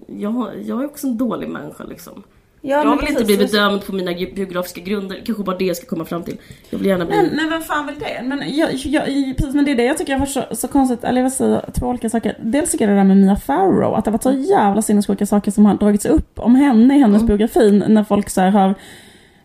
jag, 0.06 0.50
jag 0.62 0.82
är 0.82 0.86
också 0.86 1.06
en 1.06 1.18
dålig 1.18 1.48
människa 1.48 1.84
liksom. 1.84 2.22
Ja, 2.66 2.76
jag 2.76 2.86
men 2.86 2.98
vill 2.98 3.08
inte 3.08 3.20
precis. 3.24 3.38
bli 3.38 3.46
bedömd 3.46 3.86
på 3.86 3.92
mina 3.92 4.12
biografiska 4.12 4.80
grunder, 4.80 5.22
kanske 5.26 5.44
bara 5.44 5.56
det 5.56 5.64
jag 5.64 5.76
ska 5.76 5.86
komma 5.86 6.04
fram 6.04 6.22
till. 6.22 6.36
Jag 6.70 6.78
vill 6.78 6.86
gärna 6.86 7.04
bli... 7.04 7.16
Nej, 7.16 7.30
nej 7.32 7.48
vem 7.48 7.62
fan 7.62 7.86
vill 7.86 7.98
det? 7.98 8.22
Men, 8.24 8.56
jag, 8.56 8.74
jag, 8.74 9.04
precis, 9.36 9.54
men 9.54 9.64
det 9.64 9.70
är 9.70 9.76
det 9.76 9.84
jag 9.84 9.98
tycker 9.98 10.18
var 10.18 10.26
så, 10.26 10.42
så 10.50 10.68
konstigt, 10.68 11.04
eller 11.04 11.20
jag 11.20 11.24
vill 11.24 11.32
säga 11.32 11.64
två 11.74 11.86
olika 11.86 12.10
saker. 12.10 12.38
Dels 12.40 12.70
tycker 12.70 12.84
jag 12.88 12.96
det 12.96 13.00
där 13.00 13.04
med 13.04 13.16
Mia 13.16 13.36
Farrow, 13.36 13.94
att 13.94 14.04
det 14.04 14.10
varit 14.10 14.22
så 14.22 14.32
jävla 14.32 14.82
sinnessjuka 14.82 15.26
saker 15.26 15.50
som 15.50 15.66
har 15.66 15.74
dragits 15.74 16.06
upp 16.06 16.38
om 16.38 16.54
henne 16.54 16.96
i 16.96 16.98
hennes 16.98 17.22
biografi 17.22 17.70
när 17.88 18.04
folk 18.04 18.30
så 18.30 18.40
har... 18.40 18.74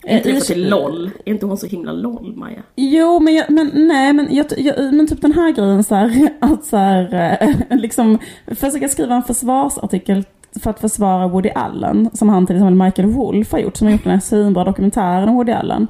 är 0.03 0.17
inte 0.17 0.29
eh, 0.29 0.35
det 0.35 0.41
till 0.41 0.69
LOL? 0.69 1.11
Är 1.25 1.31
inte 1.31 1.45
hon 1.45 1.57
så 1.57 1.67
himla 1.67 1.91
LOL, 1.91 2.35
Maja? 2.35 2.63
Jo, 2.75 3.19
men, 3.19 3.35
jag, 3.35 3.51
men 3.51 3.71
nej, 3.73 4.13
men, 4.13 4.35
jag, 4.35 4.45
jag, 4.57 4.93
men 4.93 5.07
typ 5.07 5.21
den 5.21 5.33
här 5.33 5.51
grejen 5.51 5.83
så 5.83 5.95
här, 5.95 6.29
att 6.39 6.65
så 6.65 6.77
här, 6.77 7.37
eh, 7.41 7.77
liksom 7.77 8.19
försöka 8.47 8.87
skriva 8.87 9.15
en 9.15 9.23
försvarsartikel 9.23 10.23
för 10.61 10.69
att 10.69 10.79
försvara 10.79 11.27
Woody 11.27 11.49
Allen, 11.49 12.09
som 12.13 12.29
han 12.29 12.45
till 12.45 12.55
exempel 12.55 12.85
Michael 12.85 13.07
Wolff 13.07 13.51
har 13.51 13.59
gjort, 13.59 13.77
som 13.77 13.87
har 13.87 13.91
gjort 13.91 14.03
den 14.03 14.13
här 14.13 14.19
svinbra 14.19 14.63
dokumentären 14.63 15.29
om 15.29 15.35
Woody 15.35 15.51
Allen. 15.51 15.87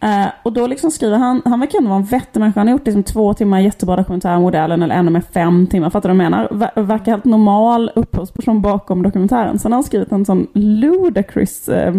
Eh, 0.00 0.26
och 0.42 0.52
då 0.52 0.66
liksom 0.66 0.90
skriver 0.90 1.18
han, 1.18 1.42
han 1.44 1.60
verkar 1.60 1.78
ändå 1.78 1.90
vara 1.90 1.98
en 1.98 2.04
vettig 2.04 2.40
människa, 2.40 2.60
han 2.60 2.68
har 2.68 2.72
gjort 2.72 2.86
liksom 2.86 3.02
två 3.02 3.34
timmar 3.34 3.60
jättebra 3.60 3.96
dokumentär 3.96 4.36
om 4.36 4.42
Woody 4.42 4.58
Allen, 4.58 4.82
eller 4.82 4.94
ännu 4.94 5.10
med 5.10 5.24
fem 5.24 5.66
timmar, 5.66 5.90
fattar 5.90 6.08
du 6.08 6.14
vad 6.16 6.24
jag 6.24 6.30
menar? 6.30 6.48
Ver, 6.50 6.82
verkar 6.82 7.12
helt 7.12 7.24
normal 7.24 7.90
upphovsperson 7.94 8.62
bakom 8.62 9.02
dokumentären. 9.02 9.58
Sen 9.58 9.72
har 9.72 9.76
han 9.76 9.84
skrivit 9.84 10.12
en 10.12 10.24
sån 10.24 10.46
ludicrous 10.54 11.68
eh, 11.68 11.94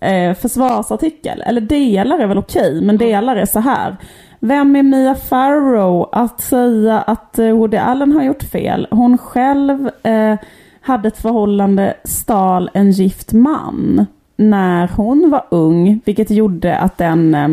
eh, 0.00 0.34
försvarsartikel. 0.34 1.42
Eller 1.46 1.60
delar 1.60 2.18
är 2.18 2.26
väl 2.26 2.38
okej, 2.38 2.80
men 2.82 2.96
delar 2.96 3.36
är 3.36 3.46
så 3.46 3.60
här. 3.60 3.96
Vem 4.42 4.76
är 4.76 4.82
Mia 4.82 5.14
Farrow 5.14 6.08
att 6.12 6.40
säga 6.40 7.00
att 7.00 7.38
eh, 7.38 7.52
Woody 7.52 7.76
Allen 7.76 8.12
har 8.12 8.22
gjort 8.22 8.42
fel? 8.42 8.86
Hon 8.90 9.18
själv 9.18 9.90
eh, 10.02 10.36
hade 10.80 11.08
ett 11.08 11.18
förhållande, 11.18 11.94
stal 12.04 12.70
en 12.74 12.90
gift 12.90 13.32
man 13.32 14.06
när 14.36 14.88
hon 14.88 15.30
var 15.30 15.46
ung, 15.50 16.00
vilket 16.04 16.30
gjorde 16.30 16.78
att 16.78 16.98
den 16.98 17.34
eh, 17.34 17.48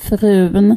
frun 0.00 0.76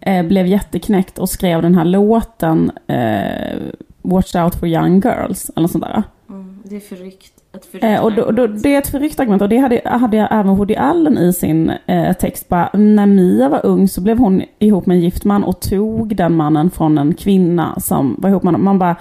eh, 0.00 0.26
blev 0.26 0.46
jätteknäckt 0.46 1.18
och 1.18 1.28
skrev 1.28 1.62
den 1.62 1.74
här 1.74 1.84
låten 1.84 2.72
eh, 2.86 3.58
Watch 4.02 4.34
out 4.34 4.54
for 4.54 4.68
young 4.68 5.00
girls, 5.00 5.50
eller 5.56 5.68
sånt 5.68 5.84
där. 5.84 6.02
Mm, 6.28 6.62
det 6.64 6.76
är 6.76 6.80
förryckt. 6.80 7.41
Ett 7.54 7.84
Eh, 7.84 8.04
och 8.04 8.12
då, 8.12 8.30
då, 8.30 8.46
det 8.46 8.74
är 8.74 8.78
ett 8.78 8.88
förryckt 8.88 9.20
argument 9.20 9.42
och 9.42 9.48
det 9.48 9.56
hade, 9.56 9.80
hade 9.84 10.16
jag 10.16 10.28
även 10.30 10.56
Woody 10.56 10.74
Allen 10.74 11.18
i 11.18 11.32
sin 11.32 11.72
eh, 11.86 12.12
text. 12.12 12.48
Bara, 12.48 12.70
när 12.72 13.06
Mia 13.06 13.48
var 13.48 13.66
ung 13.66 13.88
så 13.88 14.00
blev 14.00 14.18
hon 14.18 14.42
ihop 14.58 14.86
med 14.86 14.94
en 14.94 15.00
gift 15.00 15.24
man 15.24 15.44
och 15.44 15.60
tog 15.60 16.16
den 16.16 16.36
mannen 16.36 16.70
från 16.70 16.98
en 16.98 17.14
kvinna 17.14 17.80
som 17.80 18.16
var 18.18 18.30
ihop 18.30 18.42
med 18.42 18.48
honom. 18.48 18.64
Man 18.64 18.78
bara, 18.78 18.96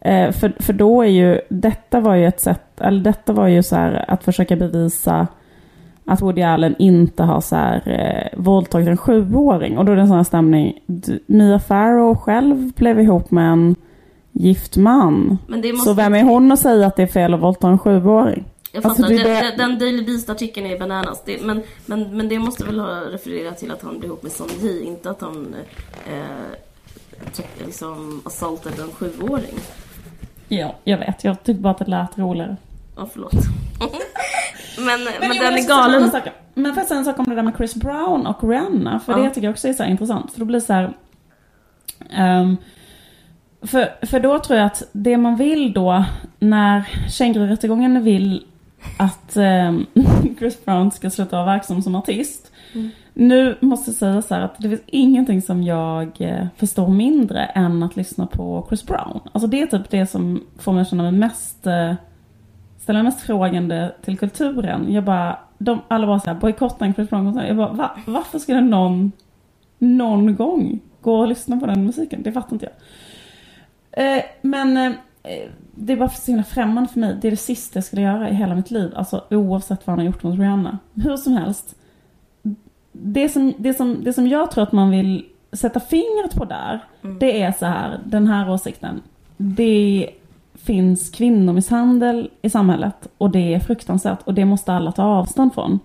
eh, 0.00 0.32
för, 0.32 0.52
för 0.62 0.72
då 0.72 1.02
är 1.02 1.08
ju, 1.08 1.40
detta 1.48 2.00
var 2.00 2.14
ju 2.14 2.26
ett 2.26 2.40
sätt, 2.40 2.80
eller 2.80 3.00
detta 3.00 3.32
var 3.32 3.46
ju 3.46 3.62
så 3.62 3.76
här 3.76 4.04
att 4.08 4.24
försöka 4.24 4.56
bevisa 4.56 5.26
att 6.04 6.22
Woody 6.22 6.42
Allen 6.42 6.74
inte 6.78 7.22
har 7.22 7.40
så 7.40 7.56
här, 7.56 7.82
eh, 7.86 8.38
våldtagit 8.38 8.88
en 8.88 8.96
sjuåring. 8.96 9.78
Och 9.78 9.84
då 9.84 9.92
är 9.92 9.96
det 9.96 10.02
en 10.02 10.08
sån 10.08 10.16
här 10.16 10.24
stämning. 10.24 10.78
Mia 11.26 11.58
Farrow 11.58 12.16
själv 12.16 12.72
blev 12.72 13.00
ihop 13.00 13.30
med 13.30 13.52
en 13.52 13.76
gift 14.40 14.76
man. 14.76 15.38
Men 15.46 15.60
måste... 15.70 15.84
Så 15.84 15.94
vem 15.94 16.14
är 16.14 16.22
hon 16.22 16.52
att 16.52 16.58
säga 16.60 16.86
att 16.86 16.96
det 16.96 17.02
är 17.02 17.06
fel 17.06 17.34
att 17.34 17.40
våldta 17.40 17.68
en 17.68 17.78
sjuåring? 17.78 18.44
Jag 18.72 18.86
Alltså, 18.86 19.02
fattar, 19.02 19.14
det 19.16 19.22
den, 19.22 19.34
det- 19.44 19.56
den, 19.56 19.70
den 19.70 19.78
Daily 19.78 20.02
Beast-artikeln 20.04 20.66
är 20.66 20.78
bananas. 20.78 21.22
Det, 21.24 21.42
men, 21.42 21.62
men, 21.86 22.16
men 22.16 22.28
det 22.28 22.38
måste 22.38 22.64
väl 22.64 22.78
ha 22.80 22.88
refererat 23.00 23.58
till 23.58 23.70
att 23.70 23.82
han 23.82 23.98
blev 23.98 24.04
ihop 24.10 24.22
med 24.22 24.32
Son 24.32 24.48
Ji, 24.62 24.84
inte 24.84 25.10
att 25.10 25.20
han 25.20 25.54
eh, 26.06 27.26
tryck- 27.32 27.66
liksom 27.66 28.22
assaultade 28.24 28.82
en 28.82 28.90
sjuåring. 28.90 29.54
Ja, 30.48 30.74
jag 30.84 30.98
vet. 30.98 31.24
Jag 31.24 31.42
tyckte 31.44 31.62
bara 31.62 31.70
att 31.70 31.78
det 31.78 31.84
lät 31.90 32.18
roligare. 32.18 32.56
Ja, 32.96 33.08
förlåt. 33.12 33.32
men 34.78 35.04
men, 35.04 35.12
jo, 35.22 35.42
den 35.42 35.54
är 35.54 35.68
galen. 35.68 36.10
Men 36.54 36.74
får 36.74 36.80
jag 36.80 36.88
säga 36.88 36.98
en 36.98 37.04
sak 37.04 37.18
om 37.18 37.24
det 37.24 37.34
där 37.34 37.42
med 37.42 37.54
Chris 37.56 37.74
Brown 37.74 38.26
och 38.26 38.48
Rihanna? 38.50 39.00
För 39.00 39.12
Ja. 39.12 39.18
det 39.18 39.28
tycker 39.30 39.42
jag 39.46 39.52
också 39.52 39.68
är 39.68 39.72
så 39.72 39.84
intressant. 39.84 40.32
För 40.32 40.38
då 40.40 40.44
blir 40.46 40.60
det 40.60 40.66
så 40.66 40.72
här... 40.72 40.92
ehm, 42.10 42.56
för, 43.66 44.06
för 44.06 44.20
då 44.20 44.38
tror 44.38 44.58
jag 44.58 44.66
att 44.66 44.82
det 44.92 45.16
man 45.16 45.36
vill 45.36 45.72
då, 45.72 46.04
när 46.38 46.88
kängururättegången 47.10 48.04
vill 48.04 48.44
att 48.98 49.36
ehm, 49.36 49.86
Chris 50.38 50.64
Brown 50.64 50.90
ska 50.90 51.10
sluta 51.10 51.36
vara 51.36 51.46
verksam 51.46 51.82
som 51.82 51.94
artist. 51.94 52.52
Nu 53.14 53.56
måste 53.60 53.90
jag 53.90 53.96
säga 53.96 54.22
så 54.22 54.34
här 54.34 54.40
att 54.40 54.58
det 54.58 54.68
finns 54.68 54.82
ingenting 54.86 55.42
som 55.42 55.62
jag 55.62 56.12
eh, 56.18 56.46
förstår 56.56 56.88
mindre 56.88 57.44
än 57.44 57.82
att 57.82 57.96
lyssna 57.96 58.26
på 58.26 58.66
Chris 58.68 58.86
Brown. 58.86 59.20
Alltså 59.32 59.46
det 59.46 59.62
är 59.62 59.66
typ 59.66 59.90
det 59.90 60.06
som 60.06 60.44
får 60.58 60.72
mig 60.72 60.82
att 60.82 60.88
känna 60.88 61.02
mig 61.02 61.12
mest, 61.12 61.66
eh, 61.66 61.94
ställa 62.78 62.98
mig 62.98 63.04
mest 63.04 63.20
frågande 63.20 63.92
till 64.02 64.18
kulturen. 64.18 64.92
Jag 64.92 65.04
bara, 65.04 65.38
de, 65.58 65.80
alla 65.88 66.06
bara 66.06 66.20
såhär, 66.20 66.40
bojkotta 66.40 66.84
en 66.84 66.94
Chris 66.94 67.10
Brown-konsert. 67.10 67.48
Jag 67.48 67.56
bara, 67.56 67.72
va, 67.72 67.90
varför 68.06 68.38
skulle 68.38 68.60
någon, 68.60 69.12
någon 69.78 70.36
gång 70.36 70.80
gå 71.00 71.18
och 71.18 71.28
lyssna 71.28 71.56
på 71.56 71.66
den 71.66 71.86
musiken? 71.86 72.22
Det 72.22 72.32
fattar 72.32 72.52
inte 72.52 72.66
jag. 72.66 72.74
Eh, 73.96 74.22
men 74.42 74.76
eh, 74.76 74.92
det 75.74 75.92
är 75.92 75.96
bara 75.96 76.08
så 76.08 76.30
himla 76.30 76.44
främmande 76.44 76.88
för 76.88 77.00
mig. 77.00 77.16
Det 77.20 77.28
är 77.28 77.30
det 77.30 77.36
sista 77.36 77.76
jag 77.76 77.84
skulle 77.84 78.02
göra 78.02 78.30
i 78.30 78.34
hela 78.34 78.54
mitt 78.54 78.70
liv. 78.70 78.92
Alltså 78.96 79.24
oavsett 79.30 79.86
vad 79.86 79.92
han 79.92 79.98
har 79.98 80.06
gjort 80.06 80.22
mot 80.22 80.38
Rihanna. 80.38 80.78
Hur 80.94 81.16
som 81.16 81.32
helst. 81.32 81.74
Det 82.92 83.28
som, 83.28 83.54
det 83.58 83.74
som, 83.74 84.04
det 84.04 84.12
som 84.12 84.28
jag 84.28 84.50
tror 84.50 84.62
att 84.62 84.72
man 84.72 84.90
vill 84.90 85.24
sätta 85.52 85.80
fingret 85.80 86.34
på 86.36 86.44
där. 86.44 86.84
Det 87.20 87.42
är 87.42 87.52
så 87.52 87.66
här, 87.66 88.00
den 88.04 88.26
här 88.26 88.50
åsikten. 88.50 89.02
Det 89.36 90.10
finns 90.54 91.10
kvinnomisshandel 91.10 92.30
i 92.42 92.50
samhället. 92.50 93.08
Och 93.18 93.30
det 93.30 93.54
är 93.54 93.60
fruktansvärt. 93.60 94.22
Och 94.24 94.34
det 94.34 94.44
måste 94.44 94.72
alla 94.72 94.92
ta 94.92 95.02
avstånd 95.04 95.54
från. 95.54 95.80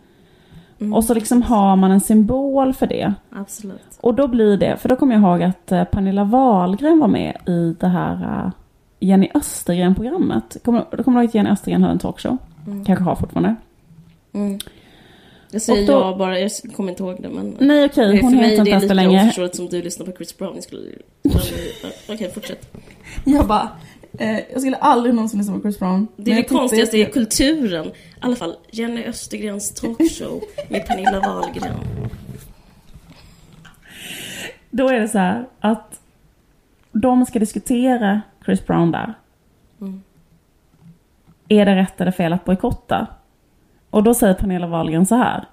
Och 0.94 1.04
så 1.04 1.14
liksom 1.14 1.42
har 1.42 1.76
man 1.76 1.92
en 1.92 2.02
symbol 2.02 2.74
för 2.74 2.88
det. 2.88 3.14
Absolut. 3.30 3.82
Och 4.02 4.14
då 4.14 4.28
blir 4.28 4.58
det, 4.58 4.78
för 4.78 4.90
då 4.90 4.96
kommer 4.96 5.16
jag 5.16 5.22
ihåg 5.24 5.44
att 5.44 5.72
eh, 5.72 5.84
Pernilla 5.84 6.24
Wahlgren 6.24 7.00
var 7.00 7.08
med 7.08 7.38
i 7.48 7.76
det 7.80 7.88
här 7.88 8.46
eh, 8.46 8.52
Jenny 9.00 9.30
Östergren-programmet. 9.34 10.58
Kommer, 10.66 10.86
då 10.98 11.04
kommer 11.04 11.20
du 11.20 11.24
ihåg 11.24 11.30
att 11.30 11.36
Jenny 11.36 11.50
Östergren 11.50 11.82
hade 11.82 11.94
en 11.94 12.00
talkshow? 12.00 12.38
Kanske 12.86 13.04
har 13.04 13.16
fortfarande. 13.16 13.56
Mm. 14.34 14.60
Jag 15.52 15.62
säger 15.62 15.88
då- 15.88 15.94
ja 15.94 16.16
bara, 16.18 16.40
jag 16.40 16.52
kommer 16.76 16.90
inte 16.90 17.04
ihåg 17.04 17.18
det 17.22 17.30
men... 17.30 17.56
Nej 17.60 17.86
okej, 17.86 18.08
Nej, 18.08 18.22
hon 18.22 18.32
för 18.32 18.38
mig 18.40 18.50
heter 18.50 18.64
det 18.66 18.70
inte 18.70 18.72
är 18.72 18.74
ens 18.74 18.88
det 18.88 18.94
lika 18.94 19.22
oförståeligt 19.24 19.56
som 19.56 19.68
du 19.68 19.82
lyssnar 19.82 20.06
på 20.06 20.12
Chris 20.12 20.38
Brown. 20.38 20.56
Jag 20.56 20.64
skulle... 20.64 20.82
Okej, 22.10 22.32
fortsätt. 22.34 22.74
Jag 23.26 23.48
bara, 23.48 23.70
eh, 24.18 24.40
jag 24.52 24.62
skulle 24.62 24.76
aldrig 24.76 25.16
någonsin 25.16 25.40
lyssna 25.40 25.56
på 25.56 25.62
Chris 25.62 25.80
Brown. 25.80 26.08
Det 26.16 26.32
är 26.32 26.36
det 26.36 26.44
konstigaste 26.44 26.98
i 26.98 27.06
kulturen. 27.06 27.86
I 27.88 27.92
alla 28.20 28.36
fall, 28.36 28.56
Jenny 28.72 29.04
Östergrens 29.04 29.74
talkshow 29.74 30.42
med 30.70 30.88
Pernilla 30.88 31.20
Wahlgren. 31.20 31.74
Då 34.70 34.90
är 34.90 35.00
det 35.00 35.08
så 35.08 35.18
här 35.18 35.48
att 35.60 36.00
de 36.92 37.26
ska 37.26 37.40
diskutera 37.40 38.22
Chris 38.46 38.66
Brown 38.66 38.92
där. 38.92 39.14
Mm. 39.82 40.02
Är 41.48 41.66
det 41.66 41.76
rätt 41.76 42.02
eller 42.02 42.12
fel 42.12 42.34
att 42.34 42.46
bojkotta? 42.46 43.08
Och 43.90 44.04
då 44.04 44.14
säger 44.14 44.34
Pernilla 44.34 44.68
Wahlgren 44.68 45.06
så 45.06 45.16
här. 45.16 45.46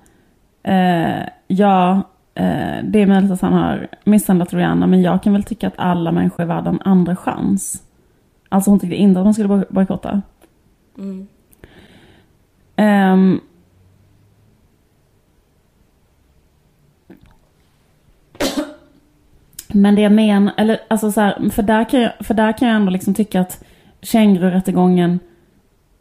Eh, 0.63 1.29
ja, 1.47 2.03
eh, 2.35 2.85
det 2.85 2.99
är 3.03 3.07
möjligt 3.07 3.31
att 3.31 3.41
han 3.41 3.53
har 3.53 3.89
misshandlat 4.05 4.53
Rihanna, 4.53 4.87
men 4.87 5.03
jag 5.03 5.23
kan 5.23 5.33
väl 5.33 5.43
tycka 5.43 5.67
att 5.67 5.75
alla 5.77 6.13
människor 6.13 6.43
är 6.43 6.47
värda 6.47 6.71
en 6.71 6.83
andra 6.85 7.17
chans. 7.17 7.83
Alltså 8.49 8.71
hon 8.71 8.81
tyckte 8.81 8.97
inte 8.97 9.21
att 9.21 9.27
man 9.27 9.35
skulle 9.35 9.49
boj- 9.49 9.67
bojkotta. 9.73 10.23
Mm. 10.99 11.27
Ehm. 12.77 13.41
men 19.69 19.95
det 19.95 20.01
jag 20.03 20.13
menar, 20.13 20.53
eller 20.57 20.81
alltså 20.89 21.13
så 21.13 21.21
här, 21.21 21.51
för 21.51 21.63
där 21.63 21.89
kan 21.91 22.01
jag, 22.01 22.13
för 22.21 22.35
där 22.35 22.59
kan 22.59 22.69
jag 22.69 22.77
ändå 22.77 22.91
liksom 22.91 23.15
tycka 23.15 23.41
att 23.41 23.65
Känguru-rättegången 24.01 25.19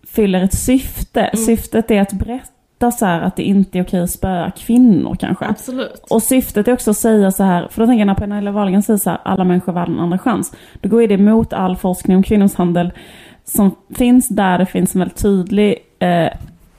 fyller 0.04 0.42
ett 0.42 0.54
syfte. 0.54 1.32
Syftet 1.46 1.92
är 1.92 2.02
att 2.02 2.14
berätta 2.14 2.52
så 2.80 3.06
här 3.06 3.22
att 3.22 3.36
det 3.36 3.44
inte 3.44 3.78
är 3.78 3.84
okej 3.84 4.00
att 4.00 4.10
spöa 4.10 4.52
kvinnor 4.52 5.16
kanske. 5.20 5.46
Absolut. 5.46 6.06
Och 6.10 6.24
syftet 6.24 6.68
är 6.68 6.74
också 6.74 6.92
att 6.92 6.98
säga 6.98 7.32
så 7.32 7.44
här, 7.44 7.68
för 7.72 7.82
då 7.82 7.88
tänker 7.88 8.00
jag 8.00 8.08
när 8.08 8.16
Pernilla 8.16 8.52
Wahlgren 8.52 8.84
säger 8.84 8.98
så 8.98 9.10
här, 9.10 9.20
alla 9.24 9.44
människor 9.44 9.74
har 9.74 9.86
en 9.86 10.00
andra 10.00 10.18
chans. 10.18 10.54
Då 10.82 10.90
går 10.90 11.08
det 11.08 11.14
emot 11.14 11.54
all 11.54 11.76
forskning 11.76 12.18
om 12.18 12.24
kvinnomisshandel 12.24 12.92
som 13.44 13.76
finns 13.96 14.28
där 14.28 14.58
det 14.58 14.66
finns 14.66 14.96
en 14.96 15.00
väldigt 15.00 15.18
tydlig, 15.18 15.76
eh, 16.00 16.26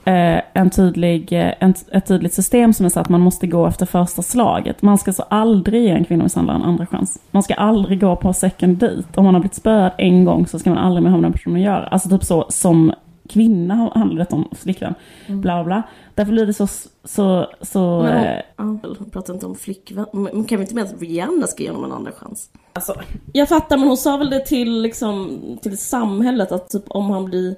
eh, 0.05 0.41
en 0.53 0.69
tydlig, 0.69 1.33
eh, 1.33 1.53
en, 1.59 1.73
ett 1.91 2.07
tydligt 2.07 2.33
system 2.33 2.73
som 2.73 2.85
är 2.85 2.89
så 2.89 2.99
att 2.99 3.09
man 3.09 3.21
måste 3.21 3.47
gå 3.47 3.67
efter 3.67 3.85
första 3.85 4.21
slaget. 4.21 4.81
Man 4.81 4.97
ska 4.97 5.13
så 5.13 5.23
aldrig 5.23 5.83
ge 5.83 5.89
en 5.89 6.05
kvinnomisshandlare 6.05 6.57
en 6.57 6.63
andra 6.63 6.85
chans. 6.85 7.19
Man 7.31 7.43
ska 7.43 7.53
aldrig 7.53 8.01
gå 8.01 8.15
på 8.15 8.33
second 8.33 8.77
date. 8.77 9.03
Om 9.15 9.23
man 9.25 9.33
har 9.33 9.41
blivit 9.41 9.55
spöad 9.55 9.91
en 9.97 10.25
gång 10.25 10.47
så 10.47 10.59
ska 10.59 10.69
man 10.69 10.79
aldrig 10.79 11.03
mer 11.03 11.09
ha 11.09 11.17
med 11.17 11.25
den 11.25 11.33
personen 11.33 11.55
att 11.55 11.63
göra. 11.63 11.85
Alltså 11.85 12.09
typ 12.09 12.23
så 12.23 12.45
som 12.49 12.93
kvinna 13.29 13.91
handlar 13.95 14.25
det 14.29 14.35
om 14.35 14.49
flickvän. 14.61 14.93
Bla 15.27 15.39
bla 15.41 15.63
bla. 15.63 15.83
Därför 16.15 16.31
blir 16.31 16.45
det 16.45 16.53
så, 16.53 16.67
så, 17.03 17.47
så 17.61 18.01
Men, 18.01 18.23
eh, 18.25 18.41
ja, 18.57 18.63
hon 18.99 19.09
pratar 19.11 19.33
inte 19.33 19.45
om 19.45 19.55
flickvän. 19.55 20.05
Men 20.13 20.43
kan 20.43 20.57
vi 20.57 20.63
inte 20.63 20.75
med 20.75 20.83
att 20.83 21.01
Rihanna 21.01 21.47
ska 21.47 21.63
ge 21.63 21.69
honom 21.69 21.85
en 21.85 21.91
andra 21.91 22.11
chans? 22.11 22.49
Alltså, 22.73 22.93
jag 23.33 23.49
fattar, 23.49 23.77
men 23.77 23.87
hon 23.87 23.97
sa 23.97 24.17
väl 24.17 24.29
det 24.29 24.45
till, 24.45 24.81
liksom, 24.81 25.39
till 25.61 25.77
samhället 25.77 26.51
att 26.51 26.69
typ 26.69 26.83
om 26.87 27.09
han 27.09 27.25
blir... 27.25 27.55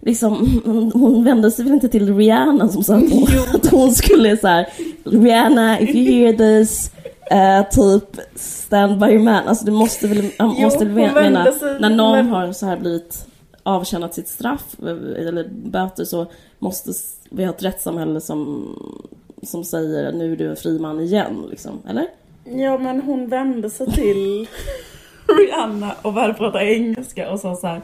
Liksom, 0.00 0.60
hon 0.94 1.24
vände 1.24 1.50
sig 1.50 1.64
väl 1.64 1.74
inte 1.74 1.88
till 1.88 2.16
Rihanna 2.16 2.68
som 2.68 2.84
sa 2.84 2.96
att 2.96 3.12
hon, 3.12 3.26
att 3.54 3.66
hon 3.70 3.92
skulle 3.94 4.36
så 4.36 4.48
här, 4.48 4.66
Rihanna, 5.04 5.80
if 5.80 5.94
you 5.94 6.04
hear 6.04 6.32
this, 6.32 6.90
eh, 7.30 7.68
typ 7.70 8.20
stand 8.34 9.00
by 9.00 9.06
your 9.06 9.24
man. 9.24 9.48
Alltså 9.48 9.64
du 9.64 9.72
måste 9.72 10.06
väl, 10.08 10.30
Jo, 10.38 10.46
måste 10.46 10.84
väl 10.84 11.04
hon 11.04 11.14
mena, 11.22 11.44
när 11.80 11.90
någon 11.90 12.12
men- 12.16 12.28
har 12.28 12.52
så 12.52 12.66
här 12.66 12.76
blivit 12.76 13.26
avtjänat 13.66 14.14
sitt 14.14 14.28
straff 14.28 14.76
eh, 14.82 15.26
eller 15.26 15.48
böter 15.48 16.04
så 16.04 16.26
måste 16.58 16.90
vi 17.30 17.44
ha 17.44 17.52
ett 17.52 17.62
rättssamhälle 17.62 18.20
som, 18.20 18.68
som 19.42 19.64
säger 19.64 20.12
nu 20.12 20.32
är 20.32 20.36
du 20.36 20.50
en 20.50 20.56
fri 20.56 20.78
man 20.78 21.00
igen, 21.00 21.46
liksom. 21.50 21.72
Eller? 21.88 22.06
Ja 22.44 22.78
men 22.78 23.00
hon 23.02 23.28
vände 23.28 23.70
sig 23.70 23.92
till 23.92 24.46
Rihanna 25.38 25.92
och 26.02 26.12
började 26.12 26.34
prata 26.34 26.64
engelska 26.64 27.30
och 27.30 27.40
sa 27.40 27.56
så 27.56 27.66
här. 27.66 27.80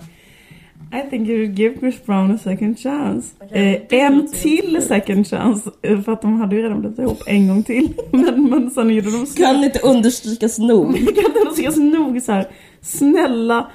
I 1.07 1.11
think 1.11 1.29
you 1.29 1.39
should 1.47 1.59
give 1.59 1.79
Chris 1.79 2.05
Brown 2.07 2.31
a 2.35 2.39
second 2.39 2.79
chance. 2.79 3.35
Okej, 3.41 3.87
eh, 3.91 4.05
en 4.05 4.33
till 4.33 4.83
second 4.83 5.27
chance. 5.27 5.71
eh, 5.83 6.01
För 6.01 6.13
att 6.13 6.23
de 6.23 6.41
hade 6.41 6.57
ju 6.57 6.63
redan 6.63 6.81
blivit 6.81 6.99
ihop 6.99 7.19
en 7.27 7.49
gång 7.49 7.63
till. 7.63 7.95
Men, 8.11 8.51
men 8.51 8.71
sen 8.71 8.91
gjorde 8.91 9.11
de 9.11 9.27
slut. 9.27 9.47
Kan 9.47 9.65
inte 9.65 9.79
understrykas 9.79 10.59
nog. 10.59 10.95
Kan 11.15 11.49
inte 11.49 11.73
så 11.73 11.81
nog 11.81 12.23
så 12.23 12.33
här. 12.33 12.47
Snälla. 12.81 13.71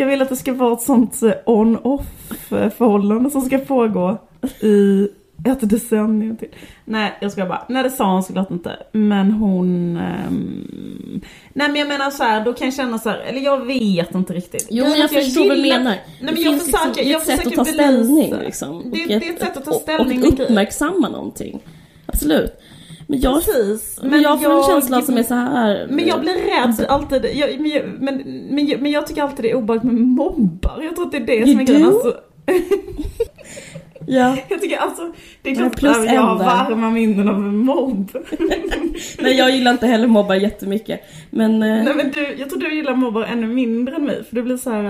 Jag 0.00 0.06
vill 0.06 0.22
att 0.22 0.28
det 0.28 0.36
ska 0.36 0.52
vara 0.52 0.72
ett 0.72 0.80
sånt 0.80 1.22
eh, 1.22 1.32
on-off 1.46 2.52
eh, 2.52 2.70
förhållande 2.70 3.30
som 3.30 3.42
ska 3.42 3.58
pågå 3.58 4.18
i 4.60 5.08
ett 5.44 5.70
decennium 5.70 6.36
till. 6.36 6.48
Nej, 6.84 7.18
jag 7.20 7.32
ska 7.32 7.46
bara. 7.46 7.64
Nej, 7.68 7.82
det 7.82 7.90
sa 7.90 8.12
hon 8.12 8.22
såklart 8.22 8.50
inte. 8.50 8.76
Men 8.92 9.30
hon... 9.30 9.96
ehm, 9.96 11.20
Nej, 11.52 11.68
men 11.68 11.76
jag 11.76 11.88
menar 11.88 12.10
så 12.10 12.22
här, 12.22 12.44
då 12.44 12.52
kan 12.52 12.66
jag 12.66 12.74
känna 12.74 12.98
så 12.98 13.08
här, 13.08 13.18
eller 13.18 13.40
jag 13.40 13.66
vet 13.66 14.14
inte 14.14 14.32
riktigt. 14.32 14.66
Jo, 14.70 14.84
men 14.84 14.94
jag 14.96 15.04
att 15.04 15.12
förstår 15.12 15.48
vad 15.48 15.56
du 15.56 15.62
menar. 15.62 15.84
Nej, 15.84 16.00
men 16.20 16.34
det 16.34 16.40
jag 16.40 16.52
finns 16.52 16.64
försöker, 16.70 17.04
liksom, 17.04 17.04
det 17.04 17.10
är 17.10 17.12
jag 17.12 17.20
ett 17.20 17.26
sätt 17.26 17.46
att 17.46 17.54
ta 17.54 17.64
belysa. 17.64 17.74
ställning. 17.74 18.34
Liksom. 18.44 18.90
Det, 18.90 19.06
det 19.06 19.28
är 19.28 19.32
ett 19.32 19.40
sätt 19.40 19.56
att 19.56 19.64
ta 19.64 19.72
ställning. 19.72 20.22
Och, 20.22 20.32
och 20.32 20.40
uppmärksamma 20.40 21.08
någonting. 21.08 21.60
Absolut. 22.06 22.52
Men 23.10 23.20
jag, 23.20 23.34
Precis. 23.44 24.00
men 24.02 24.22
jag 24.22 24.42
får 24.42 24.56
en 24.58 24.62
känsla 24.62 25.02
som 25.02 25.16
är 25.16 25.22
så 25.22 25.34
här. 25.34 25.86
Men 25.90 26.06
jag 26.06 26.20
blir 26.20 26.32
rädd 26.34 26.86
alltid. 26.88 27.26
Jag, 27.34 27.60
men, 27.60 27.70
jag, 27.70 27.82
men, 28.00 28.16
men, 28.50 28.66
jag, 28.66 28.80
men 28.82 28.90
jag 28.92 29.06
tycker 29.06 29.22
alltid 29.22 29.44
det 29.44 29.50
är 29.50 29.54
obehagligt 29.54 29.92
med 29.92 29.94
mobbar. 30.02 30.80
Jag 30.82 30.96
tror 30.96 31.06
att 31.06 31.12
det 31.12 31.18
är 31.18 31.26
det 31.26 31.34
You 31.36 31.46
som 31.46 31.60
är 31.60 31.64
grejen. 31.64 31.86
Alltså, 31.86 32.14
Ja. 34.06 34.36
jag 34.48 34.60
tycker 34.60 34.76
alltså, 34.76 35.12
det 35.42 35.50
är 35.50 35.54
klart 35.54 35.76
plus 35.76 35.96
att 35.96 36.04
jag 36.04 36.20
har 36.20 36.38
varma 36.38 36.90
minnen 36.90 37.28
av 37.28 37.34
en 37.34 37.56
mobb. 37.56 38.10
Nej, 39.20 39.36
jag 39.36 39.50
gillar 39.50 39.70
inte 39.70 39.86
heller 39.86 40.06
mobbar 40.06 40.34
jättemycket. 40.34 41.00
Men... 41.30 41.62
eh, 41.62 41.84
Nej 41.84 41.94
men 41.94 42.10
du, 42.10 42.34
jag 42.38 42.50
tror 42.50 42.60
du 42.60 42.74
gillar 42.74 42.94
mobbar 42.94 43.22
ännu 43.22 43.46
mindre 43.46 43.94
än 43.96 44.04
mig. 44.04 44.24
För 44.24 44.36
du 44.36 44.42
blir 44.42 44.56
så 44.56 44.70
här. 44.70 44.84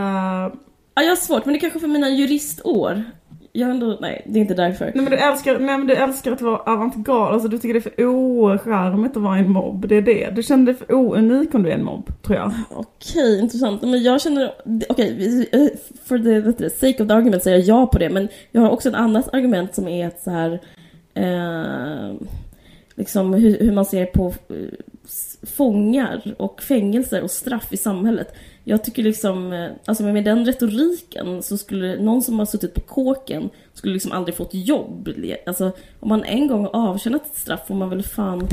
äh, 0.47 0.53
Ja, 0.95 1.03
jag 1.03 1.11
har 1.11 1.17
svårt, 1.17 1.45
men 1.45 1.53
det 1.53 1.59
är 1.59 1.61
kanske 1.61 1.81
för 1.81 1.87
mina 1.89 2.09
juristår. 2.11 3.05
Jag 3.53 3.71
ändå, 3.71 3.99
nej, 4.01 4.23
det 4.27 4.39
är 4.39 4.41
inte 4.41 4.55
därför. 4.55 4.85
Nej 4.85 4.95
men 4.95 5.05
du 5.11 5.17
älskar, 5.17 5.59
nej, 5.59 5.79
men 5.79 5.87
du 5.87 5.95
älskar 5.95 6.33
att 6.33 6.41
vara 6.41 6.57
avantgarde. 6.59 7.33
Alltså 7.35 7.49
du 7.49 7.59
tycker 7.59 7.75
det 7.75 7.79
är 7.79 7.91
för 7.91 8.05
ocharmigt 8.07 9.17
att 9.17 9.23
vara 9.23 9.39
en 9.39 9.51
mobb. 9.51 9.89
Det 9.89 9.95
är 9.97 10.03
det. 10.03 10.31
Du 10.37 10.43
känner 10.43 10.67
dig 10.67 10.75
för 10.75 10.95
ounik 10.95 11.55
om 11.55 11.63
du 11.63 11.71
är 11.71 11.75
en 11.75 11.85
mobb, 11.85 12.11
tror 12.23 12.39
jag. 12.39 12.53
Okej, 12.71 13.41
intressant. 13.41 13.83
Men 13.83 14.03
jag 14.03 14.21
känner, 14.21 14.53
okej, 14.89 15.15
vi- 15.19 15.49
eh, 15.53 15.79
for 16.05 16.19
the, 16.53 16.71
sake 16.71 17.03
of 17.03 17.09
the 17.09 17.15
argument 17.15 17.43
säger 17.43 17.59
jag 17.59 17.67
ja 17.67 17.87
på 17.87 17.99
det. 17.99 18.11
Men 18.11 18.29
jag 18.51 18.61
har 18.61 18.71
också 18.71 18.89
ett 18.89 18.95
annat 18.95 19.35
argument 19.35 19.75
som 19.75 19.89
är 19.89 20.07
att 20.07 20.23
så 20.23 20.31
här, 20.31 20.61
eh, 21.15 22.15
liksom 22.95 23.35
hur, 23.35 23.59
hur 23.59 23.73
man 23.73 23.85
ser 23.85 24.07
på 24.07 24.27
eh, 24.27 24.57
fångar 25.57 26.35
och 26.39 26.63
fängelser 26.63 27.23
och 27.23 27.31
straff 27.31 27.73
i 27.73 27.77
samhället. 27.77 28.35
Jag 28.71 28.85
tycker 28.85 29.03
liksom, 29.03 29.53
eh, 29.53 29.71
alltså 29.85 30.03
med 30.05 30.25
den 30.25 30.45
retoriken 30.47 31.43
så 31.43 31.59
skulle 31.59 31.97
någon 32.03 32.23
som 32.23 32.39
har 32.39 32.47
suttit 32.47 32.75
på 32.75 32.81
kåken 32.81 33.51
skulle 33.75 33.93
liksom 33.93 34.13
aldrig 34.13 34.35
få 34.37 34.43
ett 34.43 34.55
jobb. 34.55 35.09
Alltså 35.47 35.73
om 36.01 36.09
man 36.09 36.25
en 36.25 36.49
gång 36.49 36.67
avtjänat 36.67 37.27
ett 37.27 37.39
straff 37.39 37.61
får 37.69 37.75
man 37.75 37.91
väl 37.91 38.03
fan 38.03 38.49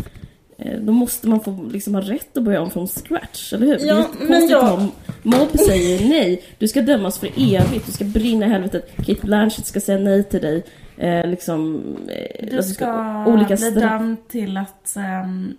eh, 0.57 0.80
då 0.81 0.91
måste 0.91 1.27
man 1.27 1.39
få 1.39 1.64
liksom 1.72 1.95
ha 1.95 2.02
rätt 2.02 2.38
att 2.38 2.44
börja 2.44 2.61
om 2.61 2.69
från 2.72 2.88
scratch, 2.88 3.53
eller 3.53 3.65
hur? 3.68 3.77
Ja, 3.88 3.95
det 3.95 4.02
är 4.02 4.06
men 4.19 4.27
konstigt 4.27 4.49
jag- 4.52 4.64
att 4.73 5.26
Mobb 5.26 5.60
säger 5.60 6.10
nej. 6.10 6.44
Du 6.57 6.68
ska 6.68 6.81
dömas 6.81 7.19
för 7.19 7.27
evigt. 7.38 7.85
Du 7.85 7.91
ska 7.91 8.06
brinna 8.06 8.45
i 8.45 8.49
helvetet. 8.49 8.95
Kate 8.98 9.22
Blanchett 9.26 9.65
ska 9.65 9.80
säga 9.80 9.99
nej 9.99 10.23
till 10.23 10.41
dig. 10.41 10.64
Eh, 10.98 11.27
liksom... 11.30 11.84
Eh, 12.10 12.48
Du 12.49 12.57
alltså, 12.57 12.73
ska 12.73 13.23
olika 13.27 13.56
bli 13.56 13.72
dömd 13.72 14.27
till 14.27 14.57
att 14.57 14.95
ehm, 14.98 15.53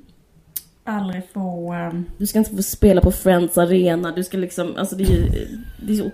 aldrig 0.89 1.23
få... 1.35 1.73
ehm, 1.73 2.05
Du 2.19 2.27
ska 2.27 2.39
inte 2.39 2.57
få 2.57 2.63
spela 2.63 3.01
på 3.01 3.13
Friends 3.13 3.59
Arena. 3.59 4.13
Du 4.13 4.25
ska 4.25 4.39
liksom... 4.39 4.75
Alltså 4.77 4.97
det 4.97 5.05
är 5.05 5.09
ju... 5.11 5.29
Det 5.87 5.93
är 5.93 5.97
så... 5.97 6.11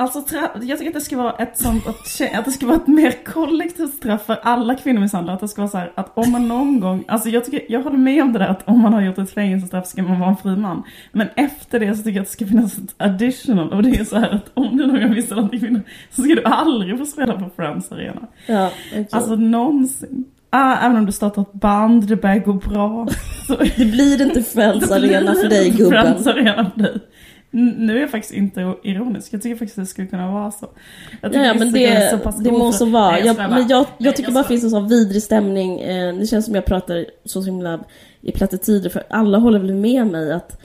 Alltså 0.00 0.24
jag 0.62 0.78
tycker 0.78 0.86
att 0.90 0.94
det 0.94 1.00
ska 1.00 1.16
vara 1.16 1.32
ett 1.32 1.58
sånt, 1.58 1.86
att, 1.86 2.44
det 2.44 2.50
ska 2.50 2.66
vara 2.66 2.76
ett 2.76 2.86
mer 2.86 3.24
kollektivt 3.24 3.94
straff 3.94 4.26
för 4.26 4.38
alla 4.42 4.74
kvinnomisshandlare. 4.74 5.34
Att 5.34 5.40
det 5.40 5.48
ska 5.48 5.60
vara 5.62 5.70
så 5.70 5.78
här 5.78 5.92
att 5.94 6.18
om 6.18 6.32
man 6.32 6.48
någon 6.48 6.80
gång, 6.80 7.04
alltså 7.08 7.28
jag 7.28 7.44
tycker, 7.44 7.62
jag 7.68 7.82
håller 7.82 7.98
med 7.98 8.22
om 8.22 8.32
det 8.32 8.38
där 8.38 8.48
att 8.48 8.68
om 8.68 8.80
man 8.80 8.92
har 8.92 9.00
gjort 9.02 9.18
ett 9.18 9.30
fängelsestraff 9.30 9.86
ska 9.86 10.02
man 10.02 10.20
vara 10.20 10.30
en 10.30 10.36
fri 10.36 10.56
man. 10.56 10.82
Men 11.12 11.28
efter 11.36 11.80
det 11.80 11.96
så 11.96 12.02
tycker 12.02 12.16
jag 12.16 12.22
att 12.22 12.28
det 12.28 12.32
ska 12.32 12.46
finnas 12.46 12.78
ett 12.78 12.94
additional 12.96 13.72
och 13.72 13.82
det 13.82 13.90
är 13.90 14.04
så 14.04 14.18
här 14.18 14.30
att 14.30 14.50
om 14.54 14.76
du 14.76 14.86
någon 14.86 15.00
gång 15.00 15.10
misshandlar 15.10 15.54
en 15.54 15.60
kvinna 15.60 15.80
så 16.10 16.22
ska 16.22 16.34
du 16.34 16.44
aldrig 16.44 16.98
få 16.98 17.06
spela 17.06 17.32
på 17.32 17.50
Friends 17.56 17.92
Arena. 17.92 18.26
Ja, 18.46 18.70
okej. 18.90 19.08
Alltså 19.10 19.34
någonsin. 19.36 20.24
Ah, 20.50 20.86
även 20.86 20.96
om 20.96 21.06
du 21.06 21.12
startar 21.12 21.42
ett 21.42 21.52
band, 21.52 22.08
det 22.08 22.16
börjar 22.16 22.38
gå 22.38 22.52
bra. 22.52 23.08
Så 23.46 23.56
Det 23.56 23.84
blir 23.84 24.22
inte 24.22 24.42
Friends 24.42 24.90
Arena 24.90 25.34
för 25.34 25.48
dig 25.48 25.70
gubben. 25.70 25.90
Friends 25.90 26.26
Arena 26.26 26.70
för 26.74 26.82
dig. 26.82 27.00
Nu 27.52 27.96
är 27.96 28.00
jag 28.00 28.10
faktiskt 28.10 28.34
inte 28.34 28.74
ironisk, 28.82 29.32
jag 29.32 29.42
tycker 29.42 29.56
faktiskt 29.56 29.78
att 29.78 29.84
det 29.84 29.88
skulle 29.88 30.08
kunna 30.08 30.32
vara 30.32 30.50
så. 30.50 30.70
Jag 31.20 31.34
Ja, 31.34 31.38
men 31.38 31.62
Instagram 31.62 31.92
är 31.92 32.00
det, 32.00 32.10
så 32.10 32.18
pass 32.18 32.36
det 32.38 32.50
må 32.50 32.72
så 32.72 32.84
vara. 32.84 33.20
Jag, 33.20 33.34
skojar 33.34 33.50
men 33.50 33.68
jag, 33.68 33.86
jag 33.98 34.16
tycker 34.16 34.28
jag 34.28 34.34
bara 34.34 34.44
skojar. 34.44 34.48
finns 34.60 34.64
en 34.64 34.70
sån 34.70 34.88
vidrig 34.88 35.22
stämning. 35.22 35.80
Eh, 35.80 36.14
det 36.14 36.26
känns 36.26 36.44
som 36.44 36.54
jag 36.54 36.64
pratar 36.64 37.06
så 37.24 37.42
himla 37.42 37.80
i 38.20 38.32
plattityder 38.32 38.90
för 38.90 39.02
alla 39.10 39.38
håller 39.38 39.58
väl 39.58 39.74
med 39.74 40.06
mig 40.06 40.32
att 40.32 40.60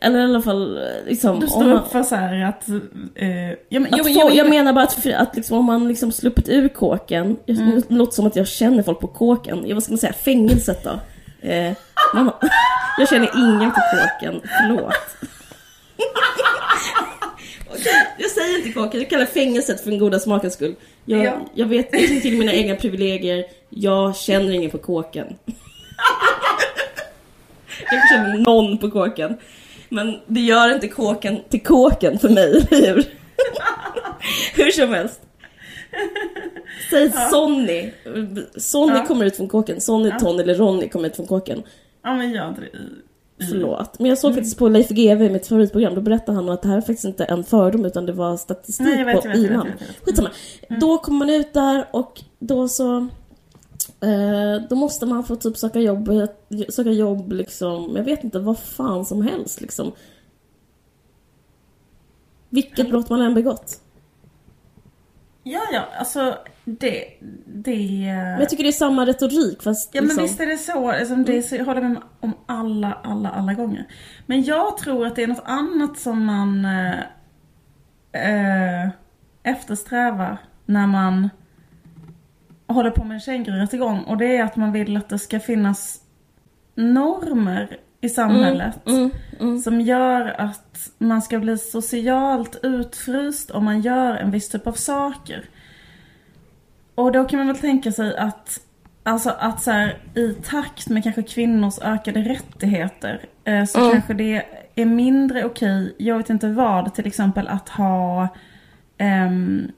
eller 0.00 0.18
i 0.20 0.22
alla 0.22 0.42
fall 0.42 0.76
eh, 0.76 0.82
liksom 1.06 1.40
Du 1.40 1.46
står 1.46 1.64
man, 1.64 1.72
upp 1.72 1.92
för 1.92 2.02
så 2.02 2.14
här 2.14 2.44
att... 2.44 2.68
Eh, 3.14 3.50
ja, 3.50 3.56
men, 3.80 3.86
att 3.86 3.98
jo, 3.98 4.04
få, 4.04 4.10
jo, 4.10 4.26
men- 4.26 4.36
jag 4.36 4.48
menar 4.50 4.72
bara 4.72 4.84
att, 4.84 5.06
att 5.06 5.36
liksom, 5.36 5.58
om 5.58 5.64
man 5.64 5.88
liksom 5.88 6.12
sluppit 6.12 6.48
ur 6.48 6.68
kåken, 6.68 7.36
Mm. 7.46 7.82
det 7.88 7.94
låter 7.94 8.12
som 8.14 8.26
att 8.26 8.36
jag 8.36 8.48
känner 8.48 8.82
folk 8.82 9.00
på 9.00 9.06
kåken, 9.06 9.62
ja, 9.66 9.74
vad 9.74 9.82
ska 9.82 9.92
man 9.92 9.98
säga, 9.98 10.12
fängelset 10.12 10.84
då? 10.84 11.00
Eh, 11.48 11.72
man, 12.14 12.30
jag 12.98 13.08
känner 13.08 13.30
ingen 13.36 13.70
på 13.70 13.80
kåken, 13.80 14.40
förlåt. 14.58 14.94
Jag 18.18 18.30
säger 18.30 18.56
inte 18.58 18.72
kåken, 18.72 19.00
jag 19.00 19.10
kallar 19.10 19.26
fängelset 19.26 19.80
för 19.80 19.90
den 19.90 19.98
goda 19.98 20.18
smakens 20.18 20.54
skull. 20.54 20.74
Jag, 21.04 21.24
Ja. 21.24 21.32
jag 21.54 21.66
vet 21.66 21.94
inte 21.94 22.20
till 22.20 22.38
mina 22.38 22.52
egna 22.52 22.74
privilegier, 22.76 23.44
jag 23.68 24.16
känner 24.16 24.52
ingen 24.52 24.70
på 24.70 24.78
kåken. 24.78 25.26
jag 27.90 28.08
känner 28.08 28.38
någon 28.38 28.78
på 28.78 28.90
kåken. 28.90 29.36
Men 29.90 30.18
det 30.26 30.40
gör 30.40 30.74
inte 30.74 30.88
kåken 30.88 31.36
till 31.48 31.62
kåken 31.62 32.18
för 32.18 32.28
mig, 32.28 32.66
hur? 32.70 33.04
Hur 34.54 34.70
som 34.70 34.94
helst. 34.94 35.20
Säg 36.90 37.12
Sonny. 37.30 37.90
Sonny 38.56 38.92
Ja. 38.94 39.04
kommer 39.06 39.24
ut 39.24 39.36
från 39.36 39.48
kåken. 39.48 39.80
Sonny, 39.80 40.12
Tony 40.20 40.42
eller 40.42 40.54
Ronny 40.54 40.88
kommer 40.88 41.08
ut 41.08 41.16
från 41.16 41.26
kåken. 41.26 41.62
Ja 42.04 42.14
men 42.14 42.30
i... 42.30 42.36
i 42.36 43.46
Förlåt. 43.50 43.98
Men 43.98 44.08
jag 44.08 44.18
såg 44.18 44.34
faktiskt 44.34 44.58
på 44.58 44.68
Leif 44.68 44.88
GW, 44.88 45.28
mitt 45.30 45.46
favoritprogram, 45.46 45.94
då 45.94 46.00
berättade 46.00 46.36
han 46.36 46.48
att 46.48 46.62
det 46.62 46.68
här 46.68 46.76
är 46.76 46.80
faktiskt 46.80 47.04
inte 47.04 47.24
en 47.24 47.44
fördom 47.44 47.84
utan 47.84 48.06
det 48.06 48.12
var 48.12 48.36
statistik 48.36 48.86
Nej, 48.86 48.98
jag 48.98 49.06
vet, 49.06 49.22
på 49.22 49.28
jag 49.28 49.32
vet, 49.32 49.42
jag 49.42 49.42
vet, 49.42 49.50
innan. 49.50 49.66
jag 49.66 49.72
vet, 49.72 49.80
jag 49.80 49.86
vet. 49.88 50.04
Skitsamma. 50.04 50.80
Då 50.80 50.98
kommer 50.98 51.18
man 51.18 51.30
ut 51.30 51.52
där 51.52 51.86
och 51.90 52.20
då 52.38 52.68
så... 52.68 53.08
Eh, 54.02 54.68
då 54.68 54.76
måste 54.76 55.06
man 55.06 55.24
få 55.24 55.36
typ 55.36 55.56
söka 55.56 55.80
jobb, 55.80 56.10
söka 56.68 56.90
jobb 56.90 57.32
liksom, 57.32 57.96
jag 57.96 58.04
vet 58.04 58.24
inte, 58.24 58.38
vad 58.38 58.58
fan 58.58 59.04
som 59.04 59.22
helst 59.22 59.60
liksom. 59.60 59.92
Vilket 62.48 62.90
brott 62.90 63.10
man 63.10 63.22
än 63.22 63.34
begått. 63.34 63.80
Ja, 65.42 65.60
ja, 65.72 65.88
alltså 65.98 66.38
det... 66.64 67.04
det 67.46 67.76
Men 68.04 68.40
jag 68.40 68.48
tycker 68.48 68.64
det 68.64 68.70
är 68.70 68.72
samma 68.72 69.06
retorik 69.06 69.62
fast 69.62 69.94
Ja 69.94 70.00
men 70.00 70.08
liksom, 70.08 70.22
visst 70.22 70.40
är 70.40 70.46
det 70.46 70.58
så, 70.58 70.92
liksom, 70.92 71.24
det 71.24 71.36
är 71.36 71.42
så 71.42 71.56
jag 71.56 71.64
håller 71.64 71.80
med 71.80 72.02
om 72.20 72.32
alla, 72.46 72.92
alla, 72.92 73.30
alla 73.30 73.54
gånger. 73.54 73.86
Men 74.26 74.42
jag 74.42 74.78
tror 74.78 75.06
att 75.06 75.16
det 75.16 75.22
är 75.22 75.26
något 75.26 75.44
annat 75.44 75.98
som 75.98 76.24
man 76.24 76.64
eh, 76.64 77.00
eh, 78.12 78.88
eftersträvar 79.42 80.38
när 80.66 80.86
man 80.86 81.30
håller 82.74 82.90
på 82.90 83.04
med 83.04 83.14
en 83.14 83.20
känguru-rättegång. 83.20 84.00
Och 84.04 84.16
det 84.16 84.36
är 84.36 84.44
att 84.44 84.56
man 84.56 84.72
vill 84.72 84.96
att 84.96 85.08
det 85.08 85.18
ska 85.18 85.40
finnas 85.40 86.00
normer 86.74 87.76
i 88.00 88.08
samhället. 88.08 88.86
mm, 88.86 89.10
mm. 89.40 89.58
Som 89.58 89.80
gör 89.80 90.34
att 90.40 90.90
man 90.98 91.22
ska 91.22 91.38
bli 91.38 91.58
socialt 91.58 92.60
utfryst 92.62 93.50
om 93.50 93.64
man 93.64 93.80
gör 93.80 94.14
en 94.16 94.30
viss 94.30 94.48
typ 94.48 94.66
av 94.66 94.72
saker. 94.72 95.44
Och 96.94 97.12
då 97.12 97.24
kan 97.24 97.38
man 97.38 97.46
väl 97.46 97.58
tänka 97.58 97.92
sig 97.92 98.16
att 98.16 98.60
Alltså 99.02 99.30
att 99.38 99.62
så 99.62 99.70
här, 99.70 99.96
i 100.14 100.34
takt 100.34 100.88
med 100.88 101.02
kanske 101.02 101.22
kvinnors 101.22 101.78
ökade 101.82 102.20
rättigheter 102.20 103.20
eh, 103.44 103.64
så 103.64 103.78
Mm. 103.80 103.92
kanske 103.92 104.14
det 104.14 104.42
är 104.74 104.84
mindre 104.86 105.44
okej, 105.44 105.94
jag 105.98 106.16
vet 106.18 106.30
inte 106.30 106.48
vad, 106.48 106.94
till 106.94 107.06
exempel 107.06 107.48
att 107.48 107.68
ha 107.68 108.28
ehm, 108.98 109.72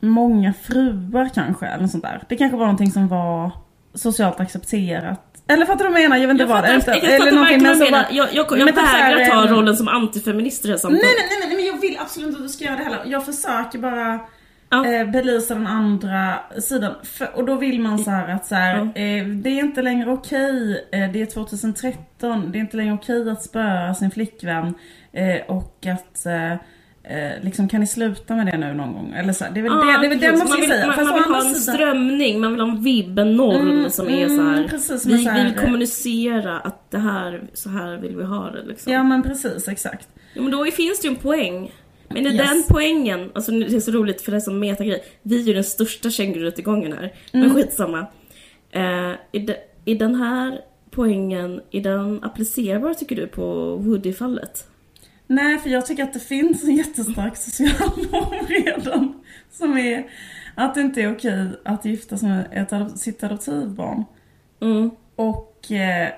många 0.00 0.52
fruar 0.52 1.30
kanske 1.34 1.66
eller 1.66 1.82
något 1.82 1.90
sånt 1.90 2.04
där. 2.04 2.22
Det 2.28 2.36
kanske 2.36 2.56
var 2.56 2.66
någonting 2.66 2.90
som 2.90 3.08
var 3.08 3.50
socialt 3.94 4.40
accepterat. 4.40 5.22
Eller 5.48 5.66
fattar 5.66 5.84
du 5.84 5.90
vad 5.90 6.00
jag 6.00 6.08
menar? 6.10 6.16
Jag 6.16 6.28
vet 6.28 6.34
inte 6.34 6.42
Jag 6.42 6.48
vad. 6.48 6.82
fattar, 6.84 6.92
Eller, 6.92 7.08
jag, 7.10 7.20
eller 7.20 7.32
någonting, 7.32 7.62
men 7.62 7.78
menar. 7.78 8.02
så 8.04 8.08
Jag, 8.16 8.26
jag, 8.34 8.58
jag 8.58 8.66
typ 8.68 8.76
vägrar 8.76 9.24
ta 9.30 9.44
eh, 9.44 9.50
rollen 9.52 9.76
som 9.76 9.88
antifeminist 9.88 10.64
i 10.64 10.68
det 10.68 10.72
här 10.72 10.78
samtalet. 10.78 11.02
Nej, 11.04 11.14
nej, 11.40 11.48
nej, 11.48 11.56
men 11.56 11.66
jag 11.66 11.80
vill 11.80 11.98
absolut 12.00 12.28
inte 12.28 12.38
att 12.38 12.44
du 12.44 12.48
ska 12.48 12.64
göra 12.64 12.76
det 12.76 12.84
heller. 12.84 13.02
Jag 13.06 13.24
försöker 13.26 13.78
bara 13.78 14.20
Ja. 14.70 14.86
eh, 14.86 15.06
belysa 15.10 15.54
den 15.54 15.66
andra 15.66 16.34
sidan. 16.60 16.94
För, 17.02 17.36
och 17.36 17.44
då 17.46 17.54
vill 17.54 17.80
man 17.80 17.98
så 17.98 18.10
här 18.10 18.28
att 18.28 18.46
så 18.46 18.54
här, 18.54 18.76
eh, 18.80 19.24
det 19.26 19.50
är 19.50 19.60
inte 19.60 19.82
längre 19.82 20.10
okej, 20.12 20.84
eh, 20.92 21.10
det 21.12 21.22
är 21.22 21.26
2013, 21.26 22.52
det 22.52 22.58
är 22.58 22.60
inte 22.60 22.76
längre 22.76 22.94
okej 22.94 23.30
att 23.30 23.42
spöa 23.42 23.94
sin 23.94 24.10
flickvän. 24.10 24.74
Eh, 25.12 25.36
och 25.48 25.86
att 25.86 26.26
eh, 27.10 27.32
eh, 27.32 27.42
liksom 27.42 27.68
kan 27.68 27.80
ni 27.80 27.86
sluta 27.86 28.36
med 28.36 28.46
det 28.46 28.58
nu 28.58 28.74
någon 28.74 28.92
gång? 28.92 29.14
Eller 29.16 29.32
så 29.32 29.44
här, 29.44 29.52
det 29.52 29.60
är 29.60 29.62
väl 29.62 29.72
Ja, 29.72 29.78
det, 29.78 29.86
det, 29.86 30.06
är 30.06 30.08
väl 30.10 30.18
det 30.18 30.26
precis. 30.30 30.38
man 30.38 30.48
ska 30.48 30.60
vill, 30.60 30.70
säga. 30.70 30.86
Man, 30.86 30.96
man 31.06 31.14
vill 31.14 31.22
ha 31.34 31.36
en 31.48 31.54
sidan- 31.54 31.74
strömning, 31.74 32.40
man 32.40 32.52
vill 32.52 32.60
ha 32.60 32.68
en 32.70 32.82
vibb, 32.82 33.18
en 33.18 33.36
norm 33.36 33.70
Mm, 33.70 33.90
som 33.90 34.08
är 34.08 34.28
så 34.28 34.42
här. 34.42 34.56
mm, 34.56 34.68
precis, 34.68 35.02
som 35.02 35.12
är 35.12 35.16
vi, 35.16 35.24
så 35.24 35.30
här- 35.30 35.44
vi 35.44 35.50
vill 35.50 35.60
kommunicera 35.60 36.58
att 36.60 36.90
det 36.90 36.98
här, 36.98 37.42
så 37.54 37.68
här 37.70 37.96
vill 37.96 38.16
vi 38.16 38.24
ha 38.24 38.50
det 38.50 38.62
liksom. 38.66 38.92
Ja 38.92 39.02
men 39.02 39.22
precis, 39.22 39.68
exakt. 39.68 40.08
Ja, 40.34 40.42
men 40.42 40.50
då 40.50 40.64
finns 40.64 41.00
det 41.00 41.08
ju 41.08 41.14
en 41.14 41.20
poäng. 41.20 41.72
Men 42.08 42.26
i 42.26 42.34
Yes. 42.34 42.48
den 42.50 42.62
poängen, 42.68 43.30
alltså 43.34 43.52
det 43.52 43.76
är 43.76 43.80
så 43.80 43.90
roligt 43.90 44.22
för 44.22 44.30
det 44.32 44.38
är 44.38 44.40
som 44.40 44.58
metagrej. 44.58 45.04
Vi 45.22 45.40
är 45.42 45.46
ju 45.46 45.54
den 45.54 45.64
största 45.64 46.10
kängururättegången 46.10 46.92
här. 46.92 47.12
Mm. 47.32 47.46
Men 47.46 47.54
skitsamma. 47.56 48.06
Eh, 48.70 49.10
i, 49.32 49.38
de, 49.38 49.54
I 49.84 49.94
den 49.94 50.14
här 50.14 50.60
poängen, 50.90 51.60
är 51.70 51.80
den 51.80 52.24
applicerbar 52.24 52.94
tycker 52.94 53.16
du 53.16 53.26
på 53.26 53.76
Woody-fallet? 53.76 54.64
Nej, 55.26 55.58
för 55.58 55.70
jag 55.70 55.86
tycker 55.86 56.02
att 56.04 56.12
det 56.12 56.20
finns 56.20 56.64
en 56.64 56.76
jättestark 56.76 57.36
social 57.36 57.90
norm 58.12 58.46
redan. 58.46 59.22
Som 59.50 59.78
är 59.78 60.06
att 60.54 60.74
det 60.74 60.80
inte 60.80 61.02
är 61.02 61.12
okej 61.12 61.48
att 61.64 61.84
gifta 61.84 62.16
sig 62.18 62.28
med 62.28 62.48
ett 62.52 62.98
sitt 63.00 63.24
adoptivbarn. 63.24 64.04
Mm. 64.60 64.90
Och 65.16 65.72
eh, 65.72 66.08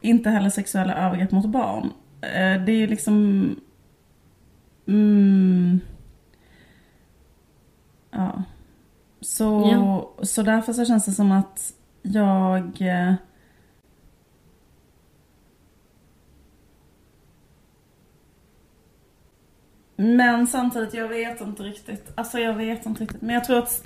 inte 0.00 0.30
heller 0.30 0.50
sexuella 0.50 0.94
övergrepp 0.94 1.32
mot 1.32 1.46
barn. 1.46 1.90
Eh, 2.20 2.64
det 2.64 2.72
är 2.72 2.88
liksom... 2.88 3.56
Mm, 4.86 5.80
ja. 8.10 8.42
Så, 9.20 9.70
Ja. 9.72 10.24
så 10.24 10.42
därför 10.42 10.72
så 10.72 10.84
känns 10.84 11.04
det 11.04 11.12
som 11.12 11.32
att 11.32 11.72
jag... 12.02 12.80
Eh, 12.80 13.14
Men 19.96 20.46
samtidigt, 20.46 20.94
jag 20.94 21.08
vet 21.08 21.40
inte 21.40 21.62
riktigt. 21.62 22.12
Alltså 22.14 22.38
jag 22.38 22.54
vet 22.54 22.86
inte 22.86 23.02
riktigt. 23.02 23.22
Men 23.22 23.34
jag 23.34 23.44
tror 23.44 23.58
att 23.58 23.84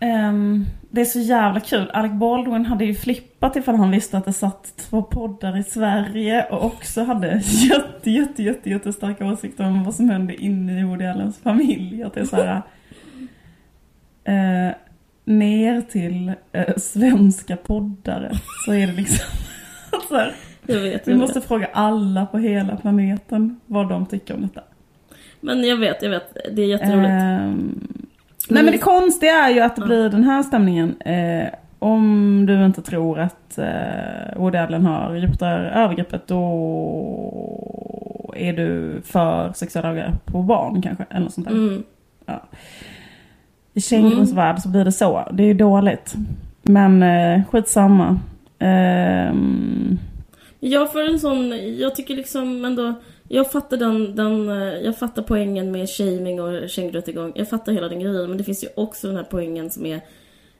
ehm, 0.00 0.66
det 0.90 1.00
är 1.00 1.04
så 1.04 1.18
jävla 1.18 1.60
kul. 1.60 1.90
Alec 1.92 2.12
Baldwin 2.12 2.66
hade 2.66 2.84
ju 2.84 2.94
flippat 2.94 3.56
ifall 3.56 3.74
han 3.76 3.90
visste 3.90 4.18
att 4.18 4.24
det 4.24 4.32
satt 4.32 4.76
två 4.76 5.02
poddar 5.02 5.58
i 5.58 5.62
Sverige 5.62 6.44
och 6.50 6.64
också 6.64 7.02
hade 7.04 7.42
jätte, 7.44 8.10
jätte, 8.10 8.42
jätte, 8.42 8.70
jättestarka 8.70 9.26
åsikter 9.26 9.64
om 9.64 9.84
vad 9.84 9.94
som 9.94 10.10
hände 10.10 10.34
inne 10.34 10.80
i 10.80 10.84
Woody 10.84 11.04
Allens 11.04 11.38
familj. 11.38 12.02
Att 12.02 12.14
det 12.14 12.20
är 12.20 12.24
så 12.24 12.36
här... 12.36 12.62
Eh, 14.24 14.74
ner 15.24 15.80
till 15.80 16.32
eh, 16.52 16.76
svenska 16.76 17.56
poddare 17.56 18.32
så 18.66 18.72
är 18.72 18.86
det 18.86 18.92
liksom... 18.92 19.26
så 20.08 20.16
här, 20.16 20.34
Jag 20.66 20.80
vet, 20.80 21.08
vi 21.08 21.12
jag 21.12 21.20
måste 21.20 21.38
vet. 21.38 21.48
fråga 21.48 21.68
alla 21.72 22.26
på 22.26 22.38
hela 22.38 22.76
planeten 22.76 23.60
vad 23.66 23.88
de 23.88 24.06
tycker 24.06 24.34
om 24.34 24.42
detta. 24.42 24.62
Men 25.42 25.64
jag 25.64 25.76
vet, 25.76 26.02
jag 26.02 26.10
vet. 26.10 26.36
Det 26.52 26.62
är 26.62 26.66
jätteroligt. 26.66 27.08
Ehm, 27.10 27.88
nej 28.48 28.62
men 28.62 28.72
det 28.72 28.78
konstiga 28.78 29.32
är 29.32 29.50
ju 29.50 29.60
att 29.60 29.76
det 29.76 29.82
blir 29.82 30.08
den 30.08 30.24
här 30.24 30.42
stämningen. 30.42 31.00
Eh, 31.00 31.48
om 31.78 32.44
du 32.46 32.64
inte 32.66 32.82
tror 32.82 33.18
att 33.20 33.58
eh, 33.58 34.36
Woody 34.36 34.58
Allen 34.58 34.86
har 34.86 35.14
gjort 35.16 35.38
det 35.38 35.46
här 35.46 35.64
övergreppet 35.64 36.26
då 36.26 36.42
är 38.36 38.52
du 38.52 39.00
för 39.04 39.52
sexuella 39.54 39.88
övergrepp 39.88 40.26
på 40.26 40.42
barn 40.42 40.82
kanske. 40.82 41.04
Eller 41.10 41.20
något 41.20 41.32
sånt 41.34 41.48
där. 41.48 41.54
Mm. 41.54 41.82
I 43.74 43.80
kängurons 43.80 44.32
Mm. 44.32 44.44
värld 44.44 44.58
så 44.58 44.68
blir 44.68 44.84
det 44.84 44.92
så. 44.92 45.28
Det 45.32 45.42
är 45.42 45.46
ju 45.46 45.54
dåligt. 45.54 46.14
Men 46.62 47.02
eh, 47.02 47.40
skitsamma. 47.50 48.20
Ehm, 48.58 49.98
Jag 50.60 50.92
för 50.92 51.10
en 51.12 51.18
sån, 51.20 51.52
jag 51.78 51.94
tycker 51.94 52.14
liksom 52.14 52.64
ändå, 52.64 52.94
jag 53.34 53.52
fattar 53.52 53.76
den, 53.76 54.16
den 54.16 54.48
eh, 54.48 54.80
jag 54.80 54.98
fattar 54.98 55.22
poängen 55.22 55.72
med 55.72 55.88
shaming 55.88 56.40
och 56.40 56.70
kängurrättegång. 56.70 57.32
Jag 57.34 57.48
fattar 57.48 57.72
hela 57.72 57.88
den 57.88 58.00
grejen, 58.00 58.28
men 58.28 58.38
det 58.38 58.44
finns 58.44 58.64
ju 58.64 58.68
också 58.74 59.06
den 59.06 59.16
här 59.16 59.26
poängen 59.30 59.70
som 59.70 59.86
är 59.86 60.00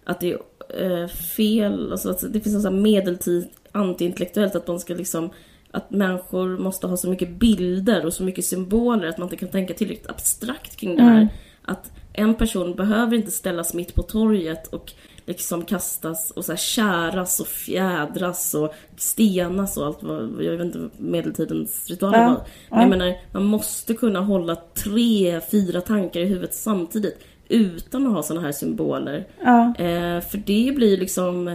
att 0.05 0.20
det 0.20 0.36
är 0.69 1.03
eh, 1.03 1.09
fel, 1.09 1.93
alltså 1.93 2.28
det 2.28 2.40
finns 2.40 2.57
en 2.57 2.62
sån 2.62 2.74
här 2.74 2.81
medeltid 2.81 3.49
antiintellektuellt 3.73 4.55
att 4.55 4.69
man 4.69 4.81
ska 4.81 4.94
liksom 4.94 5.31
att 5.70 5.90
människor 5.90 6.59
måste 6.59 6.86
ha 6.86 6.97
så 6.97 7.11
mycket 7.11 7.31
bilder 7.31 8.07
och 8.07 8.12
så 8.12 8.23
mycket 8.23 8.44
symboler 8.44 9.09
att 9.09 9.19
man 9.19 9.27
inte 9.27 9.36
kan 9.36 9.49
tänka 9.49 9.74
tillräckligt 9.74 10.11
abstrakt 10.11 10.77
kring 10.77 10.97
det 10.97 11.03
här. 11.03 11.16
Mm. 11.16 11.28
Att 11.62 11.93
en 12.12 12.35
person 12.35 12.74
behöver 12.74 13.16
inte 13.16 13.31
ställas 13.31 13.74
mitt 13.74 13.94
på 13.94 14.03
torget 14.03 14.66
och 14.66 14.93
liksom 15.24 15.65
kastas 15.65 16.31
och 16.31 16.44
så 16.44 16.53
här 16.53 16.57
käras 16.57 17.40
och 17.40 17.47
fjädras 17.47 18.55
och 18.55 18.74
stenas 18.97 19.77
och 19.77 19.86
allt 19.86 20.03
vad, 20.03 20.43
jag 20.44 20.53
vet 20.53 20.61
inte, 20.61 20.89
medeltidens 20.99 21.90
ritualer 21.90 22.19
Ja, 22.19 22.28
var. 22.28 22.44
Men 22.70 22.81
jag 22.81 22.82
ja. 22.82 22.89
menar, 22.89 23.19
man 23.32 23.44
måste 23.44 23.94
kunna 23.94 24.20
hålla 24.20 24.57
tre, 24.74 25.40
fyra 25.51 25.81
tankar 25.81 26.20
i 26.20 26.24
huvudet 26.24 26.55
samtidigt 26.55 27.19
utan 27.49 28.07
att 28.07 28.12
ha 28.12 28.23
såna 28.23 28.40
här 28.40 28.53
symboler. 28.53 29.27
ja. 29.44 29.74
Eh, 29.78 30.20
för 30.20 30.39
det 30.47 30.73
blir 30.77 30.97
liksom 30.97 31.49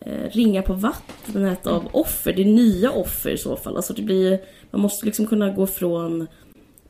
eh, 0.00 0.30
ringa 0.30 0.62
på 0.62 0.72
vattnet 0.72 1.66
av 1.66 1.88
offer. 1.92 2.32
Det 2.32 2.42
är 2.42 2.46
nya 2.46 2.90
offer 2.90 3.30
i 3.30 3.38
så 3.38 3.56
fall. 3.56 3.76
Alltså 3.76 3.92
det 3.92 4.02
blir, 4.02 4.40
man 4.70 4.80
måste 4.80 5.06
liksom 5.06 5.26
kunna 5.26 5.50
gå 5.50 5.66
från 5.66 6.26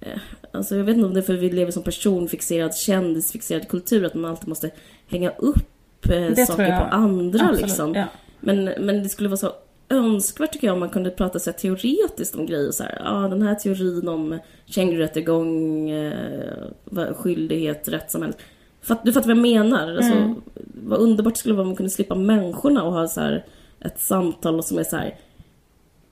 eh, 0.00 0.18
Alltså 0.52 0.76
jag 0.76 0.84
vet 0.84 0.96
inte 0.96 1.06
om 1.06 1.14
det 1.14 1.20
är 1.20 1.22
för 1.22 1.34
att 1.34 1.40
vi 1.40 1.50
lever 1.50 1.72
som 1.72 1.82
personfixerad, 1.82 2.74
kändisfixerad 2.74 3.68
kultur 3.68 4.04
att 4.04 4.14
man 4.14 4.30
alltid 4.30 4.48
måste 4.48 4.70
hänga 5.06 5.30
upp 5.30 5.77
Det 6.08 6.34
tror 6.34 6.46
saker 6.46 6.78
på 6.78 6.84
andra 6.84 7.44
Absolut, 7.44 7.62
liksom. 7.62 7.94
Ja. 7.94 8.04
Men, 8.40 8.64
men 8.64 9.02
det 9.02 9.08
skulle 9.08 9.28
vara 9.28 9.36
så 9.36 9.52
önskvärt 9.88 10.52
tycker 10.52 10.66
jag 10.66 10.74
om 10.74 10.80
man 10.80 10.88
kunde 10.88 11.10
prata 11.10 11.38
så 11.38 11.52
teoretiskt 11.52 12.34
om 12.34 12.46
grejer. 12.46 12.70
Så 12.70 12.82
här, 12.82 13.02
ja, 13.04 13.28
den 13.28 13.42
här 13.42 13.54
teorin 13.54 14.08
om 14.08 14.38
kängururättegång, 14.66 15.90
eh, 15.90 17.14
skyldighet, 17.14 17.88
rättssamhälle. 17.88 18.34
Fatt, 18.80 19.04
du 19.04 19.12
fattar 19.12 19.26
vad 19.26 19.36
jag 19.36 19.42
menar? 19.42 19.96
Alltså, 19.96 20.12
Mm. 20.12 20.34
Vad 20.82 20.98
underbart 20.98 21.36
skulle 21.36 21.54
vara 21.54 21.62
om 21.62 21.68
man 21.68 21.76
kunde 21.76 21.90
slippa 21.90 22.14
människorna 22.14 22.82
och 22.82 22.92
ha 22.92 23.08
så 23.08 23.20
här, 23.20 23.44
ett 23.80 24.00
samtal 24.00 24.62
som 24.62 24.78
är 24.78 24.84
så 24.84 24.96
här 24.96 25.14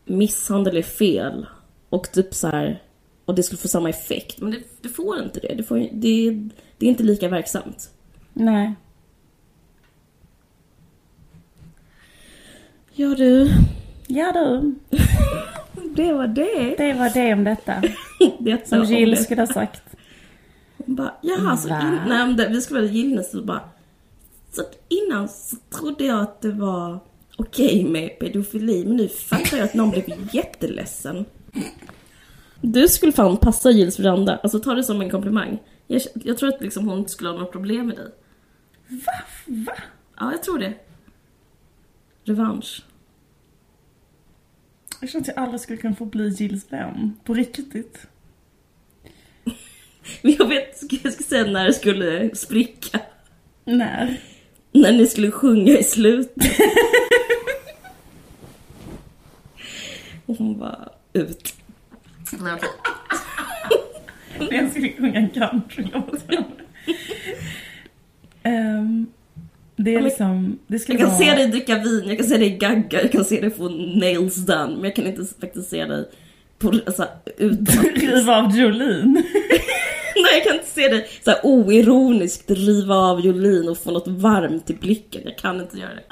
misshandel 0.04 0.76
är 0.76 0.82
fel. 0.82 1.46
Och 1.88 2.12
typ 2.12 2.34
så 2.34 2.48
här 2.48 2.82
och 3.24 3.34
det 3.34 3.42
skulle 3.42 3.58
få 3.58 3.68
samma 3.68 3.88
effekt. 3.90 4.40
Men 4.40 4.50
det, 4.50 4.58
det 4.80 4.88
får 4.88 5.18
inte 5.18 5.40
det. 5.40 5.54
Det, 5.54 5.62
får, 5.62 5.76
det. 5.76 6.30
det 6.78 6.86
är 6.86 6.90
inte 6.90 7.02
lika 7.02 7.28
verksamt. 7.28 7.90
Nej. 8.32 8.74
Ja 12.98 13.14
du, 13.14 13.50
Ja 14.06 14.32
du, 14.32 14.74
det 15.96 16.12
var 16.12 16.26
det. 16.26 16.74
det 16.78 16.92
var 16.92 17.10
det 17.14 17.32
om 17.32 17.44
detta. 17.44 17.82
det 18.38 18.68
Som 18.68 18.80
om 18.80 18.84
Jill 18.86 19.16
skulle 19.16 19.42
ha 19.42 19.46
sagt. 19.46 19.82
Hon 20.76 20.96
bara, 20.96 21.14
jaha, 21.22 21.56
så 21.56 21.68
Va? 21.68 21.80
in, 21.80 22.36
nej, 22.36 22.48
vi 22.48 22.60
skulle 22.60 22.80
vara 22.80 22.90
Gillnes 22.90 23.34
och 23.34 23.44
bara, 23.46 23.60
så 24.52 24.62
innan 24.88 25.28
så 25.28 25.56
trodde 25.56 26.04
jag 26.04 26.20
att 26.20 26.40
det 26.40 26.52
var 26.52 26.98
okej 27.36 27.84
med 27.84 28.18
pedofili, 28.18 28.84
men 28.86 28.96
nu 28.96 29.08
fattar 29.08 29.56
jag 29.56 29.64
att 29.64 29.74
någon 29.74 29.90
blev 29.90 30.28
jätteledsen. 30.32 31.24
Du 32.60 32.88
skulle 32.88 33.12
fan 33.12 33.36
passa 33.36 33.70
Gills 33.70 33.98
veranda, 33.98 34.36
alltså 34.36 34.58
ta 34.58 34.74
det 34.74 34.84
som 34.84 35.00
en 35.00 35.10
komplimang. 35.10 35.58
Jag, 35.86 36.02
jag 36.14 36.38
tror 36.38 36.48
att 36.48 36.60
liksom 36.60 36.88
hon 36.88 37.08
skulle 37.08 37.30
ha 37.30 37.38
något 37.38 37.52
problem 37.52 37.86
med 37.86 37.96
dig. 37.96 38.10
Va? 38.88 39.12
Va? 39.46 39.72
Ja, 40.20 40.32
jag 40.32 40.42
tror 40.42 40.58
det. 40.58 40.74
Revansch. 42.26 42.82
Jag 45.00 45.10
känner 45.10 45.22
att 45.22 45.28
jag 45.28 45.38
aldrig 45.38 45.60
skulle 45.60 45.78
kunna 45.78 45.94
få 45.94 46.04
bli 46.04 46.28
Jills 46.28 46.72
vän. 46.72 47.16
På 47.24 47.34
riktigt. 47.34 48.06
Men 50.22 50.32
jag 50.38 50.48
vet, 50.48 51.02
jag 51.04 51.12
ska 51.12 51.22
säga 51.24 51.44
när 51.44 51.64
det 51.64 51.72
skulle 51.72 52.34
spricka. 52.34 53.00
När? 53.64 54.20
När 54.72 54.92
ni 54.92 55.06
skulle 55.06 55.30
sjunga 55.30 55.78
i 55.78 55.84
slutet. 55.84 56.52
Och 60.26 60.36
hon 60.36 60.58
var 60.58 60.92
ut. 61.12 61.54
Nej, 62.40 62.52
okej. 62.54 62.68
När 64.38 64.52
jag 64.62 64.70
skulle 64.70 64.92
sjunga 64.92 65.18
en 65.18 65.30
countrylåt. 65.30 66.24
um, 68.44 69.06
det 69.76 69.94
är 69.94 70.00
liksom... 70.00 70.58
Det 70.66 70.78
skulle 70.78 70.98
Jag 70.98 71.08
kan 71.08 71.18
vara... 71.18 71.28
se 71.28 71.34
dig 71.34 71.46
dricka 71.48 71.78
vin, 71.78 72.04
jag 72.06 72.18
kan 72.18 72.26
se 72.26 72.36
dig 72.36 72.50
gagga, 72.50 73.02
jag 73.02 73.12
kan 73.12 73.24
se 73.24 73.40
dig 73.40 73.50
få 73.50 73.68
nails 73.68 74.36
done. 74.36 74.74
Men 74.74 74.84
jag 74.84 74.96
kan 74.96 75.06
inte 75.06 75.24
faktiskt 75.40 75.70
se 75.70 75.84
dig 75.84 76.08
på, 76.58 76.68
alltså, 76.86 77.08
utan 77.36 77.84
Riva 77.94 78.36
av 78.36 78.56
Jolene. 78.56 79.22
Nej, 80.16 80.34
jag 80.34 80.44
kan 80.44 80.54
inte 80.54 80.70
se 80.70 80.88
dig 80.88 81.08
så 81.24 81.30
här 81.30 81.40
oironiskt 81.42 82.50
riva 82.50 82.94
av 82.94 83.20
Jolin 83.20 83.68
och 83.68 83.78
få 83.78 83.90
något 83.90 84.08
varmt 84.08 84.70
i 84.70 84.74
blicken. 84.74 85.22
Jag 85.24 85.38
kan 85.38 85.60
inte 85.60 85.78
göra 85.78 85.94
det. 85.94 86.02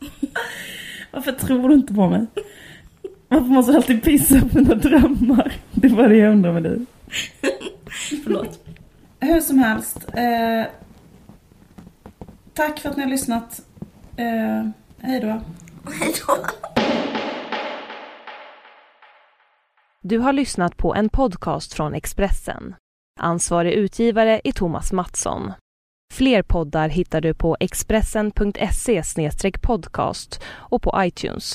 Varför 1.10 1.32
tror 1.32 1.68
du 1.68 1.74
inte 1.74 1.94
på 1.94 2.08
mig? 2.08 2.26
Varför 3.28 3.46
måste 3.46 3.72
du 3.72 3.76
alltid 3.76 4.02
pissa 4.02 4.40
på 4.40 4.58
mina 4.58 4.74
drömmar? 4.74 5.52
Det 5.72 5.88
var 5.88 6.08
det 6.08 6.16
jag 6.16 6.32
undrar 6.32 6.52
med 6.52 6.62
dig. 6.62 6.78
Förlåt. 8.24 8.64
Hur 9.20 9.40
som 9.40 9.58
helst. 9.58 9.96
Eh, 10.14 10.70
tack 12.60 12.80
för 12.80 12.88
att 12.88 12.96
ni 12.96 13.02
har 13.02 13.10
lyssnat. 13.10 13.60
Eh, 14.16 14.68
hej 14.98 15.20
då. 15.20 15.40
Du 20.02 20.18
har 20.18 20.32
lyssnat 20.32 20.76
på 20.76 20.94
en 20.94 21.08
podcast 21.08 21.74
från 21.74 21.94
Expressen. 21.94 22.74
Ansvarig 23.20 23.72
utgivare 23.72 24.40
är 24.44 24.52
Thomas 24.52 24.92
Mattsson. 24.92 25.52
Fler 26.14 26.42
poddar 26.42 26.88
hittar 26.88 27.20
du 27.20 27.34
på 27.34 27.56
expressen.se 27.60 29.02
podcast 29.62 30.42
och 30.46 30.82
på 30.82 30.94
iTunes. 30.96 31.54